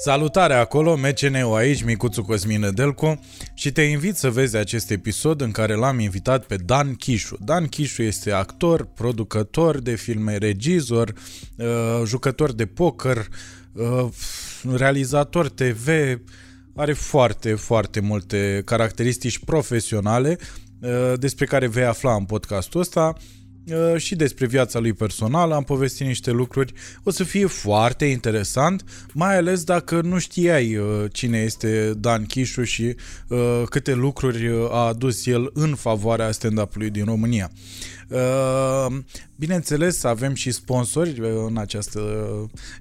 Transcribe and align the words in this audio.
Salutare 0.00 0.54
acolo, 0.54 0.96
MCN-ul 0.96 1.56
aici, 1.56 1.82
Micuțu 1.82 2.22
Cosmin 2.22 2.70
Delcu 2.74 3.20
și 3.54 3.72
te 3.72 3.82
invit 3.82 4.16
să 4.16 4.30
vezi 4.30 4.56
acest 4.56 4.90
episod 4.90 5.40
în 5.40 5.50
care 5.50 5.74
l-am 5.74 5.98
invitat 5.98 6.44
pe 6.44 6.56
Dan 6.56 6.94
Chișu. 6.94 7.36
Dan 7.40 7.66
Chișu 7.66 8.02
este 8.02 8.32
actor, 8.32 8.84
producător 8.84 9.80
de 9.80 9.94
filme, 9.94 10.36
regizor, 10.36 11.12
uh, 11.56 11.66
jucător 12.04 12.52
de 12.52 12.66
poker, 12.66 13.26
uh, 13.72 14.08
realizator 14.76 15.48
TV, 15.48 15.88
are 16.74 16.92
foarte, 16.92 17.54
foarte 17.54 18.00
multe 18.00 18.62
caracteristici 18.64 19.38
profesionale 19.38 20.38
uh, 20.80 21.12
despre 21.16 21.44
care 21.44 21.66
vei 21.66 21.84
afla 21.84 22.14
în 22.14 22.24
podcastul 22.24 22.80
ăsta 22.80 23.12
Uh, 23.12 23.47
și 23.96 24.16
despre 24.16 24.46
viața 24.46 24.78
lui 24.78 24.92
personală, 24.92 25.54
am 25.54 25.62
povestit 25.64 26.06
niște 26.06 26.30
lucruri. 26.30 26.72
O 27.02 27.10
să 27.10 27.24
fie 27.24 27.46
foarte 27.46 28.04
interesant, 28.04 28.84
mai 29.12 29.36
ales 29.36 29.64
dacă 29.64 30.00
nu 30.00 30.18
știai 30.18 30.76
uh, 30.76 31.04
cine 31.12 31.38
este 31.38 31.94
Dan 31.96 32.24
Chișu 32.24 32.62
și 32.62 32.94
uh, 33.28 33.62
câte 33.70 33.94
lucruri 33.94 34.50
a 34.70 34.86
adus 34.86 35.26
el 35.26 35.50
în 35.54 35.74
favoarea 35.74 36.30
stand-up-ului 36.30 36.90
din 36.90 37.04
România. 37.04 37.50
Uh, 38.08 38.96
bineînțeles, 39.36 40.04
avem 40.04 40.34
și 40.34 40.50
sponsori 40.50 41.20
uh, 41.20 41.28
în 41.46 41.56
această 41.56 42.00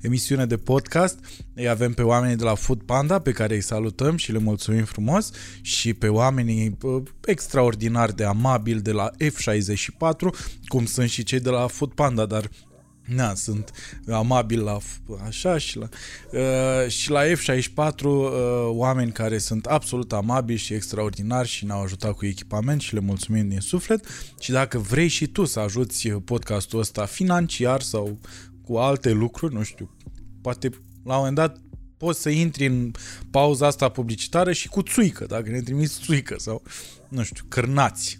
emisiune 0.01 0.45
de 0.45 0.57
podcast. 0.57 1.19
Îi 1.53 1.67
avem 1.67 1.93
pe 1.93 2.01
oamenii 2.01 2.35
de 2.35 2.43
la 2.43 2.55
Food 2.55 2.81
Panda, 2.81 3.19
pe 3.19 3.31
care 3.31 3.55
îi 3.55 3.61
salutăm 3.61 4.15
și 4.15 4.31
le 4.31 4.37
mulțumim 4.37 4.83
frumos, 4.83 5.31
și 5.61 5.93
pe 5.93 6.07
oamenii 6.07 6.77
uh, 6.81 7.03
extraordinar 7.25 8.11
de 8.11 8.23
amabili 8.23 8.81
de 8.81 8.91
la 8.91 9.09
F64, 9.11 10.19
cum 10.67 10.85
sunt 10.85 11.09
și 11.09 11.23
cei 11.23 11.39
de 11.39 11.49
la 11.49 11.67
Food 11.67 11.91
Panda, 11.91 12.25
dar 12.25 12.49
Na, 13.07 13.33
sunt 13.35 13.71
amabil 14.07 14.63
la 14.63 14.77
așa 15.25 15.57
și 15.57 15.77
la, 15.77 15.89
uh, 16.31 16.89
și 16.89 17.09
la 17.09 17.21
F64 17.23 18.03
uh, 18.03 18.31
oameni 18.65 19.11
care 19.11 19.37
sunt 19.37 19.65
absolut 19.65 20.13
amabili 20.13 20.57
și 20.57 20.73
extraordinari 20.73 21.47
și 21.47 21.65
ne-au 21.65 21.81
ajutat 21.81 22.11
cu 22.11 22.25
echipament 22.25 22.81
și 22.81 22.93
le 22.93 22.99
mulțumim 22.99 23.47
din 23.47 23.59
suflet. 23.59 24.05
Și 24.39 24.51
dacă 24.51 24.77
vrei 24.77 25.07
și 25.07 25.27
tu 25.27 25.45
să 25.45 25.59
ajuți 25.59 26.09
podcastul 26.09 26.79
ăsta 26.79 27.05
financiar 27.05 27.81
sau 27.81 28.19
cu 28.63 28.75
alte 28.75 29.11
lucruri, 29.11 29.53
nu 29.53 29.63
știu, 29.63 29.95
poate 30.41 30.69
la 31.03 31.13
un 31.13 31.17
moment 31.17 31.35
dat 31.35 31.57
poți 31.97 32.21
să 32.21 32.29
intri 32.29 32.65
în 32.65 32.91
pauza 33.31 33.67
asta 33.67 33.89
publicitară 33.89 34.51
și 34.51 34.67
cu 34.67 34.81
țuică, 34.81 35.25
dacă 35.25 35.49
ne 35.49 35.61
trimiți 35.61 35.99
țuică 36.01 36.35
sau, 36.39 36.63
nu 37.09 37.23
știu, 37.23 37.45
cârnați 37.47 38.19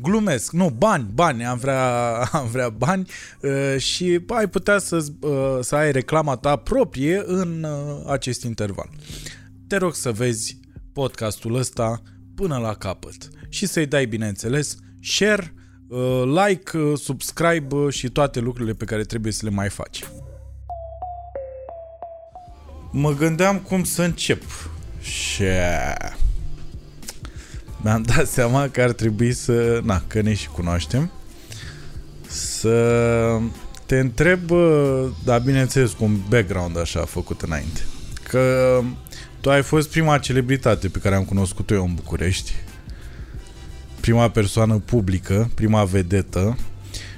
Glumesc, 0.00 0.52
nu, 0.52 0.70
bani, 0.70 1.06
bani, 1.14 1.44
am 1.44 1.58
vrea, 1.58 2.14
am 2.32 2.46
vrea 2.46 2.68
bani 2.68 3.08
uh, 3.42 3.80
și 3.80 4.20
ai 4.26 4.48
putea 4.48 4.78
să, 4.78 5.04
uh, 5.20 5.58
să 5.60 5.74
ai 5.74 5.92
reclama 5.92 6.36
ta 6.36 6.56
proprie 6.56 7.22
în 7.26 7.62
uh, 7.62 8.10
acest 8.10 8.42
interval. 8.42 8.88
Te 9.66 9.76
rog 9.76 9.94
să 9.94 10.12
vezi 10.12 10.60
podcastul 10.92 11.54
ăsta 11.54 12.02
până 12.34 12.58
la 12.58 12.74
capăt 12.74 13.28
și 13.48 13.66
să-i 13.66 13.86
dai, 13.86 14.06
bineînțeles, 14.06 14.76
share, 15.02 15.54
uh, 15.88 16.22
like, 16.46 16.78
uh, 16.78 16.98
subscribe 16.98 17.74
uh, 17.74 17.92
și 17.92 18.08
toate 18.08 18.40
lucrurile 18.40 18.74
pe 18.74 18.84
care 18.84 19.02
trebuie 19.02 19.32
să 19.32 19.40
le 19.44 19.50
mai 19.50 19.68
faci. 19.68 20.04
Mă 22.90 23.14
gândeam 23.14 23.58
cum 23.58 23.84
să 23.84 24.02
încep 24.02 24.42
și 25.00 25.42
mi-am 27.82 28.02
dat 28.02 28.26
seama 28.36 28.68
că 28.68 28.82
ar 28.82 28.92
trebui 28.92 29.32
să, 29.32 29.80
na, 29.82 30.02
că 30.06 30.20
ne 30.20 30.34
și 30.34 30.48
cunoaștem, 30.48 31.10
să 32.28 33.38
te 33.86 33.98
întreb, 33.98 34.40
dar 35.24 35.40
bineînțeles 35.40 35.92
cu 35.92 36.04
un 36.04 36.16
background 36.28 36.78
așa 36.78 37.04
făcut 37.04 37.40
înainte. 37.42 37.80
Că 38.22 38.80
tu 39.40 39.50
ai 39.50 39.62
fost 39.62 39.90
prima 39.90 40.18
celebritate 40.18 40.88
pe 40.88 40.98
care 40.98 41.14
am 41.14 41.24
cunoscut-o 41.24 41.74
eu 41.74 41.84
în 41.84 41.94
București, 41.94 42.52
prima 44.00 44.30
persoană 44.30 44.82
publică, 44.84 45.50
prima 45.54 45.84
vedetă, 45.84 46.56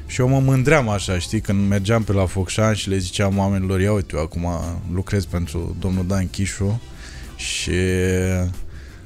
și 0.06 0.20
eu 0.20 0.28
mă 0.28 0.38
mândream 0.38 0.88
așa, 0.88 1.18
știi, 1.18 1.40
când 1.40 1.68
mergeam 1.68 2.02
pe 2.02 2.12
la 2.12 2.26
Focșan 2.26 2.74
și 2.74 2.88
le 2.88 2.98
ziceam 2.98 3.38
oamenilor, 3.38 3.80
ia 3.80 3.92
uite, 3.92 4.16
eu 4.16 4.22
acum 4.22 4.48
lucrez 4.92 5.24
pentru 5.24 5.76
domnul 5.80 6.06
Dan 6.06 6.28
Chișu 6.28 6.80
și 7.36 7.72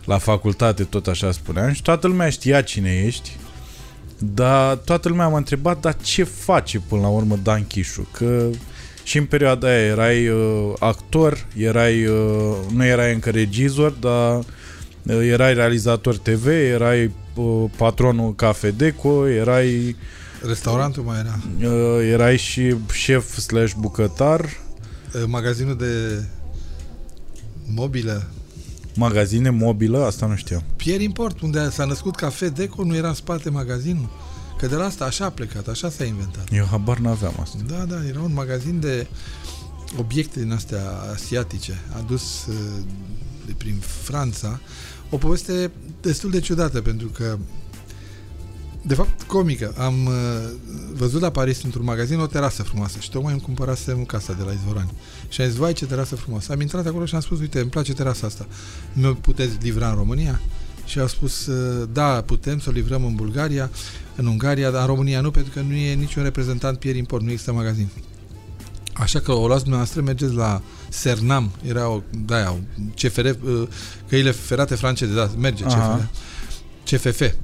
la 0.05 0.19
facultate 0.19 0.85
tot 0.85 1.07
așa 1.07 1.33
spuneam 1.33 1.73
și 1.73 1.83
toată 1.83 2.07
lumea 2.07 2.31
știa 2.31 2.63
cine 2.63 3.03
ești, 3.07 3.37
dar 4.19 4.77
toată 4.77 5.09
lumea 5.09 5.29
m-a 5.29 5.37
întrebat, 5.37 5.81
dar 5.81 5.97
ce 6.03 6.25
face 6.25 6.79
până 6.79 7.01
la 7.01 7.09
urmă 7.09 7.39
Dan 7.43 7.67
Chișu? 7.67 8.09
Că 8.13 8.49
și 9.03 9.19
în 9.19 9.25
perioada 9.25 9.69
aia 9.69 9.79
erai 9.79 10.29
uh, 10.29 10.73
actor, 10.79 11.47
erai, 11.57 12.07
uh, 12.07 12.57
nu 12.73 12.85
erai 12.85 13.13
încă 13.13 13.31
regizor, 13.31 13.91
dar 13.91 14.37
uh, 14.37 14.45
erai 15.31 15.55
realizator 15.55 16.19
TV, 16.19 16.47
erai 16.47 17.11
uh, 17.35 17.65
patronul 17.77 18.35
Cafedeco, 18.35 19.29
erai... 19.29 19.97
Restaurantul 20.47 21.03
mai 21.03 21.19
era. 21.19 21.39
Uh, 21.71 22.09
erai 22.11 22.37
și 22.37 22.75
șef 22.93 23.39
slash 23.39 23.73
bucătar. 23.79 24.41
Uh, 24.41 25.23
magazinul 25.27 25.77
de 25.77 26.25
mobilă 27.67 28.29
Magazine 28.97 29.51
mobilă? 29.51 30.05
Asta 30.05 30.27
nu 30.27 30.37
știam. 30.37 30.63
Pierre 30.77 31.03
Import, 31.03 31.41
unde 31.41 31.71
s-a 31.71 31.85
născut 31.85 32.15
Cafe 32.15 32.49
Deco, 32.49 32.85
nu 32.85 32.95
era 32.95 33.09
în 33.09 33.15
spate 33.15 33.51
magazinul? 33.51 34.11
Că 34.59 34.67
de 34.67 34.75
la 34.75 34.85
asta 34.85 35.05
așa 35.05 35.25
a 35.25 35.31
plecat, 35.31 35.69
așa 35.69 35.91
s-a 35.91 36.05
inventat. 36.05 36.49
Eu 36.53 36.65
habar 36.65 36.99
n-aveam 36.99 37.35
asta. 37.41 37.59
Da, 37.67 37.85
da, 37.85 38.07
era 38.07 38.21
un 38.21 38.33
magazin 38.33 38.81
de 38.81 39.07
obiecte 39.99 40.41
din 40.41 40.53
astea 40.53 40.83
asiatice, 41.13 41.81
adus 41.97 42.47
uh, 42.47 42.55
de 43.47 43.53
prin 43.59 43.77
Franța. 43.81 44.61
O 45.11 45.17
poveste 45.17 45.71
destul 46.01 46.31
de 46.31 46.41
ciudată, 46.41 46.81
pentru 46.81 47.09
că 47.09 47.39
de 48.87 48.95
fapt, 48.95 49.23
comică. 49.23 49.75
Am 49.79 50.07
uh, 50.07 50.13
văzut 50.93 51.21
la 51.21 51.31
Paris 51.31 51.63
într-un 51.63 51.85
magazin 51.85 52.19
o 52.19 52.27
terasă 52.27 52.63
frumoasă 52.63 52.99
și 53.01 53.11
tocmai 53.11 53.33
îmi 53.33 53.41
cumpărasem 53.41 54.05
casa 54.05 54.33
de 54.33 54.43
la 54.43 54.53
Izvorani. 54.53 54.91
Și 55.35 55.41
am 55.41 55.49
zis, 55.49 55.57
vai 55.57 55.73
ce 55.73 55.87
terasă 55.87 56.17
frumoasă. 56.17 56.53
Am 56.53 56.61
intrat 56.61 56.87
acolo 56.87 57.05
și 57.05 57.15
am 57.15 57.21
spus, 57.21 57.41
uite, 57.41 57.61
îmi 57.61 57.71
place 57.71 57.93
terasa 57.93 58.27
asta. 58.27 58.47
Mi 58.93 59.17
puteți 59.17 59.57
livra 59.61 59.89
în 59.89 59.95
România? 59.95 60.41
Și 60.85 60.99
au 60.99 61.07
spus, 61.07 61.47
uh, 61.47 61.89
da, 61.93 62.23
putem 62.27 62.59
să 62.59 62.69
o 62.69 62.73
livrăm 62.73 63.05
în 63.05 63.15
Bulgaria, 63.15 63.71
în 64.17 64.27
Ungaria, 64.27 64.71
dar 64.71 64.81
în 64.81 64.87
România 64.87 65.21
nu, 65.21 65.31
pentru 65.31 65.53
că 65.53 65.61
nu 65.61 65.75
e 65.75 65.95
niciun 65.95 66.23
reprezentant 66.23 66.79
Pier 66.79 66.97
Import, 66.97 67.23
nu 67.23 67.31
există 67.31 67.53
magazin. 67.53 67.89
Așa 68.93 69.21
că 69.21 69.33
o 69.33 69.47
luați 69.47 69.63
dumneavoastră, 69.63 70.03
mergeți 70.03 70.35
la 70.35 70.63
Sernam, 70.89 71.51
era 71.67 71.89
o, 71.89 72.03
da, 72.25 72.57
CFR, 72.95 73.27
uh, 73.27 73.69
căile 74.09 74.31
ferate 74.31 74.75
franceze, 74.75 75.15
da, 75.15 75.31
merge 75.39 75.65
Aha. 75.65 76.09
CFR. 76.85 77.09
CFF 77.09 77.35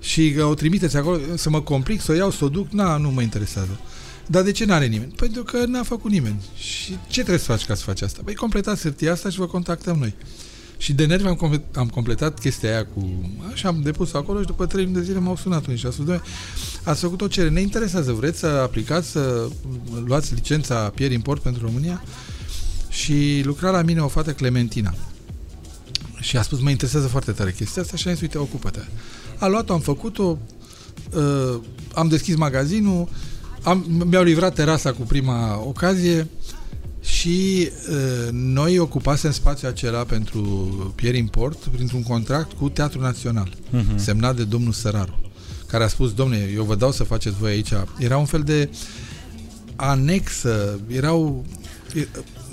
și 0.00 0.34
o 0.40 0.54
trimiteți 0.54 0.96
acolo 0.96 1.18
să 1.34 1.50
mă 1.50 1.60
complic, 1.60 2.00
să 2.00 2.12
o 2.12 2.14
iau, 2.14 2.30
să 2.30 2.44
o 2.44 2.48
duc, 2.48 2.70
na, 2.70 2.96
nu 2.96 3.10
mă 3.10 3.22
interesează. 3.22 3.78
Dar 4.26 4.42
de 4.42 4.52
ce 4.52 4.64
n-are 4.64 4.86
nimeni? 4.86 5.12
Pentru 5.12 5.42
că 5.42 5.64
n-a 5.66 5.82
făcut 5.82 6.10
nimeni. 6.10 6.42
Și 6.56 6.90
ce 7.06 7.20
trebuie 7.20 7.38
să 7.38 7.44
faci 7.44 7.64
ca 7.64 7.74
să 7.74 7.82
faci 7.82 8.02
asta? 8.02 8.20
Păi 8.24 8.34
completați 8.34 8.82
hârtia 8.82 9.12
asta 9.12 9.30
și 9.30 9.38
vă 9.38 9.46
contactăm 9.46 9.98
noi. 9.98 10.14
Și 10.76 10.92
de 10.92 11.06
nervi 11.06 11.26
am, 11.26 11.34
complet, 11.34 11.76
am 11.76 11.88
completat 11.88 12.38
chestia 12.38 12.70
aia 12.70 12.86
cu... 12.86 13.30
Așa 13.52 13.68
am 13.68 13.80
depus 13.82 14.12
acolo 14.12 14.40
și 14.40 14.46
după 14.46 14.66
trei 14.66 14.86
de 14.86 15.02
zile 15.02 15.18
m-au 15.18 15.36
sunat 15.36 15.66
unii 15.66 15.78
și 15.78 15.86
a 15.86 15.90
spus, 15.90 16.06
ați 16.82 17.00
făcut 17.00 17.20
o 17.20 17.26
cerere, 17.26 17.52
ne 17.52 17.60
interesează, 17.60 18.12
vreți 18.12 18.38
să 18.38 18.46
aplicați, 18.46 19.10
să 19.10 19.48
luați 20.04 20.34
licența 20.34 20.92
Pier 20.94 21.12
Import 21.12 21.42
pentru 21.42 21.64
România? 21.64 22.02
Și 22.88 23.42
lucra 23.44 23.70
la 23.70 23.82
mine 23.82 24.00
o 24.00 24.08
fată 24.08 24.32
Clementina. 24.32 24.94
Și 26.20 26.36
a 26.36 26.42
spus, 26.42 26.60
mă 26.60 26.70
interesează 26.70 27.06
foarte 27.06 27.32
tare 27.32 27.52
chestia 27.52 27.82
asta 27.82 27.96
și 27.96 28.08
am 28.08 28.14
zis, 28.14 28.22
uite, 28.22 28.38
ocupă-te. 28.38 28.80
A 29.38 29.46
luat-o, 29.46 29.72
am 29.72 29.80
făcut-o, 29.80 30.38
uh, 31.16 31.60
am 31.94 32.08
deschis 32.08 32.36
magazinul, 32.36 33.08
am, 33.64 34.04
mi-au 34.10 34.22
livrat 34.22 34.54
terasa 34.54 34.92
cu 34.92 35.02
prima 35.02 35.58
ocazie 35.58 36.28
și 37.00 37.68
uh, 37.90 38.28
noi 38.32 38.78
ocupasem 38.78 39.30
spațiul 39.30 39.70
acela 39.70 40.02
pentru 40.02 40.42
Pier 40.94 41.14
Import 41.14 41.58
printr-un 41.58 42.02
contract 42.02 42.52
cu 42.52 42.68
Teatrul 42.68 43.02
Național, 43.02 43.48
uh-huh. 43.48 43.96
semnat 43.96 44.36
de 44.36 44.44
domnul 44.44 44.72
Săraru, 44.72 45.20
care 45.66 45.84
a 45.84 45.88
spus, 45.88 46.12
domne, 46.12 46.50
eu 46.54 46.64
vă 46.64 46.74
dau 46.74 46.92
să 46.92 47.04
faceți 47.04 47.36
voi 47.36 47.50
aici. 47.50 47.72
Era 47.98 48.16
un 48.16 48.24
fel 48.24 48.42
de 48.42 48.70
anexă, 49.76 50.80
erau 50.86 51.44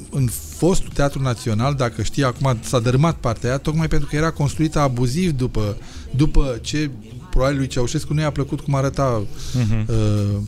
în 0.09 0.29
fostul 0.57 0.91
Teatru 0.93 1.21
Național, 1.21 1.75
dacă 1.75 2.01
știi, 2.01 2.23
acum 2.23 2.57
s-a 2.63 2.79
dărâmat 2.79 3.15
partea 3.15 3.49
aia, 3.49 3.57
tocmai 3.57 3.87
pentru 3.87 4.07
că 4.07 4.15
era 4.15 4.31
construită 4.31 4.79
abuziv 4.79 5.31
după, 5.31 5.77
după 6.15 6.59
ce 6.61 6.89
probabil 7.29 7.57
lui 7.57 7.67
Ceaușescu 7.67 8.13
nu 8.13 8.21
i-a 8.21 8.31
plăcut 8.31 8.59
cum 8.59 8.75
arăta 8.75 9.23
uh-huh. 9.25 9.85
uh, 9.87 10.41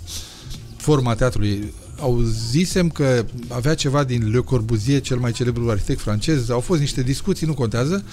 forma 0.84 1.16
teatrului. 1.16 1.74
Au 2.00 2.22
zisem 2.50 2.90
că 2.90 3.26
avea 3.48 3.74
ceva 3.76 4.04
din 4.04 4.32
Le 4.32 4.38
Corbusier, 4.38 5.02
cel 5.02 5.18
mai 5.18 5.32
celebru 5.32 5.70
arhitect 5.70 6.00
francez, 6.00 6.50
au 6.50 6.60
fost 6.60 6.80
niște 6.80 7.02
discuții, 7.02 7.48
nu 7.48 7.54
contează, 7.54 8.04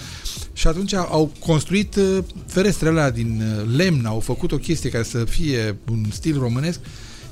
și 0.53 0.67
atunci 0.67 0.93
au 0.93 1.31
construit 1.39 1.95
uh, 1.95 2.17
ferestrele 2.45 2.99
alea 2.99 3.11
din 3.11 3.41
uh, 3.41 3.75
lemn, 3.75 4.05
au 4.05 4.19
făcut 4.19 4.51
o 4.51 4.57
chestie 4.57 4.89
care 4.89 5.03
să 5.03 5.23
fie 5.23 5.77
un 5.91 6.05
stil 6.11 6.39
românesc, 6.39 6.79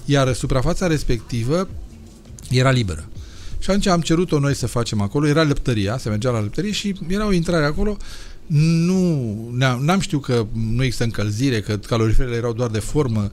iar 0.06 0.34
suprafața 0.34 0.88
respectivă 0.88 1.70
era 2.50 2.72
liberă. 2.72 3.10
Și 3.60 3.70
atunci 3.70 3.88
am 3.88 4.02
cerut-o 4.02 4.40
noi 4.40 4.56
să 4.56 4.68
facem 4.68 5.02
acolo, 5.02 5.28
era 5.28 5.44
lăptăria, 5.44 5.98
se 5.98 6.10
mergea 6.10 6.30
la 6.30 6.42
lăptărie 6.42 6.72
și 6.72 6.96
era 7.08 7.26
o 7.26 7.32
intrare 7.32 7.66
acolo, 7.66 7.98
nu, 8.86 9.34
n-am, 9.54 9.84
n-am 9.84 10.00
știut 10.00 10.24
că 10.24 10.46
nu 10.76 10.84
există 10.84 11.04
încălzire, 11.04 11.62
că 11.62 11.78
caloriferele 11.78 12.36
erau 12.36 12.54
doar 12.54 12.70
de 12.70 12.80
formă, 12.80 13.32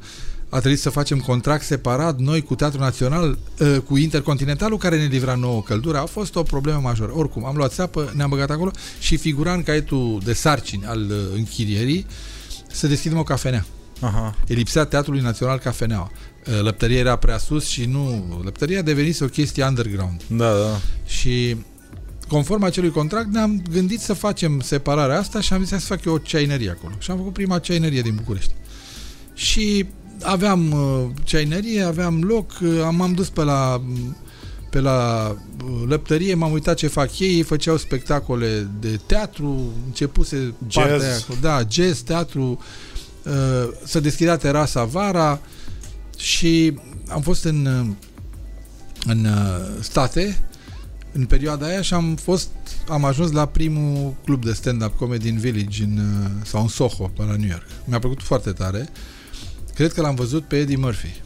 a 0.48 0.58
trebuit 0.58 0.80
să 0.80 0.90
facem 0.90 1.18
contract 1.18 1.64
separat 1.64 2.18
noi 2.18 2.42
cu 2.42 2.54
Teatrul 2.54 2.80
Național, 2.80 3.38
ă, 3.60 3.80
cu 3.80 3.96
Intercontinentalul 3.96 4.78
care 4.78 4.98
ne 4.98 5.04
livra 5.04 5.34
nouă 5.34 5.62
căldură. 5.62 5.98
A 5.98 6.04
fost 6.04 6.36
o 6.36 6.42
problemă 6.42 6.80
majoră. 6.82 7.12
Oricum, 7.14 7.44
am 7.44 7.56
luat 7.56 7.72
țeapă, 7.72 8.12
ne-am 8.14 8.30
băgat 8.30 8.50
acolo 8.50 8.70
și 8.98 9.16
figura 9.16 9.52
în 9.52 9.62
caietul 9.62 10.20
de 10.24 10.32
sarcini 10.32 10.84
al 10.84 11.10
ă, 11.10 11.34
închirierii 11.34 12.06
să 12.72 12.86
deschidem 12.86 13.18
o 13.18 13.22
cafenea. 13.22 13.66
Aha. 14.00 14.34
Elipsea 14.46 14.84
Teatrului 14.84 15.20
Național 15.20 15.58
cafeneaua. 15.58 16.10
Ă, 16.58 16.62
Lăptăria 16.62 16.98
era 16.98 17.16
prea 17.16 17.38
sus 17.38 17.66
și 17.66 17.84
nu... 17.84 18.24
Lăptăria 18.44 18.78
a 18.78 18.82
devenit 18.82 19.20
o 19.20 19.26
chestie 19.26 19.64
underground. 19.64 20.22
Da, 20.26 20.52
da. 20.52 20.80
Și 21.06 21.56
conform 22.28 22.62
acelui 22.62 22.90
contract 22.90 23.32
ne-am 23.32 23.62
gândit 23.70 24.00
să 24.00 24.12
facem 24.12 24.60
separarea 24.60 25.18
asta 25.18 25.40
și 25.40 25.52
am 25.52 25.60
zis 25.60 25.70
hai 25.70 25.80
să 25.80 25.86
fac 25.86 26.04
eu 26.04 26.12
o 26.12 26.18
ceainerie 26.18 26.70
acolo. 26.70 26.94
Și 26.98 27.10
am 27.10 27.16
făcut 27.16 27.32
prima 27.32 27.58
ceainerie 27.58 28.02
din 28.02 28.14
București. 28.14 28.52
Și 29.34 29.86
aveam 30.22 30.70
uh, 30.72 31.04
ceainerie, 31.24 31.82
aveam 31.82 32.22
loc, 32.22 32.50
uh, 32.62 32.82
am, 32.84 33.00
am 33.00 33.12
dus 33.12 33.28
pe 33.28 33.42
la 33.42 33.82
pe 34.70 34.80
la 34.80 35.28
uh, 35.64 35.82
lăptărie, 35.88 36.34
m-am 36.34 36.52
uitat 36.52 36.76
ce 36.76 36.86
fac 36.86 37.18
ei, 37.18 37.34
ei 37.34 37.42
făceau 37.42 37.76
spectacole 37.76 38.68
de 38.80 39.00
teatru, 39.06 39.72
începuse 39.86 40.54
Jazz. 40.68 40.86
partea 40.88 41.08
aia, 41.08 41.18
cu- 41.28 41.36
da, 41.40 41.60
jazz, 41.70 42.00
teatru, 42.00 42.58
uh, 43.22 43.32
să 43.84 44.00
deschidea 44.00 44.36
terasa 44.36 44.84
vara 44.84 45.40
și 46.18 46.78
am 47.08 47.20
fost 47.20 47.44
în, 47.44 47.66
uh, 47.66 47.86
în 49.06 49.24
uh, 49.24 49.76
state 49.80 50.40
în 51.12 51.24
perioada 51.24 51.66
aia 51.66 51.82
și 51.82 51.94
am 51.94 52.14
fost 52.16 52.48
am 52.88 53.04
ajuns 53.04 53.30
la 53.30 53.46
primul 53.46 54.14
club 54.24 54.44
de 54.44 54.52
stand-up 54.52 54.96
comedy 54.96 55.28
în 55.28 55.38
Village 55.38 55.82
în, 55.82 55.98
uh, 55.98 56.30
sau 56.44 56.62
în 56.62 56.68
Soho, 56.68 57.10
pe 57.16 57.22
la 57.22 57.36
New 57.36 57.48
York. 57.48 57.66
Mi-a 57.84 57.98
plăcut 57.98 58.22
foarte 58.22 58.50
tare. 58.50 58.88
Cred 59.76 59.92
că 59.92 60.00
l-am 60.00 60.14
văzut 60.14 60.44
pe 60.44 60.56
Eddie 60.58 60.76
Murphy. 60.76 61.22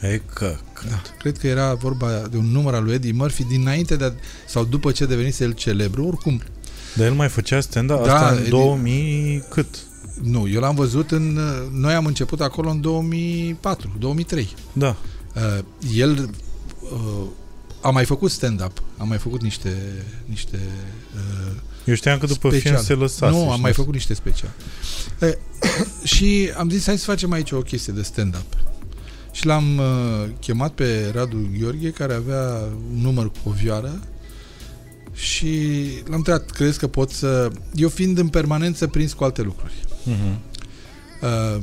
E 0.00 0.20
că, 0.34 0.56
că. 0.72 0.84
Da. 0.90 1.02
Cred 1.18 1.38
că 1.38 1.46
era 1.46 1.74
vorba 1.74 2.22
de 2.30 2.36
un 2.36 2.44
număr 2.46 2.74
al 2.74 2.84
lui 2.84 2.94
Eddie 2.94 3.12
Murphy 3.12 3.44
dinainte 3.44 3.96
de 3.96 4.04
a, 4.04 4.12
sau 4.48 4.64
după 4.64 4.92
ce 4.92 5.06
devenise 5.06 5.44
el 5.44 5.52
celebru. 5.52 6.06
Oricum, 6.06 6.42
Dar 6.94 7.06
el 7.06 7.12
mai 7.12 7.28
făcea 7.28 7.60
stand-up? 7.60 8.04
Da, 8.04 8.14
Asta 8.14 8.28
în 8.30 8.36
Eddie- 8.38 8.48
2000 8.50 9.44
cât? 9.50 9.66
nu, 10.22 10.48
eu 10.48 10.60
l-am 10.60 10.74
văzut 10.74 11.10
în... 11.10 11.36
uh, 11.36 11.68
Noi 11.72 11.94
am 11.94 12.06
început 12.06 12.40
acolo 12.40 12.70
în 12.70 12.80
2004, 12.80 13.96
2003. 13.98 14.54
Da. 14.72 14.96
Uh, 15.34 15.64
el 15.94 16.30
uh, 16.92 17.26
a 17.80 17.90
mai 17.90 18.04
făcut 18.04 18.30
stand-up, 18.30 18.82
a 18.96 19.04
mai 19.04 19.18
făcut 19.18 19.42
niște, 19.42 19.76
niște 20.24 20.58
uh, 21.14 21.52
Eu 21.88 21.94
știam 21.94 22.18
că 22.18 22.26
după 22.26 22.48
special. 22.48 22.72
film 22.72 22.84
se 22.84 22.94
lăsase. 22.94 23.36
Nu, 23.36 23.50
am 23.50 23.54
și 23.54 23.60
mai 23.60 23.70
nu- 23.70 23.76
făcut 23.76 23.92
niște 23.92 24.14
special. 24.14 24.50
E, 25.20 25.38
și 26.14 26.50
am 26.56 26.70
zis, 26.70 26.84
hai 26.86 26.98
să 26.98 27.04
facem 27.04 27.32
aici 27.32 27.50
o 27.50 27.60
chestie 27.60 27.92
de 27.92 28.02
stand-up. 28.02 28.56
Și 29.32 29.46
l-am 29.46 29.78
uh, 29.78 30.28
chemat 30.40 30.72
pe 30.72 31.10
Radu 31.14 31.50
Gheorghe, 31.58 31.90
care 31.90 32.14
avea 32.14 32.44
un 32.94 33.00
număr 33.00 33.30
cu 33.30 33.38
o 33.48 33.50
vioară 33.50 34.00
și 35.12 35.58
l-am 36.04 36.16
întrebat, 36.16 36.50
crezi 36.50 36.78
că 36.78 36.86
pot 36.86 37.10
să... 37.10 37.50
Eu 37.74 37.88
fiind 37.88 38.18
în 38.18 38.28
permanență 38.28 38.86
prins 38.86 39.12
cu 39.12 39.24
alte 39.24 39.42
lucruri. 39.42 39.74
Mhm. 40.04 40.40
Uh, 41.22 41.62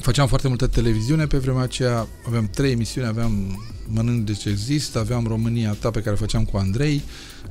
făceam 0.00 0.26
foarte 0.26 0.48
multă 0.48 0.66
televiziune 0.66 1.26
pe 1.26 1.38
vremea 1.38 1.62
aceea, 1.62 2.06
aveam 2.26 2.48
trei 2.48 2.70
emisiuni, 2.70 3.06
aveam 3.06 3.62
Mănânc 3.88 4.26
de 4.26 4.32
ce 4.32 4.48
există, 4.48 4.98
aveam 4.98 5.26
România 5.26 5.76
ta 5.80 5.90
pe 5.90 6.00
care 6.00 6.14
o 6.14 6.18
făceam 6.18 6.44
cu 6.44 6.56
Andrei, 6.56 7.02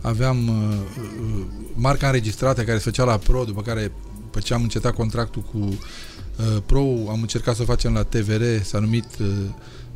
aveam 0.02 0.48
uh, 0.48 0.78
uh, 1.00 1.46
marca 1.74 2.06
înregistrată 2.06 2.64
care 2.64 2.78
se 2.78 2.84
făcea 2.84 3.04
la 3.04 3.18
Pro, 3.18 3.44
după 3.44 3.62
care 3.62 3.92
după 4.36 4.40
ce 4.40 4.54
am 4.54 4.62
încetat 4.62 4.94
contractul 4.94 5.42
cu 5.42 5.58
uh, 5.58 6.62
Pro, 6.66 6.82
am 7.10 7.22
încercat 7.22 7.56
să 7.56 7.62
o 7.62 7.66
facem 7.66 7.94
la 7.94 8.04
TVR, 8.04 8.44
s-a 8.64 8.80
numit 8.80 9.06
uh, 9.22 9.28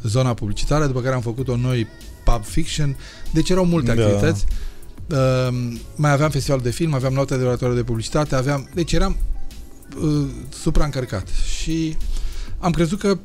zona 0.04 0.34
publicitară, 0.34 0.86
după 0.86 1.02
care 1.02 1.16
am 1.16 1.22
făcut-o 1.22 1.56
noi 1.56 1.88
Pub 2.24 2.44
Fiction, 2.44 2.98
deci 3.32 3.50
erau 3.50 3.66
multe 3.66 3.94
Da. 3.94 4.04
activități. 4.04 4.46
Uh, 5.12 5.78
mai 5.96 6.12
aveam 6.12 6.30
festival 6.30 6.60
de 6.60 6.70
film, 6.70 6.94
aveam 6.94 7.14
note 7.14 7.38
de 7.38 7.44
oratoare 7.44 7.74
de 7.74 7.84
publicitate, 7.84 8.36
aveam, 8.36 8.70
deci 8.74 8.92
eram 8.92 9.18
uh, 10.02 10.26
supraîncărcat 10.50 11.28
și 11.28 11.98
am 12.60 12.72
crezut 12.72 13.00
că 13.00 13.18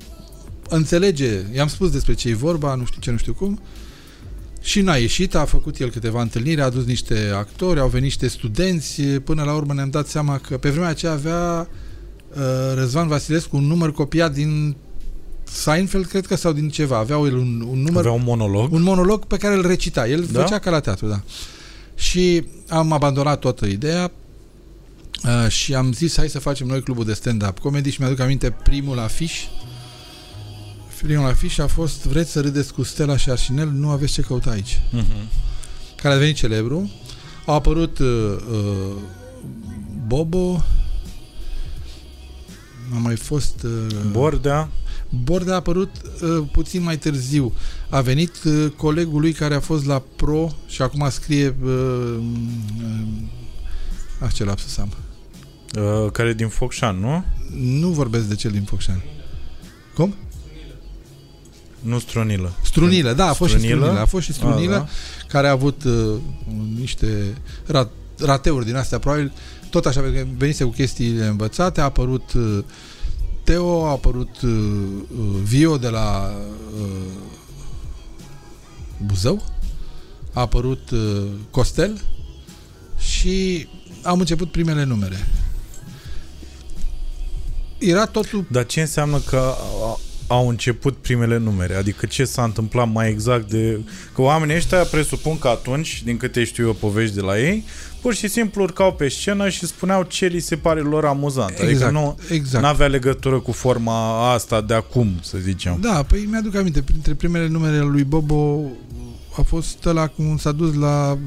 înțelege, 0.68 1.40
i-am 1.54 1.68
spus 1.68 1.90
despre 1.90 2.14
ce 2.14 2.28
e 2.28 2.34
vorba, 2.34 2.74
nu 2.74 2.84
știu 2.84 3.00
ce, 3.00 3.10
nu 3.10 3.16
știu 3.16 3.32
cum, 3.32 3.60
și 4.64 4.80
n-a 4.80 4.96
ieșit, 4.96 5.34
a 5.34 5.44
făcut 5.44 5.78
el 5.78 5.90
câteva 5.90 6.20
întâlniri, 6.20 6.60
a 6.60 6.64
adus 6.64 6.84
niște 6.84 7.30
actori, 7.34 7.80
au 7.80 7.88
venit 7.88 8.04
niște 8.04 8.28
studenți, 8.28 9.02
până 9.02 9.42
la 9.42 9.54
urmă 9.54 9.72
ne-am 9.72 9.90
dat 9.90 10.06
seama 10.06 10.38
că 10.38 10.58
pe 10.58 10.70
vremea 10.70 10.88
aceea 10.88 11.12
avea 11.12 11.68
uh, 12.34 12.40
Răzvan 12.74 13.08
Vasilescu 13.08 13.56
un 13.56 13.64
număr 13.64 13.92
copiat 13.92 14.32
din 14.32 14.76
Seinfeld, 15.44 16.06
cred 16.06 16.26
că, 16.26 16.36
sau 16.36 16.52
din 16.52 16.68
ceva. 16.68 16.98
Avea 16.98 17.16
el 17.16 17.36
un, 17.36 17.66
un 17.70 17.78
număr 17.78 17.96
Avea 17.96 18.12
un 18.12 18.22
monolog? 18.24 18.72
un 18.72 18.82
monolog 18.82 19.24
pe 19.24 19.36
care 19.36 19.54
îl 19.54 19.66
recita. 19.66 20.08
El 20.08 20.20
Da? 20.20 20.32
da? 20.32 20.40
făcea 20.42 20.58
ca 20.58 20.70
la 20.70 20.80
teatru, 20.80 21.06
da. 21.06 21.20
Și 21.94 22.44
am 22.68 22.92
abandonat 22.92 23.38
toată 23.38 23.66
ideea 23.66 24.12
uh, 25.24 25.50
și 25.50 25.74
am 25.74 25.92
zis 25.92 26.16
hai 26.16 26.28
să 26.28 26.38
facem 26.38 26.66
noi 26.66 26.82
clubul 26.82 27.04
de 27.04 27.12
stand-up 27.12 27.58
comedy 27.58 27.90
și 27.90 28.00
mi-aduc 28.00 28.20
aminte 28.20 28.50
primul 28.50 28.98
afiș 28.98 29.32
primul 31.04 31.26
afiș 31.26 31.58
a 31.58 31.66
fost 31.66 32.04
vreți 32.06 32.30
să 32.30 32.40
râdeți 32.40 32.72
cu 32.72 32.82
Stella 32.82 33.16
și 33.16 33.30
Arșinel, 33.30 33.68
nu 33.68 33.90
aveți 33.90 34.12
ce 34.12 34.22
căuta 34.22 34.50
aici. 34.50 34.80
Mhm. 34.90 35.28
Care 35.96 36.14
a 36.14 36.16
devenit 36.16 36.36
celebru. 36.36 36.90
Au 37.46 37.54
apărut 37.54 37.98
uh, 37.98 38.36
uh, 38.50 38.96
Bobo 40.06 40.64
a 42.94 42.98
mai 42.98 43.16
fost 43.16 43.62
uh, 43.62 43.86
Bordea? 44.10 44.70
Bord 45.08 45.50
a 45.50 45.54
apărut 45.54 45.90
uh, 46.22 46.46
puțin 46.52 46.82
mai 46.82 46.98
târziu. 46.98 47.52
A 47.88 48.00
venit 48.00 48.42
uh, 48.44 48.70
colegul 48.76 49.20
lui 49.20 49.32
care 49.32 49.54
a 49.54 49.60
fost 49.60 49.86
la 49.86 50.02
Pro 50.16 50.52
și 50.66 50.82
acum 50.82 51.08
scrie 51.10 51.56
uh, 51.64 51.70
uh, 51.70 52.98
ah, 54.20 54.32
ce 54.32 54.44
lapsus 54.44 54.76
am. 54.76 54.92
Uh, 55.78 56.10
care 56.10 56.28
e 56.28 56.32
din 56.32 56.48
Focșan, 56.48 57.00
nu? 57.00 57.24
Nu 57.56 57.88
vorbesc 57.88 58.24
de 58.24 58.34
cel 58.34 58.50
din 58.50 58.62
Focșani. 58.62 59.04
Cum? 59.94 60.14
Nu 61.84 61.98
Stronilă. 61.98 62.52
Strunilă, 62.62 63.12
da, 63.12 63.28
a 63.28 63.32
fost 63.32 63.50
Strunilă? 63.52 63.74
și 63.74 63.80
Strunilă. 63.82 64.00
A 64.00 64.06
fost 64.06 64.24
și 64.24 64.32
Strunilă, 64.32 64.74
A, 64.74 64.78
da. 64.78 64.86
care 65.28 65.46
a 65.48 65.50
avut 65.50 65.84
uh, 65.84 66.16
niște 66.78 67.34
rat, 67.66 67.90
rateuri 68.18 68.64
din 68.64 68.76
astea, 68.76 68.98
probabil 68.98 69.32
tot 69.70 69.86
așa, 69.86 70.00
pentru 70.00 70.22
că 70.22 70.28
venise 70.38 70.64
cu 70.64 70.70
chestiile 70.70 71.26
învățate, 71.26 71.80
a 71.80 71.84
apărut 71.84 72.32
uh, 72.32 72.64
Teo, 73.44 73.86
a 73.86 73.90
apărut 73.90 74.40
uh, 74.42 74.50
uh, 75.18 75.24
Vio 75.42 75.76
de 75.76 75.88
la 75.88 76.32
uh, 76.80 76.90
Buzău, 79.06 79.42
a 80.32 80.40
apărut 80.40 80.90
uh, 80.90 81.22
Costel 81.50 82.00
și 82.98 83.68
am 84.02 84.18
început 84.18 84.50
primele 84.50 84.84
numere. 84.84 85.28
Era 87.78 88.06
totul 88.06 88.44
Dar 88.50 88.66
ce 88.66 88.80
înseamnă 88.80 89.18
că 89.18 89.54
a- 89.84 89.98
au 90.34 90.48
început 90.48 90.96
primele 90.96 91.38
numere? 91.38 91.74
Adică 91.74 92.06
ce 92.06 92.24
s-a 92.24 92.42
întâmplat 92.42 92.92
mai 92.92 93.10
exact 93.10 93.50
de... 93.50 93.80
Că 94.14 94.22
oamenii 94.22 94.56
ăștia 94.56 94.78
presupun 94.78 95.38
că 95.38 95.48
atunci, 95.48 96.02
din 96.04 96.16
câte 96.16 96.44
știu 96.44 96.66
eu 96.66 96.72
povești 96.72 97.14
de 97.14 97.20
la 97.20 97.38
ei, 97.38 97.64
pur 98.00 98.14
și 98.14 98.28
simplu 98.28 98.62
urcau 98.62 98.92
pe 98.92 99.08
scenă 99.08 99.48
și 99.48 99.66
spuneau 99.66 100.02
ce 100.02 100.26
li 100.26 100.40
se 100.40 100.56
pare 100.56 100.80
lor 100.80 101.04
amuzant. 101.04 101.50
Adică 101.50 101.66
exact, 101.66 101.92
nu 101.92 102.18
exact. 102.30 102.64
avea 102.64 102.86
legătură 102.86 103.40
cu 103.40 103.52
forma 103.52 104.32
asta 104.32 104.60
de 104.60 104.74
acum, 104.74 105.18
să 105.22 105.38
zicem. 105.38 105.78
Da, 105.80 106.04
păi 106.08 106.26
mi-aduc 106.30 106.54
aminte, 106.54 106.82
printre 106.82 107.14
primele 107.14 107.48
numere 107.48 107.76
ale 107.76 107.90
lui 107.90 108.04
Bobo 108.04 108.70
a 109.36 109.42
fost 109.42 109.84
ăla 109.84 110.06
cum 110.06 110.36
s-a 110.36 110.52
dus 110.52 110.74
la 110.74 111.18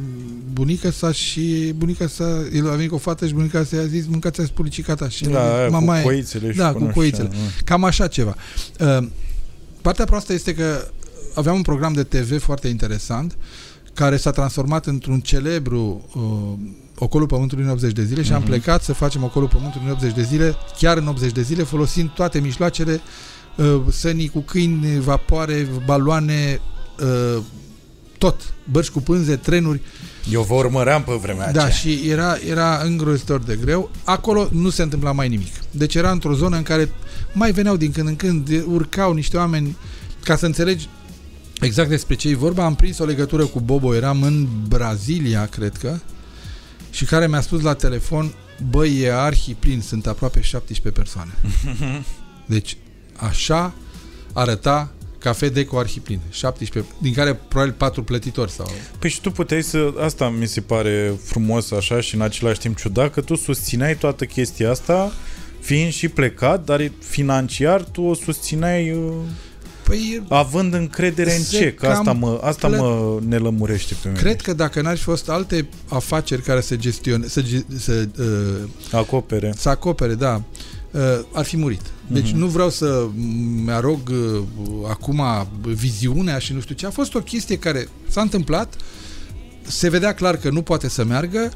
bunica 0.53 0.91
sa 0.91 1.11
și 1.11 1.73
bunica 1.75 2.07
sa, 2.07 2.23
el 2.53 2.69
a 2.69 2.73
venit 2.75 2.89
cu 2.89 2.95
o 2.95 2.97
fată 2.97 3.27
și 3.27 3.33
bunica 3.33 3.63
sa 3.63 3.75
i-a 3.75 3.85
zis 3.85 4.05
mâncați 4.07 4.41
azi 4.41 4.51
pulicicata 4.51 5.09
și 5.09 5.23
Da, 5.23 5.55
aia 5.57 5.65
cu 5.65 5.71
mama 5.71 5.99
e- 5.99 6.03
coițele 6.03 6.51
și 6.51 6.57
da, 6.57 6.71
cu 6.71 6.77
cu 6.77 6.83
nu 6.83 6.89
știu 6.89 6.99
coițele. 7.01 7.27
ce, 7.27 7.35
nu. 7.35 7.41
Cam 7.65 7.83
așa 7.83 8.07
ceva. 8.07 8.35
Uh, 8.79 9.07
partea 9.81 10.05
proastă 10.05 10.33
este 10.33 10.53
că 10.53 10.87
aveam 11.33 11.55
un 11.55 11.61
program 11.61 11.93
de 11.93 12.03
TV 12.03 12.39
foarte 12.41 12.67
interesant 12.67 13.37
care 13.93 14.17
s-a 14.17 14.31
transformat 14.31 14.85
într-un 14.85 15.19
celebru 15.19 16.05
uh, 16.15 16.59
Ocolul 16.99 17.27
Pământului 17.27 17.63
în 17.63 17.69
80 17.69 17.91
de 17.93 18.03
zile 18.03 18.23
și 18.23 18.31
am 18.33 18.39
Mhm. 18.41 18.49
plecat 18.49 18.83
să 18.83 18.93
facem 18.93 19.23
Ocolul 19.23 19.47
Pământului 19.47 19.87
în 19.87 19.93
80 19.93 20.13
de 20.13 20.23
zile, 20.23 20.55
chiar 20.79 20.97
în 20.97 21.07
80 21.07 21.31
de 21.31 21.41
zile, 21.41 21.63
folosind 21.63 22.09
toate 22.09 22.39
mijloacele, 22.39 22.99
uh, 23.57 23.81
sănii 23.91 24.27
cu 24.29 24.39
câini, 24.39 24.99
vapoare, 24.99 25.67
baloane, 25.85 26.59
uh, 27.35 27.41
tot, 28.17 28.53
bărci 28.71 28.89
cu 28.89 29.01
pânze, 29.01 29.35
trenuri, 29.35 29.81
Eu 30.31 30.41
vă 30.41 30.53
urmăream 30.53 31.03
pe 31.03 31.13
vremea 31.21 31.51
da, 31.51 31.63
aceea. 31.63 31.69
și 31.69 32.09
era, 32.09 32.37
era 32.47 32.81
îngrozitor 32.83 33.39
de 33.39 33.55
greu. 33.55 33.91
Acolo 34.03 34.49
nu 34.51 34.69
se 34.69 34.81
întâmpla 34.81 35.11
mai 35.11 35.29
nimic. 35.29 35.53
Deci 35.71 35.95
era 35.95 36.11
într-o 36.11 36.33
zonă 36.33 36.57
în 36.57 36.63
care 36.63 36.91
mai 37.33 37.51
veneau 37.51 37.77
din 37.77 37.91
când 37.91 38.07
în 38.07 38.15
când, 38.15 38.63
urcau 38.65 39.13
niște 39.13 39.37
oameni, 39.37 39.77
ca 40.23 40.35
să 40.35 40.45
înțelegi, 40.45 40.89
Exact 41.61 41.89
despre 41.89 42.15
ce 42.15 42.29
e 42.29 42.35
vorba, 42.35 42.65
am 42.65 42.75
prins 42.75 42.99
o 42.99 43.05
legătură 43.05 43.45
cu 43.45 43.59
Bobo, 43.59 43.95
eram 43.95 44.23
în 44.23 44.47
Brazilia, 44.67 45.45
cred 45.45 45.77
că, 45.77 45.97
și 46.91 47.05
care 47.05 47.27
mi-a 47.27 47.41
spus 47.41 47.61
la 47.61 47.73
telefon, 47.73 48.33
băi, 48.69 48.99
e 48.99 49.13
arhi 49.13 49.53
plin, 49.59 49.81
sunt 49.81 50.07
aproape 50.07 50.41
17 50.41 51.01
persoane. 51.01 51.31
Deci, 52.45 52.77
așa 53.15 53.73
arăta 54.33 54.91
cafe 55.19 55.49
deco 55.49 55.77
arhiplin, 55.77 56.19
17, 56.29 56.91
din 56.97 57.13
care 57.13 57.33
probabil 57.33 57.73
4 57.73 58.03
plătitori 58.03 58.51
sau... 58.51 58.71
Păi 58.99 59.09
și 59.09 59.21
tu 59.21 59.31
puteai 59.31 59.63
să... 59.63 59.93
Asta 60.03 60.29
mi 60.29 60.47
se 60.47 60.61
pare 60.61 61.13
frumos 61.23 61.71
așa 61.71 62.01
și 62.01 62.15
în 62.15 62.21
același 62.21 62.59
timp 62.59 62.77
ciudat, 62.77 63.13
că 63.13 63.21
tu 63.21 63.35
susțineai 63.35 63.95
toată 63.95 64.25
chestia 64.25 64.69
asta 64.69 65.11
fiind 65.59 65.91
și 65.91 66.07
plecat, 66.07 66.65
dar 66.65 66.91
financiar 66.99 67.81
tu 67.81 68.01
o 68.01 68.13
susțineai... 68.13 68.91
Uh, 68.91 69.13
Păi, 69.83 70.23
având 70.29 70.73
încredere 70.73 71.35
în 71.35 71.43
ce? 71.43 71.73
Că 71.73 71.87
asta 71.87 72.11
mă, 72.11 72.39
asta 72.43 72.67
plă... 72.67 72.77
mă 72.77 73.19
nelămurește 73.27 73.95
pe 74.01 74.07
mine. 74.07 74.19
Cred 74.19 74.41
că 74.41 74.53
dacă 74.53 74.81
n-ar 74.81 74.97
fi 74.97 75.03
fost 75.03 75.29
alte 75.29 75.67
afaceri 75.87 76.41
care 76.41 76.61
să 76.61 76.75
gestione, 76.75 77.27
să, 77.27 77.43
să, 77.77 78.07
uh, 78.19 78.69
acopere. 78.91 79.53
să 79.57 79.69
acopere, 79.69 80.13
da, 80.13 80.35
uh, 80.35 80.41
ar 81.31 81.45
fi 81.45 81.57
murit. 81.57 81.81
Deci 82.07 82.29
mm-hmm. 82.29 82.35
nu 82.35 82.47
vreau 82.47 82.69
să 82.69 83.07
mi-arog 83.63 83.99
uh, 84.09 84.43
acum 84.89 85.23
viziunea 85.61 86.37
și 86.37 86.53
nu 86.53 86.59
știu 86.59 86.75
ce. 86.75 86.85
A 86.85 86.89
fost 86.89 87.15
o 87.15 87.19
chestie 87.19 87.57
care 87.57 87.87
s-a 88.09 88.21
întâmplat, 88.21 88.75
se 89.61 89.89
vedea 89.89 90.13
clar 90.13 90.37
că 90.37 90.49
nu 90.49 90.61
poate 90.61 90.89
să 90.89 91.03
meargă, 91.03 91.51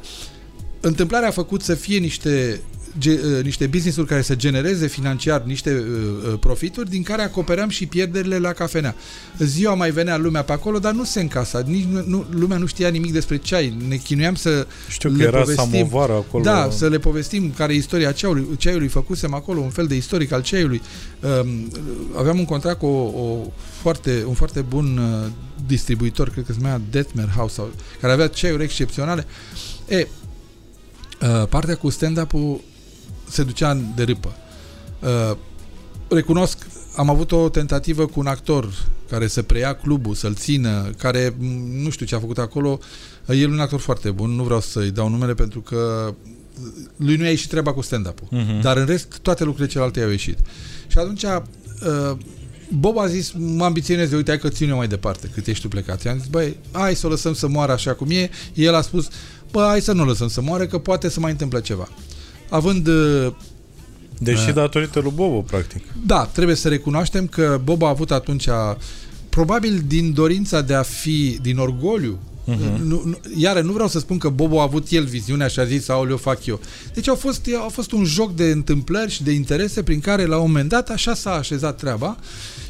întâmplarea 0.80 1.28
a 1.28 1.32
făcut 1.32 1.62
să 1.62 1.74
fie 1.74 1.98
niște 1.98 2.62
ge, 3.00 3.20
uh, 3.38 3.44
niște 3.44 3.68
business-uri 3.68 4.08
care 4.08 4.22
să 4.22 4.36
genereze 4.36 4.88
financiar 4.88 5.42
niște 5.42 5.72
uh, 5.72 6.32
uh, 6.32 6.40
profituri 6.40 6.90
din 6.90 7.04
care 7.04 7.22
acopeream 7.22 7.70
și 7.70 7.86
pierderile 7.86 8.38
la 8.38 8.54
cafenea. 8.54 8.96
Ziua 9.38 9.74
mai 9.74 9.92
venea 9.92 10.18
lumea 10.18 10.44
pe 10.44 10.52
acolo, 10.52 10.80
dar 10.80 10.94
nu 10.94 11.04
se 11.04 11.22
încasa. 11.22 11.64
Nici 11.66 11.84
nu, 11.84 12.04
nu, 12.08 12.26
lumea 12.30 12.58
nu 12.58 12.66
știa 12.66 12.90
nimic 12.90 13.12
despre 13.12 13.38
ceai. 13.38 13.78
Ne 13.88 13.96
chinuiam 13.96 14.36
să 14.36 14.68
Știu 14.90 15.10
că 15.10 15.16
le 15.16 15.24
era 15.24 15.40
povestim. 15.40 15.70
samovară 15.72 16.14
acolo. 16.14 16.44
Da, 16.44 16.70
să 16.72 16.88
le 16.88 17.00
povestim 17.00 17.52
care 17.52 17.74
e 17.74 17.76
istoria 17.76 18.12
ceaiului. 18.12 18.48
ceaiului. 18.58 18.88
Făcusem 18.88 19.34
acolo 19.34 19.60
un 19.60 19.70
fel 19.70 19.88
de 19.88 19.96
istoric 19.96 20.32
al 20.32 20.42
ceaiului. 20.42 20.82
Um, 21.20 21.72
aveam 22.18 22.38
un 22.40 22.46
contract 22.46 22.80
cu 22.80 22.86
o, 22.86 23.22
o 23.22 23.52
foarte, 23.82 24.24
un 24.28 24.34
foarte 24.34 24.62
bun 24.62 24.98
uh, 24.98 25.32
distribuitor, 25.68 26.30
cred 26.30 26.46
că 26.46 26.52
se 26.52 26.58
numea 26.62 26.82
Detmer 26.90 27.30
House, 27.36 27.54
sau, 27.54 27.72
care 28.02 28.14
avea 28.14 28.28
ceaiuri 28.28 28.64
excepționale. 28.64 29.26
E, 29.88 30.08
uh, 31.22 31.48
partea 31.48 31.76
cu 31.76 31.90
stand-up-ul 31.90 32.62
se 33.32 33.44
ducea 33.44 33.74
de 33.96 34.04
râpă. 34.04 34.36
Uh, 35.00 35.38
recunosc, 36.08 36.68
am 36.96 37.10
avut 37.10 37.32
o 37.32 37.50
tentativă 37.50 38.06
cu 38.06 38.20
un 38.20 38.28
actor 38.28 38.74
care 39.10 39.28
să 39.28 39.42
preia 39.42 39.74
clubul, 39.74 40.16
să-l 40.16 40.34
țină, 40.34 40.92
care 40.98 41.36
nu 41.82 41.90
știu 41.90 42.06
ce 42.06 42.16
a 42.16 42.20
făcut 42.20 42.38
acolo. 42.38 42.80
El 43.28 43.40
e 43.40 43.46
un 43.46 43.60
actor 43.60 43.80
foarte 43.80 44.12
bun, 44.12 44.30
nu 44.30 44.44
vreau 44.44 44.60
să-i 44.60 44.92
dau 44.92 45.10
numele 45.10 45.34
pentru 45.34 45.62
că 45.62 46.14
lui 46.96 47.16
nu 47.16 47.24
i-a 47.24 47.30
ieșit 47.30 47.50
treaba 47.50 47.74
cu 47.74 47.82
stand-up-ul. 47.82 48.28
Uh-huh. 48.28 48.62
Dar 48.62 48.78
în 48.78 48.86
rest, 48.86 49.18
toate 49.22 49.44
lucrurile 49.44 49.72
celelalte 49.72 50.00
i-au 50.00 50.10
ieșit. 50.10 50.38
Și 50.88 50.98
atunci, 50.98 51.24
uh, 51.24 52.18
Bob 52.80 52.98
a 52.98 53.08
zis, 53.08 53.32
mă 53.32 53.66
ambiționez, 53.66 54.10
de 54.10 54.16
uite, 54.16 54.32
hai 54.32 54.40
că 54.40 54.50
ține 54.50 54.74
mai 54.74 54.88
departe, 54.88 55.30
cât 55.34 55.48
ești 55.48 55.62
tu 55.62 55.68
plecat. 55.68 56.04
I-am 56.04 56.18
zis, 56.18 56.28
băi, 56.28 56.58
hai 56.72 56.96
să 56.96 57.06
o 57.06 57.10
lăsăm 57.10 57.34
să 57.34 57.48
moară 57.48 57.72
așa 57.72 57.94
cum 57.94 58.08
e. 58.10 58.30
El 58.54 58.76
a 58.76 58.82
spus, 58.82 59.08
bă, 59.52 59.66
hai 59.68 59.82
să 59.82 59.92
nu 59.92 60.02
o 60.02 60.06
lăsăm 60.06 60.28
să 60.28 60.42
moară, 60.42 60.66
că 60.66 60.78
poate 60.78 61.10
să 61.10 61.20
mai 61.20 61.32
întâmple 61.32 61.62
ceva 61.62 61.90
având... 62.52 62.90
Deși 64.18 64.48
uh, 64.48 64.54
datorită 64.54 65.00
lui 65.00 65.12
Bobo, 65.16 65.42
practic. 65.42 65.84
Da, 66.06 66.26
trebuie 66.26 66.56
să 66.56 66.70
recunoaștem 66.70 67.28
că 67.28 67.60
Bobo 67.64 67.86
a 67.86 67.90
avut 67.90 68.12
atunci, 68.12 68.48
probabil 69.30 69.84
din 69.88 70.14
dorința 70.14 70.62
de 70.62 70.74
a 70.74 70.82
fi, 70.82 71.40
din 71.42 71.58
orgoliu, 71.58 72.20
Uh-huh. 72.48 72.78
Nu, 72.84 73.02
nu, 73.06 73.18
iar 73.36 73.62
nu 73.62 73.72
vreau 73.72 73.88
să 73.88 74.00
spun 74.00 74.18
că 74.18 74.30
Bobo 74.30 74.60
a 74.60 74.64
avut 74.64 74.88
el 74.90 75.06
viziunea 75.06 75.48
și 75.48 75.60
a 75.60 75.66
zis, 75.66 75.84
sau 75.84 76.06
le 76.06 76.16
fac 76.16 76.46
eu. 76.46 76.60
Deci 76.94 77.08
a 77.08 77.16
fost, 77.16 77.48
a 77.66 77.68
fost 77.72 77.92
un 77.92 78.04
joc 78.04 78.36
de 78.36 78.44
întâmplări 78.44 79.12
și 79.12 79.24
de 79.24 79.32
interese 79.32 79.84
prin 79.84 80.00
care 80.00 80.26
la 80.26 80.36
un 80.38 80.48
moment 80.48 80.70
dat 80.70 80.90
așa 80.90 81.14
s-a 81.14 81.32
așezat 81.32 81.78
treaba 81.78 82.18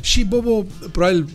și 0.02 0.24
Bobo 0.24 0.66
probabil 0.92 1.30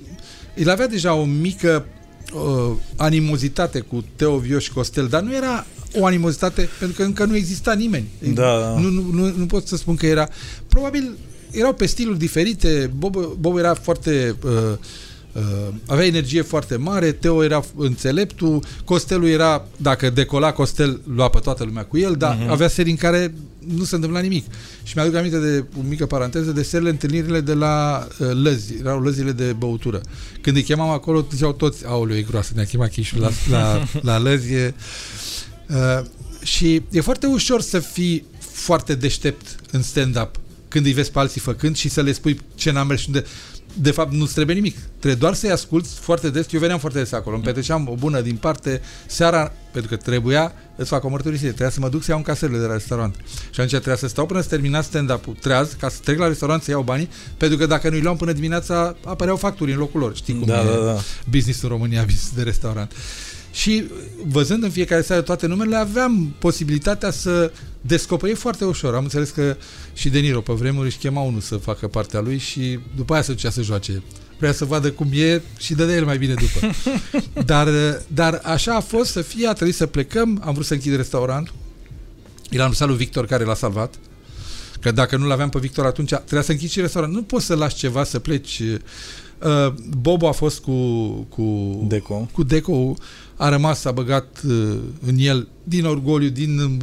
el 0.54 0.70
avea 0.70 0.88
deja 0.88 1.14
o 1.14 1.24
mică 1.24 1.86
uh, 2.34 2.76
animozitate 2.96 3.80
cu 3.80 4.04
Teo 4.16 4.36
Vio 4.36 4.58
și 4.58 4.72
Costel, 4.72 5.06
dar 5.06 5.22
nu 5.22 5.34
era 5.34 5.66
o 5.94 6.06
animozitate 6.06 6.68
pentru 6.78 6.96
că 6.96 7.02
încă 7.02 7.24
nu 7.24 7.36
exista 7.36 7.72
nimeni. 7.72 8.06
Da, 8.34 8.58
da. 8.60 8.80
Nu, 8.80 8.88
nu, 8.88 9.10
nu, 9.12 9.32
nu 9.36 9.46
pot 9.46 9.66
să 9.66 9.76
spun 9.76 9.94
că 9.94 10.06
era... 10.06 10.28
Probabil 10.68 11.16
erau 11.50 11.74
pe 11.74 11.86
stiluri 11.86 12.18
diferite. 12.18 12.90
Bob, 12.96 13.16
Bob 13.16 13.56
era 13.56 13.74
foarte... 13.74 14.36
Uh, 14.44 14.52
uh, 15.32 15.42
avea 15.86 16.06
energie 16.06 16.42
foarte 16.42 16.76
mare, 16.76 17.12
Teo 17.12 17.44
era 17.44 17.64
înțeleptul, 17.76 18.64
Costelul 18.84 19.28
era, 19.28 19.66
dacă 19.76 20.10
decola 20.10 20.52
Costel, 20.52 21.00
lua 21.14 21.28
pe 21.28 21.38
toată 21.38 21.64
lumea 21.64 21.84
cu 21.84 21.98
el, 21.98 22.14
dar 22.18 22.38
uh-huh. 22.38 22.48
avea 22.48 22.68
serii 22.68 22.90
în 22.90 22.98
care 22.98 23.34
nu 23.76 23.84
se 23.84 23.94
întâmpla 23.94 24.20
nimic. 24.20 24.44
Și 24.82 24.92
mi-aduc 24.96 25.14
aminte 25.14 25.38
de 25.38 25.64
o 25.78 25.82
mică 25.88 26.06
paranteză 26.06 26.50
de 26.52 26.62
serile 26.62 26.90
întâlnirile 26.90 27.40
de 27.40 27.54
la 27.54 28.06
uh, 28.18 28.28
lăzi, 28.42 28.74
erau 28.80 29.00
lăzile 29.00 29.32
de 29.32 29.52
băutură. 29.58 30.00
Când 30.40 30.56
îi 30.56 30.62
chemam 30.62 30.90
acolo, 30.90 31.26
ziceau 31.30 31.52
toți, 31.52 31.86
aoleu, 31.86 32.16
e 32.16 32.22
groasă, 32.22 32.52
ne-a 32.54 32.64
chemat 32.64 32.90
chișul 32.90 33.20
la, 33.20 33.30
la, 33.50 33.82
la 34.00 34.18
lăzi, 34.18 34.52
e, 34.52 34.74
Uh, 35.66 36.04
și 36.42 36.82
e 36.90 37.00
foarte 37.00 37.26
ușor 37.26 37.60
să 37.60 37.78
fii 37.78 38.24
foarte 38.38 38.94
deștept 38.94 39.56
în 39.70 39.82
stand-up 39.82 40.40
când 40.68 40.86
îi 40.86 40.92
vezi 40.92 41.10
pe 41.10 41.18
alții 41.18 41.40
făcând 41.40 41.76
și 41.76 41.88
să 41.88 42.02
le 42.02 42.12
spui 42.12 42.40
ce 42.54 42.70
n-am 42.70 42.86
mers 42.86 43.00
și 43.00 43.06
unde... 43.08 43.24
De 43.78 43.90
fapt, 43.90 44.12
nu-ți 44.12 44.34
trebuie 44.34 44.54
nimic. 44.54 44.76
Trebuie 44.78 45.14
doar 45.14 45.34
să-i 45.34 45.50
asculți 45.50 45.94
foarte 45.94 46.30
des. 46.30 46.52
Eu 46.52 46.60
veneam 46.60 46.78
foarte 46.78 46.98
des 46.98 47.12
acolo. 47.12 47.34
Îmi 47.34 47.44
petreceam 47.44 47.88
o 47.88 47.94
bună 47.94 48.20
din 48.20 48.36
parte 48.36 48.80
seara, 49.06 49.52
pentru 49.72 49.90
că 49.90 50.02
trebuia, 50.02 50.52
îți 50.76 50.88
fac 50.88 51.04
o 51.04 51.08
mărturisire, 51.08 51.48
trebuia 51.48 51.70
să 51.70 51.80
mă 51.80 51.88
duc 51.88 52.02
să 52.02 52.10
iau 52.10 52.18
în 52.18 52.24
casele 52.24 52.58
de 52.58 52.64
la 52.64 52.72
restaurant. 52.72 53.14
Și 53.50 53.60
atunci 53.60 53.70
trebuia 53.70 53.96
să 53.96 54.08
stau 54.08 54.26
până 54.26 54.40
să 54.40 54.48
termina 54.48 54.80
stand-up-ul 54.80 55.36
treaz, 55.40 55.72
ca 55.72 55.88
să 55.88 55.98
trec 56.04 56.18
la 56.18 56.26
restaurant 56.26 56.62
să 56.62 56.70
iau 56.70 56.82
banii, 56.82 57.08
pentru 57.36 57.58
că 57.58 57.66
dacă 57.66 57.88
nu-i 57.88 58.00
luam 58.00 58.16
până 58.16 58.32
dimineața, 58.32 58.96
apăreau 59.04 59.36
facturi 59.36 59.72
în 59.72 59.78
locul 59.78 60.00
lor. 60.00 60.16
Știi 60.16 60.34
cum 60.38 60.46
da, 60.46 60.60
e 60.60 60.64
da, 60.64 60.84
da. 60.84 61.00
business 61.30 61.62
în 61.62 61.68
România, 61.68 62.02
business 62.02 62.34
de 62.34 62.42
restaurant. 62.42 62.92
Și 63.56 63.84
văzând 64.26 64.62
în 64.62 64.70
fiecare 64.70 65.02
seară 65.02 65.22
toate 65.22 65.46
numerele, 65.46 65.76
aveam 65.76 66.34
posibilitatea 66.38 67.10
să 67.10 67.52
descoperi 67.80 68.34
foarte 68.34 68.64
ușor. 68.64 68.94
Am 68.94 69.02
înțeles 69.02 69.30
că 69.30 69.56
și 69.94 70.08
De 70.08 70.18
Niro 70.18 70.40
pe 70.40 70.52
vremuri 70.52 70.86
își 70.86 70.96
chema 70.96 71.20
unul 71.20 71.40
să 71.40 71.56
facă 71.56 71.88
partea 71.88 72.20
lui 72.20 72.38
și 72.38 72.78
după 72.96 73.12
aia 73.12 73.22
se 73.22 73.32
ducea 73.32 73.50
să 73.50 73.62
joace. 73.62 74.02
Vrea 74.38 74.52
să 74.52 74.64
vadă 74.64 74.90
cum 74.90 75.08
e 75.12 75.42
și 75.58 75.74
dădea 75.74 75.94
el 75.94 76.04
mai 76.04 76.18
bine 76.18 76.34
după. 76.34 76.74
dar, 77.52 77.68
dar 78.06 78.40
așa 78.44 78.74
a 78.74 78.80
fost 78.80 79.10
să 79.10 79.22
fie, 79.22 79.48
a 79.48 79.52
trebuit 79.52 79.76
să 79.76 79.86
plecăm, 79.86 80.42
am 80.44 80.52
vrut 80.52 80.66
să 80.66 80.74
închid 80.74 80.96
restaurantul. 80.96 81.54
El 82.50 82.60
a 82.60 82.84
lui 82.84 82.96
Victor 82.96 83.26
care 83.26 83.44
l-a 83.44 83.54
salvat. 83.54 83.94
Că 84.80 84.90
dacă 84.90 85.16
nu 85.16 85.26
l-aveam 85.26 85.48
pe 85.48 85.58
Victor 85.58 85.86
atunci, 85.86 86.08
trebuia 86.08 86.42
să 86.42 86.52
închid 86.52 86.70
și 86.70 86.80
restaurantul. 86.80 87.20
Nu 87.20 87.26
poți 87.26 87.46
să 87.46 87.54
lași 87.54 87.76
ceva 87.76 88.04
să 88.04 88.18
pleci. 88.18 88.62
Uh, 89.42 89.72
Bobo 89.98 90.28
a 90.28 90.32
fost 90.32 90.60
cu, 90.60 90.72
cu 91.28 91.84
Deco. 91.88 92.28
Cu 92.32 92.42
Deco 92.42 92.94
a 93.36 93.48
rămas, 93.48 93.80
s-a 93.80 93.90
băgat 93.90 94.26
uh, 94.48 94.76
în 95.06 95.14
el 95.18 95.48
din 95.68 95.84
orgoliu, 95.84 96.28
din 96.28 96.80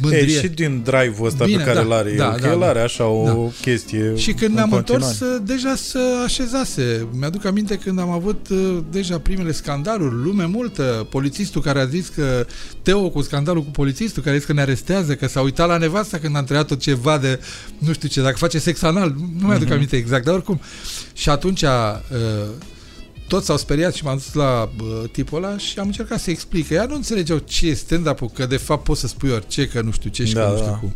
mândrie. 0.00 0.36
E, 0.36 0.40
și 0.40 0.48
din 0.48 0.82
drive-ul 0.84 1.26
ăsta 1.26 1.44
Bine, 1.44 1.56
pe 1.56 1.64
care 1.64 1.74
da, 1.74 1.80
îl 1.84 1.92
are 1.92 2.14
da, 2.16 2.24
el, 2.24 2.30
da, 2.30 2.46
că 2.46 2.52
el 2.52 2.58
da, 2.58 2.66
are 2.66 2.80
așa 2.80 3.06
o 3.06 3.24
da. 3.24 3.52
chestie 3.60 4.16
Și 4.16 4.32
când 4.32 4.50
în 4.50 4.54
ne-am 4.54 4.68
continuare. 4.68 5.04
întors, 5.20 5.40
deja 5.42 5.74
se 5.74 5.98
așezase. 6.24 7.06
Mi-aduc 7.18 7.44
aminte 7.44 7.76
când 7.76 7.98
am 7.98 8.10
avut 8.10 8.48
uh, 8.50 8.78
deja 8.90 9.18
primele 9.18 9.52
scandaluri, 9.52 10.14
lume 10.14 10.44
multă, 10.44 11.06
polițistul 11.10 11.62
care 11.62 11.80
a 11.80 11.86
zis 11.86 12.08
că 12.08 12.46
Teo 12.82 13.10
cu 13.10 13.22
scandalul 13.22 13.62
cu 13.62 13.70
polițistul, 13.70 14.22
care 14.22 14.34
a 14.34 14.38
zis 14.38 14.46
că 14.46 14.52
ne 14.52 14.60
arestează, 14.60 15.14
că 15.14 15.28
s-a 15.28 15.40
uitat 15.40 15.68
la 15.68 15.76
nevasta 15.76 16.18
când 16.18 16.36
a 16.36 16.38
întrebat 16.38 16.66
tot 16.66 16.80
ceva 16.80 17.18
de, 17.18 17.40
nu 17.78 17.92
știu 17.92 18.08
ce, 18.08 18.22
dacă 18.22 18.36
face 18.36 18.58
sex 18.58 18.82
anal, 18.82 19.14
nu 19.40 19.46
mi-aduc 19.46 19.68
uh-huh. 19.68 19.72
aminte 19.72 19.96
exact, 19.96 20.24
dar 20.24 20.34
oricum. 20.34 20.60
Și 21.12 21.28
atunci 21.28 21.62
uh, 21.62 21.68
toți 23.28 23.46
s-au 23.46 23.56
speriat 23.56 23.94
și 23.94 24.04
m-am 24.04 24.16
dus 24.16 24.32
la 24.32 24.70
bă, 24.76 25.06
tipul 25.12 25.44
ăla 25.44 25.58
și 25.58 25.78
am 25.78 25.86
încercat 25.86 26.20
să 26.20 26.30
explic. 26.30 26.70
Ea 26.70 26.84
nu 26.84 26.94
înțelegeau 26.94 27.38
ce 27.38 27.66
e 27.66 27.74
stand-up-ul, 27.74 28.30
că 28.34 28.46
de 28.46 28.56
fapt 28.56 28.84
poți 28.84 29.00
să 29.00 29.06
spui 29.06 29.30
orice, 29.30 29.68
că 29.68 29.80
nu 29.80 29.90
știu 29.90 30.10
ce 30.10 30.24
și 30.24 30.34
da, 30.34 30.40
că 30.40 30.50
nu 30.50 30.56
știu 30.56 30.70
da. 30.70 30.76
cum. 30.76 30.92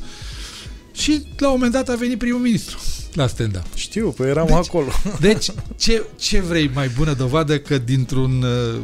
Și 0.92 1.26
la 1.36 1.46
un 1.46 1.52
moment 1.52 1.72
dat 1.72 1.88
a 1.88 1.94
venit 1.94 2.18
primul 2.18 2.40
ministru 2.40 2.78
la 3.12 3.26
stand-up. 3.26 3.74
Știu, 3.74 4.10
păi 4.10 4.28
eram 4.28 4.46
deci, 4.46 4.56
acolo. 4.56 4.88
Deci, 5.20 5.50
ce, 5.76 6.04
ce 6.16 6.40
vrei 6.40 6.70
mai 6.74 6.88
bună 6.88 7.12
dovadă 7.12 7.58
că 7.58 7.78
dintr-un... 7.78 8.42
Uh, 8.42 8.80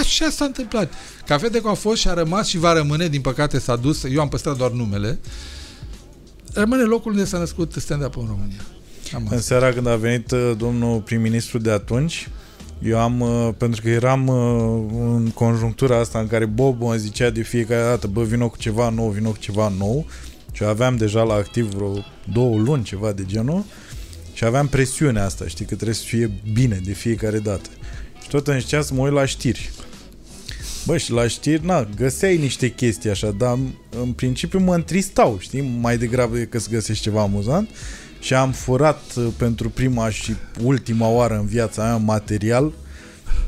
așa 0.00 0.30
s-a 0.30 0.44
întâmplat. 0.44 0.92
Cafedeco 1.26 1.68
a 1.68 1.74
fost 1.74 2.00
și 2.00 2.08
a 2.08 2.14
rămas 2.14 2.46
și 2.46 2.58
va 2.58 2.72
rămâne, 2.72 3.08
din 3.08 3.20
păcate 3.20 3.58
s-a 3.58 3.76
dus, 3.76 4.04
eu 4.04 4.20
am 4.20 4.28
păstrat 4.28 4.56
doar 4.56 4.70
numele, 4.70 5.18
rămâne 6.52 6.82
locul 6.82 7.12
unde 7.12 7.24
s-a 7.24 7.38
născut 7.38 7.72
stand-up 7.76 8.16
în 8.16 8.26
România. 8.26 8.60
Am 9.14 9.26
în 9.30 9.40
seara 9.40 9.72
când 9.72 9.86
a 9.86 9.96
venit 9.96 10.30
uh, 10.30 10.52
domnul 10.56 11.00
prim-ministru 11.00 11.58
de 11.58 11.70
atunci, 11.70 12.28
eu 12.82 12.98
am, 12.98 13.20
uh, 13.20 13.48
pentru 13.58 13.82
că 13.82 13.88
eram 13.88 14.26
uh, 14.26 15.14
în 15.14 15.30
conjunctura 15.34 15.98
asta 15.98 16.18
în 16.18 16.26
care 16.26 16.44
Bob 16.44 16.82
îmi 16.82 16.98
zicea 16.98 17.30
de 17.30 17.42
fiecare 17.42 17.82
dată, 17.82 18.06
bă, 18.06 18.22
vină 18.22 18.46
cu 18.46 18.56
ceva 18.56 18.88
nou, 18.88 19.08
vină 19.08 19.28
cu 19.28 19.38
ceva 19.38 19.72
nou, 19.78 20.06
și 20.52 20.64
aveam 20.64 20.96
deja 20.96 21.22
la 21.22 21.34
activ 21.34 21.74
vreo 21.74 22.04
două 22.32 22.56
luni, 22.56 22.82
ceva 22.82 23.12
de 23.12 23.24
genul, 23.26 23.64
și 24.32 24.44
aveam 24.44 24.66
presiunea 24.66 25.24
asta, 25.24 25.46
știi, 25.46 25.64
că 25.64 25.74
trebuie 25.74 25.96
să 25.96 26.04
fie 26.04 26.30
bine 26.52 26.80
de 26.84 26.92
fiecare 26.92 27.38
dată. 27.38 27.68
Și 28.22 28.28
tot 28.28 28.46
încerceam 28.46 28.82
să 28.82 28.94
mă 28.94 29.02
uit 29.02 29.12
la 29.12 29.24
știri. 29.24 29.70
Bă, 30.86 30.96
și 30.96 31.12
la 31.12 31.26
știri, 31.26 31.64
na, 31.64 31.88
găseai 31.96 32.36
niște 32.36 32.68
chestii 32.68 33.10
așa, 33.10 33.30
dar 33.30 33.58
în 34.02 34.12
principiu 34.12 34.58
mă 34.58 34.74
întristau, 34.74 35.36
știi, 35.38 35.78
mai 35.80 35.98
degrabă 35.98 36.36
decât 36.36 36.60
să 36.60 36.68
găsești 36.70 37.02
ceva 37.02 37.20
amuzant. 37.20 37.68
Și 38.26 38.34
am 38.34 38.52
furat 38.52 39.00
uh, 39.16 39.26
pentru 39.36 39.70
prima 39.70 40.10
și 40.10 40.34
ultima 40.62 41.08
oară 41.08 41.34
în 41.34 41.46
viața 41.46 41.82
mea 41.82 41.96
material 41.96 42.72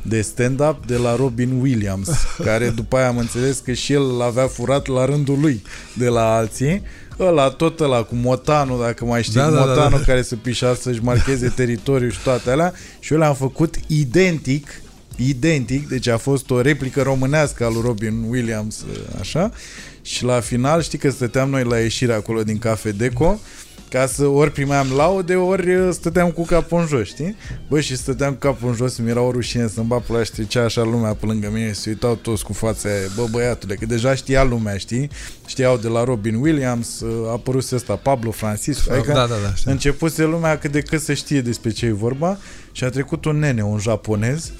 de 0.02 0.20
stand-up 0.20 0.86
de 0.86 0.96
la 0.96 1.16
Robin 1.16 1.60
Williams, 1.60 2.08
care 2.44 2.68
după 2.68 2.96
aia 2.96 3.08
am 3.08 3.18
înțeles 3.18 3.58
că 3.58 3.72
și 3.72 3.92
el 3.92 4.16
l-avea 4.16 4.46
furat 4.46 4.86
la 4.86 5.04
rândul 5.04 5.38
lui 5.40 5.62
de 5.94 6.08
la 6.08 6.34
alții. 6.36 6.82
Ăla, 7.18 7.48
tot 7.48 7.80
ăla 7.80 8.02
cu 8.02 8.14
motanul, 8.14 8.80
dacă 8.80 9.04
mai 9.04 9.22
știi, 9.22 9.34
da, 9.34 9.50
da, 9.50 9.58
motanul 9.58 9.90
da, 9.90 9.96
da. 9.96 10.02
care 10.02 10.22
se 10.22 10.34
pișa 10.34 10.74
să-și 10.74 11.02
marcheze 11.02 11.48
teritoriul 11.48 12.10
și 12.10 12.22
toate 12.22 12.50
alea. 12.50 12.72
Și 13.00 13.12
eu 13.12 13.18
le-am 13.18 13.34
făcut 13.34 13.74
identic 13.86 14.82
identic, 15.16 15.88
deci 15.88 16.06
a 16.06 16.16
fost 16.16 16.50
o 16.50 16.60
replică 16.60 17.02
românească 17.02 17.64
a 17.64 17.68
lui 17.68 17.82
Robin 17.84 18.24
Williams, 18.28 18.84
așa, 19.20 19.50
și 20.02 20.24
la 20.24 20.40
final 20.40 20.82
știi 20.82 20.98
că 20.98 21.10
stăteam 21.10 21.50
noi 21.50 21.64
la 21.64 21.78
ieșire 21.78 22.12
acolo 22.12 22.42
din 22.42 22.58
Cafe 22.58 22.90
Deco 22.90 23.40
ca 23.88 24.06
să 24.06 24.26
ori 24.26 24.52
primeam 24.52 24.86
laude, 24.96 25.34
ori 25.34 25.74
uh, 25.74 25.88
stăteam 25.92 26.30
cu 26.30 26.44
capul 26.44 26.80
în 26.80 26.86
jos, 26.86 27.06
știi? 27.06 27.36
Bă, 27.68 27.80
și 27.80 27.96
stăteam 27.96 28.32
cu 28.32 28.38
capul 28.38 28.68
în 28.68 28.74
jos, 28.74 28.98
mi 28.98 29.10
era 29.10 29.20
o 29.20 29.30
rușine 29.30 29.68
să-mi 29.68 29.86
bat 29.86 30.02
pula 30.02 30.22
și 30.22 30.30
trecea 30.30 30.64
așa 30.64 30.82
lumea 30.82 31.14
pe 31.14 31.26
lângă 31.26 31.50
mine 31.52 31.68
și 31.68 31.74
se 31.74 31.88
uitau 31.88 32.14
toți 32.14 32.44
cu 32.44 32.52
fața 32.52 32.88
aia, 32.88 32.98
bă, 33.16 33.26
băiatule, 33.30 33.74
că 33.74 33.86
deja 33.86 34.14
știa 34.14 34.42
lumea, 34.42 34.76
știi? 34.76 35.10
Știau 35.46 35.76
de 35.76 35.88
la 35.88 36.04
Robin 36.04 36.34
Williams, 36.34 37.00
uh, 37.00 37.28
a 37.28 37.30
apărut 37.30 37.72
ăsta 37.72 37.96
Pablo 37.96 38.30
Francisco, 38.30 38.92
adică 38.92 39.12
da, 39.12 39.26
da, 39.26 39.34
da, 39.42 39.54
știu. 39.54 39.70
începuse 39.70 40.24
lumea 40.24 40.58
cât 40.58 40.72
de 40.72 40.80
cât 40.80 41.00
să 41.00 41.12
știe 41.12 41.40
despre 41.40 41.70
ce 41.70 41.86
e 41.86 41.92
vorba 41.92 42.38
și 42.72 42.84
a 42.84 42.88
trecut 42.88 43.24
un 43.24 43.38
nene, 43.38 43.64
un 43.64 43.78
japonez, 43.78 44.52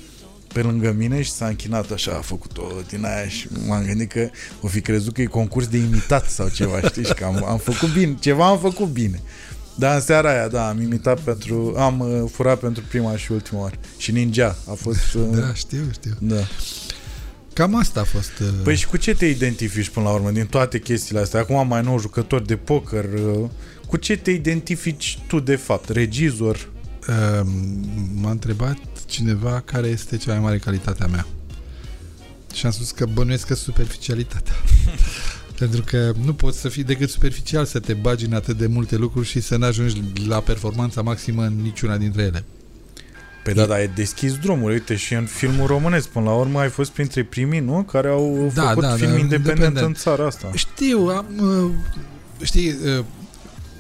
pe 0.59 0.65
lângă 0.65 0.93
mine 0.93 1.23
și 1.23 1.31
s-a 1.31 1.47
închinat 1.47 1.91
așa, 1.91 2.13
a 2.13 2.21
făcut-o 2.21 2.63
din 2.89 3.05
aia 3.05 3.29
și 3.29 3.49
m-am 3.67 3.85
gândit 3.85 4.11
că 4.11 4.31
o 4.61 4.67
fi 4.67 4.81
crezut 4.81 5.15
că 5.15 5.23
e 5.23 5.25
concurs 5.25 5.67
de 5.67 5.77
imitat 5.77 6.31
sau 6.31 6.49
ceva, 6.49 6.81
știi, 6.89 7.05
și 7.05 7.15
că 7.15 7.25
am, 7.25 7.45
am 7.45 7.59
făcut 7.59 7.93
bine, 7.93 8.17
ceva 8.21 8.47
am 8.47 8.59
făcut 8.59 8.87
bine. 8.87 9.21
Dar 9.75 9.95
în 9.95 10.01
seara 10.01 10.31
aia, 10.31 10.49
da, 10.49 10.69
am 10.69 10.81
imitat 10.81 11.21
pentru, 11.21 11.75
am 11.77 12.01
uh, 12.01 12.31
furat 12.33 12.59
pentru 12.59 12.83
prima 12.89 13.17
și 13.17 13.33
ultima 13.33 13.61
oară. 13.61 13.75
Și 13.97 14.13
Ninja 14.13 14.57
a 14.71 14.73
fost... 14.73 15.15
Uh, 15.15 15.39
da, 15.39 15.55
știu, 15.55 15.83
știu. 15.93 16.13
Da. 16.19 16.41
Cam 17.53 17.75
asta 17.75 18.01
a 18.01 18.05
fost... 18.05 18.39
Uh... 18.41 18.47
Păi 18.63 18.77
și 18.77 18.87
cu 18.87 18.97
ce 18.97 19.15
te 19.15 19.27
identifici 19.27 19.89
până 19.89 20.07
la 20.07 20.13
urmă 20.13 20.31
din 20.31 20.47
toate 20.47 20.79
chestiile 20.79 21.21
astea? 21.21 21.41
Acum 21.41 21.67
mai 21.67 21.83
nou 21.83 21.99
jucător 21.99 22.43
de 22.43 22.57
poker, 22.57 23.05
uh, 23.05 23.49
cu 23.87 23.97
ce 23.97 24.17
te 24.17 24.31
identifici 24.31 25.19
tu 25.27 25.41
de 25.41 25.57
fapt? 25.57 25.89
Regizor? 25.89 26.71
Uh, 27.09 27.47
m-a 28.15 28.31
întrebat 28.31 28.79
cineva 29.09 29.63
care 29.65 29.87
este 29.87 30.17
cea 30.17 30.31
mai 30.31 30.41
mare 30.41 30.59
calitatea 30.59 31.07
mea. 31.07 31.27
Și 32.53 32.67
am 32.67 32.73
spus 32.73 32.91
că 32.91 33.07
bănuiesc 33.07 33.47
că 33.47 33.55
superficialitatea. 33.55 34.55
Pentru 35.59 35.83
că 35.87 36.13
nu 36.25 36.35
poți 36.35 36.61
să 36.61 36.69
fii 36.69 36.85
decât 36.85 37.11
superficial 37.11 37.65
să 37.65 37.79
te 37.79 37.95
bagi 37.95 38.25
în 38.25 38.33
atât 38.33 38.57
de 38.57 38.67
multe 38.67 38.97
lucruri 38.97 39.27
și 39.27 39.41
să 39.41 39.57
nu 39.57 39.65
ajungi 39.65 40.03
la 40.27 40.41
performanța 40.41 41.03
maximă 41.03 41.43
în 41.43 41.61
niciuna 41.63 41.97
dintre 41.97 42.23
ele. 42.23 42.45
Păi 43.45 43.55
da, 43.55 43.67
dar 43.67 43.77
ai 43.77 43.89
deschis 43.89 44.37
drumul. 44.37 44.71
Uite, 44.71 44.97
și 44.97 45.15
în 45.15 45.25
filmul 45.25 45.67
românesc, 45.67 46.09
până 46.09 46.25
la 46.25 46.35
urmă, 46.35 46.61
ai 46.61 46.69
fost 46.69 46.91
printre 46.91 47.25
primii, 47.25 47.61
nu? 47.61 47.83
Care 47.83 48.09
au 48.09 48.51
da, 48.55 48.69
făcut 48.69 48.83
da, 48.83 48.95
film 48.95 49.11
da, 49.11 49.19
independent, 49.19 49.59
independent 49.59 49.87
în 49.87 49.95
țara 49.95 50.27
asta. 50.27 50.51
Știu, 50.55 50.99
am, 50.99 51.27
uh, 51.41 51.71
știi, 52.43 52.69
uh, 52.99 53.05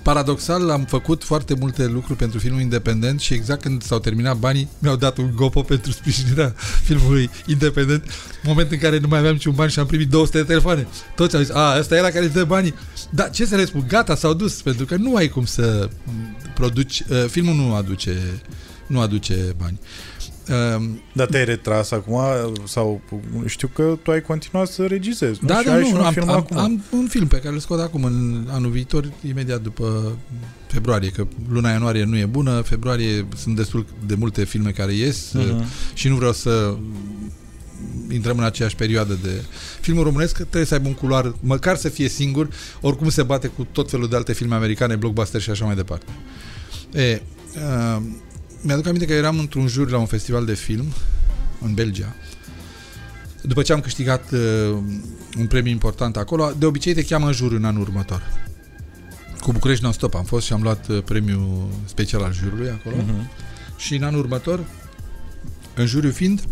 paradoxal 0.08 0.70
am 0.70 0.84
făcut 0.84 1.24
foarte 1.24 1.54
multe 1.54 1.86
lucruri 1.86 2.18
pentru 2.18 2.38
filmul 2.38 2.60
independent 2.60 3.20
și 3.20 3.34
exact 3.34 3.60
când 3.60 3.82
s-au 3.82 3.98
terminat 3.98 4.36
banii 4.36 4.68
mi-au 4.78 4.96
dat 4.96 5.18
un 5.18 5.32
gopo 5.34 5.62
pentru 5.62 5.92
sprijinirea 5.92 6.54
filmului 6.86 7.30
independent. 7.46 8.04
Moment 8.42 8.70
în 8.70 8.78
care 8.78 8.98
nu 8.98 9.08
mai 9.08 9.18
aveam 9.18 9.32
niciun 9.32 9.54
bani 9.54 9.70
și 9.70 9.78
am 9.78 9.86
primit 9.86 10.08
200 10.08 10.38
de 10.38 10.44
telefoane. 10.44 10.86
Toți 11.14 11.36
au 11.36 11.42
zis, 11.42 11.54
a, 11.54 11.76
ăsta 11.78 11.96
era 11.96 12.10
care 12.10 12.24
îți 12.24 12.34
dă 12.34 12.44
banii. 12.44 12.74
Da, 13.10 13.28
ce 13.28 13.46
să 13.46 13.56
le 13.56 13.64
spun, 13.64 13.84
gata, 13.88 14.14
s-au 14.14 14.34
dus 14.34 14.62
pentru 14.62 14.84
că 14.84 14.96
nu 14.96 15.14
ai 15.14 15.28
cum 15.28 15.44
să 15.44 15.88
produci 16.54 17.02
uh, 17.08 17.24
filmul 17.28 17.54
nu 17.54 17.74
aduce 17.74 18.40
nu 18.86 19.00
aduce 19.00 19.54
bani 19.56 19.78
Um, 20.48 21.00
Dar 21.12 21.26
te-ai 21.26 21.44
retras 21.44 21.90
acum 21.90 22.20
sau 22.64 23.00
știu 23.46 23.68
că 23.68 23.98
tu 24.02 24.10
ai 24.10 24.22
continuat 24.22 24.68
să 24.68 24.86
regizezi, 24.86 25.40
Da, 25.44 25.60
da, 25.64 25.76
nu, 25.76 25.88
un 25.88 26.00
am, 26.00 26.12
film 26.12 26.28
am, 26.28 26.36
acum. 26.36 26.58
am 26.58 26.82
un 26.90 27.06
film 27.08 27.26
pe 27.26 27.36
care 27.36 27.54
îl 27.54 27.60
scot 27.60 27.80
acum 27.80 28.04
în 28.04 28.46
anul 28.50 28.70
viitor, 28.70 29.12
imediat 29.28 29.62
după 29.62 30.16
februarie, 30.66 31.10
că 31.10 31.26
luna 31.50 31.70
ianuarie 31.70 32.04
nu 32.04 32.16
e 32.16 32.26
bună, 32.26 32.60
februarie 32.60 33.26
sunt 33.36 33.56
destul 33.56 33.86
de 34.06 34.14
multe 34.14 34.44
filme 34.44 34.70
care 34.70 34.92
ies 34.92 35.32
uh-huh. 35.38 35.64
și 35.94 36.08
nu 36.08 36.16
vreau 36.16 36.32
să 36.32 36.76
intrăm 38.10 38.38
în 38.38 38.44
aceeași 38.44 38.74
perioadă 38.74 39.18
de 39.22 39.42
filmul 39.80 40.04
românesc, 40.04 40.34
trebuie 40.34 40.64
să 40.64 40.74
aibă 40.74 40.88
un 40.88 40.94
culoar, 40.94 41.34
măcar 41.40 41.76
să 41.76 41.88
fie 41.88 42.08
singur, 42.08 42.48
oricum 42.80 43.08
se 43.08 43.22
bate 43.22 43.46
cu 43.46 43.66
tot 43.72 43.90
felul 43.90 44.08
de 44.08 44.16
alte 44.16 44.32
filme 44.32 44.54
americane, 44.54 44.96
blockbuster 44.96 45.40
și 45.40 45.50
așa 45.50 45.64
mai 45.64 45.74
departe. 45.74 46.06
E, 46.92 47.22
uh, 47.54 48.02
mi-aduc 48.60 48.86
aminte 48.86 49.06
că 49.06 49.12
eram 49.12 49.38
într-un 49.38 49.66
jur 49.66 49.90
la 49.90 49.98
un 49.98 50.06
festival 50.06 50.44
de 50.44 50.54
film 50.54 50.86
în 51.60 51.74
Belgia. 51.74 52.14
După 53.42 53.62
ce 53.62 53.72
am 53.72 53.80
câștigat 53.80 54.30
uh, 54.32 54.78
un 55.38 55.46
premiu 55.46 55.72
important 55.72 56.16
acolo, 56.16 56.52
de 56.58 56.66
obicei 56.66 56.94
te 56.94 57.04
cheamă 57.04 57.26
în 57.26 57.32
jur 57.32 57.52
în 57.52 57.64
anul 57.64 57.82
următor. 57.82 58.22
Cu 59.40 59.52
București 59.52 59.82
non-stop 59.82 60.14
am 60.14 60.24
fost 60.24 60.46
și 60.46 60.52
am 60.52 60.62
luat 60.62 60.88
uh, 60.88 61.02
premiul 61.02 61.68
special 61.84 62.22
al 62.22 62.32
jurului 62.32 62.70
acolo. 62.70 62.96
Uh-huh. 62.96 63.76
Și 63.76 63.94
în 63.94 64.02
anul 64.02 64.20
următor, 64.20 64.64
în 65.74 65.86
juriu 65.86 66.10
fiind, 66.10 66.42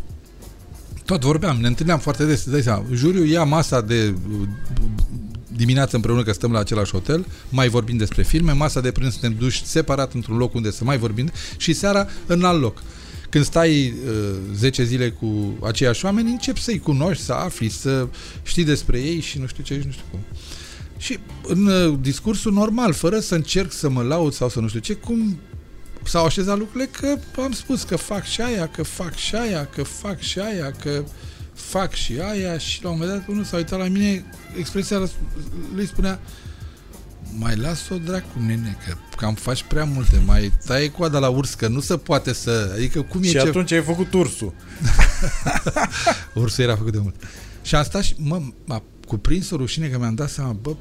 tot 1.04 1.20
vorbeam, 1.20 1.56
ne 1.56 1.66
întâlneam 1.66 1.98
foarte 1.98 2.24
des, 2.24 2.50
dai 2.50 2.62
seama, 2.62 2.84
juriu 2.92 3.24
ia 3.24 3.44
masa 3.44 3.80
de 3.80 4.14
dimineața 5.56 5.96
împreună 5.96 6.22
că 6.22 6.32
stăm 6.32 6.52
la 6.52 6.58
același 6.58 6.92
hotel, 6.92 7.26
mai 7.48 7.68
vorbim 7.68 7.96
despre 7.96 8.22
filme, 8.22 8.52
masa 8.52 8.80
de 8.80 8.90
prânz 8.90 9.12
suntem 9.12 9.34
duși 9.38 9.64
separat 9.64 10.12
într-un 10.12 10.36
loc 10.36 10.54
unde 10.54 10.70
să 10.70 10.84
mai 10.84 10.98
vorbim 10.98 11.30
și 11.56 11.72
seara 11.72 12.06
în 12.26 12.44
alt 12.44 12.60
loc. 12.60 12.82
Când 13.30 13.44
stai 13.44 13.94
uh, 14.06 14.36
10 14.54 14.84
zile 14.84 15.10
cu 15.10 15.58
aceiași 15.62 16.04
oameni, 16.04 16.30
începi 16.30 16.62
să-i 16.62 16.78
cunoști, 16.78 17.22
să 17.22 17.32
afli, 17.32 17.68
să 17.68 18.08
știi 18.42 18.64
despre 18.64 19.00
ei 19.00 19.20
și 19.20 19.38
nu 19.38 19.46
știu 19.46 19.62
ce 19.62 19.78
și 19.80 19.86
nu 19.86 19.92
știu 19.92 20.04
cum. 20.10 20.20
Și 20.98 21.18
în 21.42 21.66
uh, 21.66 21.98
discursul 22.00 22.52
normal, 22.52 22.92
fără 22.92 23.18
să 23.18 23.34
încerc 23.34 23.72
să 23.72 23.88
mă 23.88 24.02
laud 24.02 24.32
sau 24.32 24.48
să 24.48 24.60
nu 24.60 24.68
știu 24.68 24.80
ce, 24.80 24.94
cum 24.94 25.38
s-au 26.04 26.24
așezat 26.24 26.58
lucrurile 26.58 26.90
că 27.00 27.18
am 27.40 27.52
spus 27.52 27.82
că 27.82 27.96
fac 27.96 28.24
și 28.24 28.40
aia, 28.40 28.68
că 28.68 28.82
fac 28.82 29.16
și 29.16 29.34
aia, 29.34 29.64
că 29.66 29.82
fac 29.82 30.20
și 30.20 30.38
aia, 30.38 30.70
că 30.70 31.04
fac 31.56 31.92
și 31.92 32.18
aia 32.20 32.58
și 32.58 32.82
la 32.82 32.90
un 32.90 32.98
moment 32.98 33.18
dat 33.18 33.28
unul 33.28 33.44
s-a 33.44 33.56
uitat 33.56 33.78
la 33.78 33.88
mine, 33.88 34.24
expresia 34.58 35.02
lui 35.74 35.86
spunea 35.86 36.20
mai 37.38 37.56
las-o 37.56 37.96
dracu, 37.96 38.38
nene, 38.46 38.76
că 38.86 38.94
cam 39.16 39.34
faci 39.34 39.62
prea 39.62 39.84
multe, 39.84 40.22
mai 40.26 40.52
taie 40.66 40.90
coada 40.90 41.18
la 41.18 41.28
urs, 41.28 41.54
că 41.54 41.68
nu 41.68 41.80
se 41.80 41.96
poate 41.96 42.32
să... 42.32 42.72
Adică 42.74 43.02
cum 43.02 43.22
și 43.22 43.28
e 43.28 43.30
Și 43.30 43.38
atunci 43.38 43.68
ce... 43.68 43.74
ai 43.74 43.82
făcut 43.82 44.12
ursul. 44.12 44.54
ursul 46.34 46.64
era 46.64 46.76
făcut 46.76 46.92
de 46.92 46.98
mult. 46.98 47.14
Și 47.62 47.74
am 47.74 47.84
stat 47.84 48.02
și, 48.02 48.14
mă, 48.18 48.42
m-a 48.64 48.82
cuprins 49.06 49.50
o 49.50 49.56
rușine 49.56 49.88
că 49.88 49.98
mi-am 49.98 50.14
dat 50.14 50.30
seama, 50.30 50.52
bă, 50.52 50.76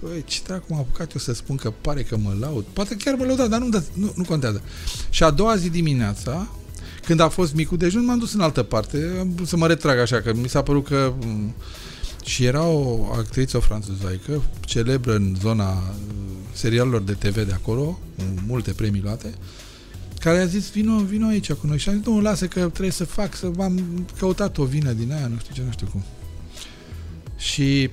păi, 0.00 0.24
ce 0.24 0.40
dracu 0.46 0.64
m-a 0.68 0.78
apucat 0.78 1.12
eu 1.12 1.20
să 1.20 1.34
spun 1.34 1.56
că 1.56 1.70
pare 1.70 2.02
că 2.02 2.16
mă 2.16 2.36
laud. 2.40 2.64
Poate 2.72 2.96
chiar 2.96 3.14
mă 3.14 3.24
laud, 3.24 3.48
dar 3.48 3.60
nu, 3.60 3.68
nu, 3.92 4.12
nu 4.16 4.24
contează. 4.24 4.62
Și 5.10 5.22
a 5.22 5.30
doua 5.30 5.56
zi 5.56 5.70
dimineața, 5.70 6.48
când 7.04 7.20
a 7.20 7.28
fost 7.28 7.54
micul 7.54 7.76
dejun, 7.76 8.04
m-am 8.04 8.18
dus 8.18 8.32
în 8.32 8.40
altă 8.40 8.62
parte, 8.62 9.26
să 9.44 9.56
mă 9.56 9.66
retrag 9.66 9.98
așa, 9.98 10.20
că 10.20 10.32
mi 10.34 10.48
s-a 10.48 10.62
părut 10.62 10.86
că... 10.86 11.12
Mm, 11.20 11.54
și 12.24 12.44
era 12.44 12.62
o 12.62 13.12
actriță 13.12 13.58
franțuzaică, 13.58 14.42
celebră 14.60 15.14
în 15.14 15.36
zona 15.40 15.70
uh, 15.70 15.78
serialelor 16.52 17.00
de 17.00 17.12
TV 17.12 17.34
de 17.34 17.52
acolo, 17.52 17.98
multe 18.46 18.70
premii 18.70 19.00
luate, 19.00 19.34
care 20.20 20.38
a 20.38 20.46
zis, 20.46 20.70
vino, 20.70 20.96
vino 20.96 21.26
aici 21.26 21.52
cu 21.52 21.66
noi. 21.66 21.78
Și 21.78 21.88
am 21.88 21.94
zis, 21.94 22.06
nu, 22.06 22.20
lasă 22.20 22.46
că 22.46 22.60
trebuie 22.60 22.90
să 22.90 23.04
fac, 23.04 23.36
să 23.36 23.50
am 23.58 24.06
căutat 24.18 24.58
o 24.58 24.64
vină 24.64 24.92
din 24.92 25.12
aia, 25.12 25.26
nu 25.26 25.38
știu 25.38 25.54
ce, 25.54 25.62
nu 25.64 25.70
știu 25.70 25.86
cum. 25.86 26.02
Și 27.36 27.90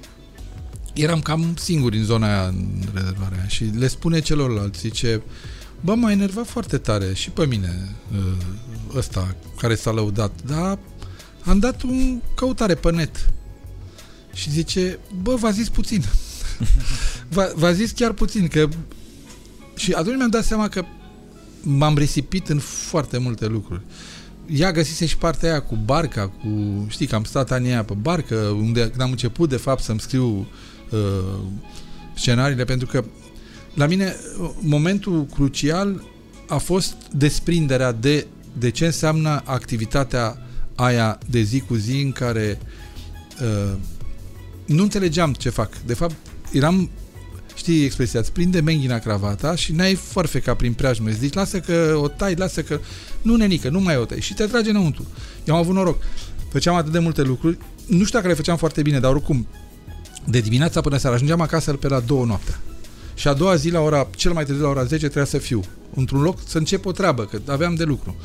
eram 0.94 1.22
cam 1.22 1.54
singur 1.58 1.94
în 1.94 2.04
zona 2.04 2.28
aia, 2.28 2.48
în 2.48 2.84
rezervarea 2.94 3.46
și 3.48 3.64
le 3.64 3.88
spune 3.88 4.20
celorlalți, 4.20 4.80
zice, 4.80 5.22
Bă, 5.84 5.96
m-a 5.96 6.12
enervat 6.12 6.48
foarte 6.48 6.78
tare 6.78 7.14
și 7.14 7.30
pe 7.30 7.46
mine 7.46 7.96
uh, 8.12 8.34
ăsta 8.96 9.36
care 9.58 9.76
s-a 9.76 9.92
lăudat, 9.92 10.32
dar 10.46 10.80
am 11.44 11.60
dat 11.60 11.82
un 11.82 12.22
căutare 12.36 12.76
pe 12.76 12.92
net 12.92 13.30
și 14.34 14.50
zice, 14.50 15.00
bă, 15.22 15.36
v-a 15.36 15.52
zis 15.52 15.70
puțin. 15.70 16.04
v-a, 17.34 17.52
v-a 17.56 17.72
zis 17.72 17.92
chiar 17.92 18.12
puțin, 18.12 18.48
că 18.48 18.70
și 19.76 19.92
atunci 19.92 20.16
mi-am 20.16 20.30
dat 20.30 20.44
seama 20.44 20.68
că 20.68 20.86
m-am 21.62 21.98
risipit 21.98 22.50
în 22.50 22.60
foarte 22.60 23.18
multe 23.18 23.46
lucruri. 23.46 23.82
Ea 24.46 24.72
găsise 24.72 25.06
și 25.06 25.18
partea 25.18 25.50
aia 25.50 25.62
cu 25.62 25.76
barca, 25.76 26.28
cu, 26.28 26.48
știi 26.90 27.08
că 27.08 27.16
am 27.16 27.24
stat 27.24 27.52
anii 27.52 27.70
aia 27.70 27.84
pe 27.84 27.94
barcă, 27.94 28.36
unde 28.36 28.82
când 28.90 29.02
am 29.02 29.10
început 29.10 29.50
de 29.50 29.58
fapt 29.58 29.84
să-mi 29.84 30.00
scriu 30.00 30.48
uh, 30.90 31.40
scenariile, 32.16 32.64
pentru 32.64 32.88
că 32.88 33.04
la 33.74 33.86
mine, 33.86 34.16
momentul 34.60 35.26
crucial 35.26 36.04
a 36.48 36.58
fost 36.58 36.96
desprinderea 37.12 37.92
de, 37.92 38.28
de 38.54 38.70
ce 38.70 38.86
înseamnă 38.86 39.42
activitatea 39.46 40.38
aia 40.76 41.18
de 41.30 41.42
zi 41.42 41.60
cu 41.60 41.76
zi 41.76 42.02
în 42.02 42.12
care 42.12 42.60
uh, 43.42 43.78
nu 44.66 44.84
înțelegeam 44.84 45.34
ce 45.34 45.50
fac. 45.50 45.78
De 45.86 45.94
fapt, 45.94 46.16
eram 46.52 46.90
știi 47.56 47.86
expresia, 47.86 48.20
îți 48.20 48.32
prinde 48.32 48.60
menghina 48.60 49.00
cravata 49.00 49.56
și 49.56 49.72
n-ai 49.72 49.96
farfeca 49.96 50.54
prin 50.54 50.74
preajmă. 50.74 51.10
Îți 51.10 51.20
zici, 51.20 51.34
lasă 51.34 51.60
că 51.60 51.98
o 52.02 52.08
tai, 52.08 52.36
lasă 52.36 52.62
că... 52.62 52.80
Nu, 53.22 53.36
nenică, 53.36 53.70
nu 53.70 53.80
mai 53.80 53.98
o 53.98 54.06
tai. 54.06 54.22
Și 54.22 54.34
te 54.34 54.46
trage 54.46 54.70
înăuntru. 54.70 55.06
Eu 55.46 55.56
am 55.56 55.62
avut 55.62 55.74
noroc. 55.74 56.02
Făceam 56.52 56.76
atât 56.76 56.92
de 56.92 57.00
multe 57.00 57.22
lucruri. 57.22 57.58
Nu 57.88 58.04
știu 58.04 58.18
dacă 58.18 58.28
le 58.28 58.34
făceam 58.34 58.58
foarte 58.58 58.82
bine, 58.82 59.00
dar 59.00 59.12
oricum, 59.12 59.48
de 60.28 60.40
dimineața 60.40 60.82
până 60.82 60.98
seara, 60.98 61.16
ajungeam 61.16 61.42
acasă 61.42 61.74
pe 61.74 61.88
la 61.88 62.00
două 62.00 62.26
noaptea. 62.26 62.60
Și 63.22 63.28
a 63.28 63.34
doua 63.34 63.56
zi, 63.56 63.70
la 63.70 63.80
ora, 63.80 64.08
cel 64.16 64.32
mai 64.34 64.46
târziu 64.46 64.64
la 64.64 64.70
ora 64.70 64.84
10, 64.84 64.98
trebuia 64.98 65.26
să 65.26 65.38
fiu 65.38 65.64
într-un 65.96 66.22
loc 66.22 66.40
să 66.48 66.58
încep 66.58 66.86
o 66.86 66.92
treabă, 66.92 67.26
că 67.26 67.40
aveam 67.52 67.76
de 67.76 67.84
lucru. 67.84 68.16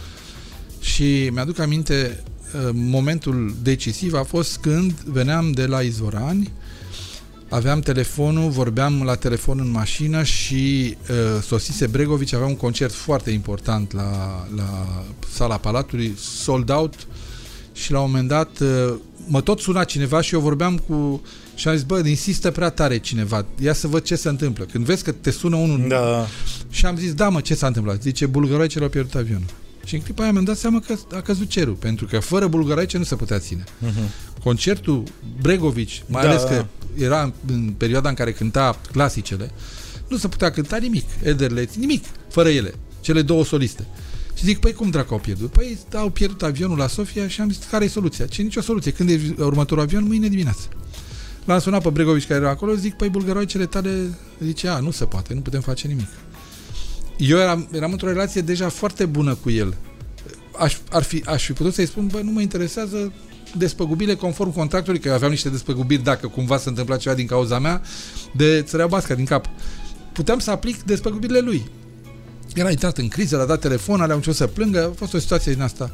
Și 0.80 1.30
mi-aduc 1.32 1.58
aminte, 1.58 2.22
uh, 2.54 2.70
momentul 2.72 3.54
decisiv 3.62 4.14
a 4.14 4.22
fost 4.22 4.58
când 4.58 4.92
veneam 4.92 5.52
de 5.52 5.66
la 5.66 5.80
Izvorani, 5.80 6.52
aveam 7.48 7.80
telefonul, 7.80 8.50
vorbeam 8.50 9.02
la 9.02 9.14
telefon 9.14 9.58
în 9.58 9.70
mașină 9.70 10.22
și 10.22 10.96
uh, 11.10 11.42
sosise 11.42 11.86
Bregovici, 11.86 12.32
avea 12.32 12.46
un 12.46 12.56
concert 12.56 12.92
foarte 12.92 13.30
important 13.30 13.92
la, 13.92 14.46
la 14.56 15.04
sala 15.32 15.56
Palatului, 15.56 16.14
sold 16.18 16.70
out 16.70 17.06
și 17.72 17.92
la 17.92 18.00
un 18.00 18.10
moment 18.10 18.28
dat 18.28 18.58
uh, 18.60 18.94
mă 19.26 19.40
tot 19.40 19.60
suna 19.60 19.84
cineva 19.84 20.20
și 20.20 20.34
eu 20.34 20.40
vorbeam 20.40 20.78
cu 20.78 21.22
și 21.56 21.68
am 21.68 21.74
zis, 21.74 21.84
bă, 21.84 22.02
insistă 22.06 22.50
prea 22.50 22.70
tare 22.70 22.98
cineva, 22.98 23.44
ia 23.60 23.72
să 23.72 23.86
văd 23.86 24.02
ce 24.02 24.16
se 24.16 24.28
întâmplă. 24.28 24.64
Când 24.64 24.84
vezi 24.84 25.04
că 25.04 25.12
te 25.12 25.30
sună 25.30 25.56
unul 25.56 25.88
Da. 25.88 26.26
și 26.70 26.86
am 26.86 26.96
zis, 26.96 27.14
da 27.14 27.28
mă, 27.28 27.40
ce 27.40 27.54
s-a 27.54 27.66
întâmplat? 27.66 28.02
Zice, 28.02 28.26
bulgăroicele 28.26 28.84
au 28.84 28.90
pierdut 28.90 29.14
avionul. 29.14 29.46
Și 29.84 29.94
în 29.94 30.00
clipa 30.00 30.22
aia 30.22 30.32
mi-am 30.32 30.44
dat 30.44 30.56
seama 30.56 30.80
că 30.80 30.94
a 31.16 31.20
căzut 31.20 31.48
cerul, 31.48 31.74
pentru 31.74 32.06
că 32.06 32.18
fără 32.18 32.46
bulgăroice 32.46 32.98
nu 32.98 33.04
se 33.04 33.14
putea 33.14 33.38
ține. 33.38 33.64
Mhm. 33.78 34.00
Concertul 34.42 35.02
Bregovici, 35.40 36.02
mai 36.06 36.22
Da, 36.22 36.28
ales 36.28 36.42
da. 36.42 36.48
că 36.48 36.66
era 36.98 37.22
în, 37.22 37.32
în 37.46 37.74
perioada 37.76 38.08
în 38.08 38.14
care 38.14 38.32
cânta 38.32 38.80
clasicele, 38.92 39.50
nu 40.08 40.16
se 40.16 40.28
putea 40.28 40.50
cânta 40.50 40.76
nimic, 40.76 41.04
Ederleți, 41.22 41.78
nimic, 41.78 42.04
fără 42.30 42.48
ele, 42.48 42.74
cele 43.00 43.22
două 43.22 43.44
soliste. 43.44 43.86
Și 44.34 44.44
zic, 44.44 44.58
păi 44.58 44.72
cum 44.72 44.90
dracu 44.90 45.14
au 45.14 45.20
pierdut? 45.20 45.50
Păi 45.50 45.78
au 45.94 46.10
pierdut 46.10 46.42
avionul 46.42 46.76
la 46.78 46.86
Sofia 46.86 47.28
și 47.28 47.40
am 47.40 47.50
zis, 47.50 47.64
care 47.70 47.84
e 47.84 47.88
soluția? 47.88 48.26
Ce 48.26 48.42
nicio 48.42 48.60
soluție. 48.60 48.90
Când 48.92 49.10
e 49.10 49.20
următorul 49.38 49.82
avion? 49.82 50.04
Mâine 50.04 50.28
dimineață. 50.28 50.68
L-am 51.46 51.58
sunat 51.58 51.82
pe 51.82 51.88
Bregovici 51.88 52.26
care 52.26 52.40
era 52.40 52.50
acolo, 52.50 52.74
zic, 52.74 52.94
păi 52.94 53.08
bulgăroicele 53.08 53.66
tale, 53.66 53.90
zice, 54.42 54.68
a, 54.68 54.78
nu 54.78 54.90
se 54.90 55.04
poate, 55.04 55.34
nu 55.34 55.40
putem 55.40 55.60
face 55.60 55.86
nimic. 55.86 56.08
Eu 57.16 57.38
eram, 57.38 57.68
eram 57.72 57.92
într-o 57.92 58.08
relație 58.08 58.40
deja 58.40 58.68
foarte 58.68 59.04
bună 59.04 59.34
cu 59.34 59.50
el. 59.50 59.74
Aș, 60.58 60.76
ar 60.90 61.02
fi, 61.02 61.22
aș 61.26 61.44
fi 61.44 61.52
putut 61.52 61.74
să-i 61.74 61.86
spun, 61.86 62.06
bă, 62.06 62.20
nu 62.22 62.30
mă 62.30 62.40
interesează 62.40 63.12
despăgubile 63.56 64.14
conform 64.14 64.52
contractului, 64.52 65.00
că 65.00 65.08
eu 65.08 65.14
aveam 65.14 65.30
niște 65.30 65.48
despăgubiri 65.48 66.02
dacă 66.02 66.26
cumva 66.26 66.58
se 66.58 66.68
întâmpla 66.68 66.96
ceva 66.96 67.14
din 67.14 67.26
cauza 67.26 67.58
mea, 67.58 67.82
de 68.32 68.62
țărea 68.62 68.86
basca 68.86 69.14
din 69.14 69.24
cap. 69.24 69.46
Puteam 70.12 70.38
să 70.38 70.50
aplic 70.50 70.82
despăgubirile 70.82 71.38
lui. 71.38 71.70
Era 72.54 72.70
intrat 72.70 72.98
în 72.98 73.08
criză, 73.08 73.36
l-a 73.36 73.44
dat 73.44 73.60
telefon, 73.60 74.00
alea 74.00 74.14
început 74.14 74.36
să 74.36 74.46
plângă, 74.46 74.84
a 74.84 74.92
fost 74.96 75.14
o 75.14 75.18
situație 75.18 75.52
din 75.52 75.62
asta. 75.62 75.90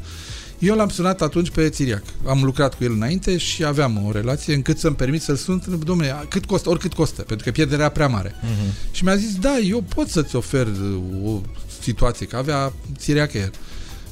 Eu 0.62 0.76
l-am 0.76 0.88
sunat 0.88 1.22
atunci 1.22 1.50
pe 1.50 1.68
Țiriac. 1.68 2.02
Am 2.26 2.42
lucrat 2.44 2.74
cu 2.74 2.84
el 2.84 2.92
înainte 2.92 3.36
și 3.36 3.64
aveam 3.64 4.04
o 4.06 4.10
relație 4.12 4.54
încât 4.54 4.78
să-mi 4.78 4.96
permit 4.96 5.22
să-l 5.22 5.36
sun, 5.36 5.62
domnule, 5.84 6.26
cât 6.28 6.44
costă, 6.44 6.68
oricât 6.68 6.92
costă, 6.92 7.22
pentru 7.22 7.46
că 7.46 7.52
pierderea 7.52 7.84
era 7.84 7.92
prea 7.94 8.08
mare. 8.08 8.34
Mhm. 8.42 8.74
Și 8.90 9.04
mi-a 9.04 9.16
zis, 9.16 9.36
da, 9.36 9.58
eu 9.58 9.84
pot 9.94 10.08
să-ți 10.08 10.36
ofer 10.36 10.66
uh, 10.66 11.24
o 11.24 11.40
situație, 11.80 12.26
că 12.26 12.36
avea 12.36 12.72
Țiriac 12.96 13.34
Air. 13.34 13.50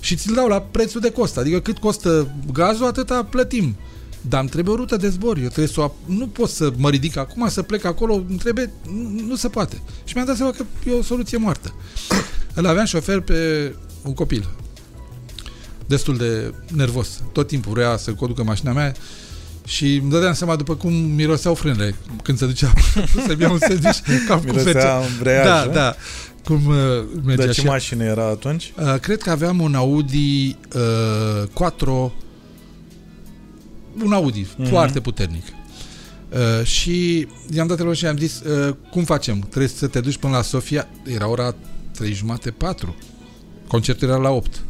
Și 0.00 0.16
ți-l 0.16 0.34
dau 0.34 0.48
la 0.48 0.60
prețul 0.60 1.00
de 1.00 1.10
cost, 1.10 1.36
adică 1.36 1.60
cât 1.60 1.78
costă 1.78 2.34
gazul, 2.52 2.86
atâta 2.86 3.24
plătim. 3.24 3.76
Dar 4.20 4.40
îmi 4.40 4.48
trebuie 4.48 4.74
o 4.74 4.76
rută 4.76 4.96
de 4.96 5.08
zbor, 5.08 5.36
eu 5.36 5.46
trebuie 5.46 5.66
să 5.66 5.80
o, 5.80 5.88
ap- 5.88 6.06
nu 6.06 6.26
pot 6.26 6.48
să 6.50 6.72
mă 6.76 6.90
ridic 6.90 7.16
acum, 7.16 7.48
să 7.48 7.62
plec 7.62 7.84
acolo, 7.84 8.14
îmi 8.28 8.38
trebuie, 8.38 8.70
nu, 8.92 9.24
nu 9.26 9.36
se 9.36 9.48
poate. 9.48 9.82
Și 10.04 10.12
mi-am 10.14 10.26
dat 10.26 10.36
seama 10.36 10.52
că 10.52 10.64
e 10.88 10.92
o 10.92 11.02
soluție 11.02 11.38
moartă. 11.38 11.74
Îl 12.54 12.66
aveam 12.66 12.84
șofer 12.84 13.20
pe 13.20 13.74
un 14.02 14.14
copil, 14.14 14.48
destul 15.90 16.16
de 16.16 16.54
nervos. 16.74 17.08
Tot 17.32 17.46
timpul 17.46 17.72
vrea 17.72 17.96
să 17.96 18.10
conducă 18.12 18.42
mașina 18.42 18.72
mea 18.72 18.94
și 19.66 19.94
îmi 19.96 20.10
dădeam 20.10 20.32
seama 20.32 20.56
după 20.56 20.74
cum 20.74 20.92
miroseau 20.92 21.54
frânele 21.54 21.94
când 22.22 22.38
se 22.38 22.46
ducea 22.46 22.72
să-mi 23.26 23.42
ia 23.42 23.50
un 23.50 23.58
sandwich 23.58 23.98
cam 24.26 24.38
cu 24.38 24.44
Mirosea 24.44 24.72
fece. 24.72 25.12
îmbreiaj, 25.12 25.44
Da, 25.46 25.64
nu? 25.64 25.72
da. 25.72 25.94
Cum 26.44 26.66
uh, 26.66 26.74
mergea 27.24 27.44
Dar 27.44 27.54
ce 27.54 27.60
și- 27.60 27.66
mașină 27.66 28.04
era 28.04 28.26
atunci? 28.26 28.72
Uh, 28.80 28.94
cred 29.00 29.22
că 29.22 29.30
aveam 29.30 29.60
un 29.60 29.74
Audi 29.74 30.56
uh, 30.74 31.48
Quattro 31.52 32.12
un 34.04 34.12
Audi 34.12 34.46
Mhm. 34.56 34.68
foarte 34.68 35.00
puternic. 35.00 35.44
Uh, 36.30 36.64
și 36.66 37.26
i-am 37.54 37.66
dat 37.66 37.76
telefon 37.76 37.94
și 37.94 38.04
i-am 38.04 38.16
zis 38.16 38.40
uh, 38.40 38.74
cum 38.90 39.04
facem? 39.04 39.38
Trebuie 39.38 39.68
să 39.68 39.86
te 39.86 40.00
duci 40.00 40.16
până 40.16 40.32
la 40.36 40.42
Sofia. 40.42 40.88
Era 41.04 41.28
ora 41.28 41.54
3 41.94 42.12
jumate, 42.12 42.50
4. 42.50 42.94
Concertul 43.68 44.08
era 44.08 44.16
la 44.16 44.30
8. 44.30 44.62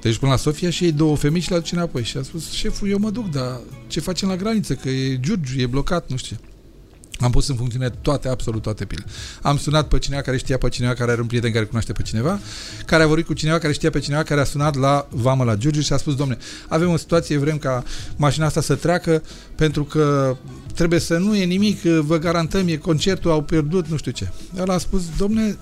Te 0.00 0.08
duci 0.08 0.18
până 0.18 0.30
la 0.30 0.36
Sofia 0.36 0.70
și 0.70 0.84
ei 0.84 0.92
două 0.92 1.16
femei 1.16 1.40
și 1.40 1.50
le 1.50 1.56
aduci 1.56 1.72
înapoi. 1.72 2.04
Și 2.04 2.16
a 2.16 2.22
spus, 2.22 2.50
șeful, 2.50 2.88
eu 2.88 2.98
mă 2.98 3.10
duc, 3.10 3.30
dar 3.30 3.60
ce 3.86 4.00
facem 4.00 4.28
la 4.28 4.36
graniță? 4.36 4.74
Că 4.74 4.88
e 4.88 5.20
Giurgiu, 5.20 5.60
e 5.60 5.66
blocat, 5.66 6.10
nu 6.10 6.16
știu 6.16 6.36
ce. 6.36 6.42
Am 7.20 7.30
pus 7.30 7.48
în 7.48 7.56
funcțiune 7.56 7.90
toate, 7.90 8.28
absolut 8.28 8.62
toate 8.62 8.84
pile. 8.84 9.04
Am 9.42 9.56
sunat 9.58 9.88
pe 9.88 9.98
cineva 9.98 10.22
care 10.22 10.36
știa 10.36 10.58
pe 10.58 10.68
cineva 10.68 10.94
care 10.94 11.10
are 11.10 11.20
un 11.20 11.26
prieten 11.26 11.52
care 11.52 11.64
cunoaște 11.64 11.92
pe 11.92 12.02
cineva, 12.02 12.40
care 12.86 13.02
a 13.02 13.06
vorbit 13.06 13.26
cu 13.26 13.32
cineva 13.32 13.58
care 13.58 13.72
știa 13.72 13.90
pe 13.90 13.98
cineva 13.98 14.22
care 14.22 14.40
a 14.40 14.44
sunat 14.44 14.74
la 14.74 15.06
Vamă 15.10 15.44
la 15.44 15.56
Giurgiu 15.56 15.80
și 15.80 15.92
a 15.92 15.96
spus, 15.96 16.14
domne, 16.14 16.38
avem 16.68 16.90
o 16.90 16.96
situație, 16.96 17.36
vrem 17.36 17.58
ca 17.58 17.84
mașina 18.16 18.46
asta 18.46 18.60
să 18.60 18.74
treacă 18.74 19.22
pentru 19.54 19.84
că 19.84 20.36
trebuie 20.74 20.98
să 20.98 21.16
nu 21.16 21.36
e 21.36 21.44
nimic, 21.44 21.82
vă 21.82 22.18
garantăm, 22.18 22.68
e 22.68 22.76
concertul, 22.76 23.30
au 23.30 23.42
pierdut, 23.42 23.88
nu 23.88 23.96
știu 23.96 24.12
ce. 24.12 24.28
El 24.58 24.70
a 24.70 24.78
spus, 24.78 25.02
domne, 25.16 25.58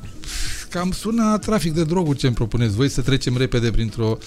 cam 0.74 0.92
sună 0.92 1.22
a 1.24 1.38
trafic 1.38 1.72
de 1.72 1.84
droguri 1.84 2.18
ce 2.18 2.26
îmi 2.26 2.34
propuneți 2.34 2.74
voi 2.74 2.88
să 2.88 3.00
trecem 3.00 3.37
repede 3.37 3.70
printr-o... 3.70 4.18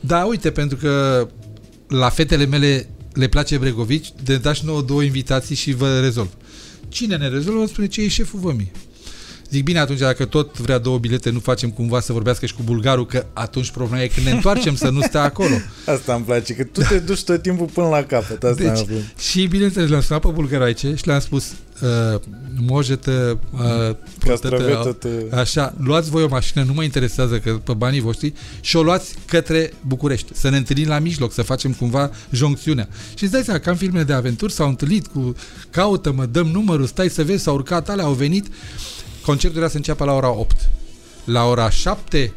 Da, 0.00 0.24
uite, 0.24 0.50
pentru 0.50 0.76
că 0.76 1.26
la 1.88 2.08
fetele 2.08 2.46
mele 2.46 2.88
le 3.12 3.28
place 3.28 3.58
Bregovici, 3.58 4.12
de 4.22 4.36
dați 4.36 4.64
nouă 4.64 4.82
două 4.82 5.02
invitații 5.02 5.54
și 5.54 5.72
vă 5.72 6.00
rezolv. 6.00 6.30
Cine 6.88 7.16
ne 7.16 7.28
rezolvă? 7.28 7.58
Îmi 7.58 7.68
spune 7.68 7.86
ce 7.86 8.02
e 8.02 8.08
șeful 8.08 8.40
vămii. 8.40 8.70
Zic, 9.50 9.64
bine, 9.64 9.78
atunci 9.78 9.98
dacă 9.98 10.24
tot 10.24 10.58
vrea 10.58 10.78
două 10.78 10.98
bilete, 10.98 11.30
nu 11.30 11.38
facem 11.38 11.70
cumva 11.70 12.00
să 12.00 12.12
vorbească 12.12 12.46
și 12.46 12.54
cu 12.54 12.62
bulgarul, 12.64 13.06
că 13.06 13.26
atunci 13.32 13.70
problema 13.70 14.02
e 14.02 14.06
când 14.06 14.26
ne 14.26 14.32
întoarcem 14.32 14.74
să 14.74 14.88
nu 14.88 15.00
stea 15.00 15.22
acolo. 15.22 15.54
Asta 15.94 16.14
îmi 16.14 16.24
place, 16.24 16.54
că 16.54 16.64
tu 16.64 16.80
te 16.80 16.98
duci 16.98 17.22
tot 17.24 17.42
timpul 17.42 17.66
până 17.66 17.88
la 17.88 18.02
capăt. 18.02 18.44
Asta 18.44 18.62
deci, 18.62 19.02
și 19.18 19.46
bineînțeles, 19.46 19.90
l-am 19.90 20.00
sunat 20.00 20.22
pe 20.22 20.28
bulgaraice 20.28 20.94
și 20.94 21.06
le-am 21.06 21.20
spus, 21.20 21.52
uh, 21.82 22.20
mojetă, 22.66 23.38
ă, 23.60 23.88
uh, 23.88 23.96
potătă, 24.18 24.96
așa, 25.30 25.74
luați 25.78 26.10
voi 26.10 26.22
o 26.22 26.28
mașină, 26.28 26.64
nu 26.64 26.72
mă 26.72 26.82
interesează 26.82 27.38
că 27.38 27.50
pe 27.50 27.72
banii 27.72 28.00
voștri 28.00 28.32
și 28.60 28.76
o 28.76 28.82
luați 28.82 29.14
către 29.26 29.72
București, 29.86 30.30
să 30.34 30.48
ne 30.48 30.56
întâlnim 30.56 30.88
la 30.88 30.98
mijloc, 30.98 31.32
să 31.32 31.42
facem 31.42 31.72
cumva 31.72 32.10
joncțiunea. 32.30 32.88
Și 33.14 33.22
îți 33.22 33.32
dai 33.32 33.42
seama, 33.42 33.60
ca 33.60 33.70
în 33.70 33.76
filmele 33.76 34.04
de 34.04 34.12
aventuri 34.12 34.52
s-au 34.52 34.68
întâlnit 34.68 35.06
cu 35.06 35.34
caută-mă, 35.70 36.26
dăm 36.26 36.46
numărul, 36.46 36.86
stai 36.86 37.08
să 37.08 37.24
vezi, 37.24 37.42
s-au 37.42 37.54
urcat 37.54 37.88
alea, 37.88 38.04
au 38.04 38.12
venit 38.12 38.46
Concertul 39.24 39.58
era 39.58 39.68
să 39.68 39.76
înceapă 39.76 40.04
la 40.04 40.12
ora 40.12 40.30
8. 40.30 40.70
La 41.24 41.44
ora 41.44 41.70
7 41.70 42.32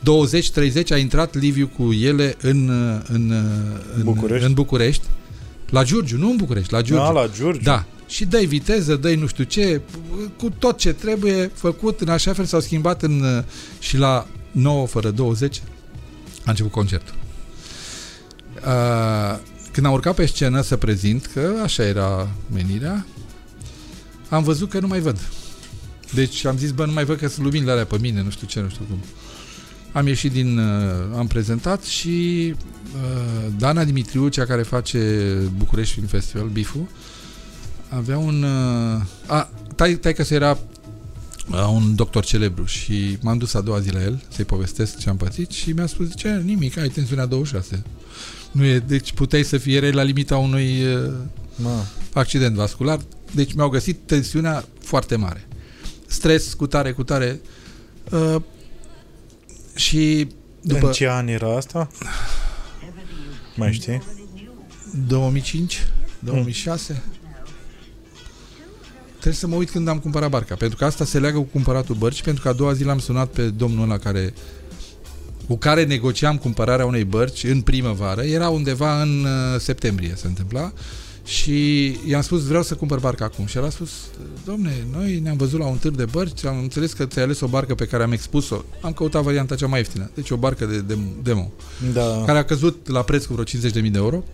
20-30 0.00 0.02
a 0.90 0.96
intrat 0.96 1.34
Liviu 1.34 1.70
cu 1.76 1.92
ele 1.92 2.36
în, 2.40 2.68
în, 3.08 3.30
în, 3.94 4.02
București? 4.02 4.46
în 4.46 4.52
București. 4.52 5.04
La 5.70 5.84
Giurgiu, 5.84 6.16
nu 6.16 6.30
în 6.30 6.36
București, 6.36 6.72
la 6.72 6.82
Giurgiu. 6.82 7.04
Da, 7.04 7.10
la 7.10 7.28
Giurgiu. 7.34 7.62
Da. 7.62 7.84
Și 8.06 8.24
dai 8.24 8.44
viteză, 8.44 8.96
dai 8.96 9.14
nu 9.14 9.26
știu 9.26 9.44
ce, 9.44 9.80
cu 10.36 10.50
tot 10.58 10.78
ce 10.78 10.92
trebuie 10.92 11.50
făcut, 11.54 12.00
în 12.00 12.08
așa 12.08 12.32
fel 12.32 12.44
s-au 12.44 12.60
schimbat 12.60 13.02
în, 13.02 13.44
și 13.78 13.96
la 13.96 14.26
9 14.50 14.86
fără 14.86 15.10
20 15.10 15.62
a 16.44 16.50
început 16.50 16.70
concertul. 16.70 17.14
Uh, 18.54 19.38
când 19.72 19.86
am 19.86 19.92
urcat 19.92 20.14
pe 20.14 20.26
scenă 20.26 20.60
să 20.60 20.76
prezint, 20.76 21.30
că 21.34 21.52
așa 21.62 21.82
era 21.82 22.28
menirea, 22.52 23.06
am 24.28 24.42
văzut 24.42 24.70
că 24.70 24.80
nu 24.80 24.86
mai 24.86 25.00
văd. 25.00 25.18
Deci 26.14 26.44
am 26.44 26.56
zis, 26.56 26.70
bă, 26.70 26.86
nu 26.86 26.92
mai 26.92 27.04
văd 27.04 27.18
că 27.18 27.28
sunt 27.28 27.44
luminile 27.44 27.70
alea 27.70 27.84
pe 27.84 27.98
mine, 28.00 28.22
nu 28.22 28.30
știu 28.30 28.46
ce, 28.46 28.60
nu 28.60 28.68
știu 28.68 28.84
cum. 28.88 28.98
Am 29.92 30.06
ieșit 30.06 30.32
din... 30.32 30.58
Uh, 30.58 30.64
am 31.16 31.26
prezentat 31.26 31.82
și 31.82 32.54
uh, 32.94 33.52
Dana 33.58 33.84
Dimitriu, 33.84 34.28
cea 34.28 34.44
care 34.44 34.62
face 34.62 34.98
București 35.56 35.94
Film 35.94 36.06
Festival, 36.06 36.46
Bifu, 36.46 36.88
avea 37.88 38.18
un... 38.18 38.42
Uh, 38.42 39.02
a, 39.26 39.50
tai, 39.76 39.94
tai 39.94 40.14
că 40.14 40.24
era 40.28 40.58
uh, 41.50 41.70
un 41.72 41.94
doctor 41.94 42.24
celebru 42.24 42.64
și 42.64 43.18
m-am 43.20 43.38
dus 43.38 43.54
a 43.54 43.60
doua 43.60 43.80
zi 43.80 43.92
la 43.92 44.02
el 44.02 44.22
să-i 44.28 44.44
povestesc 44.44 44.98
ce 44.98 45.08
am 45.08 45.16
pățit 45.16 45.50
și 45.50 45.72
mi-a 45.72 45.86
spus, 45.86 46.16
ce, 46.16 46.42
nimic, 46.44 46.78
ai 46.78 46.88
tensiunea 46.88 47.26
26. 47.26 47.82
Nu 48.52 48.64
e, 48.64 48.78
deci 48.78 49.12
puteai 49.12 49.42
să 49.42 49.58
fii 49.58 49.74
erai 49.74 49.92
la 49.92 50.02
limita 50.02 50.36
unui 50.36 50.82
uh, 50.94 51.12
Ma. 51.56 51.84
accident 52.12 52.54
vascular, 52.54 53.00
deci 53.34 53.52
mi-au 53.52 53.68
găsit 53.68 53.98
tensiunea 54.06 54.64
foarte 54.80 55.16
mare. 55.16 55.48
Stres, 56.10 56.54
cu 56.54 56.66
tare, 56.66 56.92
cu 56.92 57.02
tare. 57.02 57.40
Uh, 58.10 58.36
și 59.74 60.28
după... 60.60 60.86
În 60.86 60.92
ce 60.92 61.08
an 61.08 61.28
era 61.28 61.56
asta? 61.56 61.88
Mai 63.56 63.72
știi? 63.72 64.02
2005, 65.06 65.86
2006. 66.18 67.02
Trebuie 69.10 69.34
să 69.34 69.46
mă 69.46 69.54
uit 69.54 69.70
când 69.70 69.88
am 69.88 69.98
cumpărat 69.98 70.30
barca, 70.30 70.54
pentru 70.54 70.78
că 70.78 70.84
asta 70.84 71.04
se 71.04 71.18
leagă 71.18 71.38
cu 71.38 71.44
cumpăratul 71.44 71.94
bărci, 71.94 72.22
pentru 72.22 72.42
că 72.42 72.48
a 72.48 72.52
doua 72.52 72.72
zi 72.72 72.84
l-am 72.84 72.98
sunat 72.98 73.28
pe 73.28 73.42
domnul 73.42 73.82
ăla 73.82 73.98
care 73.98 74.32
cu 75.46 75.56
care 75.56 75.84
negociam 75.84 76.36
cumpărarea 76.36 76.86
unei 76.86 77.04
bărci 77.04 77.44
în 77.44 77.60
primăvară, 77.60 78.22
era 78.22 78.48
undeva 78.48 79.02
în 79.02 79.24
uh, 79.24 79.60
septembrie 79.60 80.12
se 80.16 80.26
întâmpla 80.26 80.72
și 81.24 81.86
i-am 82.06 82.20
spus 82.20 82.42
vreau 82.46 82.62
să 82.62 82.74
cumpăr 82.74 82.98
barca 82.98 83.24
acum 83.24 83.46
și 83.46 83.56
el 83.56 83.64
a 83.64 83.70
spus 83.70 83.90
domne, 84.44 84.86
noi 84.92 85.18
ne-am 85.18 85.36
văzut 85.36 85.58
la 85.58 85.66
un 85.66 85.76
târg 85.76 85.96
de 85.96 86.04
bărci, 86.04 86.44
am 86.44 86.58
înțeles 86.58 86.92
că 86.92 87.04
ți-ai 87.06 87.24
ales 87.24 87.40
o 87.40 87.46
barcă 87.46 87.74
pe 87.74 87.84
care 87.86 88.02
am 88.02 88.12
expus-o, 88.12 88.62
am 88.80 88.92
căutat 88.92 89.22
varianta 89.22 89.54
cea 89.54 89.66
mai 89.66 89.78
ieftină, 89.78 90.10
deci 90.14 90.30
o 90.30 90.36
barcă 90.36 90.64
de, 90.66 90.80
de 90.80 90.98
demo, 91.22 91.50
Da. 91.92 92.22
care 92.26 92.38
a 92.38 92.44
căzut 92.44 92.88
la 92.88 93.02
preț 93.02 93.24
cu 93.24 93.32
vreo 93.32 93.44
50.000 93.44 93.72
de 93.72 93.90
euro. 93.98 94.24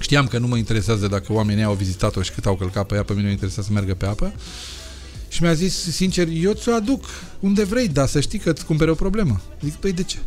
Știam 0.00 0.26
că 0.26 0.38
nu 0.38 0.46
mă 0.46 0.56
interesează 0.56 1.06
dacă 1.08 1.32
oamenii 1.32 1.64
au 1.64 1.74
vizitat-o 1.74 2.22
și 2.22 2.32
cât 2.32 2.46
au 2.46 2.54
călcat 2.56 2.86
pe 2.86 2.94
ea, 2.94 3.02
pe 3.02 3.12
mine 3.12 3.24
mă 3.26 3.32
interesa 3.32 3.62
să 3.62 3.68
meargă 3.72 3.94
pe 3.94 4.06
apă. 4.06 4.32
Și 5.28 5.42
mi-a 5.42 5.52
zis, 5.52 5.74
sincer, 5.90 6.28
eu 6.28 6.52
ți-o 6.52 6.74
aduc 6.74 7.04
unde 7.40 7.64
vrei, 7.64 7.88
dar 7.88 8.08
să 8.08 8.20
știi 8.20 8.38
că 8.38 8.50
îți 8.50 8.64
cumpere 8.64 8.90
o 8.90 8.94
problemă. 8.94 9.40
Zic, 9.62 9.74
păi 9.74 9.92
de 9.92 10.02
ce? 10.02 10.18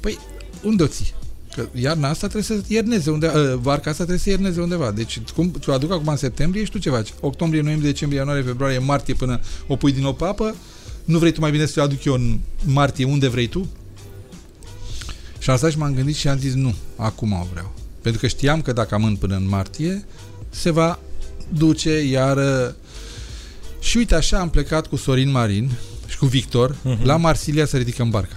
Păi, 0.00 0.18
unde 0.62 0.82
o 0.82 0.86
ții? 0.86 1.14
Că 1.62 1.68
iarna 1.78 2.08
asta 2.08 2.26
trebuie 2.28 2.58
să 2.58 2.64
ierneze 2.72 3.10
unde, 3.10 3.26
uh, 3.26 3.54
varca 3.60 3.90
asta 3.90 3.94
trebuie 4.04 4.18
să 4.18 4.30
ierneze 4.30 4.60
undeva. 4.60 4.90
Deci 4.90 5.18
cum 5.34 5.52
ți-o 5.60 5.72
aduc 5.72 5.92
acum 5.92 6.08
în 6.08 6.16
septembrie 6.16 6.64
și 6.64 6.70
tu 6.70 6.78
ce 6.78 6.90
faci? 6.90 7.12
Octombrie, 7.20 7.60
noiembrie, 7.62 7.90
decembrie, 7.90 8.20
ianuarie, 8.20 8.42
februarie, 8.44 8.78
martie 8.78 9.14
până 9.14 9.40
o 9.66 9.76
pui 9.76 9.92
din 9.92 10.02
nou 10.02 10.14
pe 10.14 10.24
apă? 10.24 10.54
Nu 11.04 11.18
vrei 11.18 11.32
tu 11.32 11.40
mai 11.40 11.50
bine 11.50 11.66
să 11.66 11.72
ți-o 11.72 11.82
aduc 11.82 12.04
eu 12.04 12.12
în 12.14 12.38
martie 12.64 13.04
unde 13.04 13.28
vrei 13.28 13.46
tu? 13.46 13.68
Și 15.38 15.50
am 15.50 15.56
stat 15.56 15.70
și 15.70 15.78
m-am 15.78 15.94
gândit 15.94 16.14
și 16.16 16.28
am 16.28 16.38
zis 16.38 16.54
nu, 16.54 16.74
acum 16.96 17.32
o 17.32 17.46
vreau. 17.52 17.74
Pentru 18.02 18.20
că 18.20 18.26
știam 18.26 18.62
că 18.62 18.72
dacă 18.72 18.94
amân 18.94 19.16
până 19.16 19.36
în 19.36 19.48
martie, 19.48 20.04
se 20.50 20.70
va 20.70 20.98
duce 21.48 22.04
iar... 22.04 22.36
uh, 22.36 22.72
Și 23.80 23.96
uite, 23.96 24.14
așa 24.14 24.38
am 24.38 24.50
plecat 24.50 24.86
cu 24.86 24.96
Sorin 24.96 25.30
Marin 25.30 25.70
și 26.06 26.18
cu 26.18 26.26
Victor 26.26 26.76
Mhm. 26.82 27.04
la 27.04 27.16
Marsilia 27.16 27.66
să 27.66 27.76
ridicăm 27.76 28.10
barca. 28.10 28.36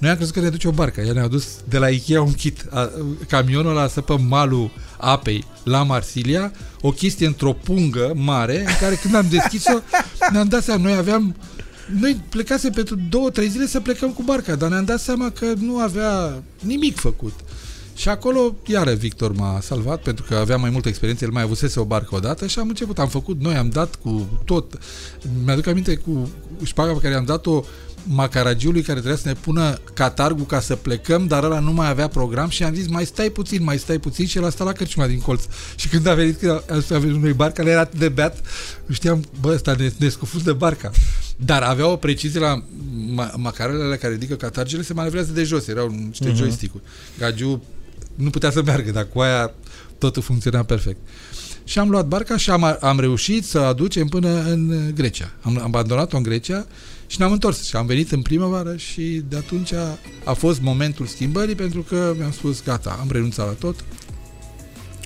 Noi 0.00 0.10
am 0.10 0.16
crezut 0.16 0.34
că 0.34 0.40
ne 0.40 0.48
duce 0.48 0.68
o 0.68 0.70
barcă. 0.70 1.00
Ea 1.00 1.12
ne-a 1.12 1.28
dus 1.28 1.46
de 1.68 1.78
la 1.78 1.88
Ikea 1.88 2.22
un 2.22 2.32
kit. 2.32 2.66
A, 2.70 2.90
camionul 3.28 3.70
ăla 3.70 3.88
să 3.88 4.00
pe 4.00 4.16
malul 4.28 4.70
apei 4.98 5.44
la 5.64 5.82
Marsilia, 5.82 6.52
o 6.80 6.90
chestie 6.90 7.26
într-o 7.26 7.52
pungă 7.52 8.12
mare, 8.14 8.58
în 8.58 8.74
care 8.80 8.94
când 8.94 9.14
am 9.14 9.26
deschis-o, 9.30 9.78
ne-am 10.32 10.48
dat 10.48 10.62
seama, 10.62 10.82
noi 10.82 10.94
aveam 10.94 11.36
noi 12.00 12.22
plecase 12.28 12.70
pentru 12.70 12.96
două, 13.08 13.30
trei 13.30 13.48
zile 13.48 13.66
să 13.66 13.80
plecăm 13.80 14.10
cu 14.10 14.22
barca, 14.22 14.54
dar 14.54 14.70
ne-am 14.70 14.84
dat 14.84 15.00
seama 15.00 15.30
că 15.30 15.46
nu 15.58 15.78
avea 15.78 16.42
nimic 16.60 16.96
făcut. 16.96 17.32
Și 17.94 18.08
acolo, 18.08 18.54
iară, 18.66 18.92
Victor 18.92 19.32
m-a 19.32 19.60
salvat, 19.62 20.02
pentru 20.02 20.24
că 20.28 20.34
avea 20.34 20.56
mai 20.56 20.70
multă 20.70 20.88
experiență, 20.88 21.24
el 21.24 21.30
mai 21.30 21.42
avusese 21.42 21.80
o 21.80 21.84
barcă 21.84 22.14
odată 22.14 22.46
și 22.46 22.58
am 22.58 22.68
început, 22.68 22.98
am 22.98 23.08
făcut, 23.08 23.40
noi 23.40 23.54
am 23.54 23.68
dat 23.68 23.94
cu 23.94 24.40
tot. 24.44 24.78
Mi-aduc 25.44 25.66
aminte 25.66 25.96
cu 25.96 26.30
șpaga 26.62 26.92
pe 26.92 26.98
care 26.98 27.14
am 27.14 27.24
dat-o 27.24 27.64
macaragiului 28.06 28.82
care 28.82 28.98
trebuia 28.98 29.20
să 29.20 29.28
ne 29.28 29.34
pună 29.34 29.78
catargul 29.94 30.46
ca 30.46 30.60
să 30.60 30.76
plecăm, 30.76 31.26
dar 31.26 31.44
ăla 31.44 31.58
nu 31.58 31.72
mai 31.72 31.88
avea 31.88 32.08
program 32.08 32.48
și 32.48 32.62
am 32.62 32.74
zis 32.74 32.88
mai 32.88 33.04
stai 33.04 33.28
puțin, 33.28 33.62
mai 33.62 33.78
stai 33.78 33.98
puțin 33.98 34.26
și 34.26 34.38
el 34.38 34.44
a 34.44 34.50
stat 34.50 34.66
la 34.66 34.72
cărciuma 34.72 35.06
din 35.06 35.20
colț. 35.20 35.42
Și 35.76 35.88
când 35.88 36.06
a 36.06 36.14
venit, 36.14 36.38
când 36.38 36.92
a 36.92 36.98
venit 36.98 37.16
unui 37.16 37.32
barca, 37.32 37.62
era 37.62 37.80
atât 37.80 37.98
de 37.98 38.08
beat, 38.08 38.40
știam, 38.90 39.24
bă, 39.40 39.52
ăsta 39.52 39.74
ne, 39.78 39.90
ne 39.96 40.08
scufuz 40.08 40.42
de 40.42 40.52
barca. 40.52 40.90
Dar 41.36 41.62
avea 41.62 41.86
o 41.86 41.96
precizie 41.96 42.40
la 42.40 42.64
ma- 43.14 43.34
macarelele 43.36 43.96
care 43.96 44.12
ridică 44.12 44.34
catargele, 44.34 44.82
se 44.82 44.92
manevrează 44.92 45.32
de 45.32 45.42
jos, 45.42 45.66
erau 45.66 45.88
niște 46.06 46.30
uh-huh. 46.30 46.34
joystick-uri. 46.34 46.82
Gagiu 47.18 47.62
nu 48.14 48.30
putea 48.30 48.50
să 48.50 48.62
meargă, 48.62 48.90
dar 48.90 49.06
cu 49.12 49.20
aia 49.20 49.52
totul 49.98 50.22
funcționa 50.22 50.62
perfect. 50.62 50.98
Și 51.64 51.78
am 51.78 51.90
luat 51.90 52.06
barca 52.06 52.36
și 52.36 52.50
am, 52.50 52.78
am 52.80 53.00
reușit 53.00 53.44
să 53.44 53.58
aducem 53.58 54.06
până 54.06 54.42
în 54.42 54.90
Grecia. 54.94 55.30
Am 55.40 55.58
am 55.58 55.64
abandonat-o 55.64 56.16
în 56.16 56.22
Grecia 56.22 56.66
și 57.10 57.18
ne-am 57.18 57.32
întors. 57.32 57.66
Și 57.66 57.76
am 57.76 57.86
venit 57.86 58.12
în 58.12 58.22
primăvară 58.22 58.76
și 58.76 59.22
de 59.28 59.36
atunci 59.36 59.72
a, 59.72 59.98
a 60.24 60.32
fost 60.32 60.60
momentul 60.60 61.06
schimbării 61.06 61.54
pentru 61.54 61.82
că 61.82 62.14
mi-am 62.16 62.32
spus 62.32 62.62
gata, 62.64 62.98
am 63.00 63.08
renunțat 63.10 63.46
la 63.46 63.52
tot. 63.52 63.84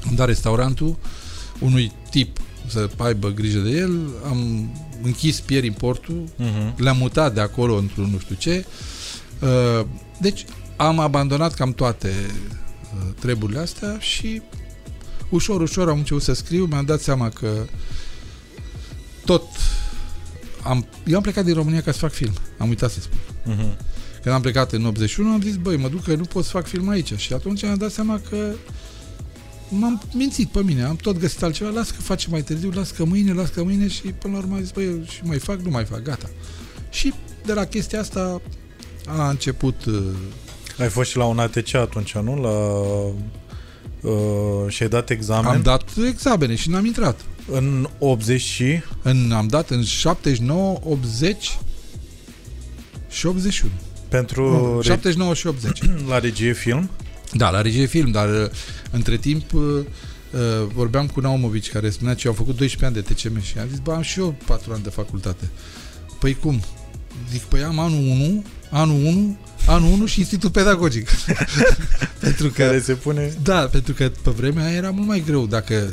Am 0.08 0.14
dat 0.14 0.26
restaurantul 0.26 0.96
unui 1.60 1.92
tip 2.10 2.38
să 2.66 2.90
aibă 2.96 3.28
grijă 3.28 3.58
de 3.58 3.70
el, 3.70 4.00
am 4.28 4.70
închis 5.02 5.40
Pier 5.40 5.64
Importul, 5.64 6.24
Mhm. 6.36 6.74
le-am 6.82 6.96
mutat 6.96 7.34
de 7.34 7.40
acolo 7.40 7.76
într-un 7.76 8.10
nu 8.12 8.18
știu 8.18 8.34
ce. 8.38 8.64
Uh, 9.40 9.86
Deci 10.20 10.44
am 10.76 10.98
abandonat 10.98 11.54
cam 11.54 11.72
toate 11.72 12.08
uh, 12.08 13.14
treburile 13.18 13.58
astea 13.58 13.98
și 13.98 14.42
ușor, 15.28 15.60
ușor 15.60 15.88
am 15.88 15.98
început 15.98 16.22
să 16.22 16.32
scriu, 16.32 16.64
mi-am 16.64 16.84
dat 16.84 17.00
seama 17.00 17.28
că 17.28 17.48
tot 19.24 19.42
am, 20.64 20.86
eu 21.06 21.16
am 21.16 21.22
plecat 21.22 21.44
din 21.44 21.54
România 21.54 21.82
ca 21.82 21.92
să 21.92 21.98
fac 21.98 22.12
film, 22.12 22.32
am 22.58 22.68
uitat 22.68 22.90
să 22.90 23.00
spun. 23.00 23.18
Mhm. 23.44 23.76
Când 24.22 24.34
am 24.34 24.40
plecat 24.40 24.72
în 24.72 24.84
81 24.84 25.32
am 25.32 25.40
zis, 25.40 25.56
băi, 25.56 25.76
mă 25.76 25.88
duc 25.88 26.02
că 26.02 26.14
nu 26.14 26.24
pot 26.24 26.44
să 26.44 26.50
fac 26.50 26.66
film 26.66 26.88
aici 26.88 27.12
și 27.16 27.32
atunci 27.32 27.62
mi-am 27.62 27.76
dat 27.76 27.90
seama 27.90 28.20
că 28.30 28.52
m-am 29.68 30.02
mințit 30.12 30.48
pe 30.48 30.62
mine, 30.62 30.82
am 30.82 30.96
tot 30.96 31.18
găsit 31.18 31.42
altceva, 31.42 31.70
las 31.70 31.90
că 31.90 32.00
facem 32.00 32.30
mai 32.30 32.42
târziu, 32.42 32.70
las 32.70 32.90
că 32.90 33.04
mâine, 33.04 33.32
las 33.32 33.48
că 33.48 33.62
mâine 33.62 33.88
și 33.88 34.02
până 34.02 34.32
la 34.32 34.38
urmă 34.38 34.54
am 34.54 34.60
zis, 34.60 34.70
băi, 34.70 35.04
și 35.08 35.20
mai 35.22 35.38
fac, 35.38 35.60
nu 35.60 35.70
mai 35.70 35.84
fac, 35.84 36.02
gata. 36.02 36.30
Și 36.90 37.12
de 37.44 37.52
la 37.52 37.64
chestia 37.64 38.00
asta 38.00 38.40
a 39.06 39.28
început 39.28 39.84
uh, 39.84 40.02
Ai 40.78 40.88
fost 40.88 41.10
și 41.10 41.16
la 41.16 41.24
un 41.24 41.38
ATC 41.38 41.74
atunci, 41.74 42.14
nu? 42.14 42.40
La... 42.40 42.50
Uh, 44.10 44.68
și 44.68 44.82
ai 44.82 44.88
dat 44.88 45.10
examen 45.10 45.50
am 45.50 45.62
dat 45.62 45.82
examene 46.08 46.54
și 46.54 46.70
n-am 46.70 46.84
intrat. 46.84 47.20
În 47.50 47.88
80 47.98 48.40
și... 48.40 48.82
În, 49.02 49.32
am 49.32 49.46
dat 49.46 49.70
în 49.70 49.82
79, 49.82 50.80
80 50.84 51.58
și 53.10 53.26
81. 53.26 53.72
Pentru 54.08 54.50
Nu, 54.50 54.80
re- 54.80 54.86
79 54.86 55.34
și 55.34 55.46
80. 55.46 55.78
la 56.08 56.18
regie 56.18 56.52
film. 56.52 56.90
Da, 57.32 57.50
la 57.50 57.60
regie 57.60 57.86
film, 57.86 58.10
dar 58.10 58.28
uh, 58.28 58.50
între 58.90 59.16
timp 59.16 59.52
uh, 59.52 59.62
uh, 59.62 60.66
vorbeam 60.74 61.06
cu 61.06 61.20
Naumovici 61.20 61.70
care 61.70 61.90
spunea 61.90 62.14
că 62.14 62.20
eu 62.24 62.30
am 62.30 62.36
făcut 62.36 62.56
12 62.56 62.84
ani 62.84 63.06
de 63.06 63.14
TCM 63.14 63.40
și 63.40 63.58
am 63.58 63.68
zis, 63.68 63.78
bă, 63.78 63.92
am 63.92 64.02
și 64.02 64.18
eu 64.18 64.34
4 64.46 64.72
ani 64.72 64.82
de 64.82 64.88
facultate. 64.90 65.50
Păi 66.18 66.34
cum? 66.34 66.60
Zic, 67.30 67.42
păi 67.42 67.62
am 67.62 67.78
anul 67.78 67.98
1, 67.98 68.44
anul 68.70 69.04
1, 69.04 69.38
anul 69.66 69.92
1 69.92 70.06
și 70.06 70.18
Institutul 70.18 70.50
Pedagogic. 70.50 71.10
pentru 72.20 72.48
că 72.48 72.62
Care 72.62 72.80
se 72.80 72.94
pune... 72.94 73.34
Da, 73.42 73.60
pentru 73.60 73.92
că 73.92 74.10
pe 74.22 74.30
vremea 74.30 74.64
aia 74.64 74.76
era 74.76 74.90
mult 74.90 75.06
mai 75.06 75.22
greu. 75.26 75.46
Dacă 75.46 75.92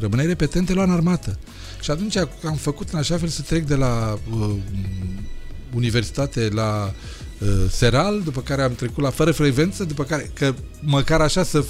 rămâneai 0.00 0.26
repetent, 0.26 0.66
te 0.66 0.72
lua 0.72 0.84
în 0.84 0.90
armată. 0.90 1.38
Și 1.80 1.90
atunci 1.90 2.16
am 2.16 2.56
făcut 2.60 2.88
în 2.88 2.98
așa 2.98 3.16
fel 3.16 3.28
să 3.28 3.42
trec 3.42 3.64
de 3.64 3.74
la 3.74 4.18
uh, 4.38 4.54
universitate 5.74 6.48
la 6.52 6.94
uh, 7.38 7.48
Seral, 7.70 8.22
după 8.24 8.40
care 8.40 8.62
am 8.62 8.74
trecut 8.74 9.02
la 9.02 9.10
fără 9.10 9.32
frecvență, 9.32 9.84
după 9.84 10.04
care, 10.04 10.30
că 10.34 10.54
măcar 10.80 11.20
așa 11.20 11.42
să 11.42 11.64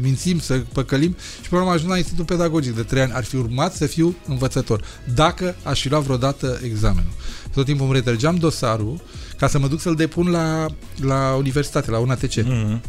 mințim, 0.00 0.38
să 0.38 0.62
păcălim 0.72 1.16
și 1.42 1.48
până 1.48 1.60
am 1.60 1.68
ajuns 1.68 1.90
la 1.90 1.96
Institutul 1.96 2.24
Pedagogic 2.24 2.74
de 2.74 2.82
3 2.82 3.02
ani. 3.02 3.12
Ar 3.12 3.24
fi 3.24 3.36
urmat 3.36 3.74
să 3.74 3.86
fiu 3.86 4.16
învățător, 4.26 4.84
dacă 5.14 5.56
aș 5.62 5.80
fi 5.80 5.88
luat 5.88 6.02
vreodată 6.02 6.60
examenul. 6.64 7.12
Tot 7.54 7.64
timpul 7.64 7.86
îmi 7.86 7.94
retrăgeam 7.94 8.36
dosarul 8.36 9.00
ca 9.40 9.48
să 9.48 9.58
mă 9.58 9.68
duc 9.68 9.80
să-l 9.80 9.94
depun 9.94 10.30
la, 10.30 10.66
la 11.02 11.34
universitate, 11.38 11.90
la 11.90 11.98
UNATC. 11.98 12.34
Mhm. 12.34 12.82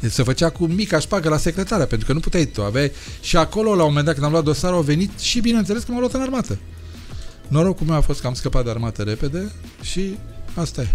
Se 0.00 0.22
făcea 0.22 0.50
cu 0.50 0.66
mica 0.66 0.98
șpagă 0.98 1.28
la 1.28 1.36
secretarea, 1.36 1.86
pentru 1.86 2.06
că 2.06 2.12
nu 2.12 2.20
puteai 2.20 2.44
tu. 2.44 2.62
Aveai... 2.62 2.92
Și 3.20 3.36
acolo, 3.36 3.74
la 3.74 3.82
un 3.82 3.88
moment 3.88 4.04
dat, 4.04 4.14
când 4.14 4.26
am 4.26 4.32
luat 4.32 4.44
dosarul, 4.44 4.76
au 4.76 4.82
venit 4.82 5.18
și, 5.18 5.40
bineînțeles, 5.40 5.82
că 5.82 5.90
m-au 5.90 6.00
luat 6.00 6.12
în 6.12 6.20
armată. 6.20 6.58
Norocul 7.48 7.86
meu 7.86 7.96
a 7.96 8.00
fost 8.00 8.20
că 8.20 8.26
am 8.26 8.34
scăpat 8.34 8.64
de 8.64 8.70
armată 8.70 9.02
repede 9.02 9.52
și 9.82 10.18
asta 10.54 10.82
e. 10.82 10.88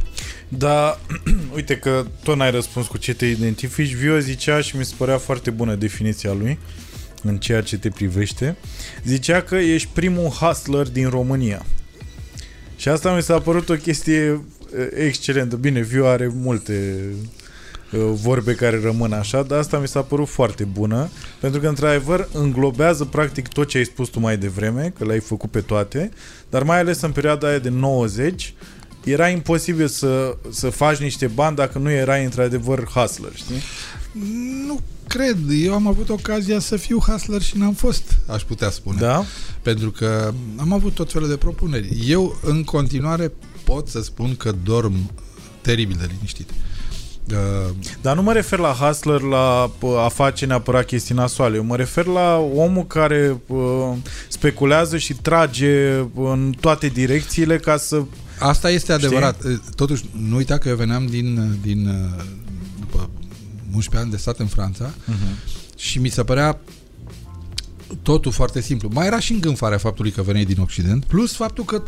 Da, 0.48 1.00
uite 1.56 1.78
că 1.78 2.06
tot 2.24 2.38
n-ai 2.38 2.52
răspuns 2.52 2.88
cu 2.88 2.98
ce 2.98 3.14
te 3.14 3.26
identifici. 3.26 3.94
Vio 3.94 4.20
zicea 4.20 4.62
și 4.62 4.78
mi 4.78 4.86
se 4.86 4.94
părea 4.98 5.18
foarte 5.18 5.50
bună 5.50 5.76
definiția 5.76 6.34
lui 6.34 6.60
în 7.24 7.38
ceea 7.38 7.62
ce 7.62 7.78
te 7.78 7.90
privește. 7.90 8.56
Zicea 9.06 9.42
că 9.42 9.56
ești 9.56 9.90
primul 9.94 10.30
hustler 10.30 10.90
din 10.90 11.10
România. 11.10 11.66
Și 12.84 12.90
asta 12.90 13.16
mi 13.16 13.22
s-a 13.22 13.40
părut 13.40 13.70
o 13.70 13.74
chestie 13.74 14.42
eh, 14.78 14.88
excelentă. 15.06 15.56
Bine, 15.56 15.82
Vio 15.82 16.08
are 16.08 16.32
multe 16.34 16.74
eh, 17.92 18.00
vorbe 18.14 18.54
care 18.54 18.80
rămân 18.82 19.14
așa, 19.14 19.44
dar 19.44 19.60
asta 19.60 19.80
mi 19.80 19.88
s-a 19.88 20.02
părut 20.02 20.28
foarte 20.28 20.64
bună, 20.64 21.10
pentru 21.40 21.60
că 21.60 21.68
într-adevăr 21.68 22.28
înglobează 22.34 23.06
practic 23.06 23.48
tot 23.48 23.68
ce 23.68 23.78
ai 23.78 23.84
spus 23.84 24.10
tu 24.10 24.20
mai 24.20 24.38
devreme, 24.38 24.94
că 24.98 25.06
le-ai 25.06 25.20
făcut 25.20 25.52
pe 25.52 25.62
toate, 25.62 26.12
dar 26.50 26.64
mai 26.64 26.80
ales 26.80 27.02
în 27.02 27.12
perioada 27.12 27.48
aia 27.48 27.60
de 27.60 27.70
90, 27.70 28.54
era 29.04 29.28
imposibil 29.28 29.88
să, 29.88 30.38
să 30.50 30.70
faci 30.70 30.98
niște 30.98 31.28
bani 31.28 31.56
dacă 31.56 31.78
nu 31.78 31.92
erai 31.92 32.24
într-adevăr 32.24 32.84
hustler, 32.84 33.32
știi? 33.36 33.62
Nu 34.66 34.80
cred. 35.08 35.38
Eu 35.64 35.74
am 35.74 35.88
avut 35.88 36.10
ocazia 36.10 36.60
să 36.60 36.78
fiu 36.78 37.00
hustler 37.00 37.42
și 37.42 37.58
n-am 37.58 37.74
fost, 37.74 38.18
aș 38.28 38.42
putea 38.42 38.70
spune. 38.70 38.98
Da? 39.00 39.24
Pentru 39.62 39.92
că 39.92 40.34
am 40.58 40.74
avut 40.74 40.94
tot 40.94 41.12
felul 41.12 41.28
de 41.28 41.36
propuneri. 41.36 41.98
Eu, 42.08 42.40
în 42.44 42.64
continuare, 42.64 43.32
pot 43.64 43.88
să 43.88 44.02
spun 44.02 44.36
că 44.36 44.52
dorm 44.64 45.12
teribil 45.62 45.98
de 46.00 46.10
liniștit. 46.14 46.50
Uh, 47.32 47.76
Dar 48.02 48.16
nu 48.16 48.22
mă 48.22 48.34
refer 48.34 48.60
la 48.60 48.72
hustler, 48.72 49.22
la 49.22 49.72
pă, 49.78 49.88
a 50.06 50.10
face 50.10 50.46
neapărat 50.46 50.86
chestii 50.86 51.16
nasoale. 51.16 51.56
Eu 51.56 51.64
mă 51.64 51.76
refer 51.76 52.06
la 52.06 52.38
omul 52.56 52.88
care 52.88 53.42
uh, 53.48 53.94
speculează 54.28 54.98
și 54.98 55.14
trage 55.14 55.98
în 56.16 56.54
toate 56.60 56.88
direcțiile 56.88 57.58
ca 57.58 57.78
să... 57.78 58.04
Asta 58.40 58.70
este 58.70 58.92
adevărat. 58.92 59.36
Știi? 59.40 59.62
Totuși, 59.76 60.04
nu 60.28 60.36
uita 60.36 60.58
că 60.58 60.70
eu 60.70 60.76
veneam 60.76 61.06
din, 61.06 61.58
din 61.62 61.88
uh, 61.88 62.24
după 62.46 62.53
11 63.76 63.98
ani 63.98 64.12
de 64.12 64.18
stat 64.18 64.40
în 64.40 64.48
Franța 64.48 64.94
Uh-huh. 64.94 65.76
și 65.78 66.00
mi 66.00 66.10
se 66.10 66.24
părea 66.24 66.60
totul 68.02 68.32
foarte 68.32 68.62
simplu. 68.62 68.90
Mai 68.94 69.06
era 69.06 69.20
și 69.20 69.34
îngânfarea 69.34 69.78
faptului 69.78 70.12
că 70.12 70.22
veneai 70.22 70.46
din 70.46 70.60
Occident, 70.60 71.06
plus 71.06 71.34
faptul 71.36 71.64
că 71.64 71.84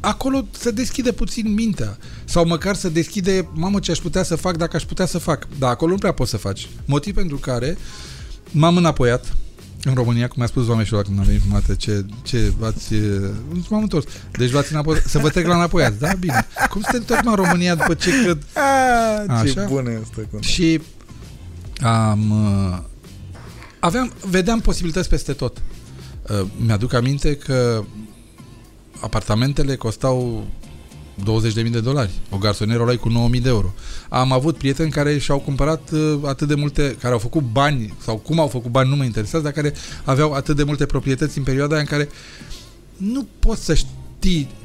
acolo 0.00 0.46
se 0.50 0.70
deschide 0.70 1.12
puțin 1.12 1.52
mintea. 1.52 1.98
Sau 2.24 2.46
măcar 2.46 2.74
să 2.74 2.88
deschide, 2.88 3.48
mamă, 3.52 3.78
ce 3.78 3.90
aș 3.90 3.98
putea 3.98 4.22
să 4.22 4.36
fac 4.36 4.56
dacă 4.56 4.76
aș 4.76 4.82
putea 4.82 5.06
să 5.06 5.18
fac. 5.18 5.48
Dar 5.58 5.70
acolo 5.70 5.92
nu 5.92 5.98
prea 5.98 6.12
poți 6.12 6.30
să 6.30 6.36
faci. 6.36 6.68
Motiv 6.84 7.14
pentru 7.14 7.36
care 7.36 7.76
m-am 8.50 8.76
înapoiat 8.76 9.36
în 9.84 9.94
România, 9.94 10.26
cum 10.26 10.36
mi-a 10.36 10.46
spus 10.46 10.66
doamne 10.66 10.84
și 10.84 10.90
când 10.90 11.18
am 11.18 11.24
venit 11.24 11.40
prima 11.40 11.58
dată, 11.58 11.74
ce, 11.74 12.04
ce 12.22 12.52
v-ați... 12.58 12.94
Nu 13.52 13.64
m-am 13.68 13.82
întors. 13.82 14.04
Deci 14.38 14.50
v-ați 14.50 14.72
înapoi, 14.72 15.02
să 15.06 15.18
vă 15.18 15.30
trec 15.30 15.46
la 15.46 15.54
înapoiat. 15.54 15.98
Da, 15.98 16.12
bine. 16.18 16.46
Cum 16.70 16.80
să 16.80 16.88
te 16.90 16.96
întorci 16.96 17.24
în 17.24 17.34
România 17.34 17.74
după 17.74 17.94
ce 17.94 18.10
cred... 18.22 18.46
A, 18.54 19.24
ce 19.44 19.60
Așa? 19.60 19.66
bună 19.68 19.90
este. 20.02 20.20
Cu... 20.20 20.40
Și 20.40 20.80
am, 21.80 22.30
uh, 22.30 22.78
aveam, 23.78 24.12
vedeam 24.30 24.60
posibilități 24.60 25.08
peste 25.08 25.32
tot. 25.32 25.62
Uh, 26.28 26.46
Mi-aduc 26.56 26.92
aminte 26.92 27.36
că 27.36 27.84
apartamentele 29.00 29.76
costau 29.76 30.46
20.000 31.20 31.70
de 31.70 31.80
dolari. 31.80 32.10
O 32.30 32.36
garsonieră 32.36 32.80
o 32.80 32.84
luai 32.84 32.96
cu 32.96 33.30
9.000 33.34 33.42
de 33.42 33.48
euro. 33.48 33.74
Am 34.08 34.32
avut 34.32 34.56
prieteni 34.56 34.90
care 34.90 35.18
și-au 35.18 35.38
cumpărat 35.38 35.90
uh, 35.90 36.18
atât 36.24 36.48
de 36.48 36.54
multe, 36.54 36.96
care 37.00 37.12
au 37.12 37.18
făcut 37.18 37.42
bani, 37.42 37.94
sau 38.02 38.16
cum 38.16 38.40
au 38.40 38.48
făcut 38.48 38.70
bani, 38.70 38.88
nu 38.88 38.96
mă 38.96 39.04
interesează, 39.04 39.44
dar 39.44 39.54
care 39.54 39.74
aveau 40.04 40.32
atât 40.32 40.56
de 40.56 40.62
multe 40.62 40.86
proprietăți 40.86 41.38
în 41.38 41.44
perioada 41.44 41.72
aia 41.72 41.80
în 41.80 41.88
care 41.88 42.08
nu 42.96 43.26
poți 43.38 43.64
să 43.64 43.74
știi 43.74 44.02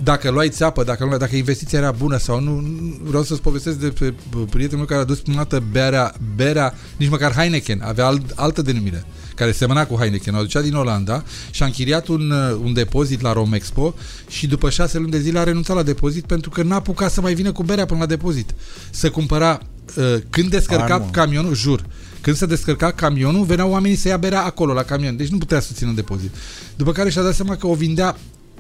dacă 0.04 0.30
luai 0.32 0.50
țeapă, 0.50 0.84
dacă, 0.84 1.06
nu, 1.06 1.18
dacă 1.18 1.36
investiția 1.36 1.80
era 1.80 1.92
bună 1.92 2.18
sau 2.18 2.40
nu. 2.40 2.60
Nu- 2.60 2.98
Vreau 3.04 3.24
să-ți 3.24 3.42
povestesc 3.42 3.78
de 3.78 3.88
pe 3.88 4.14
prietenul 4.50 4.78
meu 4.78 4.86
care 4.86 5.02
a 5.02 5.04
dus 5.04 5.20
prima 5.20 5.38
dată 5.38 5.64
berea, 5.72 6.14
berea, 6.36 6.74
nici 6.98 7.10
măcar 7.10 7.34
Heineken, 7.34 7.82
avea 7.84 8.06
alt, 8.06 8.32
altă 8.36 8.62
denumire 8.62 9.06
care 9.36 9.52
semăna 9.52 9.86
cu 9.86 9.96
Heineken, 9.96 10.34
o 10.34 10.38
aducea 10.38 10.62
din 10.62 10.74
Olanda 10.74 11.24
și 11.52 11.64
a 11.64 11.66
închiriat 11.66 12.08
un, 12.08 12.32
uh, 12.32 12.60
un 12.64 12.74
depozit 12.74 13.22
la 13.22 13.34
Romexpo 13.34 13.94
și 14.28 14.48
după 14.48 14.70
șase 14.70 14.98
luni 14.98 15.12
de 15.12 15.20
zile 15.20 15.40
a 15.40 15.44
renunțat 15.44 15.76
la 15.76 15.84
depozit 15.84 16.26
pentru 16.26 16.50
că 16.50 16.64
n-a 16.64 16.76
apucat 16.76 17.12
să 17.12 17.22
mai 17.22 17.34
vină 17.34 17.52
cu 17.52 17.64
berea 17.64 17.86
până 17.86 18.00
la 18.00 18.06
depozit. 18.06 18.54
Să 18.90 19.10
cumpăra, 19.10 19.60
uh, 19.98 20.16
când 20.30 20.50
descărca 20.50 20.88
Hai, 20.88 20.98
mă. 20.98 21.12
camionul, 21.12 21.56
jur, 21.56 21.86
când 22.22 22.36
se 22.36 22.46
descărca 22.46 22.92
camionul, 22.92 23.46
veneau 23.46 23.70
oamenii 23.72 23.98
să 23.98 24.08
ia 24.08 24.18
berea 24.18 24.44
acolo, 24.44 24.74
la 24.74 24.84
camion. 24.84 25.18
Deci 25.18 25.28
nu 25.28 25.38
putea 25.38 25.60
să 25.60 25.72
țină 25.74 25.90
în 25.90 25.96
depozit. 25.96 26.32
După 26.76 26.92
care 26.92 27.10
și-a 27.10 27.22
dat 27.22 27.36
seama 27.36 27.56
că 27.56 27.68
o 27.68 27.74
vindea 27.74 28.18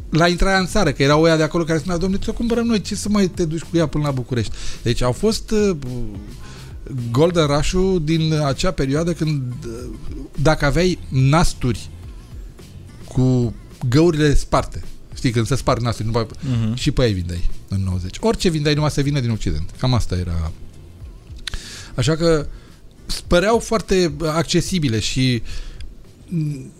la 0.09 0.27
intrarea 0.27 0.59
în 0.59 0.65
țară, 0.65 0.91
că 0.91 1.03
erau 1.03 1.21
oia 1.21 1.37
de 1.37 1.43
acolo 1.43 1.63
care 1.63 1.79
spunea, 1.79 1.97
domnule, 1.97 2.21
ți-o 2.23 2.33
cumpărăm 2.33 2.65
noi, 2.65 2.81
ce 2.81 2.95
să 2.95 3.09
mai 3.09 3.27
te 3.27 3.45
duci 3.45 3.61
cu 3.61 3.77
ea 3.77 3.87
până 3.87 4.03
la 4.03 4.11
București? 4.11 4.51
Deci 4.81 5.01
au 5.01 5.11
fost 5.11 5.51
uh, 5.51 5.75
Golden 7.11 7.45
Rush-ul 7.45 8.01
din 8.03 8.33
acea 8.33 8.71
perioadă 8.71 9.13
când 9.13 9.41
uh, 9.65 9.73
dacă 10.41 10.65
aveai 10.65 10.99
nasturi 11.09 11.89
cu 13.07 13.53
găurile 13.89 14.33
sparte, 14.33 14.83
știi, 15.15 15.31
când 15.31 15.45
se 15.45 15.55
sparg 15.55 15.81
nasturi, 15.81 16.07
nu 16.07 16.13
mai... 16.13 16.27
Mhm. 16.41 16.75
și 16.75 16.91
pe 16.91 17.05
ei 17.05 17.13
vindeai 17.13 17.49
în 17.67 17.81
90. 17.83 18.17
Orice 18.19 18.49
vindeai 18.49 18.73
numai 18.73 18.91
să 18.91 19.01
vină 19.01 19.19
din 19.19 19.29
Occident. 19.29 19.69
Cam 19.77 19.93
asta 19.93 20.15
era. 20.15 20.51
Așa 21.95 22.15
că 22.15 22.47
păreau 23.27 23.59
foarte 23.59 24.13
accesibile 24.25 24.99
și 24.99 25.41
m, 26.27 26.71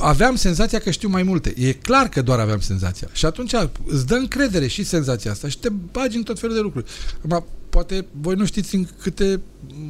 aveam 0.00 0.36
senzația 0.36 0.78
că 0.78 0.90
știu 0.90 1.08
mai 1.08 1.22
multe. 1.22 1.54
E 1.56 1.72
clar 1.72 2.08
că 2.08 2.22
doar 2.22 2.38
aveam 2.38 2.60
senzația. 2.60 3.08
Și 3.12 3.26
atunci 3.26 3.52
îți 3.86 4.06
dă 4.06 4.14
încredere 4.14 4.66
și 4.66 4.84
senzația 4.84 5.30
asta 5.30 5.48
și 5.48 5.58
te 5.58 5.68
bagi 5.68 6.16
în 6.16 6.22
tot 6.22 6.38
felul 6.38 6.54
de 6.54 6.60
lucruri. 6.60 6.90
Acum, 7.18 7.44
poate 7.68 8.06
voi 8.20 8.34
nu 8.34 8.44
știți 8.44 8.74
în 8.74 8.86
câte 9.02 9.40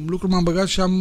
lucruri 0.05 0.31
m-am 0.31 0.43
băgat 0.43 0.67
și 0.67 0.79
am 0.79 0.93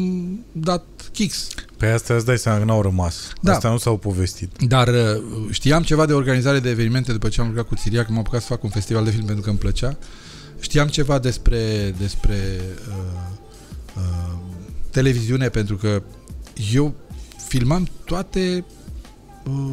dat 0.53 0.85
kicks. 1.13 1.49
Pe 1.77 1.87
asta 1.87 2.15
îți 2.15 2.25
dai 2.25 2.39
seama 2.39 2.59
că 2.59 2.65
n-au 2.65 2.83
rămas. 2.83 3.33
Da. 3.41 3.53
Astea 3.53 3.71
nu 3.71 3.79
s-au 3.79 3.97
povestit. 3.97 4.51
Dar 4.61 4.89
uh, 4.89 5.23
știam 5.51 5.83
ceva 5.83 6.07
de 6.07 6.13
organizare 6.13 6.61
de 6.61 6.69
evenimente 6.69 7.13
după 7.13 7.29
ce 7.29 7.41
am 7.41 7.47
lucrat 7.47 7.67
cu 7.67 7.75
Țiria, 7.75 8.05
că 8.05 8.11
m-am 8.11 8.21
apucat 8.21 8.41
să 8.41 8.47
fac 8.47 8.63
un 8.63 8.71
festival 8.71 9.05
de 9.05 9.11
film 9.11 9.25
pentru 9.25 9.43
că 9.43 9.51
îmi 9.51 9.59
plăcea. 9.59 9.99
Știam 10.61 10.89
ceva 10.89 11.19
despre, 11.19 11.95
despre 11.99 12.61
uh, 12.89 12.95
uh, 13.97 14.39
televiziune 14.91 15.49
pentru 15.49 15.77
că 15.77 16.03
eu 16.73 16.95
filmam 17.49 17.89
toate 18.05 18.65
uh, 19.49 19.73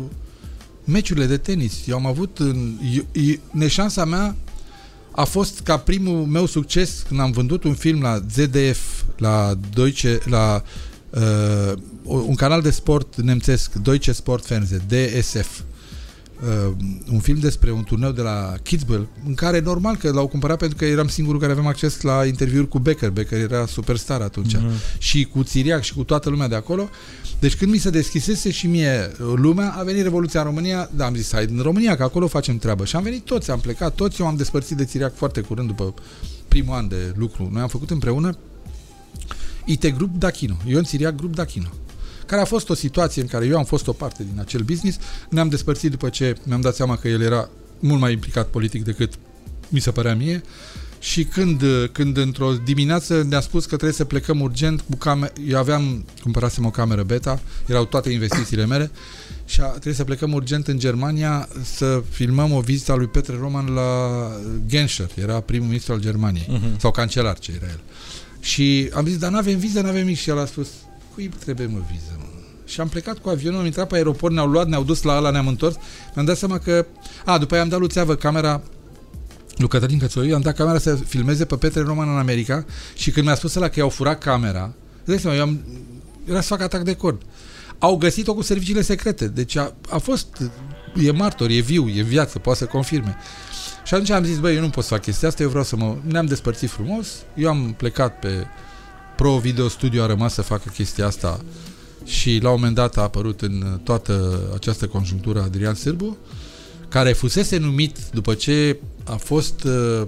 meciurile 0.84 1.26
de 1.26 1.38
tenis. 1.38 1.88
Eu 1.88 1.96
am 1.96 2.06
avut 2.06 2.40
în, 2.40 2.78
eu, 2.96 3.06
eu, 3.12 3.36
neșansa 3.52 4.06
mea 4.06 4.36
a 5.12 5.24
fost 5.24 5.60
ca 5.60 5.78
primul 5.78 6.26
meu 6.26 6.46
succes 6.46 7.04
când 7.08 7.20
am 7.20 7.32
vândut 7.32 7.64
un 7.64 7.74
film 7.74 8.02
la 8.02 8.22
ZDF, 8.32 9.04
la 9.18 9.54
Deutsche, 9.74 10.20
la 10.26 10.64
uh, 11.10 11.74
un 12.04 12.36
canal 12.36 12.62
de 12.62 12.70
sport 12.70 13.22
nemțesc, 13.22 13.74
Deutsche 13.74 14.12
Sport 14.12 14.46
Fernseh, 14.46 14.80
DSF. 14.88 15.60
Uh, 15.60 15.66
un 17.12 17.20
film 17.20 17.40
despre 17.40 17.72
un 17.72 17.84
turneu 17.84 18.12
de 18.12 18.22
la 18.22 18.54
Kitzbühel, 18.64 19.08
în 19.26 19.34
care 19.34 19.60
normal 19.60 19.96
că 19.96 20.12
l-au 20.12 20.28
cumpărat 20.28 20.58
pentru 20.58 20.78
că 20.78 20.86
eram 20.86 21.08
singurul 21.08 21.40
care 21.40 21.52
aveam 21.52 21.68
acces 21.68 22.02
la 22.02 22.26
interviuri 22.26 22.68
cu 22.68 22.80
Becker. 22.80 23.10
Becker 23.10 23.40
era 23.40 23.66
superstar 23.66 24.22
atunci. 24.22 24.56
Mhm. 24.56 24.72
Și 24.98 25.24
cu 25.24 25.44
Țiriac 25.44 25.82
și 25.82 25.94
cu 25.94 26.04
toată 26.04 26.30
lumea 26.30 26.48
de 26.48 26.56
acolo. 26.56 26.90
Deci 27.40 27.56
când 27.56 27.72
mi 27.72 27.78
se 27.78 27.90
deschisese 27.90 28.52
și 28.52 28.68
mie 28.68 29.12
lumea, 29.36 29.74
a 29.78 29.84
venit 29.84 30.04
Revoluția 30.04 30.40
în 30.40 30.46
România, 30.46 30.90
da, 30.96 31.06
am 31.06 31.16
zis, 31.16 31.32
hai 31.32 31.46
în 31.50 31.60
România, 31.62 31.96
că 31.96 32.04
acolo 32.04 32.28
facem 32.28 32.58
treabă. 32.58 32.86
Și 32.86 32.96
am 32.96 33.04
venit 33.04 33.24
toți, 33.24 33.52
am 33.52 33.60
plecat 33.60 33.96
toți, 33.96 34.22
eu 34.22 34.28
am 34.28 34.36
despărțit 34.36 34.78
de 34.78 34.86
Țiriac 34.86 35.16
foarte 35.16 35.42
curând 35.42 35.68
după 35.68 35.94
primul 36.48 36.76
an 36.76 36.88
de 36.88 37.14
lucru. 37.16 37.50
Noi 37.52 37.62
am 37.62 37.68
făcut 37.68 37.90
împreună 37.90 38.38
IT 39.66 39.96
Group 39.96 40.18
Dachino, 40.18 40.58
Ion 40.66 40.84
Țiriac 40.84 41.16
Group 41.16 41.36
Dachino 41.36 41.70
care 42.26 42.42
a 42.42 42.46
fost 42.46 42.70
o 42.70 42.74
situație 42.74 43.22
în 43.22 43.28
care 43.28 43.46
eu 43.46 43.58
am 43.58 43.64
fost 43.66 43.88
o 43.88 43.94
parte 43.94 44.24
din 44.32 44.40
acel 44.40 44.62
business, 44.62 44.98
ne-am 45.30 45.50
despărțit 45.50 45.92
după 45.92 46.10
ce 46.10 46.36
mi-am 46.44 46.62
dat 46.62 46.76
seama 46.76 46.98
că 46.98 47.08
el 47.08 47.22
era 47.22 47.50
mult 47.80 48.00
mai 48.00 48.12
implicat 48.12 48.48
politic 48.48 48.84
decât 48.84 49.14
mi 49.70 49.80
se 49.80 49.92
părea 49.92 50.16
mie 50.16 50.42
și 51.00 51.24
când, 51.24 51.62
când 51.92 52.18
într-o 52.18 52.52
dimineață 52.64 53.26
ne-a 53.30 53.40
spus 53.40 53.62
că 53.64 53.68
trebuie 53.76 53.92
să 53.92 54.06
plecăm 54.06 54.42
urgent 54.42 54.84
cu 54.90 54.96
cameră, 54.96 55.34
eu 55.48 55.58
aveam, 55.58 56.06
cumpărasem 56.22 56.66
o 56.66 56.70
cameră 56.70 57.04
beta, 57.04 57.40
erau 57.68 57.86
toate 57.86 58.10
investițiile 58.10 58.66
mele 58.66 58.92
și 59.46 59.62
a, 59.62 59.66
trebuie 59.66 59.94
să 59.94 60.04
plecăm 60.04 60.34
urgent 60.34 60.68
în 60.68 60.80
Germania 60.80 61.48
să 61.64 62.04
filmăm 62.10 62.52
o 62.52 62.60
vizită 62.60 62.92
a 62.92 62.96
lui 62.96 63.08
Petre 63.08 63.36
Roman 63.40 63.66
la 63.74 63.90
Genscher, 64.68 65.10
era 65.16 65.40
primul 65.40 65.68
ministru 65.68 65.94
al 65.94 66.00
Germaniei, 66.00 66.48
Mhm. 66.50 66.80
sau 66.80 66.92
cancelar 66.92 67.40
ce 67.40 67.52
era 67.62 67.66
el. 67.72 67.80
Și 68.40 68.90
am 68.94 69.06
zis, 69.06 69.18
dar 69.18 69.32
nu 69.32 69.38
avem 69.38 69.58
viză, 69.58 69.82
nu 69.82 69.88
avem 69.88 70.02
nimic. 70.04 70.18
Și 70.18 70.30
el 70.30 70.40
a 70.40 70.46
spus, 70.46 70.68
cui 71.16 71.28
trebuie 71.28 71.68
mă 71.68 71.80
viză, 71.92 72.16
mă? 72.18 72.26
Și 72.66 72.82
am 72.82 72.88
plecat 72.88 73.18
cu 73.18 73.30
avionul, 73.30 73.60
am 73.60 73.66
intrat 73.66 73.88
pe 73.88 73.96
aeroport, 73.96 74.34
ne-au 74.34 74.48
luat, 74.48 74.68
ne-au 74.68 74.84
dus 74.84 75.02
la 75.02 75.16
ala, 75.16 75.30
ne-am 75.30 75.48
întors. 75.48 75.76
Mi-am 76.14 76.26
dat 76.26 76.38
seama 76.38 76.58
că... 76.58 76.86
A, 77.26 77.38
după 77.38 77.54
aia 77.54 77.64
am 77.64 77.70
dat 77.70 77.80
lui 77.80 77.88
Țeavă 77.88 78.16
camera 78.16 78.62
lui 79.58 79.68
Cătălin 79.68 80.00
Cățoiu, 80.00 80.36
am 80.36 80.42
dat 80.42 80.56
camera 80.56 80.78
să 80.78 80.96
filmeze 80.96 81.46
pe 81.46 81.56
Petre 81.56 81.82
Roman 81.82 82.10
în 82.10 82.18
America 82.18 82.66
și 82.96 83.12
când 83.12 83.26
mi-a 83.26 83.36
spus 83.36 83.56
ăla 83.56 83.68
că 83.68 83.80
i-au 83.80 83.90
furat 83.90 84.24
camera, 84.24 84.74
îți 84.98 85.06
dai 85.06 85.20
seama, 85.20 85.36
eu 85.36 85.42
am, 85.42 85.60
era 86.30 86.42
să 86.42 86.48
fac 86.48 86.62
atac 86.62 86.82
de 86.82 86.94
cord. 86.94 87.22
Au 87.80 87.98
găsit-o 87.98 88.34
cu 88.34 88.42
serviciile 88.42 88.82
secrete, 88.82 89.28
deci 89.28 89.56
a, 89.56 89.76
a 89.90 89.98
fost, 89.98 90.28
e 90.96 91.12
martor, 91.12 91.50
e 91.50 91.60
viu, 91.60 91.90
e 91.90 92.02
viață, 92.02 92.40
poate 92.40 92.60
să 92.60 92.66
confirme. 92.66 93.18
Și 93.86 93.94
atunci 93.94 94.10
am 94.10 94.24
zis, 94.24 94.40
băi, 94.40 94.56
eu 94.56 94.62
nu 94.62 94.70
pot 94.70 94.84
să 94.84 94.94
fac 94.94 95.02
chestia 95.02 95.28
asta, 95.28 95.44
eu 95.44 95.50
vreau 95.50 95.64
să 95.64 95.76
mă... 95.76 95.96
Ne-am 96.02 96.26
despărțit 96.26 96.70
frumos, 96.70 97.08
eu 97.36 97.50
am 97.50 97.74
plecat 97.78 98.20
pe 98.20 98.48
Pro 99.16 99.38
Video 99.38 99.68
Studio, 99.68 100.04
a 100.04 100.06
rămas 100.06 100.34
să 100.34 100.42
facă 100.42 100.72
chestia 100.74 101.06
asta 101.06 101.40
și 102.06 102.40
la 102.42 102.50
un 102.50 102.56
moment 102.56 102.76
dat 102.76 102.98
a 102.98 103.02
apărut 103.02 103.42
în 103.42 103.80
toată 103.84 104.40
această 104.54 104.88
conjunctură 104.88 105.42
Adrian 105.42 105.74
Sârbu, 105.74 106.18
care 106.88 107.14
fusese 107.14 107.58
numit 107.58 107.98
după 108.14 108.34
ce 108.34 108.80
a 109.04 109.16
fost 109.16 109.64
uh, 109.64 110.08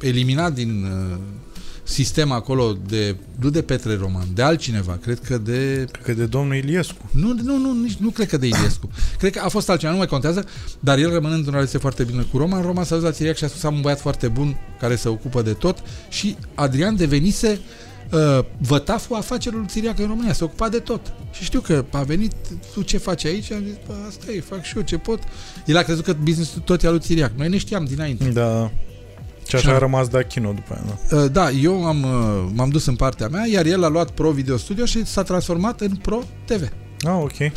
eliminat 0.00 0.52
din 0.54 0.84
uh, 0.84 1.16
sistem 1.82 2.32
acolo 2.32 2.76
de, 2.88 3.16
nu 3.40 3.50
de 3.50 3.62
Petre 3.62 3.96
Roman, 3.96 4.26
de 4.34 4.42
altcineva, 4.42 4.98
cred 5.02 5.20
că 5.20 5.38
de 5.38 5.84
Cred 5.92 6.04
că 6.04 6.12
de 6.12 6.26
domnul 6.26 6.54
Iliescu. 6.54 7.10
nu, 7.10 7.34
nu, 7.42 7.56
nu, 7.56 7.80
nici, 7.82 7.96
nu 7.96 8.10
cred 8.10 8.28
că 8.28 8.36
de 8.36 8.46
Iliescu. 8.46 8.90
Cred 9.18 9.32
că 9.32 9.40
a 9.44 9.48
fost 9.48 9.70
altceva, 9.70 9.92
nu 9.92 9.98
mai 9.98 10.06
contează, 10.06 10.44
dar 10.80 10.98
el 10.98 11.12
rămânând 11.12 11.46
în 11.46 11.52
relație 11.52 11.78
foarte 11.78 12.04
bine 12.04 12.22
cu 12.22 12.38
Roman, 12.38 12.62
Roman 12.62 12.84
s-a 12.84 12.94
dus 12.94 13.04
la 13.04 13.10
Țiriac 13.10 13.36
și 13.36 13.44
a 13.44 13.48
spus 13.48 13.62
am 13.62 13.74
un 13.74 13.80
băiat 13.80 14.00
foarte 14.00 14.28
bun 14.28 14.56
care 14.80 14.96
se 14.96 15.08
ocupă 15.08 15.42
de 15.42 15.52
tot 15.52 15.82
și 16.08 16.36
Adrian 16.54 16.96
devenise 16.96 17.48
uh, 17.48 17.87
vătaful 18.58 19.16
afacerilor 19.16 19.60
lui 19.64 19.72
Țiriac 19.72 19.98
în 19.98 20.06
România, 20.06 20.32
se 20.32 20.44
ocupa 20.44 20.68
de 20.68 20.78
tot. 20.78 21.12
Și 21.30 21.44
știu 21.44 21.60
că 21.60 21.84
a 21.92 22.02
venit, 22.02 22.32
tu 22.74 22.82
ce 22.82 22.98
faci 22.98 23.24
aici? 23.24 23.52
Am 23.52 23.62
zis, 23.66 23.74
bă, 23.86 23.92
asta 24.08 24.32
e, 24.32 24.40
fac 24.40 24.62
și 24.62 24.76
eu 24.76 24.82
ce 24.82 24.98
pot. 24.98 25.18
El 25.66 25.76
a 25.76 25.82
crezut 25.82 26.04
că 26.04 26.16
business-ul 26.22 26.60
tot 26.64 26.82
e 26.82 26.86
al 26.86 26.92
lui 26.92 27.02
Țiriac. 27.02 27.32
Noi 27.36 27.48
ne 27.48 27.58
știam 27.58 27.84
dinainte. 27.84 28.24
Da. 28.28 28.70
Și 29.48 29.56
așa 29.56 29.74
a 29.74 29.78
rămas 29.78 30.08
de 30.08 30.18
Achino 30.18 30.52
după 30.52 30.72
aia, 30.72 30.98
da. 31.08 31.16
Uh, 31.16 31.30
Da, 31.30 31.50
eu 31.50 31.84
am, 31.84 32.02
uh, 32.02 32.50
m-am 32.54 32.68
dus 32.68 32.86
în 32.86 32.96
partea 32.96 33.28
mea, 33.28 33.46
iar 33.46 33.66
el 33.66 33.84
a 33.84 33.88
luat 33.88 34.10
Pro 34.10 34.30
Video 34.30 34.56
Studio 34.56 34.84
și 34.84 35.04
s-a 35.04 35.22
transformat 35.22 35.80
în 35.80 35.96
Pro 35.96 36.22
TV. 36.44 36.68
Ah, 37.02 37.18
ok. 37.22 37.52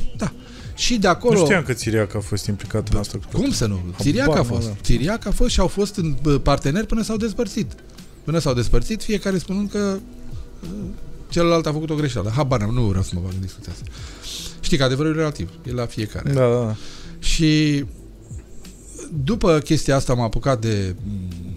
Și 0.76 0.98
de 0.98 1.08
acolo... 1.08 1.40
Nu 1.40 1.46
știam 1.46 1.64
că 1.64 1.74
Țiriac 1.74 2.16
a 2.16 2.20
fost 2.20 2.46
implicat 2.46 2.90
în 2.90 2.98
asta. 3.00 3.18
Cum 3.34 3.52
să 3.52 3.66
nu? 3.68 3.80
Țiriac 4.00 4.28
a 4.28 4.32
Habar 4.32 4.46
fost. 4.46 4.60
n-aveam. 4.60 4.78
Țiriac 4.84 5.26
a 5.26 5.32
fost 5.32 5.50
și 5.50 5.60
au 5.60 5.68
fost 5.68 5.96
în 5.96 6.16
bă, 6.22 6.38
parteneri 6.38 6.86
până 6.86 7.04
s-au 7.04 7.18
despărțit. 7.18 7.72
Până 8.24 8.40
s-au 8.40 8.54
despărțit, 8.54 9.04
fiecare 9.04 9.38
spunând 9.38 9.70
că 9.70 9.94
uh, 9.96 10.02
celălalt 11.30 11.66
a 11.66 11.72
făcut 11.72 11.90
o 11.90 11.96
greșeală. 11.96 12.32
Habar 12.36 12.60
n-am, 12.60 12.74
nu 12.74 12.82
vreau 12.82 13.04
să 13.04 13.12
mă 13.14 13.22
bag 13.24 13.32
în 13.34 13.42
discuția 13.42 13.72
asta. 13.72 13.86
Știi 14.60 14.78
că 14.78 14.84
adevărul 14.84 15.12
e 15.12 15.18
relativ. 15.18 15.50
E 15.64 15.72
la 15.72 15.86
fiecare. 15.86 16.32
Da, 16.32 16.50
da, 16.50 16.66
da. 16.66 16.76
Și 17.20 17.86
după 19.24 19.60
chestia 19.60 19.96
asta 19.96 20.14
m-am 20.14 20.24
apucat 20.24 20.62
de 20.62 20.96
mm, 21.04 21.54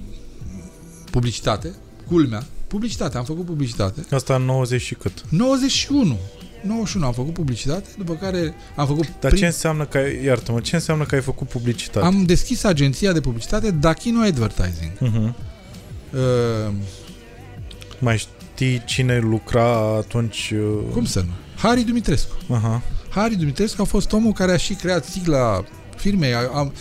publicitate. 1.11 1.74
Culmea. 2.07 2.46
Publicitate. 2.66 3.16
Am 3.16 3.24
făcut 3.24 3.44
publicitate. 3.44 4.05
Asta 4.11 4.34
în 4.34 4.42
90 4.42 4.80
și 4.80 4.94
cât. 4.94 5.24
91. 5.28 6.18
91 6.62 7.07
am 7.07 7.12
făcut 7.12 7.32
publicitate, 7.32 7.88
după 7.98 8.14
care 8.14 8.55
am 8.76 8.86
făcut 8.86 9.07
Dar 9.20 9.32
ce 9.32 9.46
înseamnă 9.46 9.84
că 9.84 9.98
ai, 9.98 10.24
iartă-mă, 10.24 10.61
ce 10.61 10.74
înseamnă 10.74 11.05
că 11.05 11.14
ai 11.14 11.20
făcut 11.20 11.48
publicitate? 11.48 12.07
am 12.07 12.24
deschis 12.24 12.64
agenția 12.64 13.12
de 13.12 13.20
publicitate 13.20 13.70
Dachino 13.70 14.20
Advertising. 14.20 14.92
Uh-huh. 14.96 15.34
Uh, 16.12 16.72
Mai 17.98 18.26
știi 18.55 18.82
cine 18.84 19.18
lucra 19.18 19.96
atunci? 19.96 20.52
uh, 20.55 20.92
cum 20.92 21.05
să 21.05 21.18
nu? 21.20 21.32
Harry 21.57 21.82
Dumitrescu. 21.82 22.36
Aha. 22.52 22.82
Harry 23.11 23.34
Dumitrescu 23.36 23.82
a 23.82 23.84
fost 23.84 24.12
omul 24.12 24.32
care 24.32 24.52
a 24.52 24.57
și 24.57 24.74
creat 24.74 25.05
sigla 25.05 25.64
firmei. 25.96 26.34
A, 26.34 26.38
a, 26.52 26.72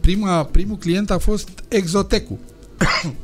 prima, 0.00 0.44
primul 0.44 0.76
client 0.76 1.10
a 1.10 1.18
fost 1.18 1.48
Exotecu. 1.68 2.38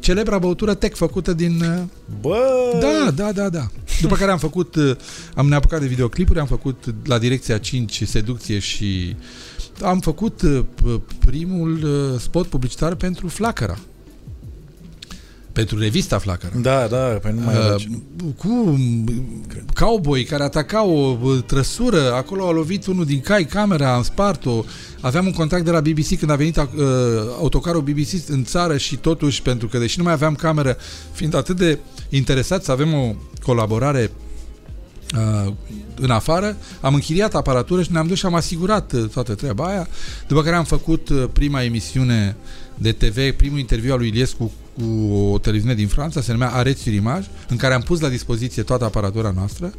Celebra 0.00 0.38
băutură 0.38 0.74
tech 0.74 0.96
făcută 0.96 1.32
din... 1.32 1.60
uh, 1.60 1.82
Bă! 2.20 2.78
Da, 2.80 3.10
da, 3.10 3.32
da, 3.32 3.48
da. 3.48 3.66
După 4.00 4.16
care 4.16 4.30
am 4.30 4.38
făcut, 4.38 4.74
uh, 4.74 4.96
am 5.34 5.48
ne 5.48 5.54
apucat 5.54 5.80
de 5.80 5.86
videoclipuri, 5.86 6.38
am 6.38 6.46
făcut 6.46 6.94
la 7.04 7.18
direcția 7.18 7.58
5 7.58 8.02
seducție 8.06 8.58
și 8.58 9.16
am 9.82 10.00
făcut 10.00 10.42
uh, 10.42 10.60
p- 10.74 11.00
primul 11.26 11.82
uh, 11.84 12.20
spot 12.20 12.46
publicitar 12.46 12.94
pentru 12.94 13.28
Flacăra. 13.28 13.78
Pentru 15.54 15.78
revista 15.78 16.18
Flacăra. 16.18 16.52
Da, 16.60 16.86
da, 16.86 16.96
pe 16.96 17.32
nu 17.32 17.40
mai 17.40 17.54
era 17.54 17.74
Uh, 17.74 17.80
ce- 17.80 17.88
cu 18.36 18.48
um, 18.48 19.04
cowboy 19.74 20.24
care 20.24 20.42
ataca 20.42 20.84
o 20.84 21.16
uh, 21.22 21.38
trăsură, 21.46 22.12
acolo 22.12 22.46
a 22.46 22.50
lovit 22.50 22.86
unul 22.86 23.04
din 23.04 23.20
cai, 23.20 23.44
camera, 23.44 23.94
am 23.94 24.02
spart-o. 24.02 24.64
Aveam 25.00 25.26
un 25.26 25.32
contact 25.32 25.64
de 25.64 25.70
la 25.70 25.80
BBC 25.80 26.18
când 26.18 26.30
a 26.30 26.34
venit 26.34 26.56
uh, 26.56 26.64
autocarul 27.38 27.80
BBC 27.82 28.28
în 28.28 28.44
țară 28.44 28.76
și 28.76 28.96
totuși, 28.96 29.42
pentru 29.42 29.68
că 29.68 29.78
deși 29.78 29.98
nu 29.98 30.04
mai 30.04 30.12
aveam 30.12 30.34
cameră, 30.34 30.76
fiind 31.12 31.34
atât 31.34 31.56
de 31.56 31.78
interesat 32.08 32.64
să 32.64 32.70
avem 32.72 32.94
o 32.94 33.14
colaborare 33.42 34.10
uh, 35.46 35.52
în 36.00 36.10
afară, 36.10 36.56
am 36.80 36.94
închiriat 36.94 37.34
aparatură 37.34 37.82
și 37.82 37.92
ne-am 37.92 38.06
dus 38.06 38.18
și 38.18 38.26
am 38.26 38.34
asigurat 38.34 38.92
uh, 38.92 39.04
toată 39.08 39.34
treaba 39.34 39.64
aia, 39.66 39.88
după 40.28 40.42
care 40.42 40.56
am 40.56 40.64
făcut 40.64 41.08
uh, 41.08 41.24
prima 41.32 41.62
emisiune 41.62 42.36
de 42.74 42.92
TV, 42.92 43.32
primul 43.36 43.58
interviu 43.58 43.92
al 43.92 43.98
lui 43.98 44.08
Iliescu 44.08 44.52
cu 44.78 45.14
o 45.14 45.38
televiziune 45.38 45.74
din 45.74 45.86
Franța, 45.88 46.20
se 46.20 46.32
numea 46.32 46.48
Areți 46.50 46.82
sur 46.82 46.92
Image, 46.92 47.26
în 47.48 47.56
care 47.56 47.74
am 47.74 47.80
pus 47.80 48.00
la 48.00 48.08
dispoziție 48.08 48.62
toată 48.62 48.84
aparatura 48.84 49.32
noastră 49.36 49.72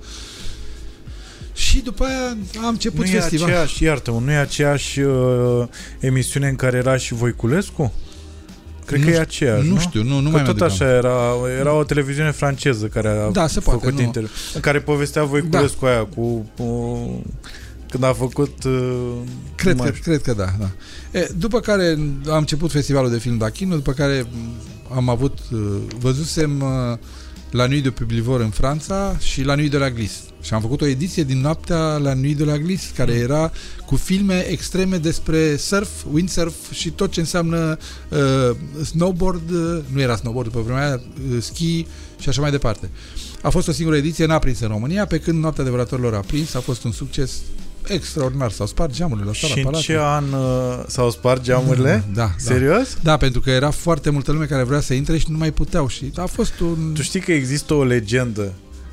și 1.53 1.79
după 1.81 2.03
aia 2.05 2.37
am 2.63 2.67
început 2.69 3.05
Nu 3.05 3.11
e 3.11 3.19
festival. 3.19 3.47
aceeași, 3.49 3.83
iartă-mă, 3.83 4.19
nu 4.19 4.31
e 4.31 4.35
aceeași 4.35 4.99
uh, 4.99 5.63
emisiune 5.99 6.47
în 6.47 6.55
care 6.55 6.77
era 6.77 6.97
și 6.97 7.13
Voiculescu? 7.13 7.93
Cred 8.85 8.99
Nu 8.99 9.05
că 9.05 9.11
e 9.11 9.13
știu- 9.13 9.25
aceeași, 9.27 9.67
nu 9.67 9.73
nu? 9.73 9.79
știu, 9.79 10.03
nu, 10.03 10.19
nu 10.19 10.29
că 10.29 10.35
mai 10.35 10.43
tot 10.43 10.55
mi-aduc 10.59 10.75
așa 10.81 10.91
era, 10.95 11.33
era 11.59 11.73
o 11.73 11.83
televiziune 11.83 12.31
franceză 12.31 12.85
care 12.85 13.07
a 13.07 13.29
Da, 13.29 13.47
se 13.47 13.59
poate, 13.59 13.79
făcut 13.79 13.97
nu. 13.97 14.03
interviu, 14.03 14.29
în 14.53 14.61
care 14.61 14.79
povestea 14.79 15.23
Voiculescu 15.23 15.85
aia 15.85 16.03
cu, 16.05 16.49
cu 16.57 17.25
când 17.95 18.07
a 18.07 18.13
făcut 18.13 18.63
uh, 18.63 19.13
Cred 19.55 19.75
nu 19.75 19.83
că, 19.83 19.89
mai 19.89 19.99
cred 20.01 20.21
că 20.21 20.33
da, 20.33 20.55
da. 20.59 20.69
E, 21.19 21.29
după 21.37 21.59
care 21.59 21.97
am 22.29 22.37
început 22.37 22.71
festivalul 22.71 23.09
de 23.09 23.17
film 23.17 23.37
Dachino, 23.37 23.75
după 23.75 23.91
care 23.91 24.25
am 24.95 25.09
avut, 25.09 25.37
uh, 25.51 25.59
văzusem 25.99 26.61
uh, 26.61 26.97
la 27.51 27.67
Nuit 27.67 27.83
de 27.83 27.89
Publivor 27.89 28.39
în 28.39 28.49
Franța 28.49 29.17
și 29.19 29.43
la 29.43 29.55
Nuit 29.55 29.71
de 29.71 29.77
la 29.77 29.89
Glis. 29.89 30.11
Și 30.41 30.53
am 30.53 30.61
făcut 30.61 30.81
o 30.81 30.85
ediție 30.85 31.23
din 31.23 31.41
noaptea 31.41 31.77
la 31.77 32.13
Nuit 32.13 32.37
de 32.37 32.43
la 32.43 32.57
Glis, 32.57 32.91
care 32.95 33.13
Mm. 33.13 33.21
era 33.21 33.51
cu 33.85 33.95
filme 33.95 34.45
extreme 34.49 34.97
despre 34.97 35.55
surf, 35.55 35.89
windsurf 36.11 36.71
și 36.71 36.89
tot 36.89 37.11
ce 37.11 37.19
înseamnă 37.19 37.77
uh, 38.09 38.55
snowboard, 38.83 39.49
uh, 39.49 39.79
nu 39.93 40.01
era 40.01 40.15
snowboard 40.15 40.51
pe 40.51 40.59
vremea 40.59 40.85
aia, 40.85 41.01
uh, 41.31 41.41
ski 41.41 41.85
și 42.19 42.29
așa 42.29 42.41
mai 42.41 42.51
departe. 42.51 42.89
A 43.41 43.49
fost 43.49 43.67
o 43.67 43.71
singură 43.71 43.97
ediție, 43.97 44.25
n-a 44.25 44.39
prins 44.39 44.59
în 44.59 44.67
România, 44.67 45.05
pe 45.05 45.19
când 45.19 45.39
Noaptea 45.41 45.63
Adevăratorilor 45.63 46.13
a 46.13 46.19
prins, 46.19 46.53
a 46.53 46.59
fost 46.59 46.83
un 46.83 46.91
succes 46.91 47.31
extraordinar. 47.89 48.51
S-au 48.51 48.65
spart 48.67 48.91
geamurile 48.93 49.25
la 49.25 49.33
sala 49.33 49.53
Și 49.53 49.57
în 49.59 49.63
Palatului. 49.63 49.95
ce 49.95 50.01
an 50.01 50.23
uh, 50.33 50.83
s-au 50.87 51.11
spart 51.11 51.41
geamurile? 51.41 52.03
Da, 52.13 52.21
da. 52.21 52.29
Serios? 52.37 52.97
Da, 53.03 53.17
pentru 53.17 53.41
că 53.41 53.49
era 53.49 53.69
foarte 53.71 54.09
multă 54.09 54.31
lume 54.31 54.45
care 54.45 54.63
vrea 54.63 54.79
să 54.79 54.93
intre 54.93 55.17
și 55.17 55.25
nu 55.29 55.37
mai 55.37 55.51
puteau 55.51 55.87
și 55.87 56.11
a 56.15 56.25
fost 56.25 56.59
un... 56.59 56.91
Tu 56.93 57.01
știi 57.01 57.19
că 57.19 57.31
există 57.31 57.73
o 57.73 57.83
legendă 57.83 58.51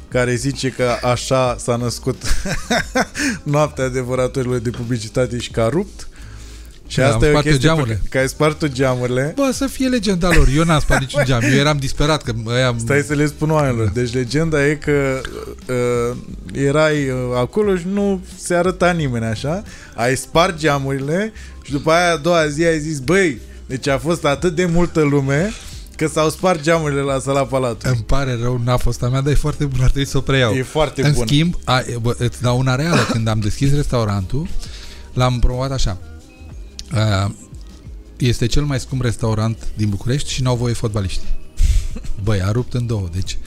care 0.08 0.34
zice 0.34 0.68
că 0.68 0.84
așa 1.02 1.56
s-a 1.58 1.76
născut 1.76 2.22
noaptea 3.42 3.84
adevăratorilor 3.84 4.58
de 4.58 4.70
publicitate 4.70 5.38
și 5.38 5.50
că 5.50 5.60
a 5.60 5.68
rupt? 5.68 6.08
Și 6.92 6.98
Da, 6.98 7.06
am 7.06 7.12
asta 7.12 7.26
e 7.26 7.28
o 7.28 7.30
spart 7.30 7.46
eu 7.46 7.52
chestie 7.52 7.68
pe 7.68 7.74
geamurile. 7.74 7.94
care- 7.94 8.08
că 8.10 8.18
ai 8.18 8.28
spart 8.28 8.58
tu 8.58 8.66
geamurile. 8.66 9.32
Bă, 9.36 9.50
să 9.52 9.66
fie 9.66 9.88
legenda 9.88 10.28
lor. 10.36 10.48
Eu 10.56 10.64
n-am 10.64 10.80
spart 10.80 11.00
niciun 11.00 11.22
geam. 11.24 11.40
Eu 11.42 11.58
eram 11.58 11.76
disperat 11.76 12.22
că 12.22 12.32
ăia... 12.46 12.74
Stai 12.78 13.02
să 13.06 13.14
le 13.14 13.26
spun 13.26 13.50
oamenilor. 13.50 13.84
Da. 13.86 13.92
Deci 14.00 14.12
legenda 14.12 14.66
e 14.66 14.74
că 14.74 15.20
uh, 15.68 16.16
erai 16.52 17.08
uh, 17.08 17.16
acolo 17.36 17.76
și 17.76 17.86
nu 17.92 18.20
se 18.36 18.54
arăta 18.54 18.90
nimeni 18.90 19.24
așa. 19.24 19.62
Ai 19.94 20.16
spart 20.16 20.58
geamurile 20.58 21.32
și 21.62 21.72
după 21.72 21.90
aia 21.90 22.12
a 22.12 22.16
doua 22.16 22.46
zi 22.48 22.64
ai 22.64 22.78
zis, 22.78 22.98
băi, 22.98 23.38
deci 23.66 23.88
a 23.88 23.98
fost 23.98 24.24
atât 24.24 24.54
de 24.54 24.64
multă 24.64 25.00
lume 25.00 25.52
că 25.96 26.06
s-au 26.06 26.30
spart 26.30 26.62
geamurile 26.62 27.00
la 27.00 27.18
sala 27.18 27.44
Palatului. 27.44 27.94
Îmi 27.96 28.04
pare 28.06 28.38
rău, 28.42 28.60
n-a 28.64 28.76
fost 28.76 29.02
a 29.02 29.08
mea, 29.08 29.20
dar 29.20 29.32
e 29.32 29.36
foarte 29.36 29.64
bună, 29.64 29.82
ar 29.82 29.90
trebui 29.90 30.08
să 30.08 30.16
o 30.16 30.20
preiau. 30.20 30.52
E 30.54 30.62
foarte 30.62 31.02
în 31.06 31.12
bun. 31.12 31.26
schimb, 31.26 31.54
a, 31.64 31.78
e, 31.78 31.96
bă, 32.02 32.14
îți 32.18 32.42
dau 32.42 32.58
una 32.58 32.74
reală. 32.74 33.00
Când 33.10 33.28
am 33.28 33.38
deschis 33.40 33.74
restaurantul, 33.74 34.48
l-am 35.12 35.38
promovat 35.38 35.72
așa. 35.72 35.98
A, 36.92 37.34
este 38.16 38.46
cel 38.46 38.64
mai 38.64 38.80
scump 38.80 39.02
restaurant 39.02 39.68
din 39.76 39.88
București 39.88 40.32
și 40.32 40.42
n-au 40.42 40.56
voie 40.56 40.74
fotbaliști. 40.74 41.24
Băi, 42.24 42.42
a 42.42 42.50
rupt 42.50 42.74
în 42.74 42.86
două. 42.86 43.08
Deci, 43.12 43.38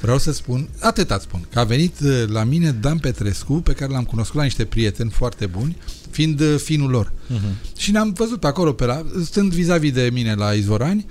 vreau 0.00 0.18
să 0.18 0.32
spun, 0.32 0.68
atât 0.80 1.10
ați 1.10 1.24
spun, 1.24 1.46
că 1.52 1.58
a 1.58 1.64
venit 1.64 2.00
uh, 2.00 2.24
la 2.26 2.44
mine 2.44 2.72
Dan 2.72 2.98
Petrescu, 2.98 3.52
pe 3.52 3.72
care 3.72 3.92
l-am 3.92 4.04
cunoscut 4.04 4.36
la 4.36 4.42
niște 4.42 4.64
prieteni 4.64 5.10
foarte 5.10 5.46
buni, 5.46 5.76
fiind 6.10 6.40
uh, 6.40 6.58
finul 6.58 6.90
lor. 6.90 7.12
Mhm. 7.26 7.56
Și 7.76 7.90
ne-am 7.90 8.12
văzut 8.12 8.40
pe 8.40 8.46
acolo, 8.46 8.72
pe 8.72 8.84
la, 8.84 9.06
stând 9.24 9.52
vis-a-vis 9.52 9.92
de 9.92 10.10
mine 10.12 10.34
la 10.34 10.52
Izvorani, 10.52 11.06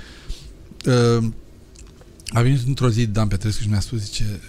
uh, 0.86 1.24
a 2.30 2.42
venit 2.42 2.68
într-o 2.68 2.90
zi 2.90 3.06
Dan 3.06 3.28
Petrescu 3.28 3.62
și 3.62 3.70
mi-a 3.70 3.80
spus, 3.80 4.00
zice, 4.00 4.42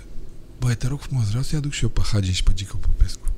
băi, 0.59 0.75
te 0.75 0.87
rog 0.87 1.01
frumos, 1.01 1.29
vreau 1.29 1.43
să-i 1.43 1.59
aduc 1.59 1.73
și 1.73 1.83
eu 1.83 1.89
pe 1.89 2.01
Hagi 2.13 2.33
și 2.33 2.43
pe 2.43 2.51
Gică 2.55 2.79
Popescu. 2.81 3.30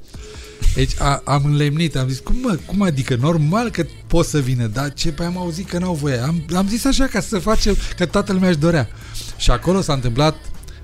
Deci 0.74 0.92
a, 0.98 1.22
am 1.24 1.44
înlemnit, 1.44 1.96
am 1.96 2.08
zis, 2.08 2.18
cum, 2.18 2.36
mă, 2.42 2.58
cum 2.66 2.82
adică, 2.82 3.16
normal 3.16 3.70
că 3.70 3.86
pot 4.06 4.26
să 4.26 4.40
vină, 4.40 4.66
dar 4.66 4.92
ce, 4.92 5.12
pe 5.12 5.24
am 5.24 5.38
auzit 5.38 5.68
că 5.68 5.78
n-au 5.78 5.94
voie. 5.94 6.16
Am, 6.16 6.44
am 6.54 6.68
zis 6.68 6.84
așa 6.84 7.06
ca 7.06 7.20
să 7.20 7.38
facem, 7.38 7.76
că 7.96 8.06
toată 8.06 8.32
lumea 8.32 8.48
își 8.48 8.58
dorea. 8.58 8.88
Și 9.36 9.50
acolo 9.50 9.80
s-a 9.80 9.92
întâmplat, 9.92 10.36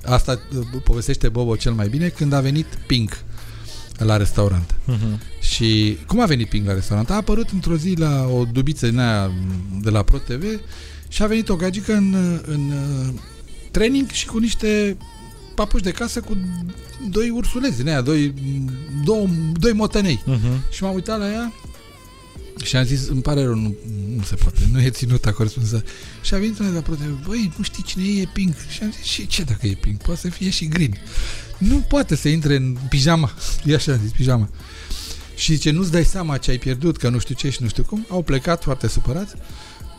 asta 0.05 0.41
uh, 0.57 0.80
povestește 0.84 1.28
Bobo 1.28 1.57
cel 1.57 1.72
mai 1.72 1.89
bine, 1.89 2.09
când 2.09 2.32
a 2.32 2.41
venit 2.41 2.66
Pink 2.86 3.22
la 3.97 4.16
restaurant. 4.16 4.74
Mhm. 4.84 5.20
Și 5.41 5.99
cum 6.07 6.20
a 6.20 6.26
venit 6.26 6.49
Pink 6.49 6.66
la 6.66 6.72
restaurant? 6.72 7.11
A 7.11 7.14
apărut 7.14 7.49
într-o 7.53 7.76
zi 7.76 7.95
la 7.97 8.28
o 8.32 8.45
dubiță 8.45 8.89
din 8.89 8.99
aia 8.99 9.32
de 9.80 9.91
la 9.91 10.03
Pro 10.03 10.18
TV 10.18 10.61
și 11.09 11.22
a 11.22 11.26
venit 11.26 11.49
o 11.49 11.57
gagică 11.57 11.93
în, 11.95 12.41
în 12.47 12.70
uh, 12.70 13.14
training 13.70 14.11
și 14.11 14.26
cu 14.26 14.39
niște 14.39 14.97
papuși 15.59 15.83
de 15.83 15.91
casă 15.91 16.21
cu 16.21 16.37
doi 17.11 17.31
ursuleți 17.31 17.77
din 17.77 17.89
aia, 17.89 18.01
doi, 18.01 18.35
două, 19.05 19.27
doi 19.53 19.73
motănei. 19.73 20.23
Mhm. 20.25 20.63
Și 20.71 20.83
m-am 20.83 20.95
uitat 20.95 21.19
la 21.19 21.31
ea 21.33 21.53
și 22.65 22.77
am 22.77 22.85
zis, 22.85 23.09
îmi 23.09 23.23
pare 23.23 23.43
rău, 23.43 23.55
nu, 23.55 23.75
nu 24.17 24.23
se 24.23 24.35
poate, 24.35 24.69
nu 24.73 24.81
e 24.81 24.91
ținută 24.91 25.33
corespunzător. 25.33 25.91
Și 26.23 26.35
a 26.35 26.39
venit 26.39 26.59
una 26.59 26.69
de 26.69 26.75
la 26.75 26.81
Pro 26.81 26.95
TV, 26.95 27.27
băi, 27.27 27.53
nu 27.57 27.65
știi 27.65 27.83
cine 27.83 28.05
e, 28.05 28.21
e 28.21 28.29
Pink. 28.33 28.55
Și 28.69 28.83
am 28.83 28.93
zis, 28.97 29.05
și 29.05 29.27
ce 29.27 29.43
dacă 29.43 29.67
e 29.67 29.79
Pink? 29.81 30.03
Poate 30.03 30.21
să 30.21 30.29
fie 30.29 30.51
și 30.51 30.69
Green. 30.69 30.99
Nu 31.59 31.77
poate 31.77 32.17
să 32.17 32.29
intre 32.29 32.57
în 32.57 32.77
pijama. 32.89 33.33
E 33.65 33.75
așa 33.75 33.93
am 33.93 33.99
zis, 34.03 34.11
pijama. 34.11 34.49
Și 35.35 35.55
zice, 35.55 35.71
nu-ți 35.71 35.91
dai 35.91 36.05
seama 36.05 36.37
ce 36.37 36.51
ai 36.51 36.59
pierdut, 36.59 36.97
că 36.97 37.09
nu 37.09 37.19
știu 37.19 37.35
ce 37.35 37.51
și 37.51 37.63
nu 37.63 37.69
știu 37.69 37.83
cum. 37.83 38.07
Au 38.09 38.23
plecat 38.23 38.63
foarte 38.63 38.89
supărați. 38.89 39.35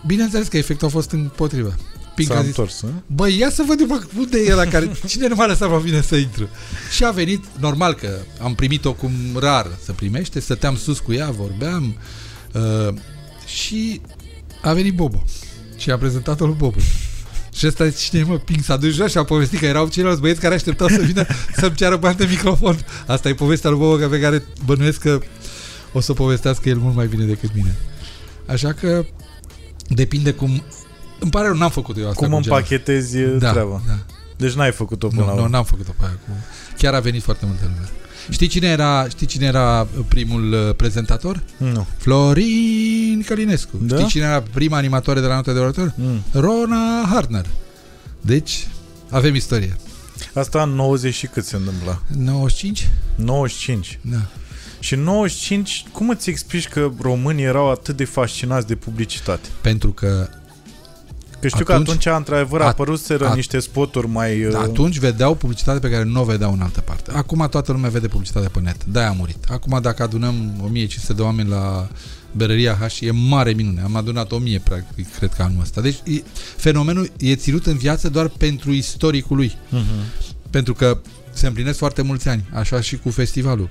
Bineînțeles 0.05 0.47
că 0.47 0.57
efectul 0.57 0.88
a 0.88 0.89
fost 0.89 1.12
împotrivă. 1.12 1.76
Pink 2.20 2.32
S-a 2.32 2.38
a 2.38 2.41
zis, 2.41 2.47
întors, 2.47 2.84
a? 2.84 3.03
Băi, 3.05 3.38
ia 3.38 3.49
să 3.49 3.63
vedem 3.67 3.88
bă, 3.88 4.01
unde 4.17 4.39
e 4.39 4.53
la 4.53 4.65
care... 4.65 4.91
Cine 5.07 5.28
nu 5.28 5.36
m-a 5.36 5.45
lăsat 5.45 5.70
pe 5.70 5.82
mine 5.84 6.01
să 6.01 6.15
intru? 6.15 6.49
Și 6.95 7.03
a 7.03 7.11
venit, 7.11 7.43
normal 7.59 7.93
că 7.93 8.17
am 8.41 8.55
primit-o 8.55 8.93
cum 8.93 9.11
rar 9.36 9.67
să 9.84 9.91
primește, 9.91 10.39
stăteam 10.39 10.78
sus 10.78 10.99
cu 10.99 11.13
ea, 11.13 11.30
vorbeam 11.30 11.95
uh, 12.53 12.93
și 13.45 14.01
a 14.61 14.74
venit 14.74 14.93
Bobo. 14.93 15.24
Și 15.78 15.91
a 15.91 15.97
prezentat-o 15.97 16.45
lui 16.45 16.55
Bobu. 16.57 16.80
Și 17.53 17.67
ăsta 17.67 17.89
cine 17.89 18.22
e, 18.22 18.24
mă, 18.24 18.38
Pink 18.38 18.63
s-a 18.63 18.78
dus 18.78 18.93
jos 18.93 19.11
și 19.11 19.17
a 19.17 19.24
povestit 19.24 19.59
că 19.59 19.65
erau 19.65 19.88
ceilalți 19.88 20.22
băieți 20.22 20.39
care 20.39 20.53
așteptau 20.53 20.88
să 20.88 21.01
vină 21.01 21.26
să-mi 21.59 21.76
ceară 21.76 21.95
bani 21.95 22.17
de 22.17 22.26
microfon. 22.30 22.86
Asta 23.07 23.30
e 23.30 23.34
povestea 23.34 23.70
lui 23.70 23.80
Bobo 23.80 24.07
pe 24.07 24.20
care 24.20 24.43
bănuiesc 24.65 24.99
că 24.99 25.20
o 25.93 25.99
să 25.99 26.13
povestească 26.13 26.70
el 26.70 26.78
mult 26.78 26.95
mai 26.95 27.07
bine 27.07 27.26
decât 27.26 27.49
mine. 27.55 27.76
Așa 28.45 28.74
că 28.74 29.05
depinde 29.88 30.32
cum... 30.32 30.63
Îmi 31.20 31.32
pare 31.32 31.47
rău, 31.47 31.55
n-am 31.55 31.70
făcut 31.70 31.97
eu 31.97 32.07
asta 32.07 32.20
Cum 32.20 32.30
cu 32.30 32.36
împachetezi 32.36 33.17
da, 33.38 33.51
treaba. 33.51 33.82
Da. 33.88 33.97
Deci 34.38 34.53
n-ai 34.53 34.72
făcut-o 34.72 35.07
până 35.07 35.22
Nu, 35.22 35.28
la 35.28 35.34
nu, 35.34 35.41
urmă. 35.41 35.49
n-am 35.55 35.63
făcut-o 35.63 35.91
pe 35.99 36.05
aia. 36.05 36.17
Cu... 36.28 36.32
Chiar 36.78 36.93
a 36.93 36.99
venit 36.99 37.24
foarte 37.24 37.45
multă 37.45 37.61
lume. 37.63 37.89
Știi 38.30 38.47
cine 38.47 38.67
era, 38.67 39.07
știi 39.07 39.28
cine 39.28 39.45
era 39.45 39.88
primul 40.07 40.53
uh, 40.53 40.76
prezentator? 40.76 41.43
Nu. 41.57 41.88
Florin 41.97 43.24
Călinescu. 43.26 43.78
Da? 43.82 43.95
Știi 43.95 44.07
cine 44.07 44.24
era 44.24 44.43
prima 44.53 44.78
animatoare 44.78 45.20
de 45.20 45.26
la 45.26 45.36
Nota 45.36 45.53
de 45.53 45.59
Orator? 45.59 45.93
Mm. 45.95 46.22
Rona 46.32 47.05
Hartner. 47.09 47.45
Deci, 48.22 48.67
avem 49.09 49.36
istorie. 49.36 49.78
Asta 50.34 50.61
în 50.61 50.70
90 50.70 51.13
și 51.13 51.28
cât 51.28 51.45
se 51.45 51.55
întâmpla? 51.55 52.01
95? 52.17 52.89
95. 53.15 53.99
Da. 54.01 54.17
Și 54.80 54.93
în 54.93 55.03
95, 55.03 55.86
cum 55.91 56.09
îți 56.09 56.30
explici 56.30 56.67
că 56.67 56.91
românii 57.01 57.43
erau 57.43 57.72
atât 57.72 57.97
de 57.97 58.05
fascinați 58.05 58.67
de 58.67 58.76
publicitate? 58.76 59.47
Pentru 59.61 59.91
că 59.91 60.30
Că 61.41 61.47
știu 61.47 61.65
Atunci- 61.67 61.85
că 61.85 61.91
atunci, 61.91 62.17
într-adevăr, 62.17 62.61
at- 62.61 62.65
apăruseră 62.65 63.31
at- 63.31 63.35
niște 63.35 63.59
spoturi 63.59 64.07
mai... 64.07 64.45
uh, 64.45 64.53
atunci 64.55 64.97
vedeau 64.97 65.35
publicitate 65.35 65.79
pe 65.79 65.89
care 65.89 66.03
nu 66.03 66.21
o 66.21 66.23
vedeau 66.23 66.53
în 66.53 66.61
altă 66.61 66.81
parte. 66.81 67.11
Acum 67.11 67.47
toată 67.49 67.71
lumea 67.71 67.89
vede 67.89 68.07
publicitate 68.07 68.47
pe 68.47 68.59
net. 68.59 68.85
De-aia 68.85 69.09
a 69.09 69.13
murit. 69.13 69.37
Acum 69.49 69.79
dacă 69.81 70.03
adunăm 70.03 70.53
1500 70.63 71.13
de 71.13 71.21
oameni 71.21 71.49
la 71.49 71.87
Berăria 72.31 72.77
H, 72.87 72.99
e 73.01 73.11
mare 73.11 73.51
minune. 73.51 73.81
Am 73.81 73.95
adunat 73.95 74.31
1000, 74.31 74.59
practic, 74.59 75.15
cred 75.15 75.33
că 75.33 75.41
anul 75.43 75.61
ăsta. 75.61 75.81
Deci 75.81 75.97
e, 76.03 76.23
fenomenul 76.57 77.11
e 77.17 77.35
ținut 77.35 77.65
în 77.65 77.77
viață 77.77 78.09
doar 78.09 78.27
pentru 78.27 78.71
istoricul 78.71 79.35
lui. 79.35 79.57
Uh-huh. 79.67 80.27
Pentru 80.49 80.73
că 80.73 80.97
se 81.33 81.47
împlinesc 81.47 81.77
foarte 81.77 82.01
mulți 82.01 82.27
ani, 82.27 82.43
așa 82.53 82.81
și 82.81 82.97
cu 82.97 83.09
festivalul. 83.09 83.69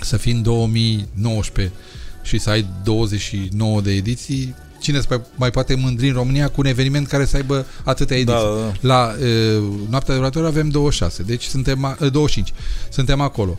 Să 0.00 0.16
fii 0.16 0.32
în 0.32 0.42
2019 0.42 1.74
și 2.22 2.38
să 2.38 2.50
ai 2.50 2.66
29 2.84 3.80
de 3.80 3.90
ediții, 3.92 4.54
cine 4.80 5.00
se 5.00 5.06
mai- 5.08 5.22
mai 5.36 5.50
poate 5.50 5.74
mândri 5.74 6.08
în 6.08 6.14
România 6.14 6.48
cu 6.48 6.54
un 6.60 6.66
eveniment 6.66 7.06
care 7.06 7.24
să 7.24 7.36
aibă 7.36 7.66
atâtea 7.84 8.16
ediții? 8.16 8.34
Da, 8.40 8.54
da, 8.60 8.60
da. 8.60 8.72
La 8.80 9.26
e, 9.26 9.60
Noaptea 9.90 10.14
de 10.14 10.20
Orator 10.20 10.44
avem 10.44 10.68
26, 10.68 11.22
deci 11.22 11.44
suntem, 11.44 11.84
a- 11.84 11.96
e, 12.00 12.08
25, 12.08 12.52
suntem 12.90 13.20
acolo. 13.20 13.58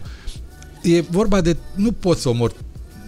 E 0.82 1.02
vorba 1.02 1.42
de, 1.42 1.58
nu 1.76 1.92
poți 1.92 2.22
să 2.22 2.30
omori 2.30 2.56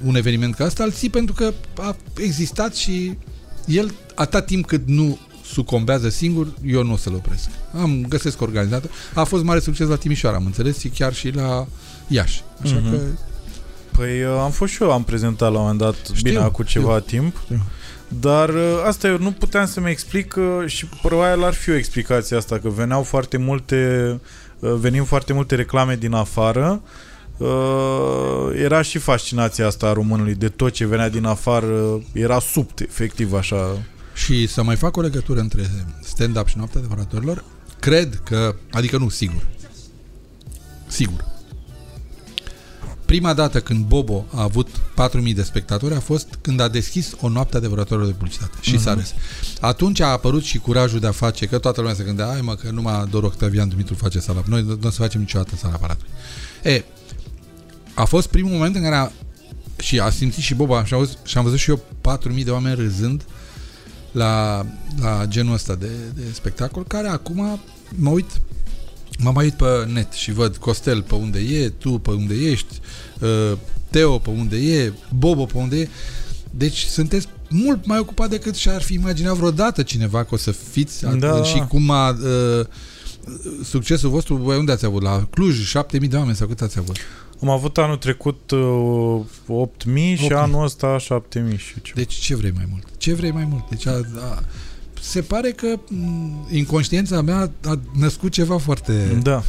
un 0.06 0.16
eveniment 0.16 0.56
ca 0.56 0.64
asta, 0.66 0.84
îl 0.84 0.92
ții 0.92 1.10
pentru 1.10 1.34
că 1.34 1.54
a 1.78 1.96
existat 2.18 2.76
și 2.76 3.18
el, 3.66 3.94
atâta 4.16 4.42
timp 4.42 4.66
cât 4.66 4.82
nu 4.88 5.18
sucombează 5.46 6.10
singur, 6.10 6.48
eu 6.66 6.84
nu 6.84 6.94
o 6.94 6.98
să-l 6.98 7.14
opresc. 7.14 7.50
Am 7.82 8.06
găsesc 8.10 8.42
organizator. 8.42 8.90
A 9.14 9.24
fost 9.24 9.44
mare 9.44 9.60
succes 9.60 9.88
la 9.88 9.96
Timișoara, 9.96 10.36
am 10.36 10.46
înțeles, 10.46 10.80
și 10.80 10.88
chiar 10.88 11.14
și 11.14 11.30
la 11.30 11.68
Iași. 12.08 12.44
Așa 12.64 12.76
Mhm. 12.76 12.90
că 12.90 12.98
Păi 13.98 14.22
uh, 14.24 14.40
am 14.44 14.52
fost 14.52 14.72
și 14.74 14.84
eu, 14.84 14.92
am 14.92 15.04
prezentat 15.04 15.52
la 15.52 15.56
un 15.58 15.62
moment 15.62 15.80
dat, 15.80 15.96
Știu, 15.96 16.22
bine, 16.32 16.38
acum 16.38 16.66
știu. 16.66 16.82
ceva 16.82 17.00
timp. 17.00 17.42
Știu. 17.44 17.62
Dar 18.20 18.50
uh, 18.50 18.84
asta 18.86 19.08
eu 19.08 19.18
nu 19.18 19.32
puteam 19.32 19.66
să-mi 19.66 19.90
explic 19.90 20.36
uh, 20.38 20.64
și 20.66 20.86
probabil 21.02 21.44
ar 21.44 21.54
fi 21.54 21.70
o 21.70 21.76
explicație 21.76 22.38
asta, 22.38 22.60
că 22.60 22.70
veneau 22.70 23.04
foarte 23.04 23.38
multe, 23.38 24.20
uh, 24.60 24.74
venim 24.80 25.04
foarte 25.04 25.34
multe 25.34 25.56
reclame 25.56 25.96
din 25.96 26.14
afară. 26.14 26.82
Uh, 27.38 28.50
era 28.56 28.82
și 28.82 28.98
fascinația 28.98 29.68
asta 29.68 29.88
a 29.88 29.94
românului 29.94 30.36
de 30.36 30.50
tot 30.50 30.72
ce 30.72 30.86
venea 30.86 31.10
din 31.10 31.26
afară, 31.26 32.02
era 32.14 32.40
subt, 32.40 32.80
efectiv, 32.80 33.34
așa. 33.34 33.78
Și 34.14 34.48
să 34.48 34.64
mai 34.64 34.76
fac 34.76 34.98
o 34.98 35.02
legătură 35.02 35.40
între 35.40 35.70
stand-up 36.02 36.48
și 36.48 36.58
noaptea 36.58 36.82
devoratorilor, 36.82 37.44
cred 37.80 38.22
că, 38.24 38.56
adică 38.72 38.98
nu, 38.98 39.10
sigur, 39.10 39.48
sigur, 40.88 41.31
prima 43.12 43.34
dată 43.34 43.60
când 43.62 43.86
Bobo 43.86 44.26
a 44.34 44.42
avut 44.42 44.68
4.000 44.94 45.34
de 45.36 45.44
spectatori 45.44 45.94
a 45.96 46.00
fost 46.00 46.28
când 46.42 46.60
a 46.60 46.68
deschis 46.68 47.14
o 47.22 47.30
noapte 47.30 47.58
adevărătorilor 47.58 48.10
de 48.10 48.16
publicitate 48.16 48.58
și 48.62 48.74
Mhm. 48.74 48.82
s-a 48.82 48.94
râs. 48.94 49.14
Atunci 49.60 50.00
a 50.00 50.08
apărut 50.08 50.44
și 50.44 50.58
curajul 50.58 51.00
de 51.00 51.08
a 51.08 51.12
face, 51.12 51.46
că 51.46 51.58
toată 51.58 51.82
lumea 51.82 51.96
se 51.96 52.04
gândea, 52.04 52.30
ai 52.30 52.42
mă, 52.42 52.56
că 52.56 52.70
numai 52.70 53.08
Dor 53.10 53.24
Octavian 53.24 53.70
Dumitru 53.70 53.94
face 53.96 54.20
sala. 54.20 54.44
Noi 54.48 54.64
nu 54.64 54.88
o 54.88 54.90
să 54.90 55.02
facem 55.02 55.20
niciodată 55.20 55.56
sala 55.56 55.74
aparatului. 55.74 56.10
E, 56.64 56.84
a 57.94 58.04
fost 58.04 58.28
primul 58.28 58.52
moment 58.52 58.76
în 58.76 58.82
care 58.82 58.96
a, 58.96 59.10
și 59.82 60.00
a 60.00 60.10
simțit 60.10 60.44
și 60.44 60.54
Boba 60.56 60.86
și, 60.86 60.94
auz, 60.94 61.18
și 61.24 61.38
am 61.38 61.44
văzut 61.44 61.60
și 61.60 61.70
eu 61.70 61.80
4.000 62.02 62.44
de 62.44 62.52
oameni 62.52 62.76
râzând 62.76 63.26
la, 64.12 64.66
la 65.02 65.26
genul 65.28 65.54
ăsta 65.54 65.76
de, 65.76 65.90
de 66.16 66.22
spectacol, 66.34 66.84
care 66.84 67.08
acum 67.08 67.60
mă 67.96 68.10
uit 68.10 68.32
m-am 69.22 69.34
mai 69.34 69.44
uit 69.44 69.54
pe 69.54 69.66
net 69.94 70.12
și 70.12 70.32
văd 70.32 70.58
Costel 70.58 71.02
pe 71.02 71.16
unde 71.16 71.40
e, 71.40 71.70
tu 71.70 71.92
pe 71.92 72.12
unde 72.12 72.34
ești, 72.34 72.80
uh, 73.20 73.58
Teo 73.90 74.18
pe 74.18 74.30
unde 74.30 74.58
e, 74.58 74.94
Bobo 75.16 75.46
pe 75.46 75.58
unde 75.58 75.80
e. 75.80 75.90
Deci 76.52 76.86
sunteți 76.86 77.28
mult 77.50 77.86
mai 77.86 78.00
ocupat 78.00 78.30
decât 78.30 78.56
și-ar 78.56 78.82
fi 78.82 78.94
imaginat 78.94 79.36
vreodată 79.36 79.84
cineva 79.84 80.24
că 80.24 80.34
o 80.34 80.38
să 80.38 80.52
fiți 80.52 81.06
Da. 81.20 81.44
și 81.44 81.60
cum 81.60 81.90
a 81.90 82.10
uh, 82.10 82.66
succesul 83.64 84.10
vostru, 84.10 84.36
voi 84.36 84.58
unde 84.58 84.72
ați 84.72 84.86
avut? 84.86 85.02
La 85.02 85.28
Cluj, 85.30 85.66
7000 85.66 86.10
de 86.10 86.16
oameni 86.16 86.36
sau 86.36 86.48
cât 86.48 86.62
ați 86.62 86.78
avut? 86.78 86.96
Am 87.42 87.50
avut 87.50 87.78
anul 87.78 87.98
trecut 87.98 88.52
uh, 88.52 89.70
8.000 89.88 90.18
și 90.18 90.28
8.000. 90.30 90.36
anul 90.36 90.64
ăsta 90.64 90.96
7.000 91.00 91.58
și 91.58 91.82
ceva. 91.82 91.96
Deci 91.96 92.14
ce 92.14 92.36
vrei 92.36 92.52
mai 92.56 92.66
mult? 92.70 92.88
Ce 92.98 93.14
vrei 93.14 93.32
mai 93.32 93.46
mult? 93.50 93.70
Deci 93.70 93.86
a, 93.86 93.92
a, 93.92 94.44
se 95.02 95.22
pare 95.22 95.52
că 95.52 95.68
m, 95.88 96.48
inconștiența 96.50 97.22
mea 97.22 97.52
a 97.66 97.80
născut 98.00 98.32
ceva 98.32 98.58
foarte... 98.58 99.20
Da. 99.24 99.44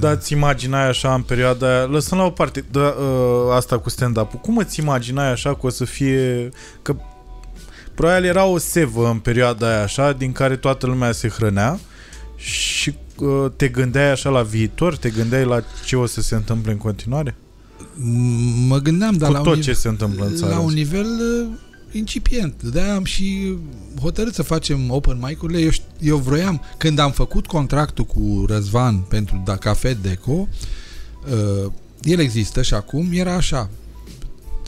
Da, 0.00 0.16
ți 0.16 0.32
imaginai 0.32 0.88
așa 0.88 1.14
în 1.14 1.22
perioada 1.22 1.76
aia, 1.76 1.84
lăsăm 1.84 2.18
la 2.18 2.24
o 2.24 2.30
parte 2.30 2.64
da, 2.70 2.80
uh, 2.80 3.54
asta 3.54 3.78
cu 3.78 3.90
stand-up-ul, 3.90 4.38
cum 4.40 4.56
îți 4.56 4.80
imaginai 4.80 5.30
așa 5.30 5.54
că 5.54 5.66
o 5.66 5.68
să 5.68 5.84
fie, 5.84 6.48
că 6.82 6.96
probabil 7.94 8.24
era 8.24 8.44
o 8.44 8.58
sevă 8.58 9.10
în 9.10 9.18
perioada 9.18 9.68
aia 9.68 9.82
așa, 9.82 10.12
din 10.12 10.32
care 10.32 10.56
toată 10.56 10.86
lumea 10.86 11.12
se 11.12 11.28
hrănea 11.28 11.78
și 12.36 12.94
uh, 13.16 13.50
te 13.56 13.68
gândeai 13.68 14.10
așa 14.10 14.30
la 14.30 14.42
viitor, 14.42 14.96
te 14.96 15.10
gândeai 15.10 15.44
la 15.44 15.62
ce 15.84 15.96
o 15.96 16.06
să 16.06 16.20
se 16.20 16.34
întâmple 16.34 16.72
în 16.72 16.78
continuare? 16.78 17.36
M- 17.94 18.66
Mă 18.68 18.78
gândeam, 18.78 19.16
dar 19.16 19.28
cu 19.28 19.34
la 19.34 19.40
tot 19.40 19.54
un, 19.54 19.60
ce 19.60 19.72
se 19.72 19.88
întâmplă 19.88 20.24
în 20.24 20.36
țară. 20.36 20.52
la 20.52 20.58
un 20.58 20.64
asta. 20.66 20.78
nivel 20.78 21.06
uh, 21.06 21.58
incipient. 21.92 22.62
De-aia 22.62 22.94
am 22.94 23.04
și 23.04 23.56
hotărât 24.00 24.34
să 24.34 24.42
facem 24.42 24.90
open 24.90 25.18
mic-urile. 25.22 25.60
Eu, 25.60 25.70
ș- 25.70 26.00
eu 26.00 26.16
vroiam, 26.16 26.60
când 26.76 26.98
am 26.98 27.10
făcut 27.10 27.46
contractul 27.46 28.04
cu 28.04 28.44
Răzvan 28.48 28.98
pentru 28.98 29.42
da, 29.44 29.56
Cafe 29.56 29.98
Deco, 30.02 30.48
uh, 31.62 31.72
el 32.02 32.18
există 32.18 32.62
și 32.62 32.74
acum 32.74 33.08
era 33.12 33.34
așa. 33.34 33.70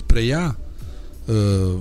Preia 0.07 0.59
uh, 1.25 1.79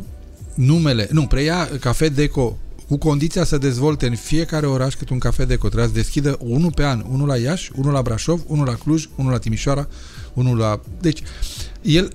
numele, 0.56 1.08
nu, 1.12 1.28
preia 1.28 1.70
Cafe 1.80 2.10
Deco 2.10 2.58
cu 2.90 2.98
condiția 2.98 3.44
să 3.44 3.58
dezvolte 3.58 4.08
în 4.08 4.16
fiecare 4.16 4.66
oraș 4.66 4.96
cât 4.96 5.10
un 5.10 5.20
cafe 5.20 5.46
deco. 5.46 5.68
Trebuia 5.68 5.88
să 5.88 5.94
deschidă 5.94 6.38
unul 6.40 6.72
pe 6.72 6.84
an, 6.84 7.04
unul 7.10 7.28
la 7.28 7.38
Iași, 7.38 7.72
unul 7.76 7.92
la 7.92 8.02
Brașov, 8.02 8.42
unul 8.48 8.66
la 8.66 8.74
Cluj, 8.74 9.10
unul 9.16 9.32
la 9.32 9.38
Timișoara, 9.38 9.88
unul 10.34 10.58
la... 10.58 10.82
Deci, 11.02 11.22
el 11.82 12.14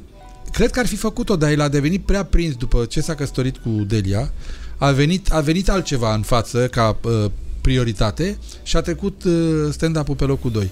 cred 0.55 0.71
că 0.71 0.79
ar 0.79 0.87
fi 0.87 0.97
făcut-o, 0.97 1.37
dar 1.37 1.51
el 1.51 1.61
a 1.61 1.69
devenit 1.69 2.05
prea 2.05 2.25
prins 2.25 2.55
după 2.55 2.85
ce 2.85 3.01
s-a 3.01 3.15
căsătorit 3.15 3.57
cu 3.57 3.69
Delia. 3.69 4.33
A 4.79 4.91
venit, 4.91 5.33
a 5.33 5.41
venit 5.41 5.69
altceva 5.69 6.15
în 6.15 6.23
față 6.23 6.69
ca 6.69 6.99
uh, 7.03 7.31
prioritate 7.61 8.39
și 8.63 8.77
a 8.77 8.81
trecut 8.81 9.25
uh, 9.25 9.33
stand-up-ul 9.71 10.15
pe 10.15 10.25
locul 10.25 10.51
2. 10.51 10.71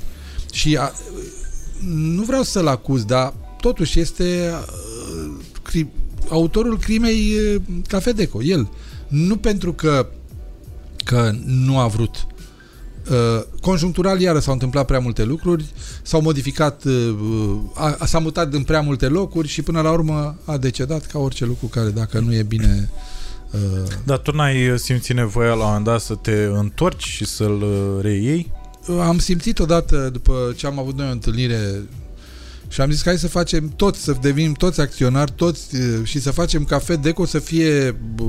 Și 0.53 0.76
a, 0.76 0.93
nu 1.95 2.22
vreau 2.22 2.43
să-l 2.43 2.66
acuz, 2.66 3.05
dar 3.05 3.35
totuși 3.61 4.01
este 4.01 4.51
uh, 4.53 5.33
cri, 5.62 5.87
autorul 6.28 6.78
crimei 6.78 7.33
uh, 7.35 7.62
Cafe 7.89 8.12
Deco, 8.12 8.43
el. 8.43 8.70
Nu 9.09 9.37
pentru 9.37 9.72
că 9.72 10.09
că 11.05 11.33
nu 11.45 11.78
a 11.78 11.87
vrut. 11.87 12.26
Uh, 13.11 13.42
conjunctural 13.61 14.20
iară 14.20 14.38
s-au 14.38 14.53
întâmplat 14.53 14.86
prea 14.86 14.98
multe 14.98 15.24
lucruri, 15.24 15.64
s-au 16.03 16.20
modificat, 16.20 16.84
uh, 16.84 17.14
a, 17.74 17.96
a, 17.98 18.07
s-a 18.07 18.18
mutat 18.18 18.53
în 18.53 18.62
prea 18.62 18.80
multe 18.80 19.07
locuri 19.07 19.48
și 19.48 19.62
până 19.62 19.80
la 19.80 19.90
urmă 19.90 20.36
a 20.44 20.57
decedat 20.57 21.07
ca 21.07 21.18
orice 21.18 21.44
lucru 21.44 21.66
care 21.66 21.88
dacă 21.88 22.18
nu 22.18 22.34
e 22.34 22.42
bine 22.42 22.90
uh, 23.50 23.61
Dar 24.05 24.18
tu 24.18 24.32
n-ai 24.32 24.74
simțit 24.76 25.14
nevoia 25.14 25.48
la 25.48 25.55
un 25.55 25.66
moment 25.66 25.84
dat 25.84 26.00
să 26.00 26.14
te 26.14 26.48
întorci 26.53 27.05
și 27.05 27.24
să-l 27.24 27.62
uh, 27.62 28.03
reiei? 28.03 28.53
am 29.00 29.18
simțit 29.18 29.59
odată 29.59 30.09
după 30.12 30.53
ce 30.57 30.66
am 30.66 30.78
avut 30.78 30.96
noi 30.96 31.09
o 31.09 31.12
întâlnire 31.12 31.82
și 32.68 32.80
am 32.80 32.90
zis 32.90 33.03
că 33.03 33.09
hai 33.09 33.18
să 33.18 33.28
facem 33.28 33.68
toți, 33.76 34.03
să 34.03 34.16
devenim 34.20 34.53
toți 34.53 34.80
acționari, 34.80 35.32
toți 35.36 35.76
uh, 35.76 36.00
și 36.03 36.20
să 36.20 36.30
facem 36.30 36.64
ca 36.64 36.78
FedEco 36.78 37.24
să 37.24 37.38
fie 37.38 38.00
uh, 38.18 38.26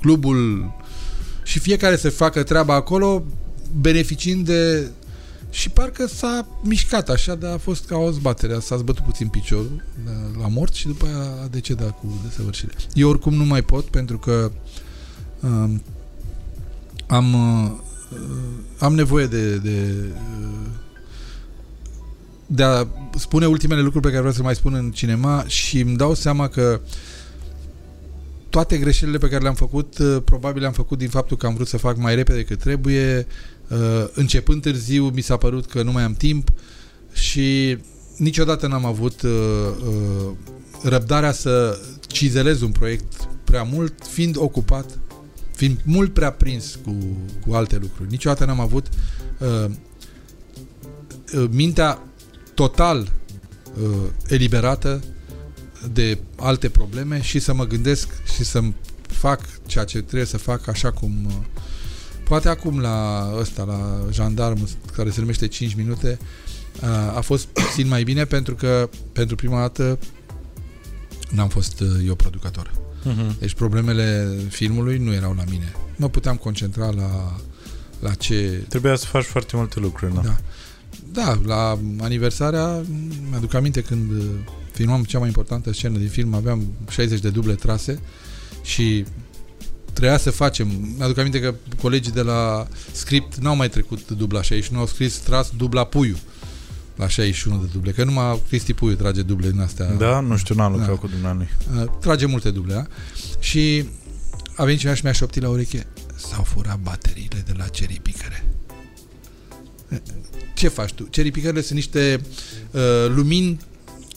clubul 0.00 0.70
și 1.42 1.58
fiecare 1.58 1.96
să 1.96 2.10
facă 2.10 2.42
treaba 2.42 2.74
acolo 2.74 3.24
beneficiind 3.80 4.46
de 4.46 4.90
și 5.50 5.70
parcă 5.70 6.06
s-a 6.06 6.48
mișcat 6.62 7.08
așa, 7.08 7.34
dar 7.34 7.52
a 7.52 7.58
fost 7.58 7.86
ca 7.86 7.96
o 7.96 8.10
zbatere. 8.10 8.58
S-a 8.58 8.76
zbătut 8.76 9.04
puțin 9.04 9.28
piciorul 9.28 9.84
la- 10.04 10.40
la 10.40 10.48
mort 10.48 10.74
și 10.74 10.86
după 10.86 11.06
aia 11.06 11.42
a 11.42 11.48
decedat 11.50 11.98
cu 11.98 12.20
desăvârșire. 12.24 12.72
Eu 12.94 13.08
oricum 13.08 13.34
nu 13.34 13.44
mai 13.44 13.62
pot 13.62 13.84
pentru 13.84 14.18
că 14.18 14.50
Uh, 15.44 15.74
am, 17.06 17.34
uh, 17.34 17.70
am 18.78 18.94
nevoie 18.94 19.26
de, 19.26 19.56
de, 19.56 19.94
uh, 20.40 20.66
de 22.46 22.62
a 22.62 22.86
spune 23.18 23.46
ultimele 23.46 23.80
lucruri 23.80 24.02
pe 24.04 24.08
care 24.08 24.18
vreau 24.20 24.32
să 24.34 24.38
le 24.38 24.44
mai 24.44 24.54
spun 24.54 24.74
în 24.74 24.90
cinema 24.90 25.44
și 25.46 25.80
îmi 25.80 25.96
dau 25.96 26.14
seama 26.14 26.48
că 26.48 26.80
toate 28.48 28.78
greșelile 28.78 29.18
pe 29.18 29.28
care 29.28 29.42
le-am 29.42 29.54
făcut, 29.54 29.98
uh, 29.98 30.16
probabil 30.24 30.60
le-am 30.60 30.72
făcut 30.72 30.98
din 30.98 31.08
faptul 31.08 31.36
că 31.36 31.46
am 31.46 31.54
vrut 31.54 31.68
să 31.68 31.76
fac 31.76 31.96
mai 31.96 32.14
repede 32.14 32.38
decât 32.38 32.58
trebuie, 32.58 33.16
uh, 33.18 33.34
începând 34.12 34.62
târziu 34.62 35.08
mi 35.08 35.20
s-a 35.20 35.36
părut 35.36 35.66
că 35.66 35.82
nu 35.82 35.92
mai 35.92 36.02
am 36.02 36.14
timp 36.14 36.52
și 37.12 37.78
niciodată 38.16 38.66
n-am 38.66 38.84
avut 38.84 39.22
uh, 39.22 39.30
uh, 39.86 40.32
răbdarea 40.82 41.32
să 41.32 41.80
cizelez 42.06 42.60
un 42.60 42.70
proiect 42.70 43.28
prea 43.44 43.62
mult, 43.62 43.94
fiind 44.06 44.36
ocupat, 44.38 44.98
fiind 45.54 45.80
mult 45.84 46.12
prea 46.12 46.30
prins 46.30 46.78
cu, 46.84 46.96
cu 47.46 47.54
alte 47.54 47.78
lucruri. 47.80 48.10
Niciodată 48.10 48.44
n-am 48.44 48.60
avut 48.60 48.88
uh, 49.38 49.70
uh, 51.34 51.48
mintea 51.50 52.02
total 52.54 53.12
uh, 53.82 53.96
eliberată 54.28 55.02
de 55.92 56.18
alte 56.36 56.68
probleme 56.68 57.22
și 57.22 57.38
să 57.38 57.54
mă 57.54 57.66
gândesc 57.66 58.08
și 58.36 58.44
să 58.44 58.62
fac 59.06 59.40
ceea 59.66 59.84
ce 59.84 60.00
trebuie 60.02 60.26
să 60.26 60.38
fac 60.38 60.68
așa 60.68 60.90
cum 60.92 61.24
uh, 61.26 61.32
poate 62.24 62.48
acum 62.48 62.80
la 62.80 63.28
ăsta, 63.38 63.64
la 63.64 64.06
jandarm 64.10 64.68
care 64.96 65.10
se 65.10 65.20
numește 65.20 65.48
5 65.48 65.74
minute 65.74 66.18
uh, 66.82 67.16
a 67.16 67.20
fost 67.20 67.46
puțin 67.46 67.88
mai 67.88 68.02
bine 68.02 68.24
pentru 68.24 68.54
că 68.54 68.88
pentru 69.12 69.36
prima 69.36 69.60
dată 69.60 69.98
n-am 71.30 71.48
fost 71.48 71.80
uh, 71.80 71.88
eu 72.06 72.14
producător. 72.14 72.70
Uh-huh. 72.70 73.38
Deci 73.38 73.54
problemele 73.54 74.36
filmului 74.48 74.98
nu 74.98 75.12
erau 75.12 75.34
la 75.36 75.44
mine. 75.50 75.72
Mă 75.96 76.08
puteam 76.08 76.36
concentra 76.36 76.90
la, 76.90 77.36
la 78.00 78.14
ce... 78.14 78.64
Trebuia 78.68 78.96
să 78.96 79.06
faci 79.06 79.24
foarte 79.24 79.56
multe 79.56 79.80
lucruri, 79.80 80.14
da? 80.14 80.20
Da. 80.20 80.36
Da, 81.12 81.40
la 81.44 81.78
aniversarea, 82.00 82.82
mi-aduc 83.30 83.54
aminte 83.54 83.82
când 83.82 84.10
uh, 84.10 84.24
filmam 84.72 85.04
cea 85.04 85.18
mai 85.18 85.28
importantă 85.28 85.72
scenă 85.72 85.98
din 85.98 86.08
film, 86.08 86.34
aveam 86.34 86.66
60 86.88 87.20
de 87.20 87.30
duble 87.30 87.54
trase 87.54 88.00
și 88.62 89.04
trebuia 89.94 90.18
să 90.18 90.30
facem. 90.30 90.68
Mi-aduc 90.96 91.18
aminte 91.18 91.40
că 91.40 91.54
colegii 91.82 92.12
de 92.12 92.22
la 92.22 92.66
script 92.92 93.36
n-au 93.36 93.56
mai 93.56 93.68
trecut 93.68 94.10
dubla 94.10 94.42
61, 94.42 94.80
au 94.80 94.86
scris 94.86 95.14
tras 95.14 95.50
dubla 95.56 95.84
Puiu 95.84 96.16
la 96.96 97.08
61 97.08 97.60
de 97.60 97.68
duble, 97.72 97.90
că 97.90 98.04
numai 98.04 98.42
Cristi 98.48 98.74
Puiu 98.74 98.94
trage 98.94 99.22
duble 99.22 99.50
din 99.50 99.60
astea. 99.60 99.92
Da, 99.92 100.20
nu 100.20 100.36
știu, 100.36 100.54
n-am 100.54 100.70
lucrat 100.72 100.88
da. 100.88 100.94
cu 100.94 101.06
dumnealui. 101.06 101.48
Uh, 101.76 101.84
Trage 102.00 102.26
multe 102.26 102.50
duble, 102.50 102.74
da? 102.74 102.86
Și 103.38 103.88
a 104.56 104.64
venit 104.64 104.78
cineva 104.78 104.96
și 104.96 105.04
mi-a 105.04 105.12
șoptit 105.12 105.42
la 105.42 105.48
ureche 105.48 105.86
s-au 106.14 106.42
furat 106.42 106.78
bateriile 106.78 107.42
de 107.46 107.52
la 107.56 107.64
Cherry 107.64 108.00
Picare. 108.02 108.44
Ce 110.54 110.68
faci 110.68 110.92
tu? 110.92 111.04
Cherry 111.04 111.30
Picare 111.30 111.60
sunt 111.60 111.74
niște 111.74 112.20
uh, 112.70 112.80
lumini 113.14 113.60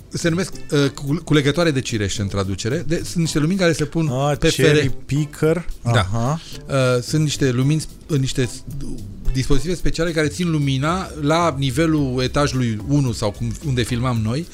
se 0.09 0.29
numesc 0.29 0.53
uh, 0.71 0.89
cu- 0.89 1.21
culegătoare 1.23 1.71
de 1.71 1.81
cireș 1.81 2.17
în 2.17 2.27
traducere. 2.27 2.83
De, 2.87 2.95
sunt 3.03 3.15
niște 3.15 3.39
lumini 3.39 3.59
care 3.59 3.71
se 3.73 3.85
pun 3.85 4.07
Ah, 4.07 4.37
pe 4.37 4.49
cherry 4.49 4.77
fere. 4.77 4.93
picker. 5.05 5.65
Da. 5.83 5.91
Aha. 5.91 6.41
Uh, 6.67 7.01
sunt 7.01 7.21
niște 7.23 7.51
lumini, 7.51 7.83
uh, 8.09 8.19
niște 8.19 8.49
dispozitive 9.33 9.75
speciale 9.75 10.11
care 10.11 10.27
țin 10.27 10.51
lumina 10.51 11.09
la 11.21 11.55
nivelul 11.57 12.21
etajului 12.23 12.79
1 12.87 13.11
sau 13.11 13.31
cum, 13.31 13.51
unde 13.67 13.81
filmam 13.83 14.19
noi. 14.23 14.47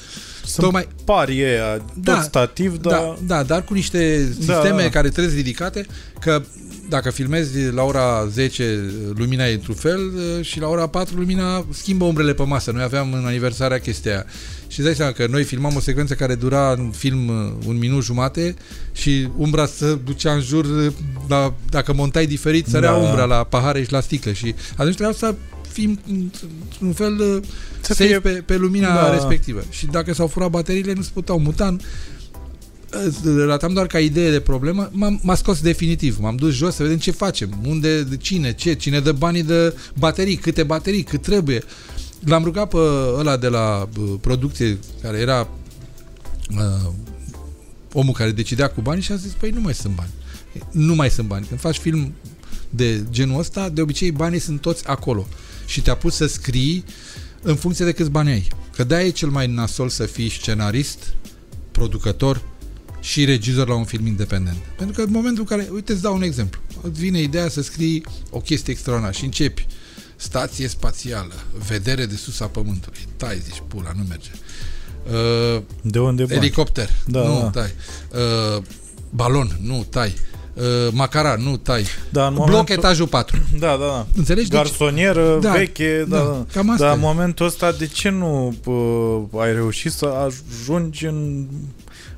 Sunt 0.45 0.65
Tocmai- 0.65 0.87
pari 1.05 1.43
aia, 1.43 1.77
tot 1.77 2.03
Da, 2.03 2.21
stativ, 2.21 2.77
dar... 2.77 2.91
Da, 2.93 3.15
da, 3.35 3.43
dar 3.43 3.63
cu 3.63 3.73
niște 3.73 4.17
Da, 4.23 4.33
sisteme 4.53 4.81
da. 4.83 4.89
care 4.89 5.09
trebuie 5.09 5.35
ridicate, 5.35 5.85
că 6.19 6.43
dacă 6.89 7.09
filmezi 7.09 7.71
la 7.71 7.83
ora 7.83 8.27
10 8.31 8.91
lumina 9.15 9.45
e 9.47 9.53
într-un 9.53 9.75
fel 9.75 9.99
uh, 10.15 10.45
și 10.45 10.59
la 10.59 10.67
ora 10.67 10.87
4 10.87 11.17
lumina 11.17 11.65
schimbă 11.69 12.05
umbrele 12.05 12.33
pe 12.33 12.43
masă. 12.43 12.71
Noi 12.71 12.83
aveam 12.83 13.13
în 13.13 13.25
aniversarea 13.25 13.79
chestia 13.79 14.11
aia. 14.11 14.25
Și 14.73 14.79
îți 14.79 14.87
dai 14.87 14.95
seama 14.97 15.11
că 15.11 15.27
noi 15.29 15.43
filmam 15.43 15.75
o 15.75 15.79
secvență 15.79 16.13
care 16.13 16.35
dura 16.35 16.71
în 16.71 16.89
film 16.95 17.27
uh, 17.27 17.51
un 17.67 17.77
minut 17.77 18.03
jumate 18.03 18.55
și 18.93 19.27
umbra 19.37 19.65
se 19.65 19.97
ducea 20.05 20.33
în 20.33 20.41
jur, 20.41 20.65
uh, 20.65 20.91
la, 21.27 21.53
dacă 21.69 21.93
montai 21.93 22.25
diferit, 22.25 22.67
sărea 22.67 22.91
Da. 22.91 22.95
umbra 22.97 23.25
la 23.25 23.43
pahare 23.43 23.83
și 23.83 23.91
la 23.91 23.99
sticle 24.01 24.33
și 24.33 24.55
atunci 24.75 24.95
trebuia 24.95 25.15
să 25.17 25.35
fim 25.71 25.99
un 26.81 26.93
fel 26.93 27.19
uh, 27.19 27.37
Să 27.81 27.93
safe 27.93 28.05
fie- 28.05 28.19
pe, 28.19 28.29
pe 28.29 28.55
lumina 28.57 28.93
Da. 28.93 29.13
respectivă. 29.13 29.63
Și 29.69 29.85
dacă 29.85 30.13
s-au 30.13 30.27
furat 30.27 30.49
bateriile, 30.49 30.93
nu 30.93 31.01
se 31.01 31.09
puteau 31.13 31.39
muta. 31.39 31.75
Relatam 33.37 33.73
doar 33.73 33.87
ca 33.87 33.99
idee 33.99 34.31
de 34.31 34.39
problemă, 34.39 34.89
m-am, 34.91 35.19
m-a 35.23 35.35
scos 35.35 35.61
definitiv. 35.61 36.17
M-am 36.19 36.35
dus 36.35 36.53
jos 36.53 36.75
să 36.75 36.83
vedem 36.83 36.97
ce 36.97 37.11
facem, 37.11 37.49
unde, 37.67 38.03
de 38.03 38.17
cine, 38.17 38.53
ce, 38.53 38.73
cine 38.73 38.99
dă 38.99 39.11
banii 39.11 39.43
de 39.43 39.75
baterii, 39.99 40.35
câte 40.35 40.63
baterii, 40.63 41.03
cât 41.03 41.21
trebuie. 41.21 41.63
L-am 42.25 42.43
rugat 42.43 42.69
pe 42.69 42.77
ăla 43.17 43.37
de 43.37 43.47
la 43.47 43.89
uh, 43.99 44.13
producție, 44.21 44.79
care 45.01 45.17
era 45.17 45.49
uh, 46.51 46.91
omul 47.93 48.13
care 48.13 48.31
decidea 48.31 48.69
cu 48.69 48.81
banii 48.81 49.03
și 49.03 49.11
a 49.11 49.15
zis, 49.15 49.31
păi 49.31 49.49
nu 49.49 49.61
mai 49.61 49.73
sunt 49.73 49.95
bani. 49.95 50.09
Nu 50.71 50.95
mai 50.95 51.09
sunt 51.09 51.27
bani. 51.27 51.45
Când 51.45 51.59
faci 51.59 51.77
film 51.77 52.13
de 52.69 53.03
genul 53.09 53.39
ăsta, 53.39 53.69
de 53.69 53.81
obicei 53.81 54.11
banii 54.11 54.39
sunt 54.39 54.61
toți 54.61 54.87
acolo. 54.87 55.27
Și 55.65 55.81
te-a 55.81 55.95
pus 55.95 56.15
să 56.15 56.25
scrii 56.25 56.85
în 57.41 57.55
funcție 57.55 57.85
de 57.85 57.91
câți 57.91 58.09
bani 58.09 58.29
ai. 58.29 58.47
Că 58.75 58.83
de-aia 58.83 59.05
e 59.05 59.09
cel 59.09 59.29
mai 59.29 59.47
nasol 59.47 59.89
să 59.89 60.05
fii 60.05 60.29
scenarist, 60.29 61.13
producător 61.71 62.41
și 62.99 63.25
regizor 63.25 63.67
la 63.67 63.75
un 63.75 63.85
film 63.85 64.05
independent. 64.05 64.57
Pentru 64.77 64.95
că 64.95 65.01
în 65.01 65.11
momentul 65.11 65.45
în 65.49 65.57
care, 65.57 65.69
uite, 65.73 65.91
îți 65.91 66.01
dau 66.01 66.15
un 66.15 66.21
exemplu. 66.21 66.61
Îți 66.81 66.99
vine 66.99 67.21
ideea 67.21 67.49
să 67.49 67.61
scrii 67.61 68.05
o 68.29 68.39
chestie 68.39 68.73
extraordinară 68.73 69.15
și 69.17 69.23
începi 69.23 69.67
stație 70.23 70.67
spațială, 70.67 71.33
vedere 71.67 72.05
de 72.05 72.15
sus 72.15 72.39
a 72.39 72.45
pământului. 72.45 72.99
Tai, 73.17 73.39
zici, 73.43 73.63
pula, 73.67 73.91
nu 73.97 74.03
merge. 74.09 74.29
Uh, 75.55 75.61
De 75.81 75.99
unde 75.99 76.23
bani? 76.23 76.35
Elicopter. 76.37 76.89
Da, 77.05 77.23
nu, 77.23 77.39
da. 77.39 77.49
tai. 77.61 77.73
Uh, 78.57 78.63
balon. 79.09 79.57
Nu, 79.61 79.85
tai. 79.89 80.13
Uh, 80.53 80.63
macara. 80.91 81.35
Nu, 81.35 81.57
tai. 81.57 81.85
Da, 82.09 82.27
în 82.27 82.33
Bloc 82.33 82.47
momentul... 82.49 82.75
etajul 82.75 83.07
4. 83.07 83.37
Da, 83.59 83.67
da, 83.67 83.85
da. 83.85 84.05
Înțelegi? 84.15 84.49
Deci, 84.49 84.57
Garsonieră, 84.57 85.39
Da, 85.41 85.51
veche, 85.51 86.05
da, 86.07 86.17
da, 86.17 86.23
da. 86.23 86.45
cam 86.53 86.69
asta 86.69 86.83
Dar 86.83 86.93
e. 86.93 86.95
în 86.95 87.01
momentul 87.01 87.45
ăsta, 87.45 87.71
de 87.71 87.87
ce 87.87 88.09
nu 88.09 88.55
uh, 88.65 89.41
ai 89.41 89.53
reușit 89.53 89.91
să 89.91 90.05
ajungi 90.05 91.05
în, 91.05 91.45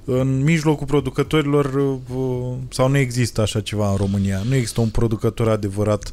în 0.05 0.43
mijlocul 0.43 0.87
producătorilor 0.87 1.65
uh, 1.65 2.53
sau 2.69 2.87
nu 2.89 2.97
există 2.97 3.41
așa 3.41 3.61
ceva 3.61 3.89
în 3.89 3.95
România? 3.95 4.41
Nu 4.47 4.55
există 4.55 4.81
un 4.81 4.89
producător 4.89 5.49
adevărat 5.49 6.11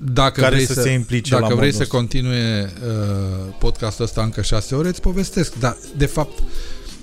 dacă 0.00 0.40
care 0.40 0.54
vrei 0.54 0.66
să 0.66 0.72
să, 0.72 0.80
se 0.80 0.90
implice 0.90 1.30
Dacă 1.30 1.42
la 1.42 1.48
vrei 1.48 1.58
modul 1.58 1.72
să 1.76 1.82
ăsta. 1.82 1.96
continue 1.96 2.72
uh, 2.82 3.54
podcastul 3.58 4.04
ăsta 4.04 4.22
încă 4.22 4.42
șase 4.42 4.74
ore, 4.74 4.88
îți 4.88 5.00
povestesc. 5.00 5.54
Dar, 5.58 5.76
de 5.96 6.06
fapt, 6.06 6.42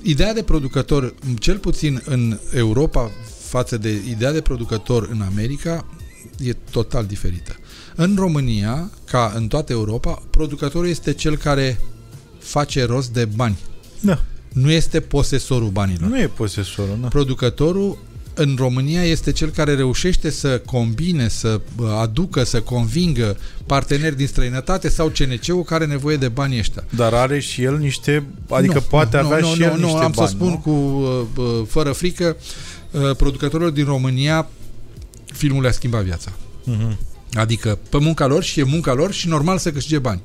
ideea 0.02 0.34
de 0.34 0.44
producător, 0.44 1.14
cel 1.40 1.58
puțin 1.58 2.02
în 2.06 2.40
Europa, 2.54 3.12
față 3.40 3.78
de 3.78 4.02
ideea 4.10 4.32
de 4.32 4.42
producător 4.42 5.10
în 5.12 5.22
America, 5.22 5.86
e 6.40 6.54
total 6.72 7.06
diferită. 7.06 7.56
În 7.96 8.16
România, 8.20 8.90
ca 9.06 9.34
în 9.36 9.48
toată 9.48 9.72
Europa, 9.72 10.24
producătorul 10.30 10.88
este 10.88 11.14
cel 11.14 11.38
care 11.38 11.80
face 12.40 12.86
rost 12.86 13.10
de 13.10 13.26
bani. 13.26 13.58
Da. 14.00 14.22
Nu 14.54 14.72
este 14.72 15.00
posesorul 15.00 15.70
banilor. 15.70 16.10
Nu 16.10 16.20
e 16.20 16.28
posesorul, 16.28 16.98
da. 17.02 17.08
Producătorul 17.08 17.98
în 18.36 18.56
România 18.58 19.04
este 19.04 19.32
cel 19.32 19.50
care 19.50 19.76
reușește 19.76 20.30
să 20.30 20.62
combine, 20.66 21.28
să 21.28 21.62
uh, 21.78 21.88
aducă, 22.02 22.44
să 22.44 22.62
convingă 22.62 23.38
parteneri 23.66 24.16
din 24.16 24.28
străinătate 24.28 24.90
sau 24.90 25.08
CNC-ul 25.08 25.64
care 25.64 25.84
are 25.84 25.92
nevoie 25.92 26.18
de 26.18 26.28
banii 26.28 26.60
ăștia. 26.60 26.84
Dar 26.90 27.14
are 27.14 27.40
și 27.40 27.64
el 27.64 27.78
niște, 27.78 28.26
adică 28.50 28.74
Nu, 28.74 28.82
poate 28.90 29.20
nu, 29.20 29.26
avea 29.26 29.40
nu, 29.40 29.54
și 29.54 29.60
nu, 29.60 29.66
el 29.66 29.78
nu, 29.78 29.86
niște 29.86 30.04
am 30.04 30.12
bani, 30.16 30.28
să 30.30 30.34
spun 30.36 30.50
nu? 30.50 30.58
cu 30.58 30.70
uh, 30.70 31.46
uh, 31.46 31.66
fără 31.68 31.92
frică, 31.92 32.38
uh, 32.92 33.16
producătorilor 33.16 33.72
din 33.72 33.86
România 33.86 34.48
filmul 35.34 35.62
le-a 35.62 35.72
schimbat 35.72 36.04
viața. 36.04 36.32
Mhm. 36.64 36.98
Adică 37.34 37.80
pe 37.90 37.98
munca 37.98 38.26
lor 38.26 38.44
și 38.44 38.60
e 38.60 38.64
munca 38.64 38.94
lor 38.94 39.12
și 39.12 39.28
normal 39.28 39.58
să 39.58 39.72
câștige 39.72 40.00
bani. 40.00 40.22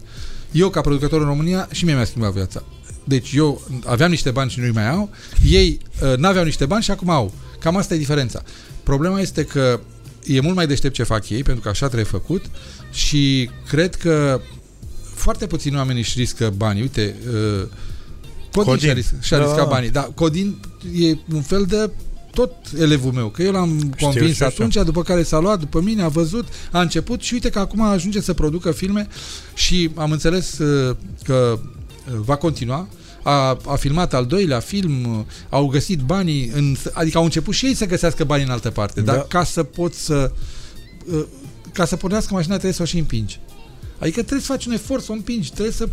Eu 0.52 0.68
ca 0.68 0.80
producător 0.80 1.20
în 1.20 1.26
România 1.26 1.68
și 1.72 1.84
mie 1.84 1.94
mi-a 1.94 2.04
schimbat 2.04 2.32
viața. 2.32 2.62
Deci 3.04 3.32
eu 3.32 3.62
aveam 3.84 4.10
niște 4.10 4.30
bani 4.30 4.50
și 4.50 4.60
nu-i 4.60 4.70
mai 4.70 4.90
au, 4.90 5.10
ei 5.46 5.78
uh, 6.02 6.16
n-aveau 6.16 6.44
niște 6.44 6.66
bani 6.66 6.82
și 6.82 6.90
acum 6.90 7.10
au. 7.10 7.32
Cam 7.60 7.76
asta 7.76 7.94
e 7.94 7.98
diferența. 7.98 8.42
Problema 8.82 9.20
este 9.20 9.44
că 9.44 9.80
e 10.24 10.40
mult 10.40 10.54
mai 10.54 10.66
deștept 10.66 10.94
ce 10.94 11.02
fac 11.02 11.28
ei, 11.28 11.42
pentru 11.42 11.62
că 11.62 11.68
așa 11.68 11.86
trebuie 11.86 12.06
făcut 12.06 12.44
și 12.92 13.50
cred 13.68 13.94
că 13.94 14.40
foarte 15.14 15.46
puțini 15.46 15.76
oameni 15.76 15.98
își 15.98 16.18
riscă 16.18 16.52
banii. 16.56 16.80
Uite, 16.82 17.14
uh, 17.60 17.66
Codin, 18.52 18.72
Codin. 18.72 18.78
și-a, 18.84 18.92
ris- 18.92 19.14
și-a 19.20 19.38
Da. 19.38 19.44
riscat 19.44 19.68
banii. 19.68 19.90
Da, 19.90 20.00
Codin 20.14 20.56
e 21.00 21.16
un 21.34 21.42
fel 21.42 21.64
de 21.68 21.90
tot 22.34 22.52
elevul 22.78 23.12
meu, 23.12 23.28
că 23.28 23.42
eu 23.42 23.52
l-am 23.52 23.68
convins 24.00 24.14
știu, 24.32 24.32
știu. 24.32 24.46
atunci, 24.46 24.74
după 24.84 25.02
care 25.02 25.22
s-a 25.22 25.38
luat 25.38 25.58
după 25.58 25.80
mine, 25.80 26.02
a 26.02 26.08
văzut, 26.08 26.46
a 26.70 26.80
început 26.80 27.20
și 27.20 27.32
uite 27.32 27.50
că 27.50 27.58
acum 27.58 27.80
ajunge 27.80 28.20
să 28.20 28.32
producă 28.32 28.70
filme 28.72 29.08
și 29.54 29.90
am 29.94 30.10
înțeles 30.10 30.58
uh, 30.58 30.96
că 31.24 31.58
uh, 31.58 32.18
va 32.24 32.36
continua. 32.36 32.88
A, 33.22 33.58
a 33.66 33.76
filmat 33.76 34.14
al 34.14 34.26
doilea 34.26 34.60
film, 34.60 35.26
au 35.48 35.66
găsit 35.66 36.00
banii, 36.00 36.50
în, 36.54 36.76
adică 36.92 37.18
au 37.18 37.24
început 37.24 37.54
și 37.54 37.66
ei 37.66 37.74
să 37.74 37.86
găsească 37.86 38.24
bani 38.24 38.42
în 38.42 38.50
altă 38.50 38.70
parte, 38.70 39.00
da. 39.00 39.12
dar 39.12 39.26
ca 39.26 39.44
să 39.44 39.62
poți 39.62 40.04
să 40.04 40.32
uh, 41.12 41.24
ca 41.72 41.84
să 41.84 41.96
pornească 41.96 42.34
mașina 42.34 42.54
trebuie 42.54 42.74
să 42.74 42.82
o 42.82 42.84
și 42.84 42.98
împingi. 42.98 43.40
Adică 43.98 44.20
trebuie 44.20 44.40
să 44.40 44.52
faci 44.52 44.66
un 44.66 44.72
efort 44.72 45.02
să 45.02 45.10
o 45.12 45.14
împingi, 45.14 45.52
trebuie 45.52 45.72
să 45.72 45.88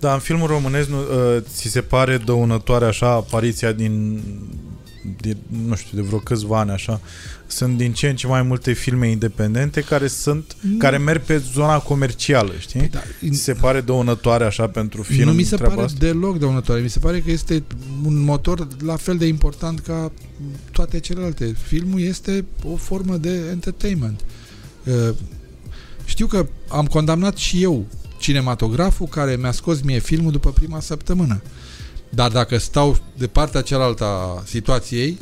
da, 0.00 0.12
în 0.12 0.18
filmul 0.18 0.46
românesc 0.46 0.88
nu, 0.88 0.98
uh, 0.98 1.42
ți 1.54 1.68
se 1.68 1.80
pare 1.80 2.16
dăunătoare 2.16 2.84
așa 2.84 3.10
apariția 3.10 3.72
din, 3.72 4.22
din, 5.20 5.36
nu 5.66 5.74
știu, 5.74 5.98
de 5.98 6.02
vreo 6.06 6.18
câțiva 6.18 6.58
ani 6.60 6.70
așa, 6.70 7.00
sunt 7.46 7.76
din 7.76 7.92
ce 7.92 8.08
în 8.08 8.16
ce 8.16 8.26
mai 8.26 8.42
multe 8.42 8.72
filme 8.72 9.10
independente 9.10 9.80
care 9.80 10.06
sunt, 10.06 10.56
nu. 10.60 10.76
care 10.76 10.98
merg 10.98 11.22
pe 11.22 11.36
zona 11.36 11.78
comercială, 11.78 12.52
știi? 12.58 12.88
Da, 12.88 13.02
Ți 13.30 13.38
se 13.38 13.52
pare 13.52 13.80
dăunătoare 13.80 14.44
așa 14.44 14.68
pentru 14.68 15.02
film? 15.02 15.28
Nu 15.28 15.32
mi 15.32 15.42
se 15.42 15.56
pare 15.56 15.80
asta? 15.80 15.98
deloc 15.98 16.38
dăunătoare. 16.38 16.80
Mi 16.80 16.90
se 16.90 16.98
pare 16.98 17.20
că 17.20 17.30
este 17.30 17.62
un 18.04 18.22
motor 18.22 18.66
la 18.84 18.96
fel 18.96 19.16
de 19.16 19.26
important 19.26 19.80
ca 19.80 20.12
toate 20.72 21.00
celelalte. 21.00 21.54
Filmul 21.62 22.00
este 22.00 22.44
o 22.64 22.76
formă 22.76 23.16
de 23.16 23.40
entertainment. 23.50 24.20
Uh, 24.84 25.14
știu 26.04 26.26
că 26.26 26.46
am 26.68 26.86
condamnat 26.86 27.36
și 27.36 27.62
eu 27.62 27.86
cinematograful 28.18 29.06
care 29.06 29.36
mi-a 29.36 29.52
scos 29.52 29.80
mie 29.80 29.98
filmul 29.98 30.32
după 30.32 30.50
prima 30.50 30.80
săptămână. 30.80 31.42
Dar 32.10 32.30
dacă 32.30 32.58
stau 32.58 32.98
de 33.16 33.26
partea 33.26 33.60
cealaltă 33.60 34.04
a 34.04 34.42
situației, 34.46 35.18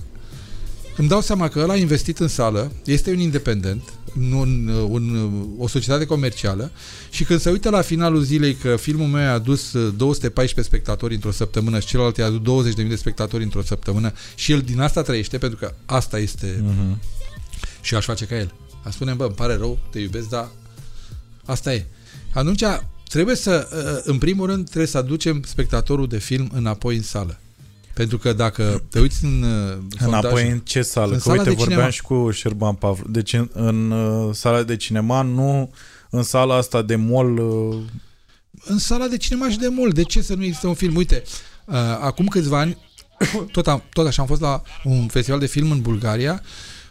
îmi 0.96 1.08
dau 1.08 1.20
seama 1.20 1.48
că 1.48 1.58
ăla 1.58 1.72
a 1.72 1.76
investit 1.76 2.18
în 2.18 2.28
sală, 2.28 2.72
este 2.84 3.10
un 3.10 3.18
independent, 3.18 3.82
un, 4.16 4.68
un, 4.68 5.32
o 5.58 5.68
societate 5.68 6.06
comercială 6.06 6.70
și 7.10 7.24
când 7.24 7.40
se 7.40 7.50
uită 7.50 7.70
la 7.70 7.80
finalul 7.80 8.22
zilei 8.22 8.54
că 8.54 8.76
filmul 8.76 9.06
meu 9.06 9.28
a 9.28 9.32
adus 9.32 9.72
214 9.96 10.74
spectatori 10.74 11.14
într-o 11.14 11.30
săptămână 11.30 11.80
și 11.80 11.86
celălalt 11.86 12.18
a 12.18 12.24
adus 12.24 12.66
20.000 12.66 12.88
de 12.88 12.96
spectatori 12.96 13.42
într-o 13.42 13.62
săptămână 13.62 14.12
și 14.34 14.52
el 14.52 14.60
din 14.60 14.80
asta 14.80 15.02
trăiește 15.02 15.38
pentru 15.38 15.58
că 15.58 15.74
asta 15.86 16.18
este 16.18 16.62
uh-huh. 16.64 16.96
și 17.80 17.94
aș 17.94 18.04
face 18.04 18.24
ca 18.24 18.38
el. 18.38 18.54
A 18.82 18.90
spune, 18.90 19.12
bă, 19.12 19.24
îmi 19.24 19.34
pare 19.34 19.54
rău, 19.54 19.78
te 19.90 19.98
iubesc, 19.98 20.28
dar 20.28 20.48
asta 21.44 21.74
e 21.74 21.86
atunci 22.32 22.62
trebuie 23.08 23.34
să, 23.34 23.68
uh, 23.72 24.00
în 24.04 24.18
primul 24.18 24.46
rând, 24.46 24.64
trebuie 24.64 24.86
să 24.86 24.98
aducem 24.98 25.42
spectatorul 25.46 26.08
de 26.08 26.18
film 26.18 26.50
înapoi 26.54 26.96
în 26.96 27.02
sală. 27.02 27.38
Pentru 27.94 28.18
că 28.18 28.32
dacă 28.32 28.82
te 28.90 29.00
uiți 29.00 29.24
în 29.24 29.42
uh, 29.42 29.78
sondaj, 29.98 30.22
Înapoi 30.22 30.50
în 30.50 30.58
ce 30.58 30.82
sală? 30.82 31.12
În 31.12 31.18
că 31.18 31.22
sala 31.22 31.38
uite, 31.38 31.50
vorbeam 31.50 31.68
cinema. 31.68 31.90
și 31.90 32.02
cu 32.02 32.30
Șerban 32.30 32.74
Pavlu. 32.74 33.06
Deci 33.10 33.32
în, 33.32 33.50
în 33.52 33.90
uh, 33.90 34.34
sala 34.34 34.62
de 34.62 34.76
cinema, 34.76 35.22
nu 35.22 35.70
în 36.10 36.22
sala 36.22 36.56
asta 36.56 36.82
de 36.82 36.96
mall... 36.96 37.38
Uh... 37.38 37.76
În 38.64 38.78
sala 38.78 39.06
de 39.06 39.16
cinema 39.16 39.50
și 39.50 39.58
de 39.58 39.68
mall. 39.68 39.90
De 39.90 40.02
ce 40.02 40.22
să 40.22 40.34
nu 40.34 40.44
există 40.44 40.66
un 40.66 40.74
film? 40.74 40.96
Uite, 40.96 41.22
uh, 41.64 41.74
acum 42.00 42.26
câțiva 42.26 42.58
ani, 42.58 42.76
tot, 43.52 43.68
am, 43.68 43.82
tot 43.92 44.06
așa, 44.06 44.22
am 44.22 44.28
fost 44.28 44.40
la 44.40 44.62
un 44.84 45.06
festival 45.06 45.40
de 45.40 45.46
film 45.46 45.70
în 45.70 45.80
Bulgaria, 45.80 46.42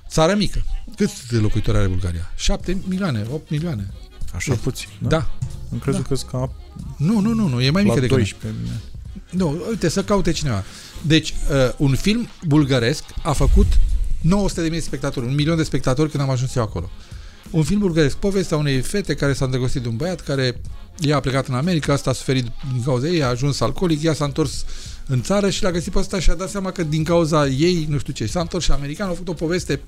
țară 0.10 0.36
mică. 0.36 0.64
Câți 0.96 1.28
de 1.32 1.38
locuitori 1.38 1.78
are 1.78 1.88
Bulgaria? 1.88 2.32
7 2.36 2.78
milioane, 2.88 3.26
8 3.32 3.50
milioane. 3.50 3.94
Așa 4.34 4.54
deci, 4.54 4.64
puțin, 4.64 4.90
da? 5.02 5.10
Da. 5.10 5.28
Am 5.72 5.80
crezut 5.80 6.08
da. 6.08 6.16
că 6.16 6.38
ca 6.38 6.52
Nu, 6.98 7.20
nu, 7.20 7.34
nu, 7.34 7.48
nu, 7.48 7.62
e 7.62 7.70
mai 7.70 7.84
mică 7.84 8.00
decât 8.00 8.18
12 8.18 8.60
mine. 8.64 8.82
Nu, 9.30 9.62
uite, 9.70 9.90
să 9.90 10.04
caute 10.04 10.32
cineva. 10.32 10.64
Deci, 11.02 11.30
uh, 11.30 11.74
un 11.78 11.96
film 11.96 12.28
bulgăresc 12.48 13.04
a 13.24 13.32
făcut 13.32 13.68
900.000 14.24 14.70
de 14.70 14.80
spectatori, 14.80 15.26
un 15.26 15.36
milion 15.36 15.58
de 15.58 15.64
spectatori 15.64 16.10
când 16.10 16.24
am 16.24 16.30
ajuns 16.30 16.56
eu 16.56 16.64
acolo. 16.64 16.90
Un 17.50 17.64
film 17.64 17.80
bulgăresc, 17.80 18.16
povestea 18.16 18.58
unei 18.58 18.82
fete 18.82 19.14
care 19.14 19.34
s-a 19.34 19.46
îndrăgostit 19.46 19.82
de 19.82 19.88
un 19.88 19.96
băiat 19.96 20.22
care 20.22 20.62
ea 21.00 21.16
a 21.16 21.20
plecat 21.20 21.48
în 21.48 21.56
America, 21.56 21.94
asta 21.94 22.10
a 22.10 22.14
suferit 22.14 22.46
din 22.74 22.84
cauza 22.84 23.08
ei, 23.08 23.24
a 23.24 23.28
ajuns 23.28 23.60
alcoolic, 23.60 24.04
ea 24.04 24.14
s-a 24.14 24.26
întors 24.26 24.66
în 25.08 25.22
țară 25.22 25.50
și 25.50 25.64
l-a 25.64 25.72
găsit 25.72 25.92
pe 25.92 26.00
ăsta 26.00 26.20
și 26.20 26.30
a 26.30 26.36
dat 26.36 26.50
seama 26.50 26.72
că 26.72 26.84
din 26.84 27.04
cauza 27.04 27.48
ei, 27.48 27.86
nu 27.90 27.98
știu 27.98 28.14
ce, 28.14 28.26
s-a 28.26 28.40
întors 28.40 28.64
și 28.64 28.72
american, 28.72 29.08
a 29.08 29.12
făcut 29.12 29.28
o 29.28 29.34
poveste 29.34 29.82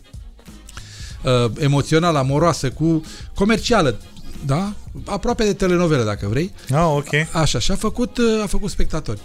uh, 1.23 1.51
emoțională, 1.57 2.17
amoroasă, 2.17 2.69
cu 2.71 3.01
comercială, 3.35 3.99
da? 4.45 4.73
Aproape 5.05 5.43
de 5.43 5.53
telenovelă, 5.53 6.03
dacă 6.03 6.27
vrei. 6.27 6.53
Ah, 6.69 6.85
ok. 6.85 7.33
Așa, 7.33 7.59
și 7.59 7.71
a 7.71 7.75
făcut, 7.75 8.17
uh, 8.17 8.41
a 8.43 8.45
făcut 8.45 8.69
spectatori. 8.69 9.19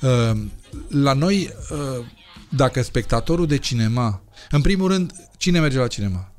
Uh, 0.00 0.38
la 0.88 1.12
noi, 1.12 1.50
uh, 1.70 2.04
dacă 2.48 2.82
spectatorul 2.82 3.46
de 3.46 3.58
cinema, 3.58 4.22
în 4.50 4.60
primul 4.60 4.88
rând, 4.88 5.12
cine 5.36 5.60
merge 5.60 5.78
la 5.78 5.86
cinema? 5.86 6.30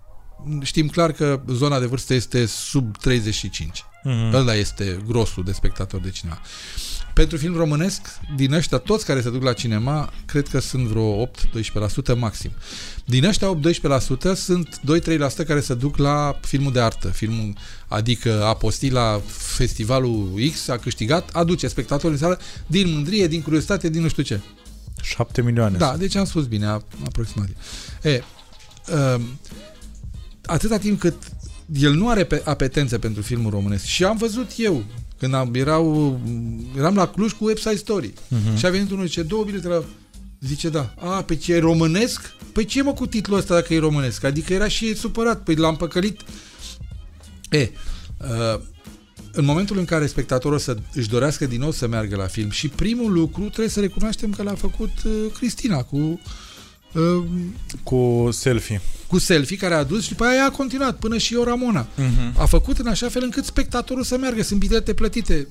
Știm 0.62 0.88
clar 0.88 1.12
că 1.12 1.42
zona 1.48 1.80
de 1.80 1.86
vârstă 1.86 2.14
este 2.14 2.46
sub 2.46 2.98
35. 2.98 3.84
Mm-hmm. 3.84 4.34
Ăla 4.34 4.54
este 4.54 5.00
grosul 5.08 5.44
de 5.44 5.52
spectatori 5.52 6.04
de 6.04 6.10
cinema. 6.10 6.42
Pentru 7.18 7.38
film 7.38 7.56
românesc, 7.56 8.02
din 8.36 8.54
ăștia 8.54 8.78
toți 8.78 9.06
care 9.06 9.22
se 9.22 9.30
duc 9.30 9.44
la 9.44 9.54
cinema, 9.54 10.14
cred 10.26 10.48
că 10.48 10.60
sunt 10.60 10.88
vreo 10.88 11.26
8-12% 11.26 11.30
maxim. 12.18 12.52
Din 13.06 13.26
ăștia 13.26 13.60
8-12% 14.34 14.36
sunt 14.36 14.80
2-3% 15.44 15.46
care 15.48 15.60
se 15.60 15.74
duc 15.74 15.98
la 15.98 16.40
filmul 16.42 16.72
de 16.72 16.80
artă, 16.80 17.08
filmul, 17.08 17.54
adică 17.88 18.44
a 18.44 18.54
postit 18.54 18.92
la 18.92 19.22
festivalul 19.28 20.30
X, 20.52 20.68
a 20.68 20.78
câștigat, 20.78 21.30
aduce 21.30 21.68
spectatori 21.68 22.14
în 22.14 22.20
sală 22.20 22.40
din 22.68 22.92
mândrie, 22.92 23.28
din 23.28 23.42
curiozitate, 23.42 23.90
din 23.90 24.02
nu 24.02 24.08
știu 24.08 24.24
ce. 24.24 24.40
7 25.02 25.42
milioane. 25.42 25.78
Da, 25.78 25.98
deci 25.98 26.16
am 26.16 26.26
spus 26.26 26.46
bine, 26.46 26.68
aproximativ. 27.06 27.56
E, 28.02 28.24
uh, 28.92 29.22
atâta 30.46 30.78
timp 30.78 31.00
cât 31.00 31.16
el 31.74 31.94
nu 31.94 32.10
are 32.10 32.28
apetență 32.44 32.98
pentru 32.98 33.22
filmul 33.22 33.52
românesc 33.52 33.84
și 33.84 34.04
am 34.04 34.18
văzut 34.18 34.52
eu 34.58 34.84
când 35.18 35.34
am, 35.34 35.54
erau, 35.54 36.20
eram 36.78 36.96
la 36.96 37.08
Cluj 37.08 37.32
cu 37.32 37.46
Website 37.46 37.76
Story 37.76 38.14
uh-huh. 38.14 38.58
și 38.58 38.66
a 38.66 38.70
venit 38.70 38.92
unul 38.92 39.06
și 39.06 39.10
zice, 39.10 39.24
două 39.24 39.44
bilete 39.44 39.68
la... 39.68 39.84
Zice, 40.40 40.70
da. 40.70 40.94
A, 41.00 41.22
pe 41.22 41.36
ce 41.36 41.54
e 41.54 41.60
românesc? 41.60 42.22
Păi 42.52 42.66
ce 42.66 42.84
mă 42.84 42.94
cu 42.94 43.08
titlul 43.08 43.38
ăsta 43.38 43.54
dacă 43.54 43.74
e 43.74 43.80
românesc? 43.80 44.24
Adică 44.24 44.54
era 44.54 44.68
și 44.68 44.96
supărat. 44.96 45.44
Păi 45.44 45.56
l-am 45.56 45.76
păcălit. 45.76 46.22
E, 47.50 47.70
uh, 48.18 48.60
în 49.32 49.46
momentul 49.46 49.78
în 49.78 49.86
care 49.86 50.08
spectatorul 50.08 50.60
să 50.60 50.78
își 50.94 51.10
dorească 51.10 51.46
din 51.46 51.60
nou 51.60 51.72
să 51.72 51.88
meargă 51.88 52.16
la 52.16 52.26
film 52.26 52.50
și 52.50 52.68
primul 52.68 53.12
lucru 53.12 53.42
trebuie 53.42 53.70
să 53.70 53.80
recunoaștem 53.80 54.32
că 54.32 54.44
l-a 54.44 54.56
făcut 54.56 55.04
uh, 55.06 55.12
Cristina 55.38 55.84
cu 55.84 56.20
Ehm, 56.98 57.56
cu 57.84 58.30
selfie. 58.32 58.82
Cu 59.08 59.18
selfie 59.18 59.58
care 59.58 59.74
a 59.74 59.84
dus 59.84 60.04
și 60.04 60.10
după 60.10 60.24
aia 60.24 60.46
a 60.46 60.52
continuat 60.52 60.98
până 60.98 61.18
și 61.18 61.34
eu 61.34 61.44
Ramona. 61.44 61.88
Uh-huh. 61.88 62.34
A 62.38 62.46
făcut 62.46 62.78
în 62.78 62.88
așa 62.88 63.10
fel 63.10 63.24
încât 63.24 63.46
spectatorul 63.46 64.04
să 64.04 64.18
meargă. 64.18 64.44
Sunt 64.44 64.60
bilete 64.60 64.94
plătite. 64.94 65.48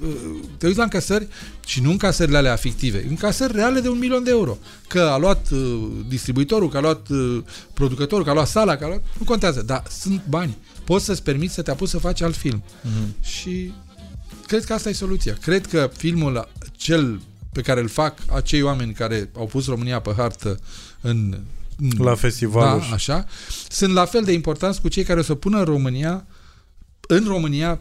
Te 0.58 0.66
uiți 0.66 0.78
la 0.78 0.84
încasări 0.84 1.28
și 1.66 1.80
nu 1.80 1.90
încasările 1.90 2.36
alea 2.36 2.56
fictive, 2.56 3.06
încasări 3.08 3.52
reale 3.52 3.80
de 3.80 3.88
un 3.88 3.98
milion 3.98 4.24
de 4.24 4.30
euro. 4.30 4.58
Că 4.88 5.00
a 5.00 5.18
luat 5.18 5.50
uh, 5.50 5.88
distribuitorul, 6.08 6.68
că 6.68 6.76
a 6.76 6.80
luat 6.80 7.08
uh, 7.08 7.42
producătorul, 7.74 8.24
că 8.24 8.30
a 8.30 8.34
luat 8.34 8.48
sala, 8.48 8.76
că 8.76 8.84
a 8.84 8.88
luat... 8.88 9.02
Nu 9.18 9.24
contează, 9.24 9.62
dar 9.62 9.82
sunt 9.90 10.22
bani. 10.28 10.56
Poți 10.84 11.04
să-ți 11.04 11.22
permiți 11.22 11.54
să 11.54 11.62
te 11.62 11.70
apuci 11.70 11.88
să 11.88 11.98
faci 11.98 12.22
alt 12.22 12.36
film. 12.36 12.62
Uh-huh. 12.62 13.24
Și 13.24 13.72
cred 14.46 14.64
că 14.64 14.72
asta 14.72 14.88
e 14.88 14.92
soluția. 14.92 15.36
Cred 15.40 15.66
că 15.66 15.90
filmul 15.96 16.48
cel 16.76 17.20
pe 17.52 17.60
care 17.60 17.80
îl 17.80 17.88
fac 17.88 18.18
acei 18.32 18.62
oameni 18.62 18.92
care 18.92 19.30
au 19.36 19.46
pus 19.46 19.66
România 19.66 20.00
pe 20.00 20.12
hartă 20.16 20.58
în 21.00 21.38
la 21.98 22.14
festivalul. 22.14 22.84
Da, 22.88 22.94
așa. 22.94 23.24
Sunt 23.68 23.92
la 23.92 24.04
fel 24.04 24.24
de 24.24 24.32
importanți 24.32 24.80
cu 24.80 24.88
cei 24.88 25.04
care 25.04 25.18
o 25.18 25.22
să 25.22 25.34
pună 25.34 25.62
România 25.62 26.26
în 27.08 27.24
România 27.26 27.80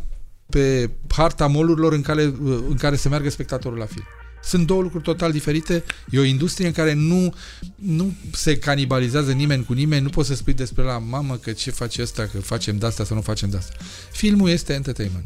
pe 0.50 0.90
harta 1.08 1.48
molurilor 1.48 1.94
în 1.94 2.02
care, 2.02 2.24
în 2.70 2.76
care 2.78 2.96
se 2.96 3.10
meargă 3.10 3.30
spectatorul 3.30 3.78
la 3.78 3.86
film. 3.86 4.06
Sunt 4.44 4.68
două 4.68 4.82
lucruri 4.82 5.04
total 5.04 5.32
diferite. 5.32 5.84
E 6.10 6.20
o 6.20 6.24
industrie 6.24 6.68
în 6.68 6.74
care 6.74 6.94
nu, 6.94 7.34
nu 7.76 8.14
se 8.32 8.58
canibalizează 8.58 9.32
nimeni 9.32 9.64
cu 9.64 9.74
nimeni. 9.74 10.04
Nu 10.04 10.10
poți 10.10 10.28
să 10.28 10.36
spui 10.36 10.54
despre 10.54 10.84
la 10.84 10.98
mamă 10.98 11.36
că 11.36 11.52
ce 11.52 11.72
face 11.72 12.02
ăsta, 12.02 12.28
că 12.32 12.40
facem 12.42 12.78
de 12.78 12.86
asta 12.86 13.04
sau 13.04 13.16
nu 13.16 13.22
facem 13.22 13.50
de 13.50 13.58
asta. 13.58 13.74
Filmul 14.12 14.50
este 14.50 14.74
entertainment. 14.74 15.26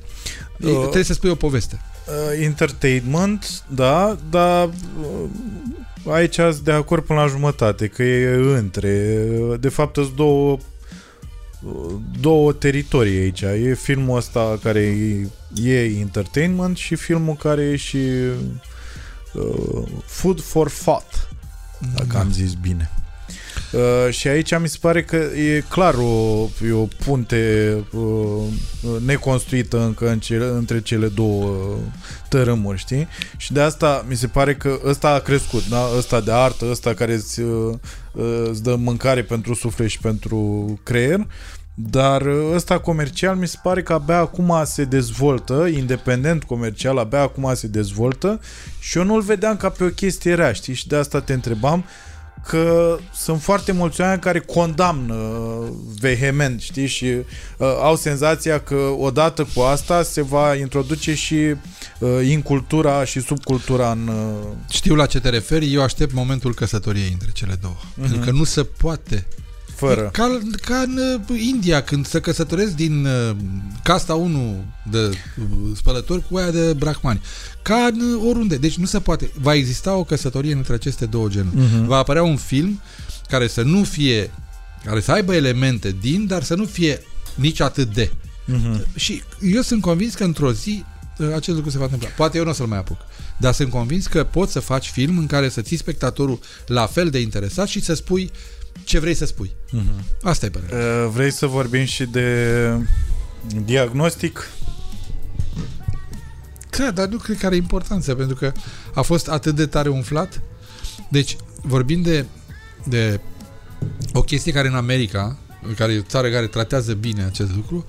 Uh, 0.60 0.80
trebuie 0.82 1.04
să 1.04 1.14
spui 1.14 1.30
o 1.30 1.36
poveste. 1.36 1.82
Uh, 2.08 2.44
entertainment, 2.44 3.64
da, 3.68 4.18
dar 4.30 4.66
uh, 4.68 5.30
aici 6.08 6.38
ați 6.38 6.64
de 6.64 6.72
acord 6.72 7.04
până 7.04 7.20
la 7.20 7.28
jumătate, 7.28 7.88
că 7.88 8.04
e 8.04 8.34
între. 8.34 9.18
De 9.60 9.70
fapt, 9.70 9.96
sunt 9.96 10.16
două 10.16 10.58
două 12.20 12.54
teritorii 12.54 13.20
aici. 13.20 13.42
E 13.42 13.74
filmul 13.74 14.18
ăsta 14.18 14.60
care 14.64 14.80
e, 14.80 15.28
e 15.72 16.00
entertainment 16.00 16.78
și 16.78 16.96
filmul 16.96 17.36
care 17.36 17.62
e 17.62 17.76
și 17.76 17.98
uh, 19.34 19.88
food 20.06 20.42
for 20.42 20.70
thought, 20.70 21.30
dacă 21.96 22.10
da. 22.12 22.20
am 22.20 22.32
zis 22.32 22.54
bine. 22.54 22.90
Uh, 23.72 24.14
și 24.14 24.28
aici 24.28 24.58
mi 24.60 24.68
se 24.68 24.78
pare 24.82 25.04
că 25.04 25.16
e 25.16 25.64
clar 25.70 25.94
o, 25.94 26.48
e 26.68 26.72
o 26.72 26.88
punte 27.06 27.74
uh, 27.92 28.44
neconstruită 29.06 29.84
încă 29.84 30.10
în 30.10 30.20
cele, 30.20 30.46
între 30.46 30.82
cele 30.82 31.08
două 31.08 31.46
uh, 31.46 31.78
tărâmuri, 32.30 32.78
știi? 32.78 33.08
Și 33.38 33.54
de 33.54 33.62
asta 33.62 34.06
mi 34.08 34.16
se 34.16 34.28
pare 34.28 34.56
că 34.56 34.80
ăsta 34.86 35.10
a 35.10 35.20
crescut, 35.20 35.68
da? 35.68 35.90
Ăsta 35.98 36.20
de 36.20 36.32
artă, 36.32 36.66
ăsta 36.70 36.94
care 36.94 37.14
îți, 37.14 37.40
uh, 37.40 37.74
uh 38.12 38.48
îți 38.50 38.64
dă 38.64 38.76
mâncare 38.76 39.24
pentru 39.24 39.54
suflet 39.54 39.90
și 39.90 40.00
pentru 40.00 40.80
creier, 40.84 41.28
dar 41.74 42.22
uh, 42.22 42.52
ăsta 42.54 42.80
comercial 42.80 43.36
mi 43.36 43.48
se 43.48 43.58
pare 43.64 43.84
că 43.84 43.94
abia 43.94 44.18
acum 44.18 44.62
se 44.64 44.84
dezvoltă, 44.84 45.68
independent 45.74 46.44
comercial, 46.44 46.98
abia 46.98 47.22
acum 47.22 47.52
se 47.54 47.68
dezvoltă 47.68 48.40
și 48.80 48.98
eu 48.98 49.04
nu-l 49.04 49.22
vedeam 49.22 49.58
ca 49.58 49.70
pe 49.70 49.84
o 49.84 49.90
chestie 49.90 50.34
rea, 50.34 50.52
știi? 50.52 50.74
Și 50.74 50.88
de 50.88 50.96
asta 50.96 51.22
te 51.22 51.34
întrebam 51.34 51.86
că 52.48 52.98
sunt 53.14 53.42
foarte 53.42 53.72
mulți 53.72 54.02
oameni 54.02 54.20
care 54.20 54.40
condamnă 54.40 55.14
uh, 55.14 55.68
vehement, 56.00 56.62
știi, 56.62 56.88
și 56.88 57.06
uh, 57.06 57.68
au 57.82 57.96
senzația 57.96 58.60
că 58.60 58.76
odată 58.98 59.48
cu 59.54 59.62
asta 59.62 60.04
se 60.04 60.22
va 60.22 60.56
introduce 60.56 61.14
și 61.14 61.36
uh, 61.36 62.10
incultura 62.30 63.04
și 63.04 63.20
subcultura 63.20 63.92
în... 63.92 64.08
Uh... 64.08 64.48
Știu 64.70 64.96
la 64.96 65.06
ce 65.06 65.20
te 65.20 65.30
referi, 65.30 65.74
eu 65.74 65.82
aștept 65.82 66.14
momentul 66.14 66.54
căsătoriei 66.54 67.12
între 67.12 67.30
cele 67.34 67.58
două. 67.62 67.78
Uh-huh. 67.78 68.02
Pentru 68.02 68.20
că 68.20 68.32
nu 68.32 68.44
se 68.44 68.64
poate 68.64 69.28
fără. 69.80 70.02
E 70.02 70.10
ca, 70.12 70.40
ca 70.62 70.76
în 70.76 71.00
uh, 71.30 71.42
India, 71.42 71.82
când 71.82 72.08
se 72.08 72.20
căsătoresc 72.20 72.72
din 72.72 73.06
uh, 73.06 73.36
casta 73.84 74.16
1 74.16 74.64
de 74.92 75.00
uh, 75.08 75.16
spălători 75.76 76.24
cu 76.30 76.38
aia 76.38 76.52
de 76.52 76.74
brahmani. 76.74 77.22
Ca 77.70 77.90
în 77.94 78.20
oriunde. 78.28 78.56
Deci 78.56 78.78
nu 78.78 78.86
se 78.86 79.00
poate. 79.00 79.30
Va 79.42 79.54
exista 79.54 79.96
o 79.96 80.04
căsătorie 80.04 80.54
între 80.54 80.74
aceste 80.74 81.06
două 81.06 81.28
genuri. 81.28 81.56
Uh-huh. 81.56 81.86
Va 81.86 81.98
apărea 81.98 82.24
un 82.24 82.36
film 82.36 82.82
care 83.28 83.48
să 83.48 83.62
nu 83.62 83.84
fie 83.84 84.32
care 84.86 85.00
să 85.00 85.12
aibă 85.12 85.36
elemente 85.36 85.96
din, 86.02 86.28
dar 86.28 86.44
să 86.44 86.56
nu 86.56 86.66
fie 86.66 87.02
nici 87.36 87.60
atât 87.60 87.94
de. 87.94 88.12
Uh-huh. 88.12 88.96
Și 88.96 89.24
eu 89.42 89.62
sunt 89.62 89.82
convins 89.82 90.14
că 90.14 90.24
într-o 90.24 90.52
zi 90.52 90.84
acest 91.36 91.56
lucru 91.56 91.72
se 91.72 91.78
va 91.78 91.84
întâmpla. 91.84 92.10
Poate 92.10 92.38
eu 92.38 92.44
nu 92.44 92.50
o 92.50 92.54
să-l 92.54 92.68
mai 92.68 92.78
apuc. 92.78 92.98
Dar 93.38 93.54
sunt 93.54 93.70
convins 93.70 94.08
că 94.08 94.24
poți 94.24 94.52
să 94.52 94.60
faci 94.60 94.90
film 94.90 95.18
în 95.18 95.28
care 95.28 95.50
să 95.50 95.62
ții 95.62 95.78
spectatorul 95.78 96.40
la 96.66 96.86
fel 96.86 97.10
de 97.10 97.20
interesat 97.20 97.68
și 97.68 97.82
să 97.82 97.94
spui 97.94 98.32
ce 98.84 99.00
vrei 99.00 99.14
să 99.14 99.26
spui. 99.26 99.52
Uh-huh. 99.68 100.22
Asta 100.22 100.46
e 100.46 100.50
părerea. 100.50 101.06
Uh, 101.06 101.12
vrei 101.14 101.32
să 101.32 101.46
vorbim 101.46 101.86
și 101.86 102.04
de 102.04 102.70
diagnostic? 103.66 104.50
Da, 106.78 106.92
dar 106.92 107.08
nu 107.08 107.18
cred 107.18 107.38
că 107.38 107.46
are 107.46 107.56
importanță, 107.56 108.16
pentru 108.16 108.36
că 108.36 108.52
a 108.94 109.02
fost 109.02 109.28
atât 109.28 109.56
de 109.56 109.66
tare 109.66 109.90
umflat. 109.90 110.42
Deci, 111.10 111.36
vorbim 111.62 112.02
de, 112.02 112.26
de 112.84 113.20
o 114.14 114.22
chestie 114.22 114.52
care 114.52 114.68
în 114.68 114.76
America, 114.76 115.38
care 115.76 115.94
e 115.94 116.00
o 116.00 116.02
țară 116.02 116.30
care 116.30 116.48
tratează 116.48 116.94
bine 116.94 117.24
acest 117.24 117.56
lucru, 117.56 117.86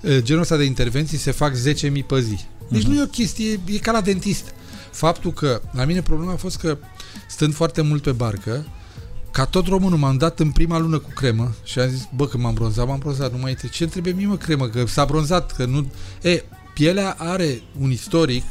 uh, 0.00 0.18
genul 0.18 0.42
ăsta 0.42 0.56
de 0.56 0.64
intervenții 0.64 1.18
se 1.18 1.30
fac 1.30 1.52
10.000 1.54 2.06
pe 2.06 2.20
zi. 2.20 2.38
Deci 2.68 2.82
uh-huh. 2.82 2.86
nu 2.86 2.94
e 2.94 3.02
o 3.02 3.06
chestie, 3.06 3.60
e 3.66 3.78
ca 3.78 3.92
la 3.92 4.00
dentist. 4.00 4.54
Faptul 4.90 5.32
că, 5.32 5.60
la 5.72 5.84
mine 5.84 6.02
problema 6.02 6.32
a 6.32 6.36
fost 6.36 6.56
că, 6.56 6.78
stând 7.28 7.54
foarte 7.54 7.82
mult 7.82 8.02
pe 8.02 8.12
barcă, 8.12 8.66
ca 9.30 9.44
tot 9.44 9.66
românul 9.66 9.98
m-am 9.98 10.16
dat 10.16 10.40
în 10.40 10.50
prima 10.50 10.78
lună 10.78 10.98
cu 10.98 11.10
cremă 11.14 11.54
și 11.64 11.78
am 11.78 11.88
zis, 11.88 12.08
bă, 12.16 12.26
că 12.26 12.38
m-am 12.38 12.54
bronzat, 12.54 12.86
m-am 12.86 12.98
bronzat, 12.98 13.32
nu 13.32 13.38
mai 13.38 13.52
este. 13.52 13.68
Ce 13.68 13.86
trebuie 13.86 14.12
mie, 14.12 14.26
mă, 14.26 14.36
cremă? 14.36 14.68
Că 14.68 14.86
s-a 14.86 15.04
bronzat, 15.04 15.52
că 15.52 15.64
nu... 15.64 15.90
E, 16.22 16.42
pielea 16.74 17.14
are 17.18 17.62
un 17.80 17.90
istoric 17.90 18.44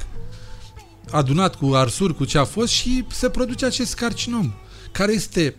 adunat 1.12 1.56
cu 1.56 1.66
arsuri, 1.66 2.16
cu 2.16 2.26
ce 2.26 2.38
a 2.38 2.44
fost 2.44 2.72
și 2.72 3.06
se 3.12 3.30
produce 3.30 3.66
acest 3.66 3.96
carcinom, 3.96 4.54
care 4.92 5.12
este 5.12 5.56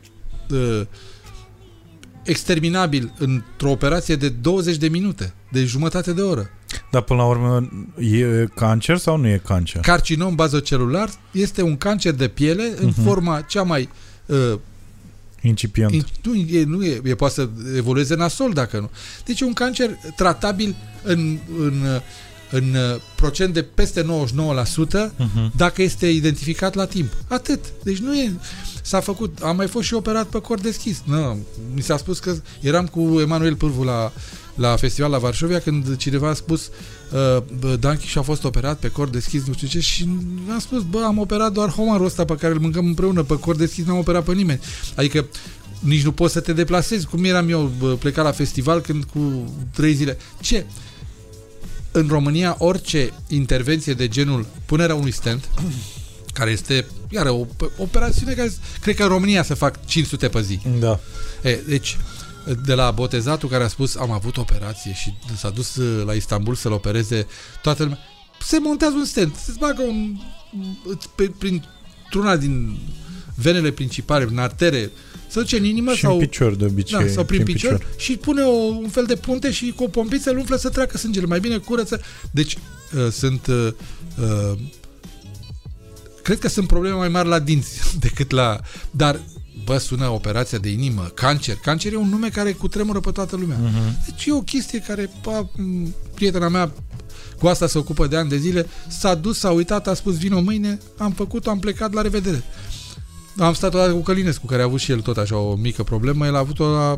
uh, 0.50 0.80
exterminabil 2.22 3.12
într-o 3.18 3.70
operație 3.70 4.16
de 4.16 4.28
20 4.28 4.76
de 4.76 4.88
minute, 4.88 5.34
de 5.50 5.64
jumătate 5.64 6.12
de 6.12 6.20
oră. 6.20 6.50
Dar 6.90 7.02
până 7.02 7.20
la 7.20 7.26
urmă 7.26 7.68
e 7.98 8.46
cancer 8.54 8.96
sau 8.96 9.16
nu 9.16 9.28
e 9.28 9.40
cancer? 9.44 9.80
Carcinom 9.80 10.34
bazocelular 10.34 11.10
este 11.30 11.62
un 11.62 11.76
cancer 11.76 12.12
de 12.12 12.28
piele 12.28 12.74
în 12.80 12.90
uh-huh. 12.92 13.04
forma 13.04 13.40
cea 13.40 13.62
mai 13.62 13.88
uh, 14.26 14.58
Incipient. 15.44 16.06
Nu, 16.22 16.34
e, 16.34 16.64
nu 16.64 16.84
e, 16.84 17.00
e, 17.04 17.14
poate 17.14 17.34
să 17.34 17.48
evolueze 17.76 18.14
nasol 18.14 18.52
dacă 18.52 18.78
nu. 18.78 18.90
Deci 19.24 19.40
e 19.40 19.44
un 19.44 19.52
cancer 19.52 19.90
tratabil 20.16 20.76
în, 21.02 21.38
în, 21.58 22.00
în 22.52 22.76
procent 23.14 23.54
de 23.54 23.62
peste 23.62 24.02
99% 24.02 24.04
uh-huh. 24.04 25.16
Mhm. 25.16 25.52
dacă 25.56 25.82
este 25.82 26.08
identificat 26.08 26.74
la 26.74 26.84
timp. 26.84 27.12
Atât. 27.28 27.64
Deci 27.82 27.98
nu 27.98 28.14
e... 28.14 28.32
S-a 28.82 29.00
făcut... 29.00 29.38
Am 29.42 29.56
mai 29.56 29.68
fost 29.68 29.86
și 29.86 29.94
operat 29.94 30.26
pe 30.26 30.38
cor 30.38 30.60
deschis. 30.60 31.02
Nu, 31.04 31.38
mi 31.74 31.82
s-a 31.82 31.96
spus 31.96 32.18
că 32.18 32.34
eram 32.60 32.86
cu 32.86 33.20
Emanuel 33.20 33.54
Pârvu 33.54 33.82
la 33.82 34.12
la 34.54 34.76
festival 34.76 35.10
la 35.10 35.18
Varșovia 35.18 35.58
când 35.58 35.96
cineva 35.96 36.28
a 36.28 36.34
spus 36.34 36.70
uh, 37.10 37.78
Danchi 37.78 38.06
și-a 38.06 38.22
fost 38.22 38.44
operat 38.44 38.78
pe 38.78 38.88
cor 38.88 39.08
deschis, 39.08 39.44
nu 39.46 39.52
știu 39.52 39.66
ce, 39.66 39.80
și 39.80 40.08
am 40.52 40.58
spus, 40.58 40.82
bă, 40.82 41.02
am 41.04 41.18
operat 41.18 41.52
doar 41.52 41.68
homarul 41.68 42.06
ăsta 42.06 42.24
pe 42.24 42.36
care 42.36 42.52
îl 42.52 42.58
mâncăm 42.60 42.86
împreună, 42.86 43.22
pe 43.22 43.38
cor 43.38 43.56
deschis 43.56 43.84
n-am 43.84 43.98
operat 43.98 44.24
pe 44.24 44.32
nimeni. 44.32 44.60
Adică 44.94 45.26
nici 45.78 46.04
nu 46.04 46.12
poți 46.12 46.32
să 46.32 46.40
te 46.40 46.52
deplasezi. 46.52 47.06
Cum 47.06 47.24
eram 47.24 47.48
eu 47.48 47.70
plecat 47.98 48.24
la 48.24 48.32
festival 48.32 48.80
când 48.80 49.04
cu 49.04 49.52
trei 49.74 49.94
zile. 49.94 50.16
Ce? 50.40 50.66
În 51.92 52.06
România, 52.08 52.56
orice 52.58 53.12
intervenție 53.28 53.92
de 53.94 54.08
genul 54.08 54.46
punerea 54.66 54.94
unui 54.94 55.12
stent, 55.12 55.48
care 56.38 56.50
este, 56.50 56.86
iar 57.08 57.26
o 57.26 57.46
operațiune 57.76 58.32
care 58.32 58.52
cred 58.80 58.96
că 58.96 59.02
în 59.02 59.08
România 59.08 59.42
se 59.42 59.54
fac 59.54 59.86
500 59.86 60.28
pe 60.28 60.42
zi. 60.42 60.60
Da. 60.78 61.00
E, 61.42 61.54
deci, 61.66 61.96
de 62.64 62.74
la 62.74 62.90
botezatul 62.90 63.48
care 63.48 63.64
a 63.64 63.68
spus 63.68 63.96
am 63.96 64.10
avut 64.10 64.36
operație 64.36 64.92
și 64.92 65.14
s-a 65.36 65.50
dus 65.50 65.76
uh, 65.76 66.04
la 66.06 66.12
Istanbul 66.12 66.54
să-l 66.54 66.72
opereze 66.72 67.26
toată 67.62 67.82
lumea. 67.82 67.98
Se 68.40 68.58
montează 68.58 68.94
un 68.94 69.04
stent, 69.04 69.34
se 69.34 69.52
bagă 69.58 69.82
un, 69.82 70.16
pe, 71.14 71.32
prin 71.38 71.64
una 72.14 72.36
din 72.36 72.78
venele 73.34 73.70
principale, 73.70 74.24
în 74.30 74.38
artere, 74.38 74.90
să 75.32 75.40
duce 75.40 75.56
în 75.56 75.64
inimă 75.64 75.92
și 75.92 76.00
sau, 76.00 76.12
în 76.12 76.18
picior 76.18 76.54
de 76.54 76.64
obicei. 76.64 77.04
Da, 77.04 77.12
sau 77.12 77.24
prin, 77.24 77.42
prin 77.42 77.54
picior, 77.54 77.72
picior, 77.72 77.94
și 77.96 78.16
pune 78.16 78.42
o, 78.42 78.50
un 78.52 78.88
fel 78.88 79.04
de 79.04 79.16
punte 79.16 79.50
și 79.50 79.72
cu 79.76 79.82
o 79.82 79.86
pompiță 79.86 80.30
îl 80.30 80.38
umflă 80.38 80.56
să 80.56 80.68
treacă 80.68 80.98
sângele. 80.98 81.26
Mai 81.26 81.40
bine 81.40 81.56
curăță. 81.56 82.00
Deci 82.30 82.56
uh, 82.56 83.12
sunt 83.12 83.46
uh, 83.46 83.72
uh, 84.22 84.58
cred 86.22 86.38
că 86.38 86.48
sunt 86.48 86.66
probleme 86.66 86.96
mai 86.96 87.08
mari 87.08 87.28
la 87.28 87.38
dinți 87.38 87.80
decât 88.06 88.30
la... 88.30 88.60
Dar 88.90 89.20
bă, 89.64 89.78
sună 89.78 90.08
operația 90.08 90.58
de 90.58 90.68
inimă, 90.68 91.10
cancer. 91.14 91.56
Cancer 91.62 91.92
e 91.92 91.96
un 91.96 92.08
nume 92.08 92.28
care 92.28 92.52
cutremură 92.52 93.00
pe 93.00 93.10
toată 93.10 93.36
lumea. 93.36 93.56
Uh-huh. 93.56 94.06
Deci 94.06 94.24
e 94.26 94.32
o 94.32 94.42
chestie 94.42 94.78
care, 94.78 95.10
pa, 95.22 95.50
prietena 96.14 96.48
mea 96.48 96.72
cu 97.38 97.46
asta 97.46 97.66
se 97.66 97.78
ocupă 97.78 98.06
de 98.06 98.16
ani 98.16 98.28
de 98.28 98.36
zile, 98.36 98.66
s-a 98.88 99.14
dus, 99.14 99.38
s-a 99.38 99.50
uitat, 99.50 99.86
a 99.88 99.94
spus 99.94 100.18
vino 100.18 100.40
mâine, 100.40 100.78
am 100.96 101.12
făcut 101.12 101.46
am 101.46 101.58
plecat, 101.58 101.92
la 101.92 102.02
revedere. 102.02 102.44
Am 103.38 103.54
stat 103.54 103.74
odată 103.74 103.92
cu 103.92 104.02
Călinescu, 104.02 104.46
care 104.46 104.62
a 104.62 104.64
avut 104.64 104.80
și 104.80 104.90
el 104.90 105.00
tot 105.00 105.16
așa 105.16 105.36
o 105.36 105.54
mică 105.54 105.82
problemă, 105.82 106.26
el 106.26 106.34
a 106.34 106.38
avut-o 106.38 106.70
la 106.70 106.96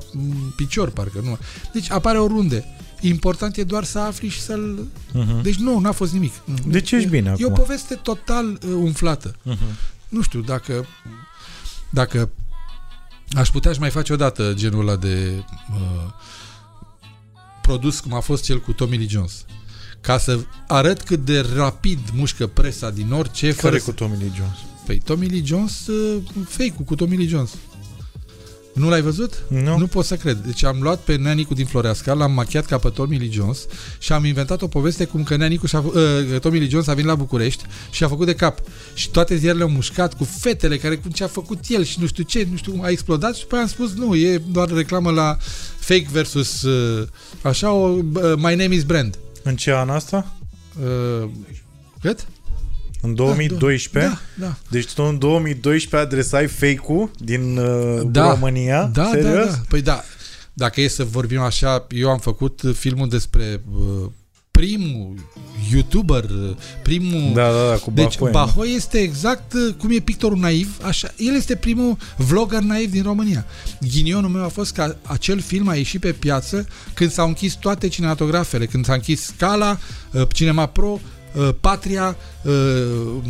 picior, 0.56 0.90
parcă 0.90 1.20
nu. 1.22 1.38
Deci 1.72 1.90
apare 1.90 2.18
oriunde. 2.18 2.64
Important 3.00 3.56
e 3.56 3.64
doar 3.64 3.84
să 3.84 3.98
afli 3.98 4.28
și 4.28 4.40
să-l... 4.40 4.86
Uh-huh. 5.10 5.42
Deci 5.42 5.56
nu, 5.56 5.78
n-a 5.78 5.92
fost 5.92 6.12
nimic. 6.12 6.32
Deci 6.66 6.90
ești 6.90 7.08
bine 7.08 7.28
e, 7.28 7.30
acum. 7.30 7.44
E 7.44 7.46
o 7.46 7.50
poveste 7.50 7.94
total 7.94 8.46
uh, 8.46 8.58
umflată. 8.76 9.30
Uh-huh. 9.30 9.92
Nu 10.08 10.22
știu, 10.22 10.40
dacă 10.40 10.86
dacă 11.90 12.28
Aș 13.32 13.48
putea 13.48 13.72
și 13.72 13.78
mai 13.78 13.90
face 13.90 14.12
odată 14.12 14.52
genul 14.54 14.88
ăla 14.88 14.96
de 14.96 15.44
uh, 15.70 16.12
produs 17.62 18.00
cum 18.00 18.14
a 18.14 18.20
fost 18.20 18.44
cel 18.44 18.60
cu 18.60 18.72
Tommy 18.72 18.96
Lee 18.96 19.06
Jones. 19.08 19.44
Ca 20.00 20.18
să 20.18 20.38
arăt 20.68 21.02
cât 21.02 21.24
de 21.24 21.46
rapid 21.54 21.98
mușcă 22.12 22.46
presa 22.46 22.90
din 22.90 23.12
orice. 23.12 23.46
Care 23.46 23.60
fără 23.60 23.78
cu 23.78 23.92
Tommy 23.92 24.16
Lee 24.18 24.32
Jones? 24.36 24.56
Păi 24.86 25.00
Tommy 25.04 25.26
Lee 25.26 25.42
Jones, 25.44 25.86
uh, 25.86 26.22
fake-ul 26.48 26.84
cu 26.84 26.94
Tommy 26.94 27.16
Lee 27.16 27.26
Jones. 27.26 27.50
Nu 28.74 28.88
l-ai 28.88 29.00
văzut? 29.00 29.42
Nu. 29.48 29.78
Nu 29.78 29.86
pot 29.86 30.04
să 30.04 30.16
cred. 30.16 30.36
Deci 30.36 30.64
am 30.64 30.78
luat 30.80 31.00
pe 31.00 31.16
Neanicu 31.16 31.54
din 31.54 31.66
Floreasca, 31.66 32.12
l-am 32.12 32.32
machiat 32.32 32.66
ca 32.66 32.78
pe 32.78 32.88
Tommy 32.88 33.18
Lee 33.18 33.30
Jones 33.30 33.66
și 33.98 34.12
am 34.12 34.24
inventat 34.24 34.62
o 34.62 34.66
poveste 34.66 35.04
cum 35.04 35.22
că 35.22 35.36
Neanicu 35.36 35.66
și-a, 35.66 35.78
uh, 35.78 36.40
Tommy 36.40 36.58
Lee 36.58 36.68
Jones 36.68 36.86
a 36.86 36.92
venit 36.92 37.08
la 37.08 37.14
București 37.14 37.64
și 37.90 38.04
a 38.04 38.08
făcut 38.08 38.26
de 38.26 38.34
cap. 38.34 38.58
Și 38.94 39.10
toate 39.10 39.36
ziarele 39.36 39.62
au 39.62 39.68
mușcat 39.68 40.14
cu 40.14 40.24
fetele 40.24 40.76
care 40.76 40.96
cum 40.96 41.10
ce 41.10 41.24
a 41.24 41.26
făcut 41.26 41.58
el 41.68 41.84
și 41.84 42.00
nu 42.00 42.06
știu 42.06 42.22
ce, 42.22 42.46
nu 42.50 42.56
știu 42.56 42.72
cum 42.72 42.82
a 42.82 42.88
explodat 42.88 43.34
și 43.34 43.40
după 43.40 43.56
am 43.56 43.66
spus 43.66 43.92
nu, 43.92 44.14
e 44.14 44.42
doar 44.50 44.68
reclamă 44.68 45.10
la 45.10 45.36
fake 45.78 46.06
versus 46.10 46.62
uh, 46.62 47.08
așa 47.42 47.72
o 47.72 47.88
uh, 47.88 48.02
My 48.36 48.54
Name 48.54 48.74
is 48.74 48.84
Brand. 48.84 49.18
În 49.42 49.56
ce 49.56 49.72
an 49.72 49.88
asta? 49.88 50.36
Uh, 50.80 51.28
cât? 52.00 52.26
În 53.04 53.14
2012? 53.14 54.12
Da, 54.34 54.46
da. 54.46 54.56
Deci 54.70 54.92
tu 54.92 55.02
în 55.02 55.18
2012 55.18 56.08
adresai 56.08 56.46
fake-ul 56.46 57.10
din 57.18 57.56
uh, 57.56 58.02
da, 58.06 58.30
România? 58.30 58.84
Da, 58.84 59.08
Serios? 59.12 59.44
da, 59.44 59.50
da. 59.50 59.60
Păi 59.68 59.82
da, 59.82 60.04
dacă 60.52 60.80
e 60.80 60.88
să 60.88 61.04
vorbim 61.04 61.40
așa, 61.40 61.86
eu 61.90 62.10
am 62.10 62.18
făcut 62.18 62.60
filmul 62.74 63.08
despre 63.08 63.62
uh, 63.72 64.10
primul 64.50 65.14
YouTuber, 65.72 66.24
primul... 66.82 67.32
Da, 67.34 67.52
da, 67.52 67.68
da, 67.68 67.76
cu 67.76 67.90
Deci 67.94 68.18
Bahoi, 68.18 68.32
Bahoi 68.32 68.74
este 68.74 68.98
exact 68.98 69.52
uh, 69.52 69.74
cum 69.78 69.90
e 69.90 69.98
pictorul 69.98 70.38
naiv, 70.38 70.76
așa, 70.82 71.08
el 71.16 71.34
este 71.34 71.56
primul 71.56 71.96
vlogger 72.16 72.60
naiv 72.60 72.90
din 72.90 73.02
România. 73.02 73.46
Ghinionul 73.80 74.30
meu 74.30 74.44
a 74.44 74.48
fost 74.48 74.74
că 74.74 74.96
acel 75.02 75.40
film 75.40 75.68
a 75.68 75.74
ieșit 75.74 76.00
pe 76.00 76.12
piață 76.12 76.66
când 76.94 77.10
s-au 77.10 77.26
închis 77.26 77.54
toate 77.54 77.88
cinematografele, 77.88 78.66
când 78.66 78.84
s-a 78.84 78.92
închis 78.92 79.22
Scala, 79.22 79.78
uh, 80.12 80.22
Cinema 80.32 80.66
Pro, 80.66 80.90
uh, 80.92 81.00
Patria, 81.60 82.16
uh, 82.42 82.52
uh, 82.52 83.22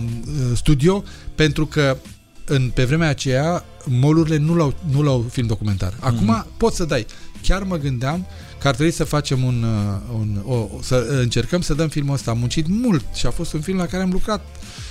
Studio, 0.54 1.04
pentru 1.34 1.66
că 1.66 1.96
în, 2.44 2.70
pe 2.74 2.84
vremea 2.84 3.08
aceea 3.08 3.64
molurile 3.84 4.36
nu 4.36 4.54
l-au, 4.54 4.74
nu 4.90 5.02
l-au 5.02 5.26
film 5.30 5.46
documentar. 5.46 5.94
Acum 6.00 6.24
mm. 6.24 6.46
poți 6.56 6.76
să 6.76 6.84
dai. 6.84 7.06
Chiar 7.42 7.62
mă 7.62 7.76
gândeam 7.76 8.26
că 8.60 8.68
ar 8.68 8.74
trebui 8.74 8.92
să 8.92 9.04
facem 9.04 9.44
un, 9.44 9.62
uh, 9.62 10.18
un 10.18 10.42
o, 10.44 10.68
să 10.82 11.06
încercăm 11.20 11.60
să 11.60 11.74
dăm 11.74 11.88
filmul 11.88 12.14
ăsta. 12.14 12.30
Am 12.30 12.38
muncit 12.38 12.66
mult 12.68 13.04
și 13.14 13.26
a 13.26 13.30
fost 13.30 13.52
un 13.52 13.60
film 13.60 13.76
la 13.76 13.86
care 13.86 14.02
am 14.02 14.10
lucrat 14.10 14.46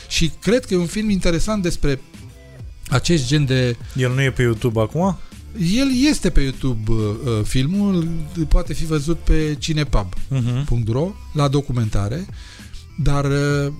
și 0.07 0.31
cred 0.41 0.65
că 0.65 0.73
e 0.73 0.77
un 0.77 0.85
film 0.85 1.09
interesant 1.09 1.61
despre 1.61 2.01
acest 2.89 3.27
gen 3.27 3.45
de... 3.45 3.77
El 3.95 4.13
nu 4.13 4.21
e 4.21 4.31
pe 4.31 4.41
YouTube 4.41 4.81
acum? 4.81 5.17
El 5.75 5.87
este 6.09 6.29
pe 6.29 6.41
YouTube 6.41 6.91
uh, 6.91 6.97
uh 6.97 7.43
filmul, 7.43 8.07
poate 8.47 8.73
fi 8.73 8.85
văzut 8.85 9.17
pe 9.17 9.55
cinepub.ro 9.59 11.11
uh-huh. 11.11 11.33
la 11.33 11.47
documentare, 11.47 12.25
dar 12.95 13.25
uh, 13.25 13.73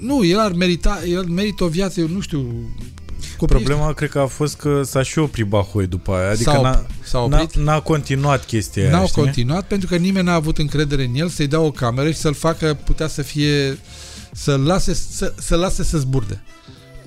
nu, 0.00 0.24
el 0.24 0.38
ar 0.38 0.52
merita, 0.52 1.00
el 1.06 1.24
merită 1.24 1.64
o 1.64 1.68
viață, 1.68 2.00
eu 2.00 2.08
nu 2.08 2.20
știu, 2.20 2.70
Copiii 3.36 3.58
Problema 3.58 3.80
ăștia. 3.80 3.94
cred 3.94 4.10
că 4.10 4.18
a 4.18 4.26
fost 4.26 4.56
că 4.56 4.82
s-a 4.84 5.02
și 5.02 5.18
oprit 5.18 5.46
Bahoi 5.46 5.86
după 5.86 6.12
aia. 6.12 6.30
Adică 6.30 6.50
s-a, 6.50 6.60
n-a, 6.60 6.86
s-a 7.02 7.18
oprit. 7.18 7.56
N-a, 7.56 7.62
n-a 7.62 7.80
continuat 7.80 8.44
chestia 8.44 8.90
N-au 8.90 8.98
aia, 8.98 9.06
știi? 9.06 9.22
continuat 9.22 9.66
pentru 9.66 9.88
că 9.88 9.96
nimeni 9.96 10.26
n-a 10.26 10.34
avut 10.34 10.58
încredere 10.58 11.04
în 11.04 11.14
el 11.14 11.28
să-i 11.28 11.46
dea 11.46 11.60
o 11.60 11.70
cameră 11.70 12.10
și 12.10 12.16
să-l 12.16 12.34
facă, 12.34 12.78
putea 12.84 13.06
să 13.06 13.22
fie, 13.22 13.78
să-l 14.32 14.60
lase 14.60 14.94
să, 14.94 15.34
să 15.38 15.56
lase 15.56 15.84
să 15.84 15.98
zburde. 15.98 16.42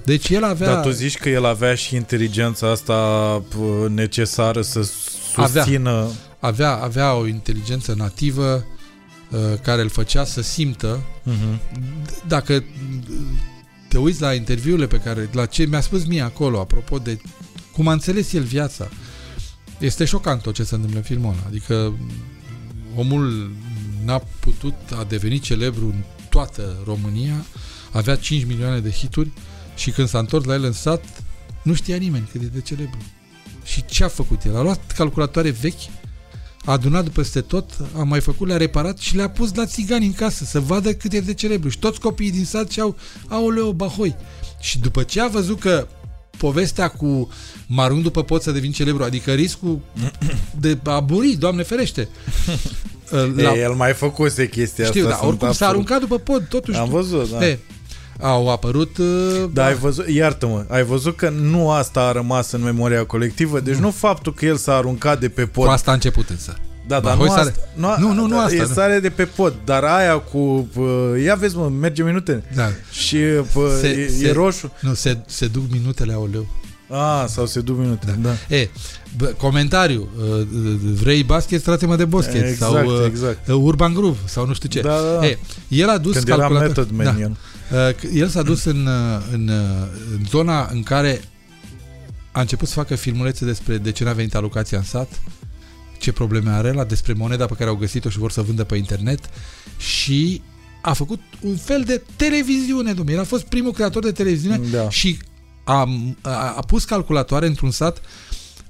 Deci 0.05 0.29
el 0.29 0.43
avea... 0.43 0.73
Dar 0.73 0.83
tu 0.83 0.89
zici 0.89 1.17
că 1.17 1.29
el 1.29 1.45
avea 1.45 1.75
și 1.75 1.95
inteligența 1.95 2.71
asta 2.71 3.41
necesară 3.89 4.61
să 4.61 4.81
susțină... 5.33 5.91
Avea, 6.39 6.69
avea, 6.71 6.83
avea 6.83 7.13
o 7.13 7.27
inteligență 7.27 7.93
nativă 7.97 8.65
uh, 8.67 8.72
care 9.61 9.81
îl 9.81 9.89
făcea 9.89 10.25
să 10.25 10.41
simtă 10.41 10.99
uh-huh. 11.29 11.77
dacă 12.27 12.63
te 13.87 13.97
uiți 13.97 14.21
la 14.21 14.33
interviurile 14.33 14.87
pe 14.87 14.99
care, 14.99 15.29
la 15.31 15.45
ce 15.45 15.65
mi-a 15.65 15.81
spus 15.81 16.05
mie 16.05 16.21
acolo, 16.21 16.59
apropo 16.59 16.97
de 16.97 17.21
cum 17.71 17.87
a 17.87 17.91
înțeles 17.91 18.33
el 18.33 18.43
viața, 18.43 18.89
este 19.79 20.05
șocant 20.05 20.41
tot 20.41 20.53
ce 20.53 20.63
se 20.63 20.75
întâmplă 20.75 20.99
în 20.99 21.05
filmul 21.05 21.31
ăla. 21.31 21.43
Adică 21.47 21.93
omul 22.95 23.51
n-a 24.03 24.23
putut 24.39 24.73
a 24.99 25.03
deveni 25.03 25.39
celebru 25.39 25.85
în 25.85 26.03
toată 26.29 26.81
România, 26.85 27.45
avea 27.91 28.15
5 28.15 28.45
milioane 28.45 28.79
de 28.79 28.89
hituri 28.89 29.31
și 29.75 29.91
când 29.91 30.07
s-a 30.07 30.19
întors 30.19 30.45
la 30.45 30.53
el 30.53 30.63
în 30.63 30.71
sat, 30.71 31.23
nu 31.63 31.73
știa 31.73 31.95
nimeni 31.95 32.29
cât 32.31 32.41
e 32.41 32.45
de 32.45 32.61
celebru. 32.61 32.97
Și 33.63 33.85
ce 33.85 34.03
a 34.03 34.07
făcut 34.07 34.43
el? 34.43 34.55
A 34.55 34.61
luat 34.61 34.91
calculatoare 34.91 35.49
vechi 35.49 35.81
a 35.81 36.02
adunat 36.65 37.07
peste 37.07 37.41
tot, 37.41 37.69
a 37.97 38.03
mai 38.03 38.19
făcut, 38.19 38.47
le-a 38.47 38.57
reparat 38.57 38.97
și 38.97 39.15
le-a 39.15 39.29
pus 39.29 39.53
la 39.55 39.65
țigani 39.65 40.05
în 40.05 40.13
casă 40.13 40.43
să 40.43 40.59
vadă 40.59 40.93
cât 40.93 41.13
e 41.13 41.19
de 41.19 41.33
celebru. 41.33 41.69
Și 41.69 41.79
toți 41.79 41.99
copiii 41.99 42.31
din 42.31 42.45
sat 42.45 42.71
și-au, 42.71 42.95
aoleo, 43.27 43.73
bahoi. 43.73 44.15
Și 44.59 44.79
după 44.79 45.03
ce 45.03 45.21
a 45.21 45.27
văzut 45.27 45.59
că 45.59 45.87
povestea 46.37 46.87
cu 46.87 47.29
mă 47.67 47.99
după 48.01 48.23
pot 48.23 48.41
să 48.41 48.51
devin 48.51 48.71
celebru, 48.71 49.03
adică 49.03 49.33
riscul 49.33 49.79
de 50.59 50.77
a 50.83 50.99
buri, 50.99 51.35
Doamne 51.39 51.63
ferește. 51.63 52.07
La... 53.35 53.53
E, 53.53 53.59
el 53.59 53.73
mai 53.73 53.93
făcuse 53.93 54.49
chestia 54.49 54.85
Știu, 54.85 55.07
asta. 55.07 55.19
da, 55.21 55.27
oricum 55.27 55.51
s-a 55.51 55.67
aruncat 55.67 55.99
după 55.99 56.17
pod, 56.17 56.47
totuși. 56.47 56.77
Am 56.77 56.89
văzut, 56.89 57.29
da. 57.29 57.47
E, 57.47 57.59
au 58.19 58.49
apărut... 58.49 58.97
Uh, 58.97 59.49
da, 59.53 59.65
ai 59.65 59.75
văzut, 59.75 60.07
iartă-mă, 60.07 60.65
ai 60.69 60.83
văzut 60.83 61.15
că 61.15 61.29
nu 61.29 61.71
asta 61.71 62.01
a 62.01 62.11
rămas 62.11 62.51
în 62.51 62.63
memoria 62.63 63.05
colectivă, 63.05 63.59
deci 63.59 63.75
nu, 63.75 63.81
nu 63.81 63.91
faptul 63.91 64.33
că 64.33 64.45
el 64.45 64.55
s-a 64.55 64.75
aruncat 64.75 65.19
de 65.19 65.29
pe 65.29 65.45
pod. 65.45 65.65
Cu 65.65 65.71
asta 65.71 65.91
a 65.91 65.93
început 65.93 66.29
însă. 66.29 66.55
Da, 66.87 66.99
dar 66.99 67.17
nu, 67.17 67.23
asta, 67.23 67.51
nu, 67.73 67.95
nu, 67.99 68.13
nu, 68.13 68.27
nu 68.27 68.39
asta. 68.39 68.55
E 68.55 68.65
sare 68.65 68.99
de 68.99 69.09
pe 69.09 69.25
pod, 69.25 69.53
dar 69.65 69.83
aia 69.83 70.17
cu... 70.17 70.67
Uh, 70.75 70.85
ia 71.23 71.35
vezi, 71.35 71.55
mă, 71.55 71.69
merge 71.69 72.03
minute. 72.03 72.43
Da. 72.55 72.69
Și 72.91 73.15
uh, 73.15 73.63
se, 73.79 73.87
e, 73.87 74.07
se, 74.07 74.27
e 74.27 74.31
roșu. 74.31 74.71
Nu, 74.79 74.93
se, 74.93 75.17
se 75.25 75.47
duc 75.47 75.63
minutele, 75.71 76.13
aoleu. 76.13 76.47
Ah, 76.89 77.25
sau 77.27 77.45
se 77.45 77.59
duc 77.59 77.77
minute, 77.77 78.05
da. 78.05 78.29
da. 78.29 78.55
E, 78.55 78.69
bă, 79.17 79.25
comentariu, 79.25 80.07
uh, 80.17 80.47
vrei 81.01 81.23
basket, 81.23 81.63
trate-mă 81.63 81.95
de 81.95 82.05
basket. 82.05 82.47
Exact, 82.47 82.71
sau 82.71 82.85
uh, 82.85 83.05
exact. 83.05 83.47
Urban 83.47 83.93
Groove, 83.93 84.17
sau 84.25 84.45
nu 84.45 84.53
știu 84.53 84.69
ce. 84.69 84.81
Da, 84.81 84.97
da. 85.19 85.25
E, 85.25 85.37
el 85.67 85.89
a 85.89 85.97
dus 85.97 86.13
Când 86.13 86.25
calculator... 86.25 86.57
era 86.57 86.67
method 86.67 86.89
man, 86.91 87.05
da. 87.05 87.21
el. 87.21 87.37
Uh, 87.73 88.13
el 88.13 88.27
s-a 88.27 88.41
dus 88.41 88.63
în, 88.63 88.85
uh, 88.85 89.25
în, 89.31 89.47
uh, 89.47 89.87
în 90.11 90.25
zona 90.25 90.69
în 90.71 90.83
care 90.83 91.21
a 92.31 92.39
început 92.41 92.67
să 92.67 92.73
facă 92.73 92.95
filmulețe 92.95 93.45
despre 93.45 93.77
de 93.77 93.91
ce 93.91 94.03
n-a 94.03 94.13
venit 94.13 94.35
alocația 94.35 94.77
în 94.77 94.83
sat, 94.83 95.21
ce 95.99 96.11
probleme 96.11 96.49
are 96.49 96.71
la 96.71 96.83
despre 96.83 97.13
moneda 97.13 97.45
pe 97.45 97.53
care 97.53 97.69
au 97.69 97.75
găsit-o 97.75 98.09
și 98.09 98.17
vor 98.17 98.31
să 98.31 98.41
vândă 98.41 98.63
pe 98.63 98.75
internet 98.75 99.29
și 99.77 100.41
a 100.81 100.93
făcut 100.93 101.21
un 101.41 101.55
fel 101.55 101.83
de 101.85 102.01
televiziune, 102.15 102.93
domnule. 102.93 103.15
El 103.15 103.21
a 103.21 103.27
fost 103.27 103.43
primul 103.43 103.71
creator 103.71 104.03
de 104.03 104.11
televiziune 104.11 104.61
da. 104.71 104.89
și 104.89 105.19
a, 105.63 105.89
a, 106.21 106.53
a 106.55 106.61
pus 106.67 106.85
calculatoare 106.85 107.47
într-un 107.47 107.71
sat 107.71 108.01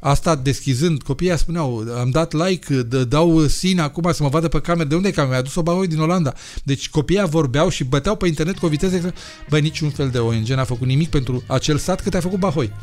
Asta 0.06 0.36
deschizând, 0.36 1.02
copiii 1.02 1.38
spuneau, 1.38 1.86
am 2.00 2.10
dat 2.10 2.34
like, 2.34 2.82
dau 3.08 3.46
sin 3.46 3.80
acum 3.80 4.12
să 4.12 4.24
mă 4.24 4.30
vadă 4.30 4.48
pe 4.48 4.60
cameră. 4.60 4.88
De 4.88 4.96
unde 4.96 5.08
e 5.08 5.12
camera? 5.12 5.32
Mi-a 5.32 5.40
adus-o 5.40 5.62
Bahoi 5.62 5.88
din 5.88 6.00
Olanda. 6.00 6.34
Deci 6.64 6.90
copiii 6.90 7.26
vorbeau 7.26 7.70
și 7.70 7.84
băteau 7.84 8.16
pe 8.16 8.28
internet 8.28 8.58
cu 8.58 8.66
o 8.66 8.70
viteză. 8.70 9.14
Băi, 9.50 9.62
niciun 9.62 9.90
fel 9.90 10.10
de 10.10 10.18
ONG 10.18 10.48
n-a 10.48 10.64
făcut 10.64 10.88
nimic 10.88 11.10
pentru 11.10 11.44
acel 11.48 11.78
sat 11.78 12.02
cât 12.02 12.14
a 12.14 12.20
făcut 12.20 12.40
Bahoi. 12.40 12.74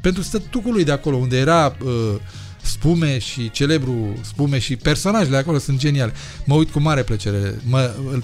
Pentru 0.00 0.22
stătucul 0.22 0.72
lui 0.72 0.84
de 0.84 0.92
acolo, 0.92 1.16
unde 1.16 1.36
era 1.36 1.76
uh, 1.84 2.14
spume 2.62 3.18
și 3.18 3.50
celebru 3.50 4.18
spume 4.22 4.58
și 4.58 4.76
personajele 4.76 5.36
acolo 5.36 5.58
sunt 5.58 5.78
geniale. 5.78 6.12
Mă 6.44 6.54
uit 6.54 6.70
cu 6.70 6.80
mare 6.80 7.02
plăcere. 7.02 7.60
Mă, 7.68 7.94
îl, 8.12 8.22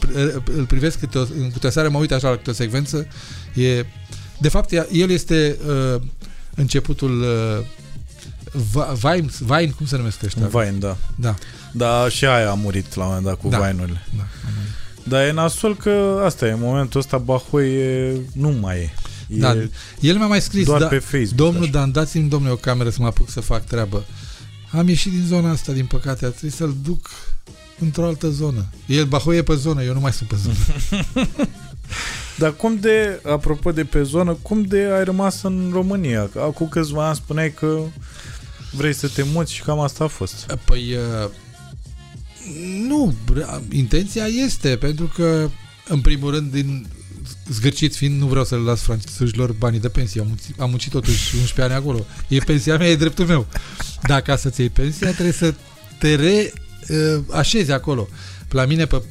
îl 0.56 0.66
privesc 0.66 0.98
câte 0.98 1.18
o, 1.18 1.20
în 1.20 1.50
câte 1.52 1.66
o 1.66 1.70
seară, 1.70 1.88
mă 1.88 1.98
uit 1.98 2.12
așa 2.12 2.28
la 2.28 2.36
câte 2.36 2.50
o 2.50 2.52
secvență. 2.52 3.06
E, 3.54 3.84
de 4.40 4.48
fapt, 4.48 4.72
el 4.92 5.10
este 5.10 5.58
uh, 5.68 6.00
începutul 6.54 7.20
uh, 7.20 7.64
Vine, 9.00 9.28
Vine, 9.38 9.72
cum 9.76 9.86
se 9.86 9.96
numește 9.96 10.26
ăștia? 10.26 10.46
Vine, 10.46 10.76
da. 10.78 10.96
Da. 11.14 11.34
Da, 11.72 12.08
și 12.08 12.24
aia 12.24 12.50
a 12.50 12.54
murit 12.54 12.94
la 12.94 13.02
un 13.02 13.08
moment 13.08 13.26
dat 13.26 13.40
cu 13.40 13.48
da. 13.48 13.58
Vine-urile. 13.58 14.06
Da, 14.16 14.24
Dar 15.02 15.26
e 15.26 15.32
nasol 15.32 15.76
că 15.76 16.22
asta 16.24 16.46
e, 16.46 16.50
în 16.50 16.60
momentul 16.60 17.00
ăsta 17.00 17.18
Bahoi 17.18 17.74
e, 17.74 18.16
nu 18.32 18.48
mai 18.50 18.76
e. 18.78 18.90
e 19.28 19.38
da, 19.38 19.56
el 20.00 20.16
mi-a 20.16 20.26
mai 20.26 20.40
scris, 20.40 20.66
doar 20.66 20.80
da, 20.80 20.86
pe 20.86 20.98
Facebook, 20.98 21.34
domnul 21.34 21.62
așa. 21.62 21.70
Dan, 21.70 21.92
dați-mi, 21.92 22.28
domnule, 22.28 22.52
o 22.52 22.56
cameră 22.56 22.90
să 22.90 22.96
mă 23.00 23.06
apuc 23.06 23.30
să 23.30 23.40
fac 23.40 23.64
treabă. 23.64 24.04
Am 24.70 24.88
ieșit 24.88 25.12
din 25.12 25.24
zona 25.26 25.50
asta, 25.50 25.72
din 25.72 25.86
păcate, 25.86 26.24
a 26.24 26.28
trebuit 26.28 26.52
să-l 26.52 26.74
duc 26.82 27.10
într-o 27.78 28.06
altă 28.06 28.28
zonă. 28.28 28.64
El, 28.86 29.04
Bahoi 29.04 29.36
e 29.36 29.42
pe 29.42 29.54
zonă, 29.54 29.82
eu 29.82 29.92
nu 29.92 30.00
mai 30.00 30.12
sunt 30.12 30.28
pe 30.28 30.36
zonă. 30.36 30.56
Dar 32.38 32.52
cum 32.52 32.76
de, 32.80 33.20
apropo 33.24 33.72
de 33.72 33.84
pe 33.84 34.02
zonă, 34.02 34.36
cum 34.42 34.62
de 34.62 34.88
ai 34.96 35.04
rămas 35.04 35.42
în 35.42 35.70
România? 35.72 36.30
Acum 36.36 36.68
câțiva 36.68 37.06
ani 37.06 37.16
spuneai 37.16 37.52
că 37.52 37.80
vrei 38.76 38.94
să 38.94 39.08
te 39.08 39.22
muți 39.22 39.52
și 39.52 39.62
cam 39.62 39.80
asta 39.80 40.04
a 40.04 40.06
fost. 40.06 40.56
Păi, 40.64 40.94
uh, 40.94 41.30
nu, 42.86 43.14
intenția 43.70 44.24
este, 44.24 44.76
pentru 44.76 45.12
că, 45.14 45.50
în 45.88 46.00
primul 46.00 46.30
rând, 46.30 46.52
din 46.52 46.86
zgârcit 47.48 47.94
fiind, 47.94 48.20
nu 48.20 48.26
vreau 48.26 48.44
să 48.44 48.54
le 48.54 48.60
las 48.60 48.80
francezilor 48.80 49.52
banii 49.52 49.80
de 49.80 49.88
pensie. 49.88 50.20
Am 50.20 50.26
muncit, 50.26 50.60
am 50.60 50.70
muncit 50.70 50.90
totuși 50.90 51.34
11 51.34 51.62
ani 51.62 51.72
acolo. 51.72 52.06
E 52.28 52.38
pensia 52.38 52.76
mea, 52.76 52.88
e 52.88 52.96
dreptul 52.96 53.26
meu. 53.26 53.46
Dar 54.02 54.20
ca 54.20 54.36
să-ți 54.36 54.60
iei 54.60 54.68
pensia, 54.68 55.12
trebuie 55.12 55.32
să 55.32 55.54
te 55.98 56.14
reașezi 56.14 57.70
uh, 57.70 57.76
acolo. 57.76 58.08
La 58.48 58.64
mine, 58.64 58.86
pe 58.86 59.02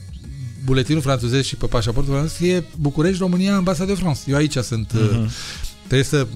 buletinul 0.64 1.02
francezesc 1.02 1.48
și 1.48 1.56
pe 1.56 1.66
pașaportul 1.66 2.14
francez 2.14 2.48
e 2.48 2.64
București, 2.78 3.18
România, 3.18 3.56
Ambasada 3.56 3.94
de 3.94 4.00
France. 4.00 4.22
Eu 4.28 4.36
aici 4.36 4.58
sunt. 4.58 4.92
Uh-huh. 4.92 5.30
Trebuie 5.80 6.04
să 6.04 6.28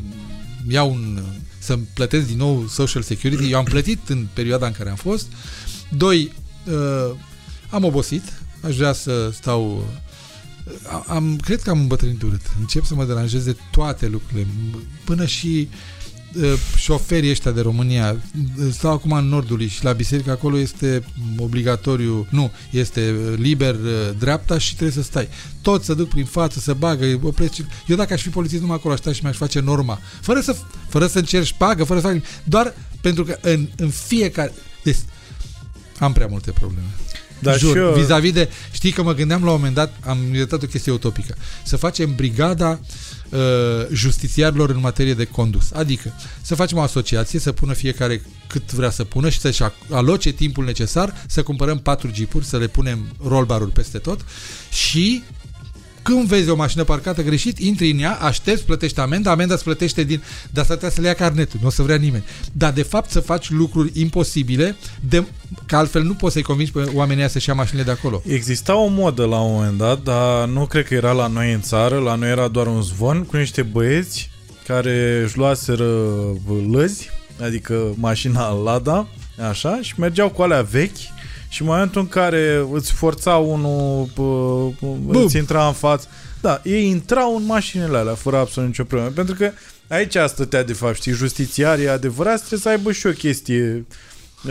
iau 0.67 0.91
un 0.91 1.23
să-mi 1.67 1.87
plătesc 1.93 2.27
din 2.27 2.37
nou 2.37 2.67
Social 2.67 3.01
Security. 3.01 3.51
Eu 3.51 3.57
am 3.57 3.63
plătit 3.63 4.09
în 4.09 4.27
perioada 4.33 4.65
în 4.65 4.71
care 4.71 4.89
am 4.89 4.95
fost. 4.95 5.27
Doi, 5.89 6.31
uh, 6.65 7.15
am 7.69 7.83
obosit. 7.83 8.23
Aș 8.61 8.75
vrea 8.75 8.93
să 8.93 9.29
stau... 9.33 9.85
Uh, 10.91 11.03
am, 11.07 11.35
cred 11.35 11.61
că 11.61 11.69
am 11.69 11.79
îmbătrânit 11.79 12.21
urât. 12.21 12.41
Încep 12.59 12.85
să 12.85 12.95
mă 12.95 13.05
deranjeze 13.05 13.55
toate 13.71 14.07
lucrurile. 14.07 14.47
Până 15.03 15.25
și 15.25 15.67
uh, 15.71 15.77
Uh, 15.77 15.96
șoferii 16.75 17.29
ăștia 17.29 17.51
de 17.51 17.61
România 17.61 18.17
stau 18.71 18.91
acum 18.91 19.11
în 19.11 19.27
nordul 19.27 19.67
și 19.67 19.83
la 19.83 19.91
biserică 19.91 20.31
acolo 20.31 20.57
este 20.57 21.03
obligatoriu, 21.37 22.27
nu, 22.29 22.51
este 22.69 23.11
uh, 23.11 23.37
liber 23.37 23.73
uh, 23.73 23.89
dreapta 24.19 24.57
și 24.57 24.71
trebuie 24.75 24.95
să 24.95 25.01
stai. 25.01 25.27
Toți 25.61 25.85
să 25.85 25.93
duc 25.93 26.09
prin 26.09 26.25
față, 26.25 26.59
să 26.59 26.73
bagă, 26.73 27.19
opresc. 27.23 27.53
Eu 27.87 27.95
dacă 27.95 28.13
aș 28.13 28.21
fi 28.21 28.29
polițist 28.29 28.61
numai 28.61 28.75
acolo, 28.75 28.93
aș 28.93 28.99
sta 28.99 29.11
și 29.11 29.23
mi-aș 29.23 29.37
face 29.37 29.59
norma. 29.59 29.99
Fără 30.21 30.39
să, 30.39 30.55
fără 30.89 31.07
să 31.07 31.17
încerci 31.17 31.47
șpagă, 31.47 31.83
fără 31.83 31.99
să 31.99 32.21
doar 32.43 32.73
pentru 33.01 33.23
că 33.23 33.37
în, 33.41 33.67
în 33.77 33.89
fiecare... 33.89 34.53
Deci, 34.83 34.97
am 35.99 36.13
prea 36.13 36.27
multe 36.27 36.51
probleme. 36.51 36.87
Dar 37.39 37.57
Jur, 37.57 37.71
și 37.71 37.77
eu- 37.77 37.93
vis-a-vis 37.93 38.31
de... 38.31 38.49
Știi 38.71 38.91
că 38.91 39.03
mă 39.03 39.13
gândeam 39.13 39.43
la 39.43 39.49
un 39.49 39.55
moment 39.55 39.75
dat, 39.75 39.93
am 40.05 40.17
inventat 40.23 40.63
o 40.63 40.67
chestie 40.67 40.91
utopică, 40.91 41.35
să 41.63 41.77
facem 41.77 42.15
brigada 42.15 42.69
uh, 42.69 42.87
justițiarilor 43.91 44.69
în 44.69 44.79
materie 44.79 45.13
de 45.13 45.25
condus. 45.25 45.71
Adică 45.71 46.13
să 46.41 46.55
facem 46.55 46.77
o 46.77 46.81
asociație, 46.81 47.39
să 47.39 47.51
pună 47.51 47.73
fiecare 47.73 48.21
cât 48.47 48.73
vrea 48.73 48.89
să 48.89 49.03
pună 49.03 49.29
și 49.29 49.39
să-și 49.39 49.63
aloce 49.91 50.31
timpul 50.31 50.65
necesar 50.65 51.23
să 51.27 51.43
cumpărăm 51.43 51.79
patru 51.79 52.11
jeepuri, 52.13 52.45
să 52.45 52.57
le 52.57 52.67
punem 52.67 53.05
rollbar-uri 53.23 53.71
peste 53.71 53.97
tot 53.97 54.25
și 54.71 55.23
când 56.07 56.27
vezi 56.27 56.49
o 56.49 56.55
mașină 56.55 56.83
parcată 56.83 57.21
greșit, 57.21 57.59
intri 57.59 57.91
în 57.91 57.99
ea, 57.99 58.13
aștepți, 58.13 58.65
plătești 58.65 58.99
amenda, 58.99 59.31
amenda 59.31 59.53
îți 59.53 59.63
plătește 59.63 60.03
din... 60.03 60.23
Dar 60.49 60.61
asta 60.61 60.75
trebuie 60.75 60.91
să 60.91 61.01
le 61.01 61.07
ia 61.07 61.13
carnetul, 61.13 61.59
nu 61.61 61.67
o 61.67 61.69
să 61.69 61.81
vrea 61.81 61.95
nimeni. 61.95 62.23
Dar 62.51 62.71
de 62.71 62.81
fapt 62.81 63.09
să 63.09 63.19
faci 63.19 63.49
lucruri 63.49 63.91
imposibile, 63.93 64.75
de, 65.09 65.23
că 65.65 65.75
altfel 65.75 66.03
nu 66.03 66.13
poți 66.13 66.33
să-i 66.33 66.41
convingi 66.41 66.71
pe 66.71 66.89
oamenii 66.93 67.21
ăia 67.21 67.29
să-și 67.29 67.49
ia 67.49 67.55
mașinile 67.55 67.83
de 67.83 67.91
acolo. 67.91 68.21
Exista 68.27 68.75
o 68.75 68.87
modă 68.87 69.25
la 69.25 69.39
un 69.39 69.53
moment 69.53 69.77
dat, 69.77 70.03
dar 70.03 70.47
nu 70.47 70.65
cred 70.65 70.85
că 70.85 70.93
era 70.93 71.11
la 71.11 71.27
noi 71.27 71.53
în 71.53 71.61
țară, 71.61 71.97
la 71.97 72.15
noi 72.15 72.29
era 72.29 72.47
doar 72.47 72.67
un 72.67 72.81
zvon 72.81 73.23
cu 73.23 73.37
niște 73.37 73.61
băieți 73.61 74.29
care 74.67 75.21
își 75.23 75.37
luaseră 75.37 75.85
lăzi, 76.71 77.09
adică 77.41 77.93
mașina 77.95 78.49
Lada, 78.51 79.07
așa, 79.49 79.79
și 79.81 79.93
mergeau 79.97 80.29
cu 80.29 80.41
alea 80.41 80.61
vechi 80.61 80.97
și 81.47 81.61
în 81.61 81.67
momentul 81.67 82.01
în 82.01 82.07
care 82.07 82.67
îți 82.71 82.91
forța 82.91 83.35
unul, 83.35 84.09
bă, 84.15 85.19
îți 85.23 85.37
intra 85.37 85.67
în 85.67 85.73
față, 85.73 86.07
da, 86.41 86.61
ei 86.63 86.87
intrau 86.87 87.35
în 87.35 87.45
mașinile 87.45 87.97
alea 87.97 88.13
fără 88.13 88.37
absolut 88.37 88.69
nicio 88.69 88.83
problemă, 88.83 89.11
pentru 89.11 89.35
că 89.35 89.51
aici 89.87 90.15
stătea 90.27 90.63
de 90.63 90.73
fapt, 90.73 90.95
știi, 90.95 91.11
justițiarii 91.11 91.89
adevărați 91.89 92.37
trebuie 92.37 92.59
să 92.59 92.69
aibă 92.69 92.91
și 92.91 93.07
o 93.07 93.11
chestie 93.11 93.85
uh, 93.89 93.95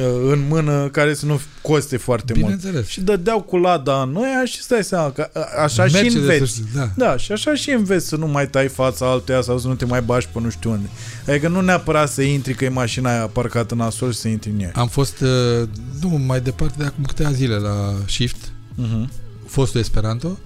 în 0.02 0.44
mână 0.48 0.88
care 0.88 1.14
să 1.14 1.26
nu 1.26 1.40
coste 1.62 1.96
foarte 1.96 2.32
mult. 2.32 2.44
Bineînțeles. 2.44 2.86
Și 2.86 3.00
dădeau 3.00 3.40
cu 3.42 3.56
lada 3.56 4.02
în 4.02 4.10
noi 4.10 4.26
și 4.44 4.62
stai 4.62 4.84
seama 4.84 5.10
că 5.10 5.28
a- 5.32 5.62
așa 5.62 5.86
și 5.86 5.92
Mercedes, 5.92 6.20
înveți. 6.20 6.62
da. 6.74 6.88
Da, 6.96 7.16
și 7.16 7.32
așa 7.32 7.54
și 7.54 7.70
înveți 7.70 8.06
să 8.08 8.16
nu 8.16 8.26
mai 8.26 8.48
tai 8.48 8.68
fața 8.68 9.10
altuia 9.10 9.40
sau 9.40 9.58
să 9.58 9.66
nu 9.66 9.74
te 9.74 9.84
mai 9.84 10.02
bași 10.02 10.28
pe 10.32 10.40
nu 10.40 10.50
știu 10.50 10.70
unde. 10.70 10.88
Adică 11.28 11.48
nu 11.48 11.60
neapărat 11.60 12.08
să 12.10 12.22
intri 12.22 12.54
că 12.54 12.64
e 12.64 12.68
mașina 12.68 13.10
aia 13.10 13.26
parcată 13.26 13.74
în 13.74 13.80
asol 13.80 14.12
și 14.12 14.18
să 14.18 14.28
intri 14.28 14.50
în 14.50 14.60
ea. 14.60 14.70
Am 14.74 14.88
fost, 14.88 15.20
uh, 15.20 15.68
nu 16.00 16.08
mai 16.08 16.40
departe 16.40 16.74
de 16.78 16.84
acum 16.84 17.04
câteva 17.04 17.32
zile 17.32 17.54
la 17.56 17.94
Shift, 18.06 18.36
Uh-huh. 18.82 19.08
fostul 19.46 19.80
Esperanto, 19.80 20.38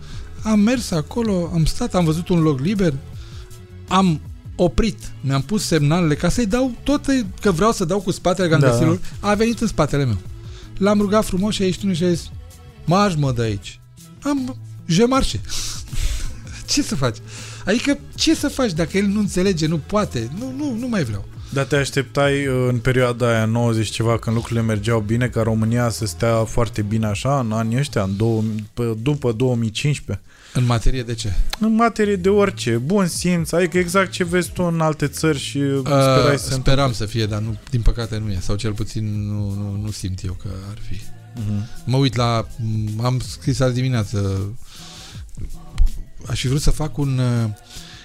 am 0.42 0.60
mers 0.60 0.90
acolo, 0.90 1.50
am 1.54 1.64
stat, 1.64 1.94
am 1.94 2.04
văzut 2.04 2.28
un 2.28 2.40
loc 2.42 2.60
liber, 2.60 2.92
am 3.88 4.20
oprit, 4.62 4.98
mi-am 5.20 5.42
pus 5.42 5.66
semnalele 5.66 6.14
ca 6.14 6.28
să-i 6.28 6.46
dau 6.46 6.72
tot, 6.82 7.04
că 7.40 7.50
vreau 7.50 7.72
să 7.72 7.84
dau 7.84 8.00
cu 8.00 8.10
spatele 8.10 8.48
gandasilor, 8.48 8.98
a 9.20 9.34
venit 9.34 9.60
în 9.60 9.66
spatele 9.66 10.04
meu. 10.04 10.16
L-am 10.78 11.00
rugat 11.00 11.24
frumos 11.24 11.54
și 11.54 11.62
a 11.62 11.64
ieșit 11.64 11.82
unul 11.82 11.94
și 11.94 12.04
a 12.04 12.08
zis, 12.12 12.30
marș 12.84 13.14
mă 13.14 13.32
de 13.32 13.42
aici. 13.42 13.80
Am, 14.22 14.56
je 14.86 15.04
marșe. 15.04 15.40
ce 16.70 16.82
să 16.82 16.96
faci? 16.96 17.16
Adică 17.64 17.98
ce 18.14 18.34
să 18.34 18.48
faci 18.48 18.72
dacă 18.72 18.96
el 18.96 19.06
nu 19.06 19.18
înțelege, 19.18 19.66
nu 19.66 19.78
poate, 19.78 20.30
nu, 20.38 20.52
nu, 20.56 20.76
nu 20.78 20.88
mai 20.88 21.04
vreau. 21.04 21.24
Dar 21.52 21.64
te 21.64 21.76
așteptai 21.76 22.46
uh, 22.46 22.66
în 22.68 22.78
perioada 22.78 23.28
aia 23.28 23.44
90 23.44 23.88
ceva 23.88 24.18
când 24.18 24.36
lucrurile 24.36 24.64
mergeau 24.64 25.00
bine 25.00 25.28
ca 25.28 25.42
România 25.42 25.88
să 25.88 26.06
stea 26.06 26.44
foarte 26.44 26.82
bine 26.82 27.06
așa 27.06 27.38
în 27.38 27.52
anii 27.52 27.78
ăștia, 27.78 28.02
în 28.02 28.16
2000, 28.16 28.62
p- 28.62 29.02
după 29.02 29.32
2015? 29.32 30.24
În 30.52 30.64
materie 30.64 31.02
de 31.02 31.14
ce? 31.14 31.32
În 31.60 31.74
materie 31.74 32.16
de 32.16 32.28
orice, 32.28 32.76
bun 32.76 33.06
simț, 33.06 33.52
adică 33.52 33.78
exact 33.78 34.10
ce 34.10 34.24
vezi 34.24 34.50
tu 34.52 34.62
în 34.62 34.80
alte 34.80 35.06
țări 35.06 35.38
și 35.38 35.56
uh, 35.58 35.78
sperai 35.84 36.32
Uh, 36.32 36.38
să 36.38 36.48
se 36.48 36.54
speram 36.54 36.92
să 36.92 37.06
fie, 37.06 37.26
dar 37.26 37.40
nu, 37.40 37.56
din 37.70 37.80
păcate 37.82 38.18
nu 38.18 38.30
e, 38.30 38.38
sau 38.40 38.56
cel 38.56 38.72
puțin 38.72 39.26
nu, 39.32 39.50
nu, 39.54 39.80
nu 39.82 39.90
simt 39.90 40.24
eu 40.24 40.32
că 40.42 40.48
ar 40.70 40.78
fi. 40.88 40.94
Uh-huh. 40.94 41.84
Mă 41.84 41.96
uit 41.96 42.16
la... 42.16 42.46
m, 42.96 43.04
Am 43.04 43.20
scris 43.26 43.60
azi 43.60 43.74
dimineață 43.74 44.40
aș 46.26 46.40
fi 46.40 46.48
vrut 46.48 46.60
să 46.60 46.70
fac 46.70 46.98
un... 46.98 47.18
uh, 47.18 47.50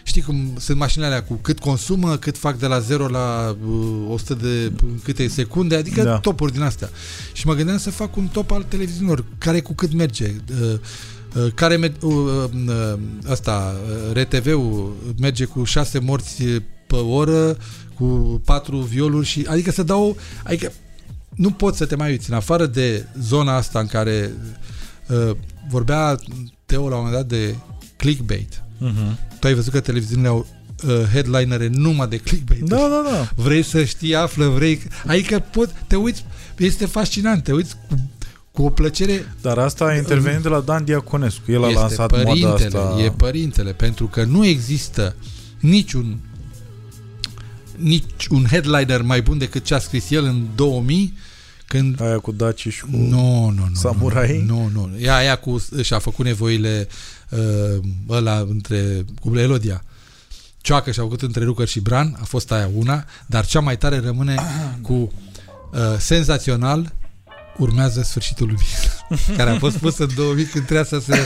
Știi 0.04 0.22
cum 0.22 0.54
sunt 0.60 0.78
mașinile 0.78 1.06
alea 1.08 1.24
cu 1.24 1.34
cât 1.34 1.60
consumă, 1.60 2.18
cât 2.18 2.38
fac 2.38 2.58
de 2.60 2.66
la 2.68 2.80
0 2.80 3.08
la 3.08 3.56
uh, 3.68 4.10
100 4.10 4.34
de 4.34 4.72
câte 5.04 5.28
secunde, 5.28 5.76
adică 5.76 6.04
Da. 6.04 6.10
da. 6.10 6.20
topuri 6.20 6.52
din 6.52 6.62
astea. 6.62 6.90
Și 7.34 7.48
mă 7.48 7.54
gândeam 7.54 7.78
să 7.78 7.90
fac 7.90 8.16
un 8.16 8.28
top 8.28 8.52
al 8.52 8.64
televiziunilor, 8.64 9.26
care 9.38 9.62
cu 9.62 9.74
cât 9.74 9.94
merge. 9.94 10.36
Uh, 10.52 10.58
uh, 10.62 10.80
care 11.56 11.76
mer- 11.76 12.02
uh, 12.02 12.12
uh, 12.68 13.00
asta, 13.30 13.76
uh, 14.14 14.22
RTV-ul 14.22 14.96
merge 15.20 15.46
cu 15.46 15.64
6 15.64 16.00
morți 16.00 16.44
pe 16.88 16.96
oră, 16.96 17.58
cu 17.94 18.42
4 18.46 18.78
violuri 18.78 19.26
și 19.26 19.46
adică 19.50 19.72
să 19.72 19.84
dau 19.84 20.18
adică 20.44 20.72
nu 21.36 21.52
poți 21.52 21.78
să 21.78 21.86
te 21.86 21.96
mai 21.96 22.10
uiți 22.10 22.30
în 22.30 22.36
afară 22.36 22.66
de 22.66 23.08
zona 23.20 23.56
asta 23.56 23.80
în 23.80 23.88
care 23.88 24.32
uh, 25.08 25.36
vorbea 25.70 26.20
Teo 26.66 26.90
la 26.90 26.96
un 26.96 27.04
moment 27.04 27.14
dat 27.14 27.40
de 27.40 27.56
clickbait. 27.96 28.64
Uh-huh. 28.82 29.40
Tu 29.40 29.48
ai 29.48 29.54
văzut 29.54 29.72
că 29.72 29.80
televiziunile 29.80 30.28
au 30.28 30.48
uh, 30.88 31.04
headlinere 31.12 31.68
numai 31.68 32.08
de 32.08 32.18
clickbait. 32.18 32.62
Da, 32.62 32.78
da, 32.78 33.10
da. 33.12 33.30
Vrei 33.36 33.64
să 33.64 33.84
știi, 33.84 34.16
află, 34.16 34.46
vrei... 34.46 34.82
Adică 35.08 35.40
pot, 35.52 35.70
te 35.88 35.96
uiți, 35.96 36.26
este 36.58 36.86
fascinant, 36.86 37.44
te 37.44 37.54
uiți 37.54 37.76
cu, 37.88 38.10
cu 38.56 38.64
o 38.64 38.70
plăcere 38.70 39.34
Dar 39.42 39.58
asta 39.58 39.86
a 39.86 39.96
intervenit 39.96 40.42
de 40.42 40.50
la 40.50 40.60
Dan 40.60 40.84
Diaconescu. 40.84 41.52
El 41.52 41.64
a 41.64 41.68
este 41.68 41.80
lansat 41.80 42.12
moda 42.12 42.24
părintele, 42.24 42.78
asta. 42.78 43.02
e 43.04 43.10
părintele, 43.10 43.74
pentru 43.74 44.08
că 44.08 44.24
nu 44.24 44.46
există 44.46 45.16
niciun 45.60 46.18
nici 47.78 48.28
un 48.30 48.46
headliner 48.50 49.02
mai 49.02 49.22
bun 49.22 49.38
decât 49.38 49.64
ce 49.64 49.74
a 49.74 49.80
scris 49.80 50.10
el 50.10 50.24
în 50.24 50.46
2000 50.56 51.18
când 51.68 52.02
Aia 52.02 52.18
cu 52.18 52.32
Daci 52.32 52.68
și 52.68 52.82
cu... 52.82 52.88
nu, 52.92 53.50
nu, 53.50 53.66
nu. 53.68 53.74
Samurai? 53.74 54.44
Nu, 54.48 54.70
nu. 54.74 54.86
nu. 54.86 55.00
Ea, 55.00 55.16
aia 55.16 55.36
cu, 55.36 55.66
și-a 55.82 56.00
făcut 56.00 56.26
nevoile 56.26 56.88
uh, 57.30 57.84
ăla 58.10 58.38
între, 58.38 59.06
cu 59.22 59.38
Elodia. 59.38 59.84
Cioacă 60.62 60.92
și-a 60.92 61.04
făcut 61.04 61.22
între 61.22 61.44
Rucăr 61.44 61.68
și 61.68 61.80
Bran, 61.80 62.18
a 62.22 62.24
fost 62.24 62.52
aia 62.52 62.70
una, 62.76 63.06
dar 63.26 63.46
cea 63.46 63.60
mai 63.60 63.78
tare 63.78 64.00
rămâne 64.00 64.36
cu 64.82 64.94
uh, 64.94 65.12
senzațional 65.98 66.94
urmează 67.58 68.02
sfârșitul 68.02 68.48
lumii, 68.48 68.66
care 69.38 69.50
a 69.50 69.58
fost 69.58 69.78
pus 69.78 69.98
în 69.98 70.08
2000 70.16 70.46
când 70.46 70.66
trebuia 70.66 70.84
să 70.86 71.00
se... 71.00 71.26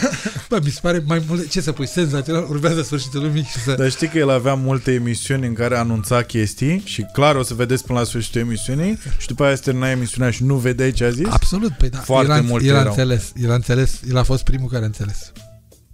Bă, 0.50 0.60
mi 0.64 0.70
se 0.70 0.80
pare 0.82 1.04
mai 1.06 1.24
mult... 1.28 1.50
Ce 1.50 1.62
să 1.62 1.72
pui? 1.72 1.88
Senzațional 1.88 2.46
urmează 2.50 2.82
sfârșitul 2.82 3.22
lumii 3.22 3.44
și 3.44 3.60
să... 3.60 3.74
Dar 3.74 3.90
știi 3.90 4.08
că 4.08 4.18
el 4.18 4.30
avea 4.30 4.54
multe 4.54 4.92
emisiuni 4.94 5.48
în 5.48 5.54
care 5.54 5.78
anunța 5.78 6.22
chestii 6.22 6.82
și 6.86 7.06
clar 7.14 7.36
o 7.36 7.44
să 7.44 7.54
vedeți 7.54 7.84
până 7.86 8.00
la 8.00 8.06
sfârșitul 8.06 8.42
emisiunii 8.42 9.00
și 9.18 9.28
după 9.28 9.44
aia 9.44 9.56
se 9.56 9.62
termina 9.62 9.90
emisiunea 9.90 10.32
și 10.32 10.44
nu 10.44 10.56
vedeai 10.56 10.92
ce 10.92 11.04
a 11.04 11.10
zis? 11.10 11.28
Absolut, 11.30 11.72
păi 11.78 11.90
da, 11.90 11.98
Foarte 12.00 12.32
el 12.32 12.38
a, 12.38 12.42
multe 12.42 12.66
el 12.68 12.76
a 12.76 12.80
erau. 12.80 12.90
înțeles, 12.92 13.32
el 13.42 13.52
a 13.52 13.54
înțeles, 13.54 14.00
el 14.10 14.18
a 14.18 14.24
fost 14.24 14.44
primul 14.44 14.70
care 14.70 14.84
a 14.84 14.86
înțeles. 14.86 15.32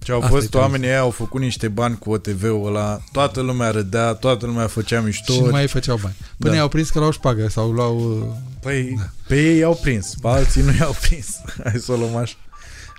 Și 0.06 0.12
au 0.12 0.18
Asta 0.18 0.30
fost 0.32 0.54
e 0.54 0.58
oamenii 0.58 0.88
ăia, 0.88 1.00
au 1.00 1.10
făcut 1.10 1.42
niște 1.42 1.68
bani 1.68 1.98
cu 1.98 2.12
OTV-ul 2.12 2.66
ăla, 2.68 3.00
toată 3.12 3.42
lumea 3.42 3.70
râdea, 3.72 4.14
toată 4.14 4.46
lumea 4.46 4.68
făcea 4.68 5.02
mișto. 5.02 5.34
Și 5.34 5.40
nu 5.42 5.50
mai 5.50 5.68
făceau 5.68 6.00
bani. 6.02 6.16
Până 6.38 6.52
Da. 6.52 6.58
i-au 6.58 6.68
prins 6.68 6.90
că 6.90 7.00
l-au 7.00 7.12
șpagă 7.12 7.48
sau 7.50 7.74
l-au... 7.74 7.98
uh, 7.98 8.26
Păi, 8.62 8.94
Da. 8.98 9.04
pe 9.28 9.42
ei 9.44 9.58
i-au 9.58 9.80
prins, 9.82 10.14
pe 10.22 10.28
alții 10.28 10.62
nu 10.62 10.72
i-au 10.80 10.96
prins. 11.02 11.28
Hai 11.64 11.74
să 11.80 11.92
o 11.92 11.96
luăm 11.96 12.16
așa. 12.16 12.36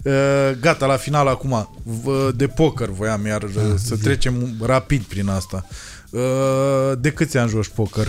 Uh, 0.04 0.57
gata, 0.61 0.86
la 0.86 0.96
final 0.96 1.28
acum, 1.28 1.80
v- 1.82 2.30
de 2.34 2.46
poker 2.46 2.88
voiam 2.88 3.26
iar 3.26 3.42
uh, 3.42 3.50
Ah, 3.57 3.74
să 3.76 3.94
zi. 3.94 4.02
trecem 4.02 4.54
rapid 4.62 5.02
prin 5.02 5.28
asta. 5.28 5.66
Uh, 6.11 6.20
de 6.98 7.11
câți 7.12 7.36
ani 7.36 7.48
joci 7.50 7.68
poker 7.74 8.07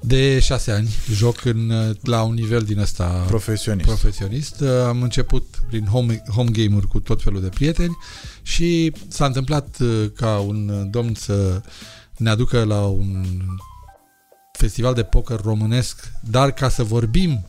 De 0.00 0.38
șase 0.38 0.70
ani 0.70 0.88
joc 1.12 1.44
în, 1.44 1.70
uh, 1.70 1.96
la 2.02 2.22
un 2.22 2.34
nivel 2.34 2.62
din 2.62 2.78
ăsta 2.78 3.04
profesionist? 3.26 3.86
profesionist. 3.86 4.60
Uh, 4.60 4.68
Am 4.86 5.02
început 5.02 5.44
prin 5.68 5.84
home, 5.84 6.22
home 6.34 6.50
game-uri 6.50 6.88
cu 6.88 7.00
tot 7.00 7.22
felul 7.22 7.40
de 7.40 7.48
prieteni 7.48 7.96
și 8.42 8.92
s-a 9.08 9.26
întâmplat 9.26 9.76
uh, 9.80 10.10
ca 10.14 10.38
un 10.38 10.68
uh, 10.68 10.86
domn 10.90 11.14
să 11.14 11.62
ne 12.16 12.30
aducă 12.30 12.64
la 12.64 12.80
un 12.80 13.26
festival 14.52 14.94
de 14.94 15.02
poker 15.02 15.40
românesc, 15.40 16.10
dar 16.30 16.50
ca 16.50 16.68
să 16.68 16.82
vorbim 16.82 17.46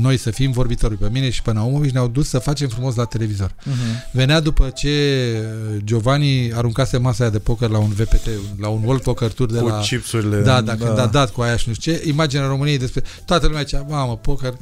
noi 0.00 0.16
să 0.16 0.30
fim 0.30 0.50
vorbitori 0.50 0.96
pe 0.96 1.08
mine 1.12 1.30
și 1.30 1.42
pe 1.42 1.52
Naumovici 1.52 1.92
ne-au 1.92 2.08
dus 2.08 2.28
să 2.28 2.38
facem 2.38 2.68
frumos 2.68 2.94
la 2.94 3.04
televizor. 3.04 3.50
Uh-huh. 3.50 4.10
Venea 4.12 4.40
după 4.40 4.68
ce 4.68 4.88
uh, 4.88 5.80
Giovanni 5.84 6.52
aruncase 6.54 6.96
masa 6.96 7.22
aia 7.22 7.32
de 7.32 7.38
poker 7.38 7.68
la 7.68 7.78
un 7.78 7.88
VPT, 7.88 8.28
la 8.60 8.68
un 8.68 8.82
World 8.84 9.02
Poker 9.02 9.32
Tour 9.32 9.52
de 9.52 9.58
cu 9.58 9.66
la... 9.66 9.78
chipsurile. 9.78 10.40
Da, 10.40 10.60
da, 10.60 10.76
când 10.76 10.98
a 10.98 11.06
dat 11.06 11.30
cu 11.30 11.40
aia 11.40 11.56
și 11.56 11.68
nu 11.68 11.74
știu 11.74 11.92
ce, 11.92 12.08
imaginea 12.08 12.46
României 12.46 12.78
despre... 12.78 13.02
Toată 13.24 13.46
lumea 13.46 13.62
zicea, 13.62 13.86
mamă, 13.88 14.16
poker... 14.16 14.54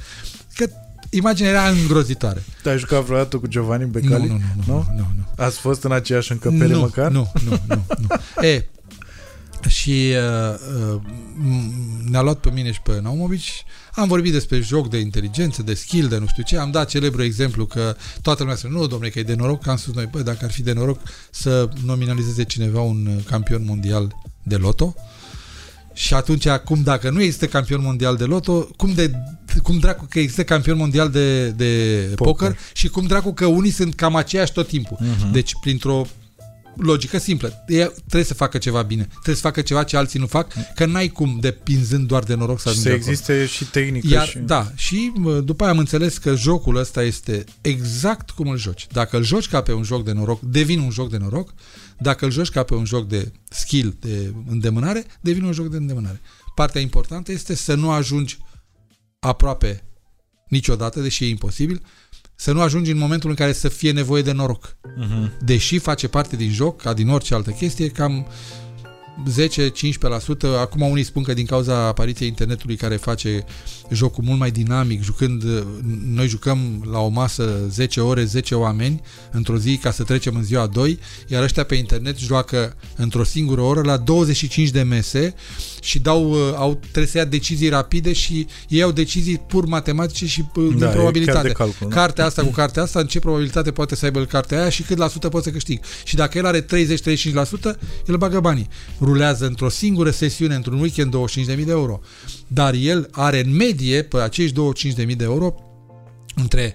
Că 0.54 0.66
imaginea 1.10 1.50
era 1.50 1.68
îngrozitoare. 1.68 2.42
Te-ai 2.62 2.78
jucat 2.78 3.02
vreodată 3.04 3.36
cu 3.36 3.46
Giovanni 3.46 3.84
Nu, 3.84 3.90
Becali? 3.90 4.26
nu, 4.26 4.32
nu, 4.32 4.38
nu, 4.66 4.74
nu, 4.74 4.84
nu, 4.96 5.06
nu. 5.16 5.44
Ați 5.44 5.58
fost 5.58 5.84
în 5.84 5.92
aceeași 5.92 6.32
încăpere 6.32 6.72
nu, 6.72 6.78
măcar? 6.78 7.10
Nu, 7.10 7.32
nu, 7.48 7.58
nu, 7.66 7.84
nu. 7.98 8.06
E, 8.48 8.64
și 9.68 9.90
uh, 9.90 10.54
uh, 10.92 11.00
m- 11.44 12.08
ne-a 12.08 12.22
luat 12.22 12.38
pe 12.38 12.50
mine 12.50 12.72
și 12.72 12.80
pe 12.82 13.00
Naumovici 13.02 13.64
am 13.94 14.08
vorbit 14.08 14.32
despre 14.32 14.60
joc 14.60 14.88
de 14.88 14.98
inteligență, 14.98 15.62
de 15.62 15.74
skill, 15.74 16.08
de 16.08 16.18
nu 16.18 16.26
știu 16.26 16.42
ce, 16.42 16.58
am 16.58 16.70
dat 16.70 16.88
celebru 16.88 17.22
exemplu 17.22 17.66
că 17.66 17.96
toată 18.22 18.42
lumea 18.42 18.56
spune, 18.56 18.72
nu, 18.72 18.86
domnule, 18.86 19.10
că 19.10 19.18
e 19.18 19.22
de 19.22 19.34
noroc, 19.34 19.62
că 19.62 19.70
am 19.70 19.76
spus 19.76 19.94
noi, 19.94 20.08
bă, 20.10 20.22
dacă 20.22 20.44
ar 20.44 20.50
fi 20.50 20.62
de 20.62 20.72
noroc 20.72 21.00
să 21.30 21.68
nominalizeze 21.84 22.44
cineva 22.44 22.80
un 22.80 23.06
uh, 23.16 23.22
campion 23.24 23.64
mondial 23.64 24.16
de 24.42 24.56
loto, 24.56 24.94
și 25.92 26.14
atunci, 26.14 26.48
cum 26.48 26.82
dacă 26.82 27.10
nu 27.10 27.20
există 27.22 27.46
campion 27.46 27.82
mondial 27.82 28.16
de 28.16 28.24
loto, 28.24 28.68
cum 28.76 28.92
de 28.94 29.10
cum 29.62 29.78
dracu 29.78 30.06
că 30.10 30.18
există 30.18 30.44
campion 30.44 30.76
mondial 30.76 31.10
de, 31.10 31.50
de 31.50 32.02
poker. 32.14 32.32
poker 32.32 32.58
și 32.72 32.88
cum 32.88 33.06
dracu 33.06 33.32
că 33.32 33.46
unii 33.46 33.70
sunt 33.70 33.94
cam 33.94 34.16
aceiași 34.16 34.52
tot 34.52 34.68
timpul. 34.68 34.98
Uh-huh. 35.00 35.32
Deci, 35.32 35.52
printr-o 35.60 36.06
logică 36.76 37.18
simplă. 37.18 37.64
E, 37.66 37.84
trebuie 37.84 38.24
să 38.24 38.34
facă 38.34 38.58
ceva 38.58 38.82
bine. 38.82 39.04
Trebuie 39.04 39.34
să 39.34 39.40
facă 39.40 39.60
ceva 39.60 39.82
ce 39.82 39.96
alții 39.96 40.18
nu 40.18 40.26
fac, 40.26 40.52
că 40.74 40.86
n-ai 40.86 41.08
cum, 41.08 41.38
depinzând 41.40 42.06
doar 42.06 42.22
de 42.22 42.34
noroc 42.34 42.60
să 42.60 42.68
ajungi 42.68 42.88
Să 42.88 42.94
existe 42.94 43.32
acolo. 43.32 43.46
și 43.46 43.64
tehnică. 43.64 44.06
Iar, 44.10 44.26
și... 44.26 44.38
Da, 44.38 44.72
și 44.74 45.12
după 45.44 45.62
aia 45.62 45.72
am 45.72 45.78
înțeles 45.78 46.18
că 46.18 46.34
jocul 46.34 46.76
ăsta 46.76 47.02
este 47.02 47.44
exact 47.60 48.30
cum 48.30 48.48
îl 48.48 48.58
joci. 48.58 48.86
Dacă 48.92 49.16
îl 49.16 49.22
joci 49.22 49.48
ca 49.48 49.62
pe 49.62 49.72
un 49.72 49.82
joc 49.82 50.04
de 50.04 50.12
noroc, 50.12 50.40
devine 50.40 50.82
un 50.82 50.90
joc 50.90 51.10
de 51.10 51.16
noroc. 51.16 51.54
Dacă 51.98 52.24
îl 52.24 52.30
joci 52.30 52.48
ca 52.48 52.62
pe 52.62 52.74
un 52.74 52.84
joc 52.84 53.08
de 53.08 53.32
skill, 53.50 53.96
de 54.00 54.34
îndemânare, 54.48 55.04
devine 55.20 55.46
un 55.46 55.52
joc 55.52 55.66
de 55.68 55.76
îndemânare. 55.76 56.20
Partea 56.54 56.80
importantă 56.80 57.32
este 57.32 57.54
să 57.54 57.74
nu 57.74 57.90
ajungi 57.90 58.38
aproape 59.18 59.84
niciodată, 60.48 61.00
deși 61.00 61.24
e 61.24 61.28
imposibil, 61.28 61.82
să 62.36 62.52
nu 62.52 62.60
ajungi 62.60 62.90
în 62.90 62.98
momentul 62.98 63.30
în 63.30 63.36
care 63.36 63.52
să 63.52 63.68
fie 63.68 63.92
nevoie 63.92 64.22
de 64.22 64.32
noroc. 64.32 64.76
Uh-huh. 64.76 65.30
Deși 65.40 65.78
face 65.78 66.08
parte 66.08 66.36
din 66.36 66.50
joc, 66.50 66.82
ca 66.82 66.92
din 66.92 67.08
orice 67.08 67.34
altă 67.34 67.50
chestie, 67.50 67.88
cam 67.88 68.26
10-15%. 69.24 70.58
Acum 70.60 70.80
unii 70.80 71.02
spun 71.02 71.22
că 71.22 71.34
din 71.34 71.46
cauza 71.46 71.86
apariției 71.86 72.28
internetului 72.28 72.76
care 72.76 72.96
face 72.96 73.44
jocul 73.90 74.24
mult 74.26 74.38
mai 74.38 74.50
dinamic, 74.50 75.02
jucând, 75.02 75.42
noi 76.04 76.28
jucăm 76.28 76.86
la 76.90 76.98
o 76.98 77.08
masă 77.08 77.58
10 77.68 78.00
ore, 78.00 78.24
10 78.24 78.54
oameni 78.54 79.00
într-o 79.30 79.58
zi 79.58 79.76
ca 79.76 79.90
să 79.90 80.02
trecem 80.02 80.36
în 80.36 80.42
ziua 80.42 80.66
2, 80.66 80.98
iar 81.26 81.42
ăștia 81.42 81.64
pe 81.64 81.74
internet 81.74 82.18
joacă 82.18 82.76
într-o 82.96 83.24
singură 83.24 83.60
oră 83.60 83.80
la 83.80 83.96
25 83.96 84.68
de 84.68 84.82
mese 84.82 85.34
și 85.80 85.98
dau, 85.98 86.30
uh, 86.30 86.38
au, 86.54 86.74
trebuie 86.74 87.06
să 87.06 87.18
ia 87.18 87.24
decizii 87.24 87.68
rapide 87.68 88.12
și 88.12 88.46
ei 88.68 88.82
au 88.82 88.90
decizii 88.90 89.38
pur 89.38 89.64
matematice 89.66 90.26
și 90.26 90.44
uh, 90.54 90.68
da, 90.68 90.86
din 90.86 90.94
probabilitate. 90.94 91.48
Calcul, 91.48 91.88
cartea 91.88 92.24
asta 92.24 92.42
cu 92.42 92.50
cartea 92.50 92.82
asta, 92.82 93.00
în 93.00 93.06
ce 93.06 93.18
probabilitate 93.18 93.70
poate 93.70 93.94
să 93.94 94.04
aibă 94.04 94.24
cartea 94.24 94.60
aia 94.60 94.68
și 94.68 94.82
cât 94.82 94.96
la 94.96 95.08
sută 95.08 95.28
poate 95.28 95.46
să 95.46 95.52
câștig. 95.52 95.80
Și 96.04 96.14
dacă 96.14 96.38
el 96.38 96.46
are 96.46 96.64
30-35%, 96.64 96.66
el 98.06 98.16
bagă 98.16 98.40
banii. 98.40 98.68
Rulează 99.00 99.46
într-o 99.46 99.68
singură 99.68 100.10
sesiune, 100.10 100.54
într-un 100.54 100.80
weekend, 100.80 101.14
25.000 101.16 101.46
de 101.46 101.64
euro. 101.68 102.00
Dar 102.46 102.74
el 102.74 103.08
are 103.10 103.44
în 103.44 103.56
medie, 103.56 103.75
pe 104.08 104.18
acești 104.18 104.56
25.000 105.06 105.16
de 105.16 105.24
euro, 105.24 105.54
între 106.34 106.74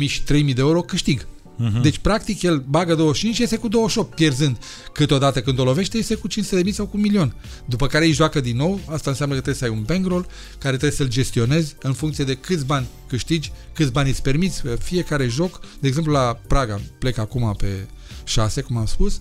2.000 0.00 0.06
și 0.06 0.20
3.000 0.22 0.26
de 0.26 0.52
euro 0.56 0.80
câștig. 0.80 1.26
Uh-huh. 1.62 1.82
Deci, 1.82 1.98
practic, 1.98 2.42
el 2.42 2.64
bagă 2.68 2.94
25 2.94 3.34
și 3.34 3.40
iese 3.40 3.56
cu 3.56 3.68
28, 3.68 4.14
pierzând. 4.14 4.56
Câteodată 4.92 5.40
când 5.40 5.58
o 5.58 5.64
lovește, 5.64 5.96
iese 5.96 6.14
cu 6.14 6.28
500 6.28 6.56
de 6.56 6.62
mii 6.62 6.72
sau 6.72 6.86
cu 6.86 6.96
un 6.96 7.02
milion. 7.02 7.34
După 7.66 7.86
care 7.86 8.04
îi 8.04 8.12
joacă 8.12 8.40
din 8.40 8.56
nou, 8.56 8.80
asta 8.86 9.10
înseamnă 9.10 9.34
că 9.34 9.40
trebuie 9.40 9.62
să 9.62 9.64
ai 9.70 9.78
un 9.78 9.84
bankroll 9.86 10.26
care 10.58 10.76
trebuie 10.76 10.90
să-l 10.90 11.08
gestionezi 11.08 11.76
în 11.82 11.92
funcție 11.92 12.24
de 12.24 12.34
câți 12.34 12.66
bani 12.66 12.86
câștigi, 13.08 13.52
câți 13.72 13.92
bani 13.92 14.08
îți 14.08 14.22
permiți. 14.22 14.62
Fiecare 14.78 15.26
joc, 15.26 15.60
de 15.80 15.88
exemplu 15.88 16.12
la 16.12 16.40
Praga, 16.46 16.80
plec 16.98 17.18
acum 17.18 17.54
pe 17.56 17.86
6, 18.24 18.60
cum 18.60 18.76
am 18.76 18.86
spus, 18.86 19.20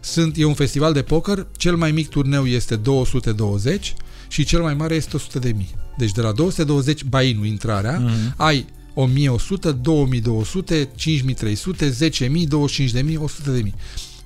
sunt, 0.00 0.36
e 0.36 0.44
un 0.44 0.54
festival 0.54 0.92
de 0.92 1.02
poker, 1.02 1.46
cel 1.56 1.76
mai 1.76 1.92
mic 1.92 2.08
turneu 2.08 2.46
este 2.46 2.76
220 2.76 3.94
și 4.28 4.44
cel 4.44 4.62
mai 4.62 4.74
mare 4.74 4.94
este 4.94 5.16
100 5.16 5.38
de 5.38 5.52
mii. 5.56 5.74
Deci 5.96 6.12
de 6.12 6.20
la 6.20 6.32
220 6.32 7.04
bainul 7.04 7.46
intrarea, 7.46 8.02
uh-huh. 8.02 8.36
ai 8.36 8.66
1100, 8.94 9.72
2200, 9.72 10.88
5300, 10.94 11.90
10000, 11.90 12.46
25000, 12.46 13.16
100000. 13.16 13.74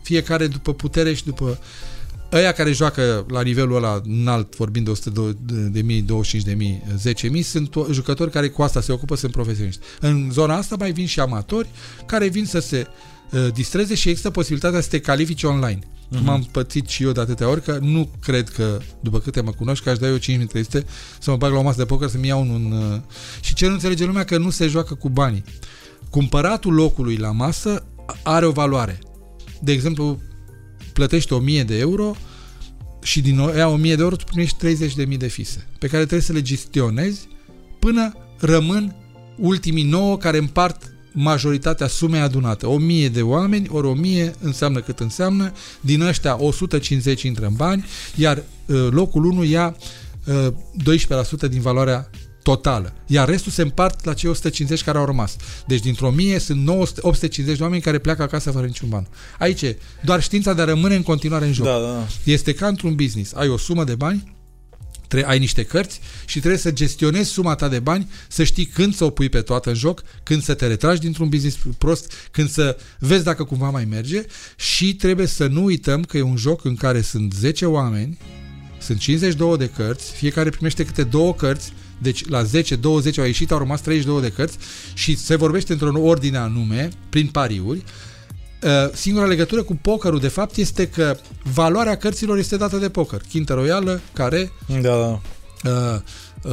Fiecare 0.02 0.46
după 0.46 0.74
putere 0.74 1.14
și 1.14 1.24
după 1.24 1.58
Ăia 2.32 2.52
care 2.52 2.72
joacă 2.72 3.26
la 3.28 3.42
nivelul 3.42 3.76
ăla 3.76 4.00
înalt, 4.04 4.56
vorbind 4.56 4.84
de 4.84 4.90
100 4.90 5.36
de 5.70 5.80
mii, 5.80 6.02
25 6.02 6.48
de 6.48 6.54
mii, 6.64 6.82
10 6.96 7.28
mii, 7.28 7.42
sunt 7.42 7.74
jucători 7.90 8.30
care 8.30 8.48
cu 8.48 8.62
asta 8.62 8.80
se 8.80 8.92
ocupă, 8.92 9.16
sunt 9.16 9.32
profesioniști. 9.32 9.80
În 10.00 10.28
zona 10.32 10.56
asta 10.56 10.76
mai 10.78 10.92
vin 10.92 11.06
și 11.06 11.20
amatori 11.20 11.68
care 12.06 12.28
vin 12.28 12.44
să 12.44 12.58
se 12.58 12.86
uh, 13.32 13.46
distreze 13.54 13.94
și 13.94 14.08
există 14.08 14.30
posibilitatea 14.30 14.80
să 14.80 14.88
te 14.88 15.00
califici 15.00 15.42
online. 15.42 15.78
Uh-huh. 16.06 16.22
M-am 16.22 16.48
pățit 16.50 16.88
și 16.88 17.02
eu 17.02 17.12
de 17.12 17.20
atâtea 17.20 17.48
ori 17.48 17.62
că 17.62 17.78
nu 17.80 18.10
cred 18.20 18.48
că, 18.48 18.78
după 19.00 19.18
câte 19.18 19.40
mă 19.40 19.50
cunoști, 19.50 19.84
că 19.84 19.90
aș 19.90 19.98
da 19.98 20.08
eu 20.08 20.16
5300 20.16 20.86
să 21.20 21.30
mă 21.30 21.36
bag 21.36 21.52
la 21.52 21.58
o 21.58 21.62
masă 21.62 21.78
de 21.78 21.84
poker 21.84 22.08
să-mi 22.08 22.26
iau 22.26 22.40
un... 22.40 22.48
un 22.48 22.72
uh... 22.72 23.00
Și 23.40 23.54
ce 23.54 23.66
nu 23.66 23.72
înțelege 23.72 24.04
lumea 24.04 24.24
că 24.24 24.38
nu 24.38 24.50
se 24.50 24.66
joacă 24.66 24.94
cu 24.94 25.08
banii. 25.08 25.44
Cumpăratul 26.10 26.74
locului 26.74 27.16
la 27.16 27.30
masă 27.30 27.86
are 28.22 28.46
o 28.46 28.50
valoare. 28.50 28.98
De 29.60 29.72
exemplu, 29.72 30.20
plătești 30.92 31.32
1000 31.32 31.64
de 31.64 31.78
euro 31.78 32.16
și 33.02 33.20
din 33.20 33.38
ea 33.38 33.68
1000 33.68 33.94
de 33.94 34.02
euro 34.02 34.16
tu 34.16 34.24
primești 34.24 34.86
30.000 35.06 35.16
de 35.16 35.26
fise, 35.26 35.66
pe 35.78 35.86
care 35.86 36.00
trebuie 36.02 36.20
să 36.20 36.32
le 36.32 36.42
gestionezi 36.42 37.28
până 37.78 38.12
rămân 38.38 38.96
ultimii 39.36 39.82
9 39.84 40.16
care 40.16 40.38
împart 40.38 40.95
majoritatea 41.18 41.86
sumei 41.86 42.20
adunate. 42.20 42.66
1000 42.66 43.08
de 43.08 43.22
oameni, 43.22 43.68
ori 43.70 43.86
1000 43.86 44.34
înseamnă 44.40 44.80
cât 44.80 45.00
înseamnă, 45.00 45.52
din 45.80 46.00
ăștia 46.00 46.36
150 46.42 47.22
intră 47.22 47.46
în 47.46 47.54
bani, 47.54 47.84
iar 48.14 48.42
uh, 48.66 48.86
locul 48.90 49.24
1 49.24 49.44
ia 49.44 49.76
uh, 50.24 50.52
12% 51.46 51.48
din 51.48 51.60
valoarea 51.60 52.10
totală. 52.42 52.92
Iar 53.06 53.28
restul 53.28 53.52
se 53.52 53.62
împart 53.62 54.04
la 54.04 54.14
cei 54.14 54.30
150 54.30 54.84
care 54.84 54.98
au 54.98 55.04
rămas. 55.04 55.36
Deci 55.66 55.80
dintr-o 55.80 56.10
mie 56.10 56.38
sunt 56.38 56.64
900, 56.64 57.00
850 57.02 57.58
de 57.58 57.62
oameni 57.62 57.82
care 57.82 57.98
pleacă 57.98 58.22
acasă 58.22 58.50
fără 58.50 58.66
niciun 58.66 58.88
ban. 58.88 59.06
Aici 59.38 59.62
e 59.62 59.78
doar 60.02 60.22
știința 60.22 60.52
de 60.52 60.62
a 60.62 60.64
rămâne 60.64 60.94
în 60.94 61.02
continuare 61.02 61.46
în 61.46 61.52
joc. 61.52 61.66
Da, 61.66 61.78
da. 61.78 62.06
Este 62.24 62.54
ca 62.54 62.66
într-un 62.66 62.94
business. 62.94 63.34
Ai 63.34 63.48
o 63.48 63.56
sumă 63.56 63.84
de 63.84 63.94
bani, 63.94 64.35
Tre- 65.08 65.26
ai 65.26 65.38
niște 65.38 65.62
cărți 65.62 66.00
și 66.26 66.38
trebuie 66.38 66.60
să 66.60 66.70
gestionezi 66.70 67.30
suma 67.30 67.54
ta 67.54 67.68
de 67.68 67.78
bani, 67.78 68.10
să 68.28 68.44
știi 68.44 68.66
când 68.66 68.94
să 68.94 69.04
o 69.04 69.10
pui 69.10 69.28
pe 69.28 69.40
toată 69.40 69.68
în 69.68 69.74
joc, 69.74 70.02
când 70.22 70.42
să 70.42 70.54
te 70.54 70.66
retragi 70.66 71.00
dintr-un 71.00 71.28
business 71.28 71.58
prost, 71.78 72.12
când 72.30 72.50
să 72.50 72.78
vezi 72.98 73.24
dacă 73.24 73.44
cumva 73.44 73.70
mai 73.70 73.84
merge 73.84 74.24
și 74.56 74.94
trebuie 74.94 75.26
să 75.26 75.46
nu 75.46 75.64
uităm 75.64 76.02
că 76.02 76.16
e 76.16 76.22
un 76.22 76.36
joc 76.36 76.64
în 76.64 76.74
care 76.74 77.00
sunt 77.00 77.32
10 77.32 77.66
oameni, 77.66 78.18
sunt 78.80 78.98
52 78.98 79.56
de 79.56 79.70
cărți, 79.76 80.12
fiecare 80.12 80.50
primește 80.50 80.84
câte 80.84 81.02
două 81.02 81.34
cărți, 81.34 81.72
deci 81.98 82.28
la 82.28 82.44
10-20 82.44 82.46
au 83.18 83.24
ieșit, 83.24 83.50
au 83.50 83.58
rămas 83.58 83.80
32 83.80 84.20
de 84.20 84.32
cărți 84.32 84.56
și 84.94 85.16
se 85.16 85.36
vorbește 85.36 85.72
într-o 85.72 86.00
ordine 86.00 86.36
anume, 86.36 86.88
prin 87.08 87.26
pariuri, 87.26 87.78
Uh, 87.78 88.15
singura 88.92 89.26
legătură 89.26 89.62
cu 89.62 89.78
pokerul, 89.82 90.20
de 90.20 90.28
fapt, 90.28 90.56
este 90.56 90.88
că 90.88 91.16
valoarea 91.52 91.96
cărților 91.96 92.38
este 92.38 92.56
dată 92.56 92.76
de 92.76 92.88
poker. 92.88 93.20
Quinta 93.30 93.54
royală, 93.54 94.00
care... 94.12 94.52
Da, 94.66 94.80
da. 94.80 95.20
Uh, 95.64 96.00
uh, 96.42 96.52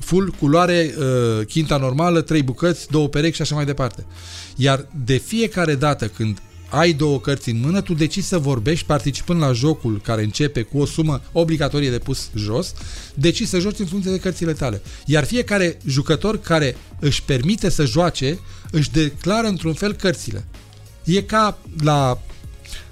full, 0.00 0.34
culoare, 0.38 0.94
uh, 0.98 1.46
quinta 1.46 1.76
normală, 1.76 2.20
trei 2.20 2.42
bucăți, 2.42 2.86
două 2.90 3.08
perechi 3.08 3.36
și 3.36 3.42
așa 3.42 3.54
mai 3.54 3.64
departe. 3.64 4.06
Iar 4.56 4.86
de 5.04 5.16
fiecare 5.16 5.74
dată 5.74 6.06
când 6.06 6.38
ai 6.68 6.92
două 6.92 7.20
cărți 7.20 7.50
în 7.50 7.60
mână, 7.60 7.80
tu 7.80 7.94
decizi 7.94 8.28
să 8.28 8.38
vorbești 8.38 8.86
participând 8.86 9.40
la 9.40 9.52
jocul 9.52 10.00
care 10.00 10.22
începe 10.22 10.62
cu 10.62 10.78
o 10.78 10.86
sumă 10.86 11.20
obligatorie 11.32 11.90
de 11.90 11.98
pus 11.98 12.30
jos, 12.34 12.74
decizi 13.14 13.50
să 13.50 13.58
joci 13.58 13.78
în 13.78 13.86
funcție 13.86 14.10
de 14.10 14.18
cărțile 14.18 14.52
tale. 14.52 14.82
Iar 15.06 15.24
fiecare 15.24 15.78
jucător 15.86 16.40
care 16.40 16.76
își 17.00 17.22
permite 17.22 17.68
să 17.68 17.84
joace, 17.84 18.38
își 18.70 18.90
declară 18.90 19.46
într-un 19.46 19.72
fel 19.72 19.92
cărțile. 19.92 20.44
E 21.04 21.22
ca 21.22 21.58
la 21.82 22.18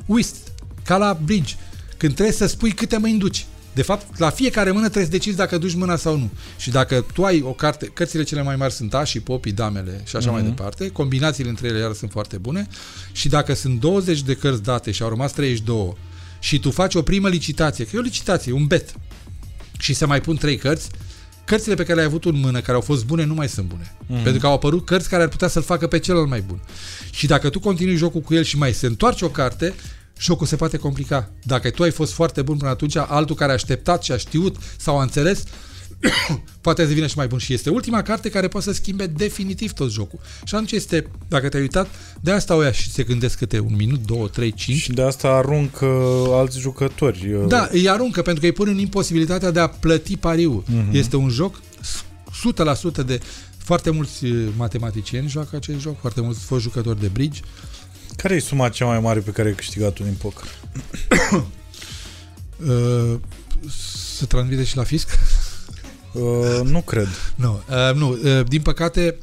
whist, 0.07 0.37
ca 0.85 0.97
la 0.97 1.19
bridge, 1.25 1.55
când 1.97 2.15
trebuie 2.15 2.35
să 2.35 2.47
spui 2.47 2.73
câte 2.73 2.97
mâini 2.97 3.19
duci. 3.19 3.47
De 3.73 3.83
fapt, 3.83 4.19
la 4.19 4.31
fiecare 4.31 4.71
mână 4.71 4.85
trebuie 4.85 5.05
să 5.05 5.11
decizi 5.11 5.37
dacă 5.37 5.59
duci 5.59 5.75
mâna 5.75 5.97
sau 5.97 6.17
nu. 6.17 6.31
Și 6.57 6.71
dacă 6.71 7.07
tu 7.13 7.25
ai 7.25 7.43
o 7.43 7.53
carte, 7.53 7.87
cărțile 7.87 8.23
cele 8.23 8.43
mai 8.43 8.57
mari 8.57 8.73
sunt 8.73 8.95
și 9.05 9.21
popii, 9.21 9.53
damele 9.53 10.03
și 10.05 10.17
așa 10.17 10.29
uh-huh. 10.29 10.33
mai 10.33 10.41
mhm. 10.41 10.51
departe, 10.51 10.89
combinațiile 10.89 11.49
între 11.49 11.69
ele 11.69 11.79
iar 11.79 11.93
sunt 11.93 12.11
foarte 12.11 12.37
bune 12.37 12.67
și 13.13 13.29
dacă 13.29 13.55
sunt 13.55 13.81
20 13.81 14.23
de 14.23 14.35
cărți 14.35 14.63
date 14.63 14.91
și 14.91 15.03
au 15.03 15.09
rămas 15.09 15.33
32 15.33 15.97
și 16.39 16.59
tu 16.59 16.71
faci 16.71 16.95
o 16.95 17.03
primă 17.03 17.29
licitație, 17.29 17.85
că 17.85 17.91
e 17.95 17.99
o 17.99 18.03
licitație, 18.03 18.53
un 18.53 18.67
bet, 18.67 18.95
și 19.79 19.95
se 19.95 20.05
mai 20.05 20.21
pun 20.21 20.37
trei 20.37 20.57
cărți, 20.57 20.89
cărțile 21.51 21.75
pe 21.75 21.83
care 21.83 21.95
le-ai 21.95 22.07
avut 22.07 22.25
în 22.25 22.41
mână, 22.41 22.61
care 22.61 22.73
au 22.73 22.81
fost 22.81 23.05
bune, 23.05 23.25
nu 23.25 23.35
mai 23.35 23.49
sunt 23.49 23.67
bune. 23.67 23.97
Mm. 24.07 24.23
Pentru 24.23 24.41
că 24.41 24.47
au 24.47 24.53
apărut 24.53 24.87
cărți 24.87 25.09
care 25.09 25.23
ar 25.23 25.29
putea 25.29 25.49
să-l 25.49 25.63
facă 25.63 25.87
pe 25.87 25.99
celălalt 25.99 26.29
mai 26.29 26.41
bun. 26.41 26.61
Și 27.11 27.27
dacă 27.27 27.49
tu 27.49 27.61
continui 27.61 27.97
jocul 27.97 28.21
cu 28.21 28.35
el 28.35 28.43
și 28.43 28.57
mai 28.57 28.73
se 28.73 28.87
întoarce 28.87 29.25
o 29.25 29.29
carte, 29.29 29.75
jocul 30.19 30.47
se 30.47 30.57
poate 30.57 30.77
complica. 30.77 31.31
Dacă 31.43 31.71
tu 31.71 31.83
ai 31.83 31.91
fost 31.91 32.13
foarte 32.13 32.43
bun 32.43 32.57
până 32.57 32.71
atunci, 32.71 32.97
altul 32.97 33.37
care 33.37 33.51
a 33.51 33.55
așteptat 33.55 34.03
și 34.03 34.13
a 34.13 34.17
știut 34.17 34.57
sau 34.77 34.99
a 34.99 35.03
înțeles, 35.03 35.43
poate 36.61 36.83
să 36.83 36.89
devină 36.89 37.07
și 37.07 37.17
mai 37.17 37.27
bun. 37.27 37.39
Și 37.39 37.53
este 37.53 37.71
ultima 37.71 38.03
carte 38.03 38.29
care 38.29 38.49
poate 38.49 38.67
să 38.67 38.73
schimbe 38.73 39.07
definitiv 39.07 39.73
tot 39.73 39.91
jocul. 39.91 40.19
Și 40.45 40.55
atunci 40.55 40.73
este, 40.73 41.07
dacă 41.29 41.49
te-ai 41.49 41.63
uitat, 41.63 41.89
de 42.21 42.31
asta 42.31 42.55
o 42.55 42.63
ia 42.63 42.73
și 42.73 42.91
se 42.91 43.03
gândesc 43.03 43.39
câte 43.39 43.59
un 43.59 43.75
minut, 43.77 44.07
două, 44.07 44.29
trei, 44.29 44.53
cinci. 44.53 44.79
Și 44.79 44.93
de 44.93 45.03
asta 45.03 45.29
aruncă 45.29 45.87
alți 46.31 46.59
jucători. 46.59 47.33
Uh. 47.33 47.47
Da, 47.49 47.69
îi 47.73 47.89
aruncă 47.89 48.23
pentru 48.23 48.41
că 48.41 48.47
îi 48.47 48.55
pun 48.55 48.69
în 48.69 48.79
imposibilitatea 48.79 49.51
de 49.51 49.61
a 49.61 49.69
plăti 49.69 50.17
pariul. 50.17 50.63
Uh-huh. 50.63 50.93
Este 50.93 51.17
un 51.17 51.29
joc 51.29 51.61
100% 53.03 53.05
de 53.07 53.21
foarte 53.59 53.91
mulți 53.91 54.25
uh, 54.25 54.49
matematicieni 54.57 55.29
joacă 55.29 55.57
acest 55.57 55.81
joc, 55.81 56.01
foarte 56.01 56.21
mulți 56.21 56.41
fost 56.41 56.63
jucători 56.63 57.01
de 57.01 57.09
bridge. 57.09 57.41
Care 58.17 58.35
e 58.35 58.39
suma 58.39 58.69
cea 58.69 58.85
mai 58.87 59.01
mare 59.01 59.21
pe 59.21 59.31
care 59.31 59.49
ai 59.49 59.55
câștigat-o 59.55 60.05
din 60.05 60.15
poker? 60.19 60.47
uh, 62.67 63.19
să 64.19 64.25
transmite 64.27 64.65
și 64.65 64.77
la 64.77 64.85
fisc? 64.85 65.09
Uh, 66.13 66.61
nu 66.65 66.81
cred. 66.81 67.09
Nu, 67.35 67.63
uh, 67.69 67.95
nu 67.95 68.11
uh, 68.11 68.47
din 68.49 68.63
păcate 68.63 69.17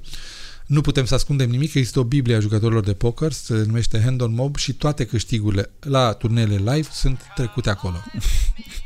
nu 0.67 0.81
putem 0.81 1.05
să 1.05 1.13
ascundem 1.13 1.49
nimic, 1.49 1.73
există 1.73 1.99
o 1.99 2.03
Biblie 2.03 2.35
a 2.35 2.39
jucătorilor 2.39 2.83
de 2.83 2.93
poker, 2.93 3.31
se 3.31 3.63
numește 3.65 4.01
Hand 4.03 4.21
on 4.21 4.33
Mob 4.33 4.55
și 4.55 4.73
toate 4.73 5.05
câștigurile 5.05 5.69
la 5.79 6.11
turnele 6.11 6.55
live 6.55 6.87
sunt 6.91 7.21
trecute 7.35 7.69
acolo. 7.69 7.95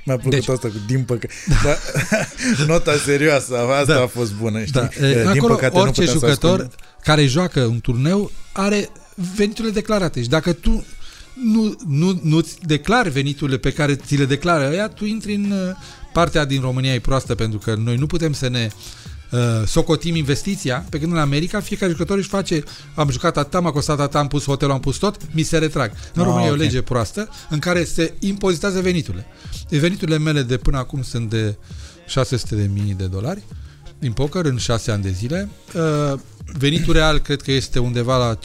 Mi-a 0.06 0.16
plăcut 0.16 0.32
deci, 0.32 0.48
asta 0.48 0.68
cu 0.68 0.76
din 0.88 1.04
păcate. 1.04 1.34
Da. 1.64 1.78
Nota 2.68 2.96
serioasă, 3.06 3.58
asta 3.58 3.94
da. 3.94 4.02
a 4.02 4.08
fost 4.08 4.34
bună, 4.34 4.64
știi? 4.64 4.72
Da. 4.72 5.08
Din 5.08 5.28
acolo, 5.28 5.54
păcate, 5.54 5.78
orice 5.78 6.04
nu 6.04 6.12
jucător 6.12 6.70
care 7.04 7.26
joacă 7.26 7.62
un 7.62 7.80
turneu 7.80 8.32
are 8.54 8.90
veniturile 9.36 9.74
declarate 9.74 10.22
și 10.22 10.30
dacă 10.30 10.54
tu 10.54 10.86
nu, 11.34 11.76
nu, 11.88 12.20
nu-ți 12.24 12.58
declari 12.66 13.10
veniturile 13.10 13.58
pe 13.58 13.74
care 13.74 13.96
ți 13.96 14.16
le 14.16 14.26
declară 14.26 14.70
ăia, 14.70 14.88
tu 14.88 15.06
intri 15.06 15.34
în 15.34 15.52
uh, 15.52 15.76
partea 16.14 16.46
din 16.46 16.62
România 16.62 16.94
e 16.94 17.00
proastă 17.00 17.36
pentru 17.36 17.60
că 17.60 17.76
noi 17.76 17.96
nu 17.96 18.06
putem 18.06 18.34
să 18.34 18.48
ne 18.48 18.70
uh, 19.32 19.40
socotim 19.66 20.16
investiția, 20.16 20.86
pe 20.90 21.00
când 21.00 21.12
în 21.12 21.18
America 21.18 21.60
fiecare 21.60 21.92
jucător 21.92 22.18
își 22.18 22.28
face, 22.28 22.64
am 22.96 23.10
jucat 23.10 23.38
atât, 23.38 23.54
am 23.54 23.64
costat 23.64 24.00
atât, 24.00 24.16
am 24.16 24.28
pus 24.28 24.46
hotelul, 24.46 24.74
am 24.74 24.80
pus 24.80 24.98
tot, 24.98 25.18
mi 25.32 25.44
se 25.44 25.58
retrag. 25.58 25.92
În 26.14 26.22
ah, 26.22 26.28
România 26.28 26.48
okay. 26.48 26.50
e 26.50 26.52
o 26.52 26.64
lege 26.64 26.82
proastă 26.82 27.30
în 27.50 27.60
care 27.60 27.84
se 27.84 28.14
impozitează 28.20 28.82
veniturile. 28.82 29.26
Deci 29.70 29.80
veniturile 29.80 30.18
mele 30.18 30.42
de 30.42 30.58
până 30.58 30.78
acum 30.78 31.02
sunt 31.02 31.30
de 31.30 31.56
600 32.08 32.56
de 32.56 32.70
mii 32.74 32.94
de 32.94 33.06
dolari 33.06 33.44
din 34.02 34.12
poker 34.12 34.46
în 34.46 34.58
6 34.58 34.92
ani 34.92 35.04
de 35.04 35.10
zile. 35.10 35.50
Uh, 35.76 36.20
venitul 36.58 36.94
real 36.94 37.20
cred 37.20 37.42
că 37.42 37.52
este 37.52 37.80
undeva 37.80 38.18
la 38.18 38.38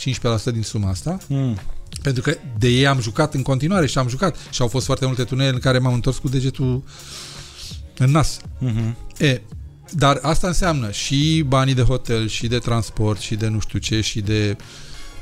15% 0.50 0.52
din 0.52 0.62
suma 0.62 0.88
asta. 0.88 1.18
Mm. 1.28 1.58
Pentru 2.02 2.22
că 2.22 2.34
de 2.58 2.68
ei 2.68 2.86
am 2.86 3.00
jucat 3.00 3.34
în 3.34 3.42
continuare 3.42 3.86
și 3.86 3.98
am 3.98 4.08
jucat. 4.08 4.36
Și 4.50 4.62
au 4.62 4.68
fost 4.68 4.86
foarte 4.86 5.06
multe 5.06 5.24
tunele 5.24 5.48
în 5.48 5.58
care 5.58 5.78
m-am 5.78 5.92
întors 5.92 6.18
cu 6.18 6.28
degetul 6.28 6.82
în 7.98 8.10
nas. 8.10 8.38
Uh-huh. 8.40 8.94
E, 9.18 9.40
dar 9.90 10.18
asta 10.22 10.46
înseamnă 10.46 10.90
și 10.90 11.44
banii 11.46 11.74
de 11.74 11.82
hotel, 11.82 12.28
și 12.28 12.46
de 12.46 12.58
transport, 12.58 13.20
și 13.20 13.34
de 13.34 13.48
nu 13.48 13.60
știu 13.60 13.78
ce, 13.78 14.00
și 14.00 14.20
de... 14.20 14.56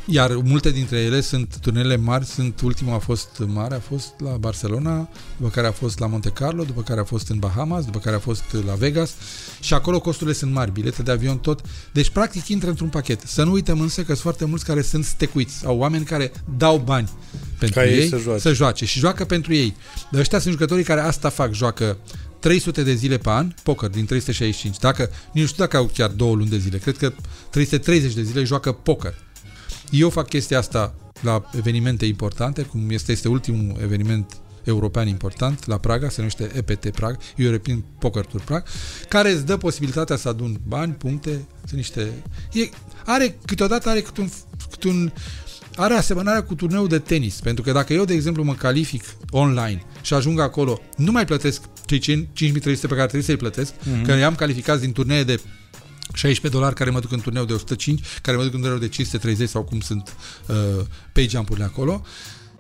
Iar 0.07 0.37
multe 0.37 0.71
dintre 0.71 0.99
ele 0.99 1.21
sunt 1.21 1.57
turnele 1.61 1.97
mari, 1.97 2.25
sunt 2.25 2.61
ultima 2.61 2.95
a 2.95 2.99
fost 2.99 3.29
mare, 3.47 3.75
a 3.75 3.81
fost 3.81 4.15
la 4.19 4.31
Barcelona, 4.31 5.09
după 5.37 5.49
care 5.49 5.67
a 5.67 5.73
fost 5.73 5.99
la 5.99 6.07
Monte 6.07 6.29
Carlo, 6.29 6.65
după 6.65 6.83
care 6.83 7.01
a 7.01 7.05
fost 7.05 7.29
în 7.29 7.39
Bahamas, 7.39 7.85
după 7.85 7.99
care 7.99 8.17
a 8.17 8.19
fost 8.19 8.45
la 8.67 8.75
Vegas 8.75 9.15
și 9.61 9.75
acolo 9.75 10.01
costurile 10.01 10.35
sunt 10.37 10.53
mari, 10.53 10.73
bilete 10.73 11.03
de 11.03 11.11
avion, 11.11 11.39
tot. 11.39 11.61
Deci 11.93 12.11
practic 12.11 12.49
intră 12.49 12.69
într-un 12.69 12.89
pachet. 12.89 13.21
Să 13.27 13.45
nu 13.45 13.53
uităm 13.53 13.81
însă 13.81 14.01
că 14.01 14.07
sunt 14.07 14.19
foarte 14.19 14.45
mulți 14.45 14.65
care 14.65 14.83
sunt 14.83 15.05
stecuiți, 15.05 15.55
sau 15.55 15.79
oameni 15.79 16.05
care 16.05 16.33
dau 16.57 16.79
bani 16.79 17.09
pentru 17.59 17.81
Ca 17.81 17.87
ei, 17.87 17.99
ei 17.99 18.09
să, 18.09 18.19
joace. 18.19 18.41
să 18.41 18.53
joace 18.53 18.85
și 18.85 18.99
joacă 18.99 19.25
pentru 19.25 19.55
ei. 19.55 19.77
Dar 20.11 20.21
ăștia 20.21 20.39
sunt 20.39 20.53
jucătorii 20.53 20.85
care 20.85 21.01
asta 21.01 21.29
fac, 21.29 21.53
joacă 21.53 21.97
300 22.45 22.83
de 22.83 22.95
zile 22.95 23.19
pe 23.19 23.31
an, 23.31 23.55
poker 23.63 23.89
din 23.89 24.05
365. 24.05 24.79
Dacă, 24.79 25.11
nu 25.33 25.45
știu 25.45 25.63
dacă 25.65 25.77
au 25.77 25.85
chiar 25.85 26.11
două 26.11 26.35
luni 26.35 26.49
de 26.49 26.59
zile, 26.59 26.79
cred 26.79 26.97
că 26.97 27.13
330 27.51 28.15
de 28.15 28.23
zile 28.23 28.45
joacă 28.45 28.73
poker. 28.73 29.15
Eu 29.91 30.11
fac 30.11 30.29
chestia 30.29 30.59
asta 30.59 30.95
la 31.21 31.51
evenimente 31.57 32.07
importante, 32.07 32.63
cum 32.63 32.91
este, 32.91 33.13
este 33.13 33.29
ultimul 33.29 33.77
eveniment 33.83 34.37
european 34.65 35.09
important 35.09 35.67
la 35.67 35.79
Praga, 35.79 36.09
se 36.09 36.17
numește 36.17 36.51
EPT 36.55 36.91
Praga, 36.91 37.17
European 37.37 37.85
Poker 37.99 38.25
Tour 38.25 38.43
Praga, 38.43 38.65
care 39.09 39.31
îți 39.31 39.47
dă 39.47 39.57
posibilitatea 39.57 40.17
să 40.17 40.29
adun 40.29 40.61
bani, 40.67 40.93
puncte, 40.93 41.31
sunt 41.65 41.77
niște... 41.77 42.13
E, 42.53 42.69
are, 43.05 43.39
câteodată 43.45 43.89
are 43.89 44.01
câte 44.01 44.21
un, 44.21 44.29
câte 44.71 44.89
un 44.89 45.13
are 45.77 45.95
asemănarea 45.95 46.43
cu 46.43 46.55
turneul 46.55 46.89
de 46.89 46.99
tenis, 46.99 47.41
pentru 47.41 47.63
că 47.63 47.73
dacă 47.73 47.93
eu, 47.93 48.05
de 48.05 48.15
exemplu, 48.15 48.45
mă 48.45 48.55
calific 48.55 49.05
online 49.31 49.83
și 50.01 50.15
ajung 50.15 50.41
acolo, 50.41 50.81
nu 50.97 51.13
mai 51.13 51.25
plătesc 51.25 51.63
cei 51.87 51.99
5300 51.99 52.87
pe 52.87 52.95
care 52.95 53.07
trebuie 53.07 53.23
să-i 53.23 53.37
plătesc, 53.37 53.73
mm-hmm. 53.73 54.07
că 54.07 54.13
i-am 54.13 54.35
calificat 54.35 54.81
din 54.81 54.93
turnee 54.93 55.23
de 55.23 55.41
16 56.13 56.49
dolari 56.49 56.75
care 56.75 56.91
mă 56.91 57.01
duc 57.01 57.13
în 57.13 57.21
turneu 57.21 57.45
de 57.45 57.53
105, 57.53 58.01
care 58.23 58.37
mă 58.37 58.43
duc 58.43 58.55
în 58.55 58.61
turneu 58.61 58.79
de 58.79 58.89
530 58.89 59.49
sau 59.49 59.63
cum 59.63 59.81
sunt 59.81 60.15
uh, 60.47 60.57
pay 61.13 61.27
jump-urile 61.31 61.65
acolo 61.65 62.03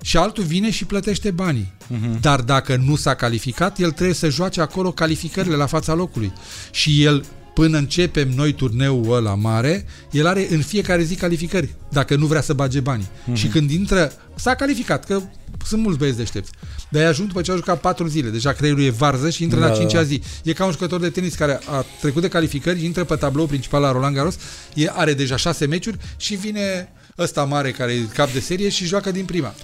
și 0.02 0.16
altul 0.16 0.44
vine 0.44 0.70
și 0.70 0.84
plătește 0.84 1.30
banii. 1.30 1.72
Uh-huh. 1.84 2.20
Dar 2.20 2.40
dacă 2.40 2.76
nu 2.76 2.96
s-a 2.96 3.14
calificat, 3.14 3.78
el 3.78 3.90
trebuie 3.90 4.14
să 4.14 4.28
joace 4.28 4.60
acolo 4.60 4.92
calificările 4.92 5.56
la 5.56 5.66
fața 5.66 5.94
locului. 5.94 6.32
Și 6.70 7.02
el 7.02 7.24
până 7.54 7.78
începem 7.78 8.28
noi 8.28 8.52
turneul 8.52 9.14
ăla 9.14 9.34
mare, 9.34 9.86
el 10.10 10.26
are 10.26 10.46
în 10.50 10.62
fiecare 10.62 11.02
zi 11.02 11.14
calificări, 11.14 11.74
dacă 11.90 12.16
nu 12.16 12.26
vrea 12.26 12.40
să 12.40 12.52
bage 12.52 12.80
banii. 12.80 13.08
Uh-huh. 13.08 13.34
Și 13.34 13.46
când 13.46 13.70
intră, 13.70 14.12
s-a 14.34 14.54
calificat, 14.54 15.04
că 15.04 15.20
sunt 15.66 15.82
mulți 15.82 15.98
băieți 15.98 16.16
deștepți. 16.16 16.50
Dar 16.88 17.02
e 17.02 17.06
ajung 17.06 17.28
după 17.28 17.40
ce 17.40 17.52
a 17.52 17.54
jucat 17.54 17.80
4 17.80 18.06
zile. 18.06 18.28
Deja 18.28 18.52
creierul 18.52 18.82
e 18.82 18.90
varză 18.90 19.30
și 19.30 19.42
intră 19.42 19.60
da, 19.60 19.66
la 19.66 19.76
5 19.76 19.92
da. 19.92 20.02
zi. 20.02 20.22
E 20.42 20.52
ca 20.52 20.64
un 20.64 20.70
jucător 20.70 21.00
de 21.00 21.10
tenis 21.10 21.34
care 21.34 21.60
a 21.66 21.84
trecut 22.00 22.22
de 22.22 22.28
calificări, 22.28 22.78
și 22.78 22.84
intră 22.84 23.04
pe 23.04 23.14
tablou 23.14 23.46
principal 23.46 23.80
la 23.80 23.92
Roland 23.92 24.14
Garros, 24.14 24.36
e, 24.74 24.90
are 24.92 25.14
deja 25.14 25.36
6 25.36 25.66
meciuri 25.66 25.98
și 26.16 26.34
vine 26.34 26.92
ăsta 27.18 27.44
mare 27.44 27.70
care 27.70 27.92
e 27.92 28.00
cap 28.14 28.32
de 28.32 28.40
serie 28.40 28.68
și 28.68 28.84
joacă 28.84 29.10
din 29.10 29.24
prima. 29.24 29.54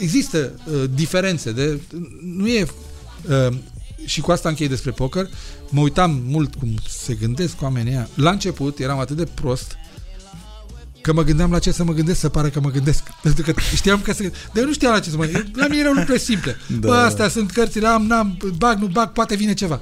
Există 0.00 0.52
uh, 0.64 0.84
diferențe. 0.94 1.52
De, 1.52 1.80
nu 2.22 2.48
e... 2.48 2.66
Uh, 3.28 3.56
și 4.04 4.20
cu 4.20 4.30
asta 4.30 4.48
închei 4.48 4.68
despre 4.68 4.90
poker. 4.90 5.28
Mă 5.68 5.80
uitam 5.80 6.22
mult 6.26 6.54
cum 6.54 6.74
se 6.88 7.14
gândesc 7.14 7.62
oamenii 7.62 7.92
ăia. 7.92 8.08
La 8.14 8.30
început 8.30 8.78
eram 8.78 8.98
atât 8.98 9.16
de 9.16 9.24
prost 9.34 9.76
că 11.00 11.12
mă 11.12 11.22
gândeam 11.22 11.50
la 11.50 11.58
ce 11.58 11.72
să 11.72 11.84
mă 11.84 11.92
gândesc, 11.92 12.20
să 12.20 12.28
pare 12.28 12.48
că 12.50 12.60
mă 12.60 12.70
gândesc. 12.70 13.02
Pentru 13.22 13.42
că 13.42 13.60
știam 13.74 14.00
că 14.00 14.12
se... 14.12 14.32
Dar 14.52 14.62
eu 14.62 14.64
nu 14.64 14.72
știam 14.72 14.92
la 14.92 15.00
ce 15.00 15.10
să 15.10 15.16
mă 15.16 15.24
gândesc. 15.24 15.46
La 15.52 15.66
mine 15.66 15.80
erau 15.80 15.92
lucruri 15.92 16.20
simple. 16.20 16.56
Da. 16.80 16.88
Bă, 16.88 16.94
astea 16.94 17.28
sunt 17.28 17.50
cărțile, 17.50 17.86
am, 17.86 18.06
n-am, 18.06 18.38
bag, 18.56 18.78
nu 18.78 18.86
bag, 18.86 19.12
poate 19.12 19.36
vine 19.36 19.54
ceva. 19.54 19.80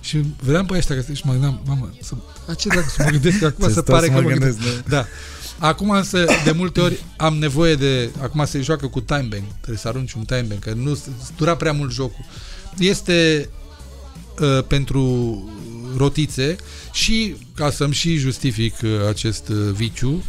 Și 0.00 0.24
vedeam 0.40 0.66
pe 0.66 0.76
ăștia 0.76 0.94
că 0.94 1.12
și 1.12 1.22
mă 1.24 1.32
gândeam, 1.32 1.60
mamă, 1.66 1.90
să, 2.02 2.14
la 2.46 2.54
ce 2.54 2.68
dacă 2.68 2.86
să 2.96 3.02
mă 3.04 3.10
gândesc 3.10 3.42
acum 3.42 3.72
să 3.72 3.82
pare 3.82 4.06
să 4.06 4.12
că 4.12 4.20
mă 4.20 4.28
gândesc. 4.28 4.58
gândesc 4.58 4.84
da. 4.84 4.96
da. 4.96 5.06
Acum 5.58 5.90
însă, 5.90 6.24
de 6.44 6.50
multe 6.50 6.80
ori, 6.80 7.04
am 7.16 7.34
nevoie 7.34 7.74
de... 7.74 8.10
Acum 8.22 8.44
se 8.44 8.60
joacă 8.60 8.86
cu 8.86 9.00
time 9.00 9.26
bank. 9.30 9.42
Trebuie 9.56 9.78
să 9.78 9.88
arunci 9.88 10.12
un 10.12 10.24
time 10.24 10.44
bank, 10.48 10.60
că 10.60 10.72
nu 10.72 10.98
dura 11.36 11.56
prea 11.56 11.72
mult 11.72 11.92
jocul. 11.92 12.24
Este 12.78 13.48
uh, 14.40 14.64
pentru 14.66 15.42
rotițe 15.96 16.56
și, 16.92 17.36
ca 17.54 17.70
să-mi 17.70 17.92
și 17.92 18.16
justific 18.16 18.74
uh, 18.82 18.90
acest 19.08 19.48
uh, 19.48 19.56
viciu, 19.72 20.22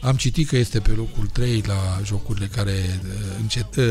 am 0.00 0.16
citit 0.16 0.48
că 0.48 0.56
este 0.56 0.78
pe 0.78 0.90
locul 0.90 1.28
3 1.32 1.62
la 1.66 2.00
jocurile 2.04 2.48
care 2.56 3.00
uh, 3.02 3.10
încet, 3.40 3.76
uh, 3.76 3.84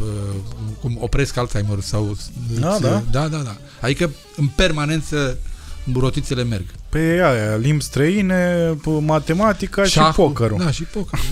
uh, 0.00 0.34
cum 0.80 0.96
opresc 1.00 1.36
Alzheimer 1.36 1.80
sau... 1.80 2.16
Da, 2.60 2.78
da. 2.80 3.02
Da, 3.10 3.28
da, 3.28 3.38
da. 3.38 3.56
Adică 3.80 4.10
în 4.36 4.46
permanență 4.46 5.38
rotițele 5.94 6.44
merg. 6.44 6.64
Pe 6.88 6.98
aia, 6.98 7.56
limbi 7.56 7.82
străine, 7.82 8.76
matematica 9.00 9.84
Șahul. 9.84 10.10
și 10.10 10.16
pokerul. 10.16 10.58
Da, 10.58 10.70
și 10.70 10.82
poker. 10.82 11.18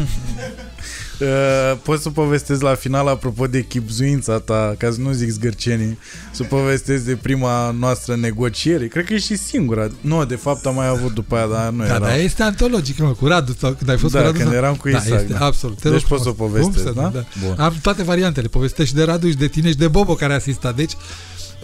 Uh, 1.20 1.78
poți 1.82 2.02
să 2.02 2.10
povestesc 2.10 2.62
la 2.62 2.74
final, 2.74 3.08
apropo 3.08 3.46
de 3.46 3.64
chipzuința 3.64 4.38
ta, 4.38 4.74
ca 4.78 4.90
să 4.90 5.00
nu 5.00 5.12
zic 5.12 5.30
zgârcenii, 5.30 5.98
să 6.30 6.42
povestesc 6.42 7.04
de 7.04 7.16
prima 7.16 7.70
noastră 7.70 8.16
negociere. 8.16 8.86
Cred 8.86 9.04
că 9.04 9.14
e 9.14 9.18
și 9.18 9.36
singura. 9.36 9.88
Nu, 10.00 10.24
de 10.24 10.36
fapt 10.36 10.66
am 10.66 10.74
mai 10.74 10.86
avut 10.86 11.14
după 11.14 11.36
aia, 11.36 11.46
dar 11.46 11.70
nu 11.70 11.78
da, 11.78 11.84
era. 11.84 11.98
Da, 11.98 12.16
este 12.16 12.42
antologic, 12.42 12.98
mă, 12.98 13.12
cu 13.12 13.26
Radu, 13.26 13.54
sau 13.58 13.72
când 13.72 13.90
ai 13.90 13.98
fost 13.98 14.12
da, 14.12 14.18
cu 14.18 14.24
Radu. 14.24 14.38
când 14.38 14.50
sau... 14.50 14.58
eram 14.58 14.74
cu 14.74 14.88
Isaac. 14.88 15.08
Da, 15.08 15.16
este, 15.16 15.32
da. 15.32 15.44
absolut. 15.44 15.80
Te 15.80 15.90
deci 15.90 16.06
poți 16.06 16.22
să 16.22 16.28
o 16.28 16.32
povestesc, 16.32 16.84
da? 16.84 17.10
da? 17.14 17.24
Bun. 17.46 17.54
Am 17.58 17.74
toate 17.82 18.02
variantele. 18.02 18.48
Povestești 18.48 18.94
de 18.94 19.02
Radu 19.02 19.28
și 19.28 19.36
de 19.36 19.46
tine 19.46 19.68
și 19.68 19.76
de 19.76 19.88
Bobo 19.88 20.14
care 20.14 20.32
a 20.32 20.36
asistat. 20.36 20.76
Deci, 20.76 20.92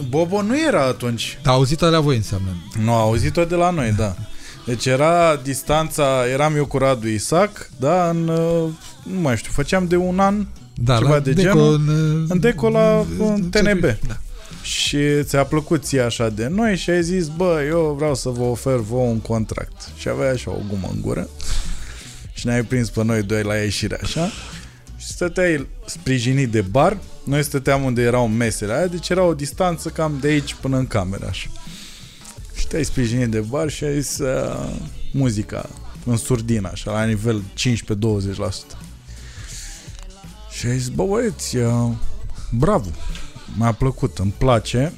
Bobo 0.09 0.41
nu 0.41 0.59
era 0.67 0.85
atunci. 0.85 1.39
A 1.43 1.51
auzit-o 1.51 1.85
de 1.85 1.91
la 1.91 1.99
voi 1.99 2.15
înseamnă. 2.15 2.49
Nu, 2.83 2.93
a 2.93 2.99
auzit-o 2.99 3.43
de 3.43 3.55
la 3.55 3.69
noi, 3.69 3.93
da. 3.97 4.15
Deci 4.65 4.85
era 4.85 5.35
distanța, 5.43 6.05
eram 6.31 6.55
eu 6.55 6.65
cu 6.65 6.77
Radu 6.77 7.07
Isaac, 7.07 7.69
da, 7.79 8.09
în, 8.09 8.27
uh, 8.27 8.69
nu 9.03 9.19
mai 9.19 9.37
știu, 9.37 9.51
făceam 9.51 9.87
de 9.87 9.95
un 9.95 10.19
an 10.19 10.45
da, 10.73 10.97
ceva 10.97 11.19
de 11.19 11.33
deco 11.33 11.47
genul. 11.47 11.73
În, 11.73 11.87
uh, 11.87 12.25
în 12.27 12.39
deco 12.39 12.69
la 12.69 13.05
în 13.19 13.49
TNB. 13.49 13.81
Da. 13.81 14.17
Și 14.61 15.23
ți-a 15.23 15.43
plăcut 15.43 15.83
ție 15.83 16.01
așa 16.01 16.29
de 16.29 16.47
noi 16.47 16.75
și 16.75 16.89
ai 16.89 17.03
zis, 17.03 17.27
bă, 17.27 17.63
eu 17.67 17.95
vreau 17.97 18.15
să 18.15 18.29
vă 18.29 18.43
ofer 18.43 18.75
vouă 18.75 19.07
un 19.07 19.19
contract. 19.19 19.89
Și 19.97 20.09
avea 20.09 20.31
așa 20.31 20.51
o 20.51 20.59
gumă 20.69 20.89
în 20.93 21.01
gură. 21.01 21.29
Și 22.33 22.47
ne-ai 22.47 22.63
prins 22.63 22.89
pe 22.89 23.03
noi 23.03 23.23
doi 23.23 23.43
la 23.43 23.55
ieșire, 23.55 23.99
așa. 24.03 24.29
Și 24.97 25.07
stăteai 25.07 25.67
sprijinit 25.85 26.51
de 26.51 26.61
bar. 26.61 26.97
Noi 27.23 27.43
stăteam 27.43 27.83
unde 27.83 28.01
erau 28.01 28.27
mesele 28.27 28.73
aia, 28.73 28.87
deci 28.87 29.09
era 29.09 29.23
o 29.23 29.33
distanță 29.33 29.89
cam 29.89 30.17
de 30.21 30.27
aici 30.27 30.55
până 30.61 30.77
în 30.77 30.87
cameră, 30.87 31.27
așa. 31.29 31.49
Și 32.55 32.67
te-ai 32.67 32.83
sprijinit 32.83 33.29
de 33.29 33.39
bar 33.39 33.69
și 33.69 33.83
ai 33.83 34.01
zis 34.01 34.17
uh, 34.17 34.69
muzica 35.11 35.69
în 36.05 36.17
surdină, 36.17 36.69
așa, 36.71 36.91
la 36.91 37.03
nivel 37.03 37.41
15-20%. 38.75 38.82
Și 40.57 40.65
ai 40.65 40.77
zis, 40.77 40.87
bă, 40.89 41.05
băieți, 41.05 41.57
uh, 41.57 41.91
bravo, 42.51 42.89
mi-a 43.57 43.71
plăcut, 43.71 44.17
îmi 44.17 44.33
place. 44.37 44.93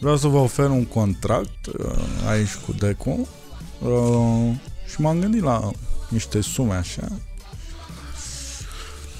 Vreau 0.00 0.16
să 0.16 0.26
vă 0.26 0.38
ofer 0.38 0.70
un 0.70 0.86
contract 0.86 1.66
uh, 1.66 2.04
aici 2.26 2.54
cu 2.54 2.72
Deco 2.72 3.10
uh, 3.10 4.54
și 4.86 5.00
m-am 5.00 5.20
gândit 5.20 5.42
la 5.42 5.70
niște 6.08 6.40
sume 6.40 6.74
așa. 6.74 7.08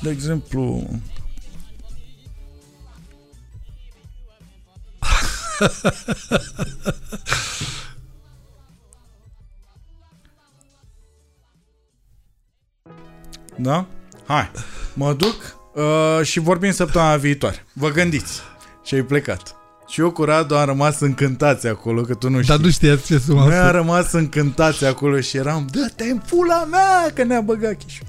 De 0.02 0.10
exemplu, 0.10 0.86
Da? 13.56 13.86
Hai, 14.30 14.50
mă 14.94 15.12
duc 15.12 15.56
uh, 15.74 16.26
și 16.26 16.40
vorbim 16.40 16.70
săptămâna 16.70 17.16
viitoare. 17.16 17.64
Vă 17.72 17.88
gândiți. 17.90 18.40
Și 18.84 18.94
ai 18.94 19.02
plecat. 19.02 19.54
Și 19.88 20.00
eu 20.00 20.10
cu 20.10 20.24
Radu 20.24 20.54
am 20.54 20.66
rămas 20.66 21.00
încântați 21.00 21.66
acolo, 21.66 22.02
că 22.02 22.14
tu 22.14 22.28
nu 22.28 22.42
știi. 22.42 22.48
Dar 22.48 22.64
nu 22.64 22.70
știați 22.70 23.06
ce 23.06 23.18
sumă 23.18 23.44
Noi 23.44 23.56
am 23.56 23.70
rămas 23.70 24.12
încântați 24.12 24.84
acolo 24.84 25.20
și 25.20 25.36
eram, 25.36 25.66
dă-te 25.70 26.04
în 26.04 26.22
pula 26.28 26.64
mea, 26.64 27.10
că 27.14 27.24
ne-a 27.24 27.40
băgat 27.40 27.74
chișul. 27.78 28.06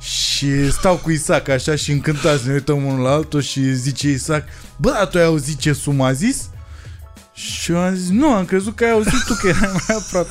Și 0.00 0.70
stau 0.70 0.96
cu 0.96 1.10
Isaac 1.10 1.48
așa 1.48 1.74
și 1.74 1.92
încântați, 1.92 2.46
ne 2.46 2.52
uităm 2.52 2.84
unul 2.84 3.02
la 3.02 3.10
altul 3.10 3.40
și 3.40 3.74
zice 3.74 4.08
Isaac, 4.08 4.44
bă, 4.76 4.90
dar 4.90 5.06
tu 5.06 5.18
ai 5.18 5.24
auzit 5.24 5.58
ce 5.58 5.72
sumă 5.72 6.04
a 6.04 6.12
zis? 6.12 6.48
Și 7.34 7.72
eu 7.72 7.78
am 7.78 7.94
zis, 7.94 8.08
nu, 8.08 8.28
am 8.28 8.44
crezut 8.44 8.76
că 8.76 8.84
ai 8.84 8.90
auzit 8.90 9.24
tu 9.26 9.34
că 9.34 9.48
erai 9.48 9.70
mai 9.72 9.96
aproape. 9.96 10.30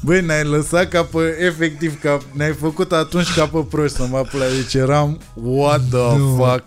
Băi, 0.00 0.24
ne-ai 0.24 0.44
lăsat 0.44 0.88
ca 0.88 1.02
pe, 1.02 1.36
efectiv, 1.40 2.00
ca, 2.00 2.20
ne-ai 2.32 2.52
făcut 2.52 2.92
atunci 2.92 3.32
ca 3.34 3.46
pe 3.46 3.66
proști 3.70 3.96
să 3.96 4.06
mă 4.10 4.16
apula. 4.16 4.44
Deci 4.44 4.74
eram, 4.74 5.20
what 5.34 5.80
the 5.90 6.16
Nu, 6.16 6.36
fuck? 6.36 6.64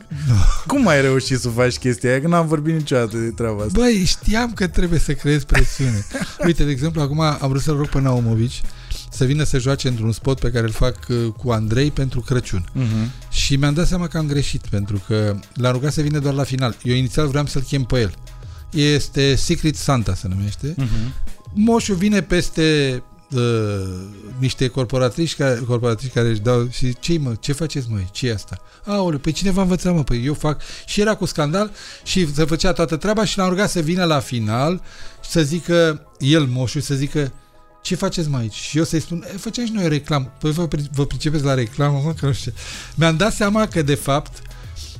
Cum 0.67 0.87
ai 0.87 1.01
reușit 1.01 1.39
să 1.39 1.49
faci 1.49 1.77
chestia 1.77 2.09
aia? 2.09 2.21
Că 2.21 2.27
n-am 2.27 2.47
vorbit 2.47 2.73
niciodată 2.73 3.17
de 3.17 3.29
treaba 3.29 3.63
asta. 3.63 3.79
Băi, 3.79 4.03
știam 4.05 4.53
că 4.53 4.67
trebuie 4.67 4.99
să 4.99 5.13
creezi 5.13 5.45
presiune. 5.45 6.05
Uite, 6.45 6.63
de 6.63 6.71
exemplu, 6.71 7.01
acum 7.01 7.19
am 7.19 7.49
vrut 7.49 7.61
să-l 7.61 7.75
rog 7.75 7.87
pe 7.89 8.01
Naumovici 8.01 8.61
să 9.09 9.25
vină 9.25 9.43
să 9.43 9.57
joace 9.57 9.87
într-un 9.87 10.11
spot 10.11 10.39
pe 10.39 10.49
care 10.49 10.65
îl 10.65 10.71
fac 10.71 10.97
uh, 11.09 11.17
cu 11.37 11.49
Andrei 11.51 11.91
pentru 11.91 12.19
Crăciun. 12.19 12.65
Uh-huh. 12.75 13.29
Și 13.29 13.55
mi-am 13.55 13.73
dat 13.73 13.87
seama 13.87 14.07
că 14.07 14.17
am 14.17 14.27
greșit, 14.27 14.61
pentru 14.69 15.01
că 15.07 15.35
l-am 15.53 15.71
rugat 15.71 15.93
să 15.93 16.01
vină 16.01 16.19
doar 16.19 16.33
la 16.33 16.43
final. 16.43 16.75
Eu 16.83 16.95
inițial 16.95 17.27
vreau 17.27 17.45
să-l 17.45 17.61
chem 17.61 17.83
pe 17.83 17.99
el. 17.99 18.13
Este 18.71 19.35
Secret 19.35 19.75
Santa 19.75 20.15
se 20.15 20.27
numește. 20.27 20.73
Uh-huh. 20.73 21.25
Moșul 21.53 21.95
vine 21.95 22.21
peste 22.21 23.03
uh, 23.31 23.41
niște 24.39 24.67
corporatrici 24.67 25.35
care, 25.35 25.59
corporatrici 25.67 26.11
care 26.11 26.29
își 26.29 26.39
dau 26.39 26.67
și 26.71 26.95
ce 26.99 27.17
mă, 27.17 27.35
ce 27.39 27.53
faceți 27.53 27.87
măi, 27.89 28.07
ce 28.11 28.27
e 28.27 28.33
asta? 28.33 28.61
Aoleu, 28.85 29.19
pe 29.19 29.31
cine 29.31 29.51
v-a 29.51 29.61
învățat 29.61 29.93
mă? 29.93 30.03
Păi 30.03 30.25
eu 30.25 30.33
fac 30.33 30.61
și 30.85 31.01
era 31.01 31.15
cu 31.15 31.25
scandal 31.25 31.71
și 32.03 32.33
se 32.33 32.45
făcea 32.45 32.73
toată 32.73 32.95
treaba 32.95 33.25
și 33.25 33.37
l-am 33.37 33.49
rugat 33.49 33.69
să 33.69 33.79
vină 33.79 34.03
la 34.03 34.19
final 34.19 34.81
și 35.23 35.29
să 35.29 35.41
zică 35.41 36.07
el 36.19 36.45
moșul, 36.45 36.81
să 36.81 36.95
zică 36.95 37.31
ce 37.81 37.95
faceți 37.95 38.29
mai 38.29 38.41
aici? 38.41 38.53
Și 38.53 38.77
eu 38.77 38.83
să-i 38.83 38.99
spun, 38.99 39.25
e, 39.33 39.37
făceam 39.37 39.65
și 39.65 39.71
noi 39.71 39.87
reclamă. 39.87 40.33
Păi 40.39 40.51
vă, 40.51 40.67
pri- 40.67 40.91
vă 40.93 41.05
pricepeți 41.05 41.43
la 41.43 41.53
reclamă, 41.53 42.01
mă, 42.03 42.13
că 42.13 42.25
nu 42.25 42.33
știu. 42.33 42.51
ce. 42.51 42.57
Mi-am 42.95 43.17
dat 43.17 43.33
seama 43.33 43.67
că, 43.67 43.81
de 43.81 43.95
fapt, 43.95 44.41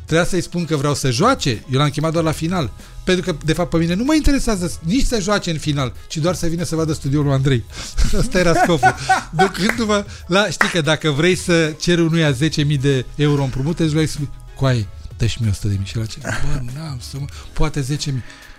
trebuia 0.08 0.26
să-i 0.26 0.42
spun 0.42 0.66
că 0.66 0.76
vreau 0.76 0.96
să 0.96 1.12
joace. 1.12 1.64
Eu 1.72 1.80
l-am 1.80 1.90
chemat 1.90 2.12
doar 2.12 2.24
la 2.24 2.32
final. 2.32 2.72
Pentru 3.04 3.24
că, 3.32 3.38
de 3.46 3.54
fapt, 3.54 3.70
pe 3.70 3.78
mine 3.78 3.94
nu 3.94 4.04
mă 4.04 4.16
interesează 4.16 4.80
nici 4.84 5.06
să 5.06 5.20
joace 5.22 5.52
în 5.52 5.58
final, 5.58 5.94
ci 6.08 6.18
doar 6.18 6.36
să 6.36 6.48
vină 6.48 6.64
să 6.64 6.76
vadă 6.76 6.94
studioul 6.94 7.24
lui 7.26 7.34
Andrei. 7.34 7.64
Asta 8.20 8.40
era 8.40 8.54
scopul. 8.64 8.96
Ducându-mă 9.32 10.06
la... 10.28 10.50
Știi 10.50 10.70
că 10.70 10.82
dacă 10.82 11.10
vrei 11.10 11.36
să 11.36 11.74
ceri 11.80 12.02
unuia 12.02 12.34
10.000 12.34 12.38
de 12.82 13.06
euro 13.16 13.44
împrumut, 13.44 13.80
îți 13.80 13.94
vrei 13.94 14.08
să 14.08 14.14
spui, 14.14 14.30
coaie, 14.56 14.88
dă-și 15.18 15.38
mie 15.42 15.50
100 15.50 15.68
de 15.68 15.74
mii. 15.78 15.86
Și 15.86 15.98
la 15.98 16.06
ce? 16.06 16.18
Bă, 16.22 16.62
n-am 16.76 17.00
să 17.10 17.18
mă... 17.20 17.26
Poate 17.54 17.82
10.000. 17.82 18.14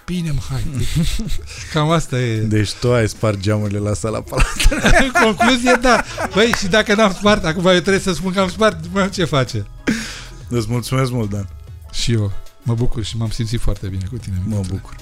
Bine, 0.04 0.30
mă, 0.30 0.40
hai. 0.50 0.64
Cam 1.72 1.90
asta 1.90 2.20
e. 2.20 2.36
Deci 2.36 2.72
tu 2.72 2.92
ai 2.92 3.08
spart 3.08 3.38
geamurile 3.38 3.78
la 3.78 3.94
sala 3.94 4.20
palat. 4.20 4.46
În 5.00 5.10
concluzie, 5.24 5.78
da. 5.80 6.04
Băi, 6.34 6.52
și 6.58 6.66
dacă 6.66 6.94
n-am 6.94 7.12
spart, 7.12 7.44
acum 7.44 7.66
eu 7.66 7.72
trebuie 7.72 7.98
să 7.98 8.12
spun 8.12 8.32
că 8.32 8.40
am 8.40 8.48
spart, 8.48 8.78
mai 8.92 9.10
ce 9.10 9.24
face? 9.24 9.66
Îți 10.48 10.66
mulțumesc 10.70 11.10
mult, 11.10 11.30
Dan. 11.30 11.48
Și 11.92 12.12
eu 12.12 12.32
mă 12.62 12.74
bucur 12.74 13.04
și 13.04 13.16
m-am 13.16 13.30
simțit 13.30 13.60
foarte 13.60 13.88
bine 13.88 14.04
cu 14.10 14.16
tine. 14.16 14.42
Mă 14.46 14.60
bucur. 14.68 14.96